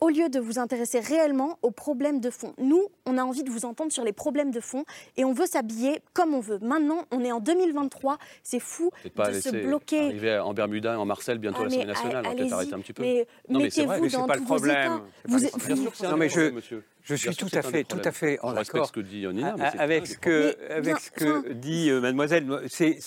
au 0.00 0.08
lieu 0.08 0.28
de 0.30 0.40
vous 0.40 0.58
intéresser 0.58 0.98
réellement 0.98 1.58
aux 1.62 1.70
problèmes 1.70 2.20
de 2.20 2.30
fond. 2.30 2.54
Nous, 2.58 2.86
on 3.06 3.18
a 3.18 3.22
envie 3.22 3.44
de 3.44 3.50
vous 3.50 3.66
entendre 3.66 3.92
sur 3.92 4.02
les 4.02 4.12
problèmes 4.12 4.50
de 4.50 4.60
fond 4.60 4.84
et 5.16 5.24
on 5.24 5.32
veut 5.34 5.46
s'habiller 5.46 6.00
comme 6.14 6.34
on 6.34 6.40
veut. 6.40 6.58
Maintenant, 6.62 7.04
on 7.10 7.22
est 7.22 7.32
en 7.32 7.40
202023, 7.40 8.18
c'est 8.42 8.60
fou 8.60 8.90
pas 9.14 9.30
de 9.30 9.40
se 9.40 9.50
bloquer. 9.50 10.06
arriver 10.06 10.38
en 10.38 10.54
Bermuda 10.54 10.94
et 10.94 10.96
en 10.96 11.04
Marseille 11.04 11.38
bientôt 11.38 11.58
Ah, 11.60 11.62
à 11.62 11.64
l'Assemblée 11.66 11.86
nationale. 11.86 12.24
On 12.26 12.30
va 12.30 12.34
peut-être 12.34 12.52
arrêter 12.52 12.74
un 12.74 12.78
petit 12.80 12.92
peu. 12.94 13.02
mais 13.02 13.26
non, 13.48 13.60
mais 13.60 13.70
c'est 13.70 13.84
vrai. 13.84 14.00
c'est 14.02 14.16
dans 14.16 14.26
pas 14.26 14.34
tous 14.34 14.40
le 14.40 14.46
vos 14.46 14.54
problème. 14.54 15.00
Vous 15.24 15.46
problème. 15.48 15.66
Bien 15.66 15.76
sûr 15.76 15.90
que 15.90 15.96
c'est 15.96 16.06
un 16.06 16.10
Non, 16.10 16.16
mais 16.16 16.28
problème, 16.28 16.50
je, 16.50 16.54
monsieur. 16.54 16.84
je 17.02 17.14
suis 17.14 17.36
tout 17.36 17.48
à 17.52 17.62
fait, 17.62 17.84
tout 17.84 18.00
à 18.02 18.12
fait 18.12 18.38
en 18.40 18.50
Je 18.50 18.54
respecte 18.54 18.76
accord 18.76 18.86
ce 18.86 18.92
que 18.92 19.00
dit 19.00 19.26
Nina, 19.26 19.54
mais 19.58 19.64
avec 19.78 20.06
ce 20.06 20.16
que, 20.16 20.56
avec 20.70 20.98
ce 20.98 21.10
que 21.10 21.52
dit 21.52 21.90
euh, 21.90 22.00
mademoiselle. 22.00 22.46
C'est, 22.68 22.98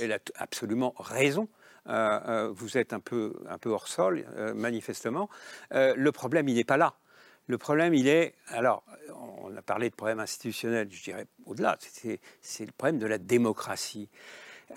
elle 0.00 0.12
a 0.12 0.18
absolument 0.36 0.94
raison. 0.98 1.48
Euh, 1.88 2.20
euh, 2.28 2.52
vous 2.52 2.78
êtes 2.78 2.92
un 2.92 3.00
peu, 3.00 3.34
un 3.48 3.58
peu 3.58 3.70
hors 3.70 3.88
sol, 3.88 4.24
euh, 4.36 4.54
manifestement. 4.54 5.28
Le 5.70 6.10
problème, 6.10 6.48
il 6.48 6.56
n'est 6.56 6.64
pas 6.64 6.76
là. 6.76 6.94
Le 7.46 7.58
problème, 7.58 7.94
il 7.94 8.08
est. 8.08 8.34
Alors, 8.48 8.82
on 9.14 9.56
a 9.56 9.62
parlé 9.62 9.88
de 9.88 9.94
problème 9.94 10.18
institutionnel, 10.18 10.88
je 10.90 11.02
dirais 11.02 11.26
au-delà. 11.44 11.78
C'est, 11.80 12.66
le 12.66 12.72
problème 12.72 12.98
de 12.98 13.06
la 13.06 13.18
démocratie. 13.18 14.08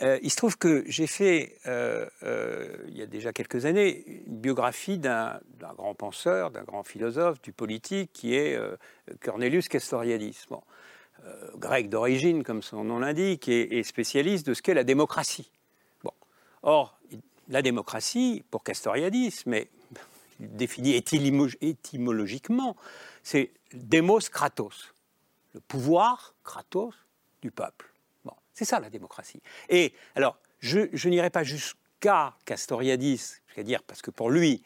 Il 0.02 0.30
se 0.30 0.36
trouve 0.36 0.56
que 0.56 0.84
j'ai 0.86 1.08
fait, 1.08 1.58
il 1.66 2.96
y 2.96 3.02
a 3.02 3.08
déjà 3.08 3.34
quelques 3.34 3.66
années, 3.66 4.24
une 4.28 4.38
biographie 4.38 5.00
d'un, 5.00 5.40
grand 5.76 5.96
penseur, 5.96 6.52
d'un 6.52 6.62
grand 6.62 6.84
philosophe, 6.84 7.42
du 7.42 7.52
politique, 7.52 8.12
qui 8.14 8.36
est 8.36 8.60
Cornelius 9.22 9.68
Castoriadis. 9.68 10.46
Bon, 10.52 10.62
grec 11.56 11.90
d'origine, 11.90 12.44
comme 12.44 12.62
son 12.62 12.84
nom 12.84 13.00
l'indique, 13.00 13.50
et, 13.50 13.80
et 13.80 13.84
spécialiste 13.84 14.46
de 14.46 14.54
ce 14.54 14.62
qu'est 14.62 14.76
la 14.76 14.84
démocratie. 14.84 15.52
Bon. 16.04 16.14
Or, 16.62 16.99
la 17.50 17.62
démocratie, 17.62 18.44
pour 18.52 18.64
Castoriadis, 18.64 19.44
mais 19.46 19.68
défini 20.40 20.98
étymolo- 20.98 21.58
étymologiquement, 21.62 22.78
c'est 23.24 23.52
demos 23.74 24.30
kratos, 24.32 24.94
le 25.54 25.60
pouvoir 25.60 26.34
kratos 26.44 26.94
du 27.42 27.52
peuple. 27.52 27.92
Bon, 28.24 28.34
c'est 28.54 28.66
ça 28.66 28.80
la 28.80 28.90
démocratie. 28.90 29.42
Et 29.68 29.94
alors, 30.16 30.38
je, 30.60 31.08
n'irai 31.08 31.30
pas 31.30 31.44
jusqu'à 31.44 32.38
Castoriadis, 32.46 33.42
jusqu'à 33.48 33.64
dire, 33.64 33.84
parce 33.84 34.02
que 34.02 34.12
pour 34.12 34.30
lui, 34.30 34.64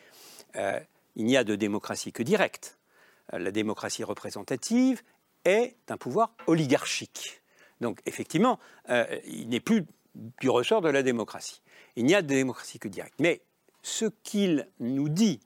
euh, 0.56 0.80
il 1.16 1.26
n'y 1.26 1.38
a 1.38 1.44
de 1.44 1.56
démocratie 1.56 2.12
que 2.12 2.24
directe. 2.24 2.78
Euh, 3.34 3.40
La 3.40 3.52
démocratie 3.52 4.04
représentative 4.04 5.02
est 5.46 5.76
un 5.90 5.98
pouvoir 5.98 6.34
oligarchique. 6.48 7.42
Donc, 7.82 8.00
effectivement, 8.06 8.60
euh, 8.90 9.20
il 9.26 9.50
n'est 9.50 9.60
plus 9.60 9.86
du 10.16 10.50
ressort 10.50 10.82
de 10.82 10.90
la 10.90 11.04
démocratie. 11.04 11.62
Il 11.96 12.06
n'y 12.06 12.16
a 12.16 12.22
de 12.22 12.28
démocratie 12.28 12.80
que 12.80 12.88
directe. 12.88 13.16
Mais 13.20 13.42
ce 13.82 14.06
qu'il 14.24 14.68
nous 14.80 15.10
dit 15.10 15.40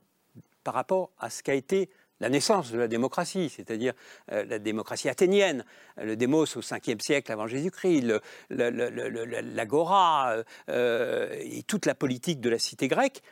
par 0.64 0.74
rapport 0.74 1.10
à 1.18 1.30
ce 1.30 1.42
qu'a 1.42 1.54
été 1.54 1.90
la 2.20 2.28
naissance 2.28 2.72
de 2.72 2.78
la 2.78 2.88
démocratie, 2.88 3.48
c'est-à-dire 3.48 3.92
euh, 4.32 4.44
la 4.44 4.58
démocratie 4.58 5.08
athénienne, 5.08 5.64
le 5.96 6.16
démos 6.16 6.56
au 6.56 6.60
5e 6.60 7.00
siècle 7.00 7.30
avant 7.30 7.46
Jésus-Christ, 7.46 8.12
l'agora 8.50 10.32
euh, 10.32 10.42
euh, 10.68 11.36
et 11.40 11.62
toute 11.62 11.86
la 11.86 11.94
politique 11.94 12.40
de 12.40 12.50
la 12.50 12.58
cité 12.58 12.88
grecque, 12.88 13.22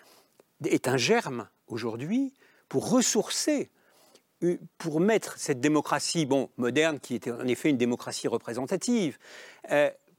est 0.65 0.87
un 0.89 0.97
germe 0.97 1.49
aujourd'hui 1.67 2.33
pour 2.69 2.91
ressourcer 2.91 3.71
pour 4.77 5.01
mettre 5.01 5.39
cette 5.39 5.61
démocratie, 5.61 6.27
bon, 6.27 6.51
moderne, 6.59 7.01
qui 7.01 7.15
était 7.15 7.31
en 7.31 7.47
effet 7.47 7.71
une 7.71 7.79
démocratie 7.79 8.29
représentative, 8.29 9.17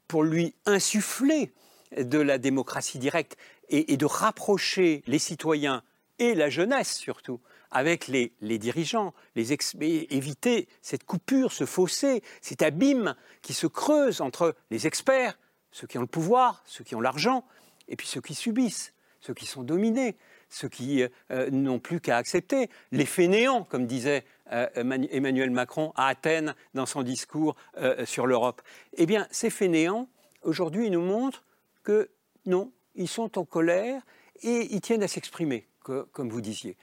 pour 0.07 0.23
lui 0.23 0.55
insuffler 0.65 1.51
de 1.95 2.19
la 2.19 2.37
démocratie 2.37 2.99
directe 2.99 3.37
et, 3.69 3.97
de 3.97 4.05
rapprocher 4.05 5.03
les 5.07 5.19
citoyens 5.19 5.83
et 6.19 6.35
la 6.35 6.49
jeunesse 6.49 6.95
surtout 6.95 7.39
avec 7.69 8.07
les, 8.07 8.31
dirigeants, 8.57 9.13
les 9.35 9.53
éviter 9.81 10.67
cette 10.81 11.03
coupure, 11.03 11.51
ce 11.51 11.65
fossé, 11.65 12.23
cet 12.41 12.61
abîme 12.61 13.15
qui 13.41 13.53
se 13.53 13.67
creuse 13.67 14.21
entre 14.21 14.55
les 14.71 14.87
experts, 14.87 15.37
ceux 15.71 15.85
qui 15.85 15.97
ont 15.97 16.01
le 16.01 16.07
pouvoir, 16.07 16.63
ceux 16.65 16.85
qui 16.85 16.95
ont 16.95 17.01
l'argent, 17.01 17.45
et 17.89 17.97
puis 17.97 18.07
ceux 18.07 18.21
qui 18.21 18.35
subissent, 18.35 18.93
ceux 19.19 19.33
qui 19.33 19.45
sont 19.45 19.63
dominés, 19.63 20.15
ceux 20.49 20.69
qui 20.69 21.03
euh, 21.31 21.49
n'ont 21.51 21.79
plus 21.79 21.99
qu'à 21.99 22.15
accepter. 22.17 22.69
Les 22.91 23.05
fainéants, 23.05 23.63
comme 23.63 23.85
disait 23.85 24.23
Emmanuel 24.51 25.51
Macron 25.51 25.91
à 25.95 26.07
Athènes 26.07 26.55
dans 26.73 26.85
son 26.85 27.03
discours 27.03 27.55
euh, 27.77 28.05
sur 28.05 28.27
l'Europe. 28.27 28.61
Eh 28.93 29.05
bien, 29.05 29.27
ces 29.31 29.49
fainéants, 29.49 30.07
aujourd'hui, 30.43 30.89
nous 30.89 31.01
montrent 31.01 31.43
que 31.83 32.09
non, 32.45 32.71
ils 32.95 33.07
sont 33.07 33.37
en 33.37 33.45
colère 33.45 34.01
et 34.41 34.67
ils 34.73 34.81
tiennent 34.81 35.03
à 35.03 35.07
s'exprimer, 35.07 35.67
comme 35.81 36.29
vous 36.29 36.41
disiez. 36.41 36.77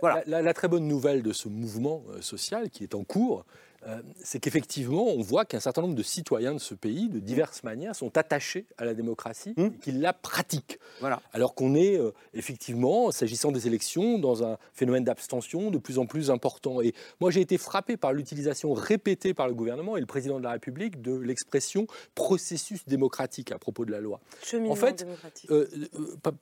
Voilà. 0.00 0.22
La, 0.26 0.54
très 0.54 0.68
bonne 0.68 0.88
nouvelle 0.88 1.22
de 1.22 1.32
ce 1.32 1.48
mouvement 1.48 2.02
social 2.20 2.70
qui 2.70 2.82
est 2.82 2.94
en 2.94 3.04
cours, 3.04 3.44
euh, 3.86 4.02
c'est 4.22 4.40
qu'effectivement, 4.40 5.06
on 5.06 5.22
voit 5.22 5.44
qu'un 5.44 5.60
certain 5.60 5.82
nombre 5.82 5.94
de 5.94 6.02
citoyens 6.02 6.54
de 6.54 6.58
ce 6.58 6.74
pays, 6.74 7.08
de 7.08 7.20
diverses 7.20 7.62
manières, 7.62 7.94
sont 7.94 8.16
attachés 8.18 8.66
à 8.78 8.84
la 8.84 8.94
démocratie 8.94 9.54
mmh. 9.56 9.64
et 9.64 9.78
qu'ils 9.78 10.00
la 10.00 10.12
pratiquent. 10.12 10.78
Voilà. 11.00 11.22
Alors 11.32 11.54
qu'on 11.54 11.74
est 11.74 11.96
euh, 11.98 12.12
effectivement, 12.34 13.12
s'agissant 13.12 13.52
des 13.52 13.66
élections, 13.66 14.18
dans 14.18 14.42
un 14.42 14.58
phénomène 14.72 15.04
d'abstention 15.04 15.70
de 15.70 15.78
plus 15.78 15.98
en 15.98 16.06
plus 16.06 16.30
important. 16.30 16.80
Et 16.80 16.94
moi, 17.20 17.30
j'ai 17.30 17.40
été 17.40 17.58
frappé 17.58 17.96
par 17.96 18.12
l'utilisation 18.12 18.72
répétée 18.72 19.34
par 19.34 19.46
le 19.46 19.54
gouvernement 19.54 19.96
et 19.96 20.00
le 20.00 20.06
président 20.06 20.38
de 20.38 20.44
la 20.44 20.52
République 20.52 21.00
de 21.00 21.14
l'expression 21.14 21.86
processus 22.14 22.86
démocratique 22.86 23.52
à 23.52 23.58
propos 23.58 23.84
de 23.84 23.92
la 23.92 24.00
loi. 24.00 24.20
Cheminement 24.42 24.72
en 24.72 24.76
fait, 24.76 24.98
démocratique. 24.98 25.50
Euh, 25.50 25.66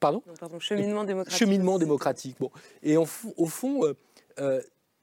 pardon, 0.00 0.22
Cheminement 0.60 1.04
démocratique. 1.04 1.38
Cheminement 1.38 1.78
démocratique. 1.78 2.36
Bon. 2.40 2.50
Et 2.82 2.96
au 2.96 3.04
fond, 3.04 3.94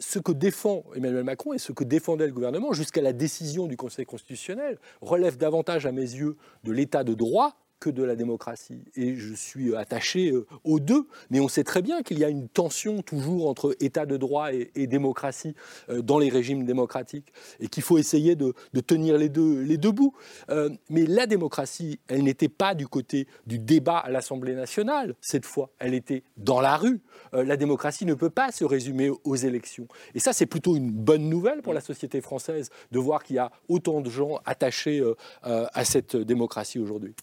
ce 0.02 0.20
que 0.20 0.32
défend 0.32 0.84
Emmanuel 0.96 1.24
Macron 1.24 1.54
et 1.54 1.60
ce 1.60 1.72
que 1.72 1.84
défendait 1.84 2.28
le 2.28 2.34
gouvernement 2.34 2.74
jusqu'à 2.74 3.02
la 3.02 3.14
décision 3.14 3.68
du 3.68 3.78
Conseil 3.78 4.06
constitutionnel 4.06 4.78
relève 5.02 5.38
davantage, 5.38 5.86
à 5.86 5.92
mes 5.92 6.02
yeux, 6.02 6.36
de 6.64 6.72
l'état 6.72 7.04
de 7.04 7.14
droit 7.14 7.56
que 7.82 7.90
de 7.90 8.04
la 8.04 8.16
démocratie. 8.16 8.84
Et 8.96 9.16
je 9.16 9.34
suis 9.34 9.76
attaché 9.76 10.32
euh, 10.32 10.46
aux 10.64 10.80
deux, 10.80 11.08
mais 11.32 11.40
on 11.42 11.48
sait 11.48 11.64
très 11.66 11.82
bien 11.82 12.04
qu'il 12.04 12.20
y 12.20 12.24
a 12.24 12.30
une 12.30 12.48
tension 12.48 13.02
toujours 13.02 13.50
entre 13.50 13.76
État 13.82 14.06
de 14.06 14.16
droit 14.16 14.54
et, 14.54 14.88
démocratie 14.88 15.56
euh, 15.90 16.02
dans 16.02 16.20
les 16.20 16.30
régimes 16.30 16.64
démocratiques, 16.64 17.34
et 17.60 17.68
qu'il 17.68 17.82
faut 17.84 17.98
essayer 17.98 18.36
de, 18.36 18.54
tenir 18.86 19.18
les 19.18 19.30
deux, 19.30 19.62
les 19.62 19.78
deux 19.78 19.92
bouts. 19.92 20.14
Euh, 20.50 20.70
mais 20.90 21.06
la 21.06 21.26
démocratie, 21.26 22.00
elle 22.08 22.24
n'était 22.24 22.50
pas 22.50 22.76
du 22.76 22.88
côté 22.88 23.28
du 23.48 23.58
débat 23.58 23.98
à 23.98 24.12
l'Assemblée 24.12 24.54
nationale, 24.54 25.16
cette 25.20 25.46
fois, 25.46 25.72
elle 25.80 25.96
était 25.96 26.24
dans 26.38 26.62
la 26.62 26.78
rue. 26.78 27.02
la 27.34 27.58
démocratie 27.58 28.06
ne 28.06 28.14
peut 28.14 28.30
pas 28.30 28.52
se 28.52 28.64
résumer 28.64 29.10
aux 29.24 29.36
élections. 29.36 29.88
Et 30.14 30.20
ça, 30.20 30.34
c'est 30.34 30.46
plutôt 30.46 30.76
une 30.76 30.92
bonne 30.92 31.28
nouvelle 31.28 31.64
pour 31.64 31.74
la 31.74 31.82
société 31.82 32.22
française 32.22 32.70
de 32.92 33.00
voir 33.00 33.24
qu'il 33.24 33.38
y 33.38 33.40
a 33.40 33.52
autant 33.68 34.02
de 34.02 34.10
gens 34.10 34.40
attachés 34.46 35.02
à 35.42 35.86
cette 35.86 36.16
démocratie 36.16 36.78
aujourd'hui. 36.78 37.16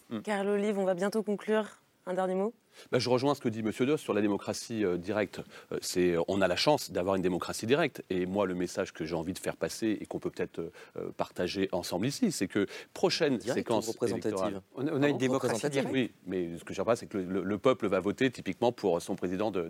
On 0.49 0.85
va 0.85 0.95
bientôt 0.95 1.21
conclure. 1.21 1.65
Un 2.07 2.15
dernier 2.15 2.33
mot? 2.33 2.53
Bah, 2.91 2.99
je 2.99 3.09
rejoins 3.09 3.35
ce 3.35 3.41
que 3.41 3.49
dit 3.49 3.59
M. 3.59 3.71
Doss 3.85 4.01
sur 4.01 4.13
la 4.13 4.21
démocratie 4.21 4.83
euh, 4.83 4.97
directe. 4.97 5.41
Euh, 5.71 5.77
c'est, 5.81 6.11
euh, 6.11 6.21
on 6.27 6.41
a 6.41 6.47
la 6.47 6.55
chance 6.55 6.91
d'avoir 6.91 7.15
une 7.15 7.21
démocratie 7.21 7.65
directe. 7.65 8.03
Et 8.09 8.25
moi, 8.25 8.45
le 8.45 8.55
message 8.55 8.93
que 8.93 9.05
j'ai 9.05 9.15
envie 9.15 9.33
de 9.33 9.39
faire 9.39 9.55
passer 9.55 9.97
et 9.99 10.05
qu'on 10.05 10.19
peut 10.19 10.29
peut-être 10.29 10.71
partager 11.17 11.69
ensemble 11.71 12.07
ici, 12.07 12.31
c'est 12.31 12.47
que 12.47 12.67
prochaine 12.93 13.39
séquence 13.39 13.87
représentative. 13.87 14.61
On, 14.75 15.03
a 15.03 15.09
une 15.09 15.17
démocratie 15.17 15.69
directe. 15.69 15.91
Oui, 15.91 16.11
mais 16.25 16.57
ce 16.57 16.63
que 16.63 16.73
je 16.73 16.81
pas, 16.81 16.95
c'est 16.95 17.07
que 17.07 17.17
le, 17.17 17.57
peuple 17.57 17.87
va 17.87 17.99
voter 17.99 18.31
typiquement 18.31 18.71
pour 18.71 19.01
son 19.01 19.15
président 19.15 19.51
de. 19.51 19.69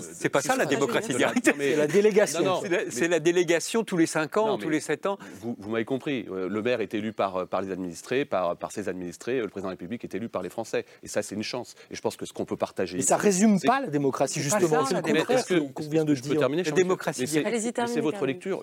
c'est 0.00 0.28
pas 0.28 0.42
ça 0.42 0.56
la 0.56 0.66
démocratie 0.66 1.14
directe. 1.14 1.50
C'est 1.56 1.76
la 1.76 1.86
délégation. 1.86 2.62
C'est 2.90 3.08
la, 3.08 3.20
délégation 3.20 3.84
tous 3.84 3.96
les 3.96 4.06
5 4.06 4.36
ans, 4.36 4.58
tous 4.58 4.68
les 4.68 4.80
7 4.80 5.06
ans. 5.06 5.18
Vous, 5.40 5.70
m'avez 5.70 5.84
compris. 5.84 6.26
Le 6.28 6.62
maire 6.62 6.80
est 6.80 6.94
élu 6.94 7.12
par, 7.12 7.46
par 7.48 7.62
les 7.62 7.70
administrés, 7.70 8.24
par, 8.24 8.56
par 8.56 8.72
ses 8.72 8.88
administrés. 8.88 9.40
Le 9.40 9.48
président 9.48 9.68
de 9.68 9.72
la 9.72 9.78
République 9.78 10.04
est 10.04 10.14
élu 10.14 10.28
par 10.28 10.42
les 10.42 10.50
Français. 10.50 10.84
Et 11.02 11.08
ça, 11.08 11.22
c'est 11.22 11.34
une 11.34 11.42
chance. 11.42 11.74
Et 11.90 11.94
je 11.94 12.00
pense 12.00 12.16
que 12.16 12.25
ce 12.26 12.32
qu'on 12.32 12.44
peut 12.44 12.56
partager. 12.56 12.98
Et 12.98 13.02
ça 13.02 13.16
résume 13.16 13.60
pas 13.60 13.80
la 13.80 13.88
démocratie, 13.88 14.40
justement. 14.40 14.84
C'est 14.84 14.94
le 14.94 15.02
contraire 15.02 15.46
qu'on 15.46 15.82
vient 15.88 16.04
de 16.04 16.14
dire. 16.14 16.38
terminer, 16.38 16.62
la 16.62 16.70
démocratie. 16.70 17.26
C'est 17.26 18.00
votre 18.00 18.26
lecture. 18.26 18.62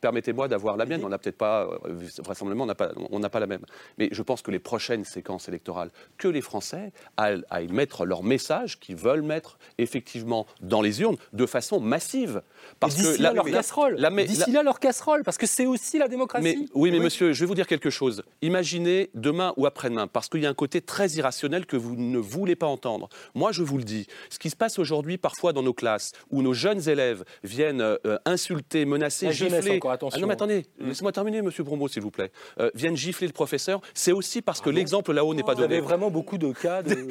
Permettez-moi 0.00 0.48
d'avoir 0.48 0.76
la 0.76 0.86
mienne. 0.86 1.02
On 1.04 1.08
n'a 1.08 1.18
peut-être 1.18 1.38
pas, 1.38 1.64
euh, 1.86 1.94
vraisemblablement, 2.22 2.66
on 3.10 3.18
n'a 3.18 3.30
pas 3.30 3.40
la 3.40 3.46
même. 3.46 3.62
Mais 3.98 4.08
je 4.12 4.22
pense 4.22 4.42
que 4.42 4.50
les 4.50 4.58
prochaines 4.58 5.04
séquences 5.04 5.48
électorales, 5.48 5.90
que 6.16 6.28
les 6.28 6.42
Français 6.42 6.92
aillent 7.16 7.68
mettre 7.70 8.04
leur 8.04 8.22
message 8.22 8.80
qu'ils 8.80 8.96
veulent 8.96 9.22
mettre 9.22 9.58
effectivement 9.78 10.46
dans 10.60 10.82
les 10.82 11.00
urnes 11.00 11.16
de 11.32 11.46
façon 11.46 11.80
massive. 11.80 12.42
Parce 12.80 12.96
que 12.96 13.22
là, 13.22 13.32
leur 13.32 13.44
casserole. 13.44 13.96
D'ici 14.26 14.50
là, 14.50 14.62
leur 14.62 14.80
casserole, 14.80 15.22
parce 15.22 15.38
que 15.38 15.46
c'est 15.46 15.66
aussi 15.66 15.98
la 15.98 16.08
démocratie. 16.08 16.68
oui, 16.74 16.90
mais 16.90 16.98
monsieur, 16.98 17.32
je 17.32 17.40
vais 17.40 17.46
vous 17.46 17.54
dire 17.54 17.66
quelque 17.66 17.90
chose. 17.90 18.22
Imaginez 18.42 19.10
demain 19.14 19.52
ou 19.56 19.66
après-demain, 19.66 20.06
parce 20.06 20.28
qu'il 20.28 20.42
y 20.42 20.46
a 20.46 20.50
un 20.50 20.54
côté 20.54 20.80
très 20.80 21.08
irrationnel 21.10 21.66
que 21.66 21.76
vous 21.76 21.96
ne 21.96 22.18
voulez 22.18 22.56
pas 22.56 22.66
entendre 22.66 22.77
moi, 23.34 23.52
je 23.52 23.62
vous 23.62 23.78
le 23.78 23.84
dis, 23.84 24.06
ce 24.30 24.38
qui 24.38 24.50
se 24.50 24.56
passe 24.56 24.78
aujourd'hui 24.78 25.18
parfois 25.18 25.52
dans 25.52 25.62
nos 25.62 25.72
classes, 25.72 26.12
où 26.30 26.42
nos 26.42 26.52
jeunes 26.52 26.88
élèves 26.88 27.24
viennent 27.44 27.80
euh, 27.80 28.18
insulter, 28.24 28.84
menacer, 28.84 29.32
gifler. 29.32 29.80
ah 29.84 30.18
non, 30.18 30.26
mais 30.26 30.32
attendez, 30.32 30.66
mm. 30.78 30.88
laissez-moi 30.88 31.12
terminer, 31.12 31.42
monsieur 31.42 31.64
Brombo, 31.64 31.88
s'il 31.88 32.02
vous 32.02 32.10
plaît. 32.10 32.30
Euh, 32.60 32.70
viennent 32.74 32.96
gifler 32.96 33.26
le 33.26 33.32
professeur, 33.32 33.80
c'est 33.94 34.12
aussi 34.12 34.42
parce 34.42 34.60
que 34.60 34.70
l'exemple 34.70 35.12
là-haut 35.12 35.34
n'est 35.34 35.42
pas 35.42 35.54
donné. 35.54 35.68
Vous 35.68 35.72
avez 35.74 35.80
vraiment 35.80 36.10
beaucoup 36.10 36.38
de 36.38 36.52
cas 36.52 36.82
de. 36.82 36.94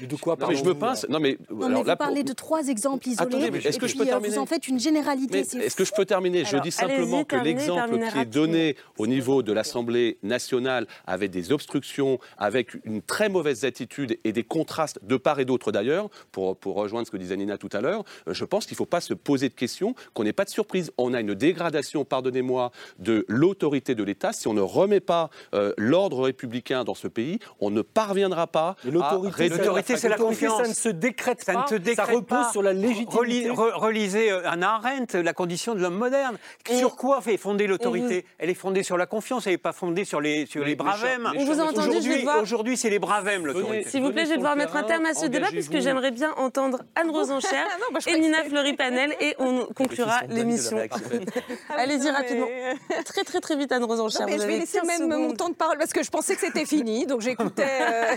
de 0.00 0.16
quoi 0.16 0.36
mais 0.48 0.56
je 0.56 0.64
me 0.64 0.74
pince. 0.74 1.06
Non, 1.08 1.20
mais, 1.20 1.38
non, 1.50 1.68
mais 1.68 1.82
vous 1.82 1.96
parlez 1.96 2.22
de 2.22 2.32
trois 2.32 2.68
exemples 2.68 3.08
isolés. 3.08 3.50
est-ce 3.64 3.78
que 3.78 3.86
je 3.86 3.96
peux 3.96 4.02
euh, 4.02 4.06
terminer 4.06 4.34
Vous 4.34 4.40
en 4.40 4.46
faites 4.46 4.68
une 4.68 4.78
généralité. 4.78 5.38
Est-ce 5.38 5.76
que 5.76 5.84
je 5.84 5.92
peux 5.92 6.04
terminer? 6.04 6.44
Je 6.44 6.58
dis 6.58 6.70
simplement 6.70 7.24
que 7.24 7.36
l'exemple 7.36 7.98
qui 8.12 8.18
est 8.18 8.24
donné 8.26 8.76
au 8.98 9.06
niveau 9.06 9.42
de 9.42 9.52
l'Assemblée 9.52 10.18
nationale, 10.22 10.86
avec 11.06 11.30
des 11.30 11.52
obstructions, 11.52 12.18
avec 12.38 12.76
une 12.84 13.02
très 13.02 13.28
mauvaise 13.28 13.64
attitude 13.64 14.18
et 14.24 14.32
des 14.32 14.44
contrastes 14.44 14.98
de 15.02 15.16
part 15.16 15.40
et 15.40 15.44
d'autre 15.44 15.72
d'ailleurs, 15.72 16.08
pour, 16.32 16.56
pour 16.56 16.76
rejoindre 16.76 17.06
ce 17.06 17.10
que 17.10 17.16
disait 17.16 17.36
Nina 17.36 17.58
tout 17.58 17.70
à 17.72 17.80
l'heure, 17.80 18.04
euh, 18.28 18.34
je 18.34 18.44
pense 18.44 18.66
qu'il 18.66 18.74
ne 18.74 18.78
faut 18.78 18.86
pas 18.86 19.00
se 19.00 19.14
poser 19.14 19.48
de 19.48 19.54
questions, 19.54 19.94
qu'on 20.14 20.24
n'ait 20.24 20.32
pas 20.32 20.44
de 20.44 20.50
surprise. 20.50 20.92
On 20.98 21.14
a 21.14 21.20
une 21.20 21.34
dégradation, 21.34 22.04
pardonnez-moi, 22.04 22.70
de 22.98 23.24
l'autorité 23.28 23.94
de 23.94 24.02
l'État. 24.04 24.32
Si 24.32 24.48
on 24.48 24.54
ne 24.54 24.60
remet 24.60 25.00
pas 25.00 25.30
euh, 25.54 25.72
l'ordre 25.78 26.22
républicain 26.24 26.84
dans 26.84 26.94
ce 26.94 27.08
pays, 27.08 27.38
on 27.60 27.70
ne 27.70 27.82
parviendra 27.82 28.46
pas 28.46 28.76
à 29.00 29.18
réduire 29.24 29.74
c'est 29.94 30.08
la 30.08 30.16
confiance. 30.16 30.62
Ça 30.62 30.68
ne 30.68 30.74
se 30.74 30.88
décrète 30.88 31.44
pas. 31.44 31.52
Ça, 31.52 31.62
ne 31.62 31.66
se 31.66 31.74
décrète 31.74 32.06
ça 32.06 32.12
repose 32.12 32.50
sur 32.52 32.62
la 32.62 32.72
légitimité. 32.72 33.50
relisez 33.50 34.30
euh, 34.30 34.48
Anna 34.48 34.74
Arendt, 34.74 35.22
La 35.22 35.32
condition 35.32 35.74
de 35.74 35.80
l'homme 35.80 35.96
moderne. 35.96 36.36
Sur 36.68 36.96
quoi 36.96 37.20
fait 37.20 37.36
fonder 37.36 37.66
l'autorité 37.66 38.24
Elle 38.38 38.50
est 38.50 38.54
fondée 38.54 38.82
sur 38.82 38.96
la 38.96 39.06
confiance, 39.06 39.46
elle 39.46 39.54
n'est 39.54 39.58
pas 39.58 39.72
fondée 39.72 40.04
sur 40.04 40.20
les, 40.20 40.46
sur 40.46 40.64
les, 40.64 40.74
bravèmes. 40.74 41.30
On 41.36 41.44
vous 41.44 41.60
a 41.60 41.64
entendu, 41.64 41.98
Aujourd'hui, 42.40 42.76
c'est 42.76 42.90
les 42.90 42.98
bravèmes, 42.98 43.46
l'autorité. 43.46 43.88
S'il 43.88 44.02
vous 44.02 44.12
plaît, 44.12 44.24
je 44.24 44.30
vais 44.30 44.36
devoir 44.36 44.56
mettre 44.56 44.76
un 44.76 44.82
terme 44.82 45.06
à 45.06 45.14
ce 45.14 45.26
débat, 45.26 45.48
puisque 45.50 45.78
j'aimerais 45.78 46.10
bien 46.10 46.32
entendre 46.36 46.82
Anne 46.94 47.10
Rosenchère 47.10 47.66
et 48.06 48.18
Nina 48.18 48.44
Fleury-Panel, 48.44 49.14
et 49.20 49.34
on 49.38 49.66
conclura 49.74 50.22
l'émission. 50.28 50.78
Allez-y 51.76 52.10
rapidement. 52.10 52.48
Très, 53.04 53.24
très, 53.24 53.40
très 53.40 53.56
vite, 53.56 53.72
Anne 53.72 53.84
Rosenchère. 53.84 54.26
Je 54.28 54.46
vais 54.46 54.58
laisser 54.58 54.80
même 54.82 55.08
mon 55.08 55.32
temps 55.34 55.48
de 55.48 55.54
parole, 55.54 55.78
parce 55.78 55.92
que 55.92 56.02
je 56.02 56.10
pensais 56.10 56.34
que 56.34 56.40
c'était 56.40 56.66
fini, 56.66 57.06
donc 57.06 57.20
j'écoutais. 57.20 57.66
Euh, 57.80 58.14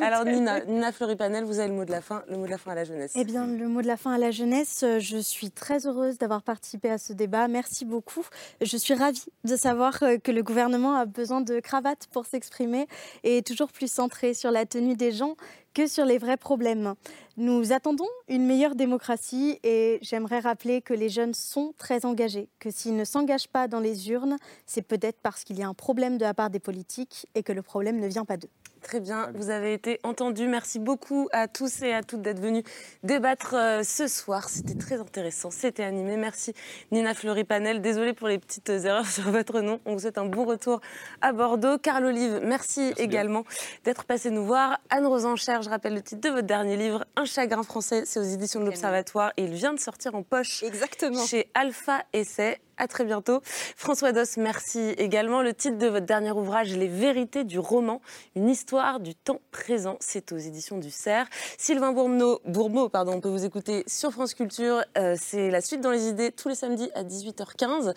alors 0.00 0.24
Nina, 0.24 0.64
Nina 0.64 0.92
Fleury-Panel, 0.92 1.44
vous 1.44 1.58
avez 1.58 1.68
le 1.68 1.74
mot 1.74 1.84
de 1.84 1.90
la 1.90 2.00
fin, 2.00 2.22
le 2.28 2.36
mot 2.36 2.46
de 2.46 2.50
la 2.50 2.58
fin 2.58 2.72
à 2.72 2.74
la 2.74 2.84
jeunesse. 2.84 3.12
Eh 3.14 3.24
bien, 3.24 3.46
le 3.46 3.68
mot 3.68 3.82
de 3.82 3.86
la 3.86 3.96
fin 3.96 4.12
à 4.12 4.18
la 4.18 4.30
jeunesse, 4.30 4.82
euh, 4.82 4.98
je 4.98 5.18
suis 5.18 5.50
très 5.50 5.86
heureuse 5.86 6.18
d'avoir 6.18 6.42
participé 6.42 6.90
à 6.90 6.98
ce 6.98 7.12
débat. 7.12 7.48
Merci 7.48 7.84
beaucoup. 7.84 8.26
Je 8.60 8.76
suis 8.76 8.94
ravie 8.94 9.24
de 9.44 9.56
savoir 9.56 10.02
euh, 10.02 10.18
que 10.18 10.32
le 10.32 10.42
gouvernement 10.42 10.94
a 10.94 11.06
besoin 11.06 11.40
de 11.40 11.60
cravates 11.60 12.06
pour 12.12 12.26
s'exprimer 12.26 12.86
et 13.24 13.38
est 13.38 13.46
toujours 13.46 13.72
plus 13.72 13.90
centré 13.90 14.34
sur 14.34 14.50
la 14.50 14.66
tenue 14.66 14.96
des 14.96 15.12
gens 15.12 15.36
que 15.74 15.86
sur 15.86 16.04
les 16.04 16.18
vrais 16.18 16.36
problèmes. 16.36 16.94
Nous 17.36 17.72
attendons 17.72 18.08
une 18.28 18.44
meilleure 18.44 18.74
démocratie 18.74 19.58
et 19.62 19.98
j'aimerais 20.02 20.40
rappeler 20.40 20.82
que 20.82 20.94
les 20.94 21.08
jeunes 21.08 21.34
sont 21.34 21.74
très 21.78 22.04
engagés, 22.04 22.48
que 22.58 22.70
s'ils 22.70 22.96
ne 22.96 23.04
s'engagent 23.04 23.48
pas 23.48 23.68
dans 23.68 23.80
les 23.80 24.10
urnes, 24.10 24.36
c'est 24.66 24.82
peut-être 24.82 25.18
parce 25.22 25.44
qu'il 25.44 25.58
y 25.58 25.62
a 25.62 25.68
un 25.68 25.74
problème 25.74 26.18
de 26.18 26.24
la 26.24 26.34
part 26.34 26.50
des 26.50 26.58
politiques 26.58 27.26
et 27.34 27.42
que 27.42 27.52
le 27.52 27.62
problème 27.62 28.00
ne 28.00 28.08
vient 28.08 28.24
pas 28.24 28.36
d'eux. 28.36 28.50
Très 28.82 29.00
bien, 29.00 29.30
vous 29.34 29.50
avez 29.50 29.74
été 29.74 30.00
entendu. 30.04 30.48
Merci 30.48 30.78
beaucoup 30.78 31.28
à 31.32 31.48
tous 31.48 31.82
et 31.82 31.92
à 31.92 32.02
toutes 32.02 32.22
d'être 32.22 32.40
venus 32.40 32.64
débattre 33.02 33.54
euh, 33.54 33.82
ce 33.82 34.06
soir. 34.06 34.48
C'était 34.48 34.74
très 34.74 34.98
intéressant, 34.98 35.50
c'était 35.50 35.84
animé. 35.84 36.16
Merci 36.16 36.54
Nina 36.90 37.12
Fleury-Panel. 37.12 37.82
Désolée 37.82 38.14
pour 38.14 38.28
les 38.28 38.38
petites 38.38 38.70
erreurs 38.70 39.06
sur 39.10 39.30
votre 39.30 39.60
nom. 39.60 39.80
On 39.84 39.92
vous 39.92 40.00
souhaite 40.00 40.18
un 40.18 40.24
bon 40.24 40.44
retour 40.44 40.80
à 41.20 41.32
Bordeaux. 41.32 41.78
Carl 41.78 42.06
Olive, 42.06 42.40
merci, 42.42 42.92
également 42.96 43.44
d'être 43.84 44.04
passé 44.04 44.30
nous 44.30 44.46
voir. 44.46 44.80
Anne 44.88 45.06
Rosencher, 45.06 45.58
je 45.62 45.68
rappelle 45.68 45.94
le 45.94 46.02
titre 46.02 46.22
de 46.22 46.30
votre 46.30 46.46
dernier 46.46 46.76
livre, 46.76 47.04
Un 47.16 47.26
chagrin 47.26 47.62
français, 47.62 48.04
c'est 48.06 48.18
aux 48.18 48.24
éditions 48.24 48.60
de 48.60 48.64
l'Observatoire 48.64 49.32
et 49.36 49.44
il 49.44 49.52
vient 49.52 49.74
de 49.74 49.80
sortir 49.80 50.14
en 50.14 50.22
poche 50.22 50.62
Exactement. 50.62 51.24
chez 51.26 51.50
Alpha 51.54 52.02
Essai. 52.12 52.58
À 52.80 52.88
très 52.88 53.04
bientôt. 53.04 53.42
François 53.76 54.12
Dos, 54.12 54.38
merci 54.38 54.94
également. 54.96 55.42
Le 55.42 55.52
titre 55.52 55.76
de 55.76 55.86
votre 55.86 56.06
dernier 56.06 56.30
ouvrage, 56.30 56.74
Les 56.74 56.88
vérités 56.88 57.44
du 57.44 57.58
roman, 57.58 58.00
une 58.34 58.48
histoire 58.48 59.00
du 59.00 59.14
temps 59.14 59.42
présent. 59.50 59.98
C'est 60.00 60.32
aux 60.32 60.38
éditions 60.38 60.78
du 60.78 60.90
Cerf. 60.90 61.28
Sylvain 61.58 61.92
Bourmeau, 61.92 62.40
Bourmeau 62.46 62.90
on 62.94 63.20
peut 63.20 63.28
vous 63.28 63.44
écouter 63.44 63.84
sur 63.86 64.12
France 64.12 64.32
Culture. 64.32 64.82
Euh, 64.96 65.14
c'est 65.20 65.50
la 65.50 65.60
suite 65.60 65.82
dans 65.82 65.90
les 65.90 66.08
idées 66.08 66.32
tous 66.32 66.48
les 66.48 66.54
samedis 66.54 66.90
à 66.94 67.04
18h15 67.04 67.92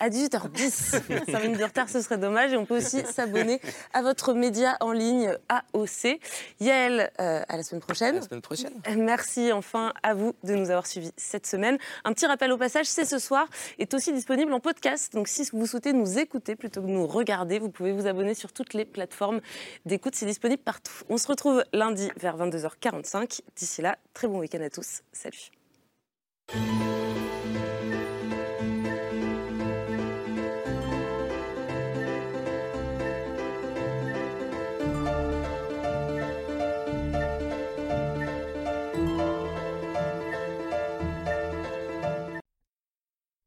à 0.00 0.08
18h10. 0.08 0.70
5 0.70 1.08
minutes 1.42 1.58
de 1.58 1.64
retard, 1.64 1.88
ce 1.88 2.00
serait 2.00 2.18
dommage. 2.18 2.52
Et 2.52 2.56
on 2.56 2.64
peut 2.64 2.76
aussi 2.76 3.02
s'abonner 3.04 3.60
à 3.92 4.02
votre 4.02 4.34
média 4.34 4.76
en 4.80 4.92
ligne 4.92 5.34
AOC. 5.48 6.20
Yael, 6.60 7.10
euh, 7.20 7.42
à 7.48 7.56
la 7.56 7.62
semaine 7.62 7.80
prochaine. 7.80 8.16
la 8.16 8.22
semaine 8.22 8.42
prochaine. 8.42 8.72
Merci 8.96 9.52
enfin 9.52 9.92
à 10.02 10.14
vous 10.14 10.34
de 10.44 10.54
nous 10.54 10.70
avoir 10.70 10.86
suivis 10.86 11.12
cette 11.16 11.46
semaine. 11.46 11.78
Un 12.04 12.12
petit 12.12 12.26
rappel 12.26 12.52
au 12.52 12.58
passage, 12.58 12.86
c'est 12.86 13.04
ce 13.04 13.18
soir, 13.18 13.48
est 13.78 13.94
aussi 13.94 14.12
disponible 14.12 14.52
en 14.52 14.60
podcast. 14.60 15.12
Donc 15.14 15.28
si 15.28 15.48
vous 15.52 15.66
souhaitez 15.66 15.92
nous 15.92 16.18
écouter 16.18 16.56
plutôt 16.56 16.82
que 16.82 16.86
nous 16.86 17.06
regarder, 17.06 17.58
vous 17.58 17.70
pouvez 17.70 17.92
vous 17.92 18.06
abonner 18.06 18.34
sur 18.34 18.52
toutes 18.52 18.74
les 18.74 18.84
plateformes 18.84 19.40
d'écoute. 19.84 20.14
C'est 20.14 20.26
disponible 20.26 20.62
partout. 20.62 20.92
On 21.08 21.16
se 21.16 21.26
retrouve 21.28 21.64
lundi 21.72 22.10
vers 22.16 22.36
22h45. 22.36 23.40
D'ici 23.56 23.82
là, 23.82 23.96
très 24.14 24.28
bon 24.28 24.38
week-end 24.38 24.62
à 24.62 24.70
tous. 24.70 25.02
Salut. 25.12 25.50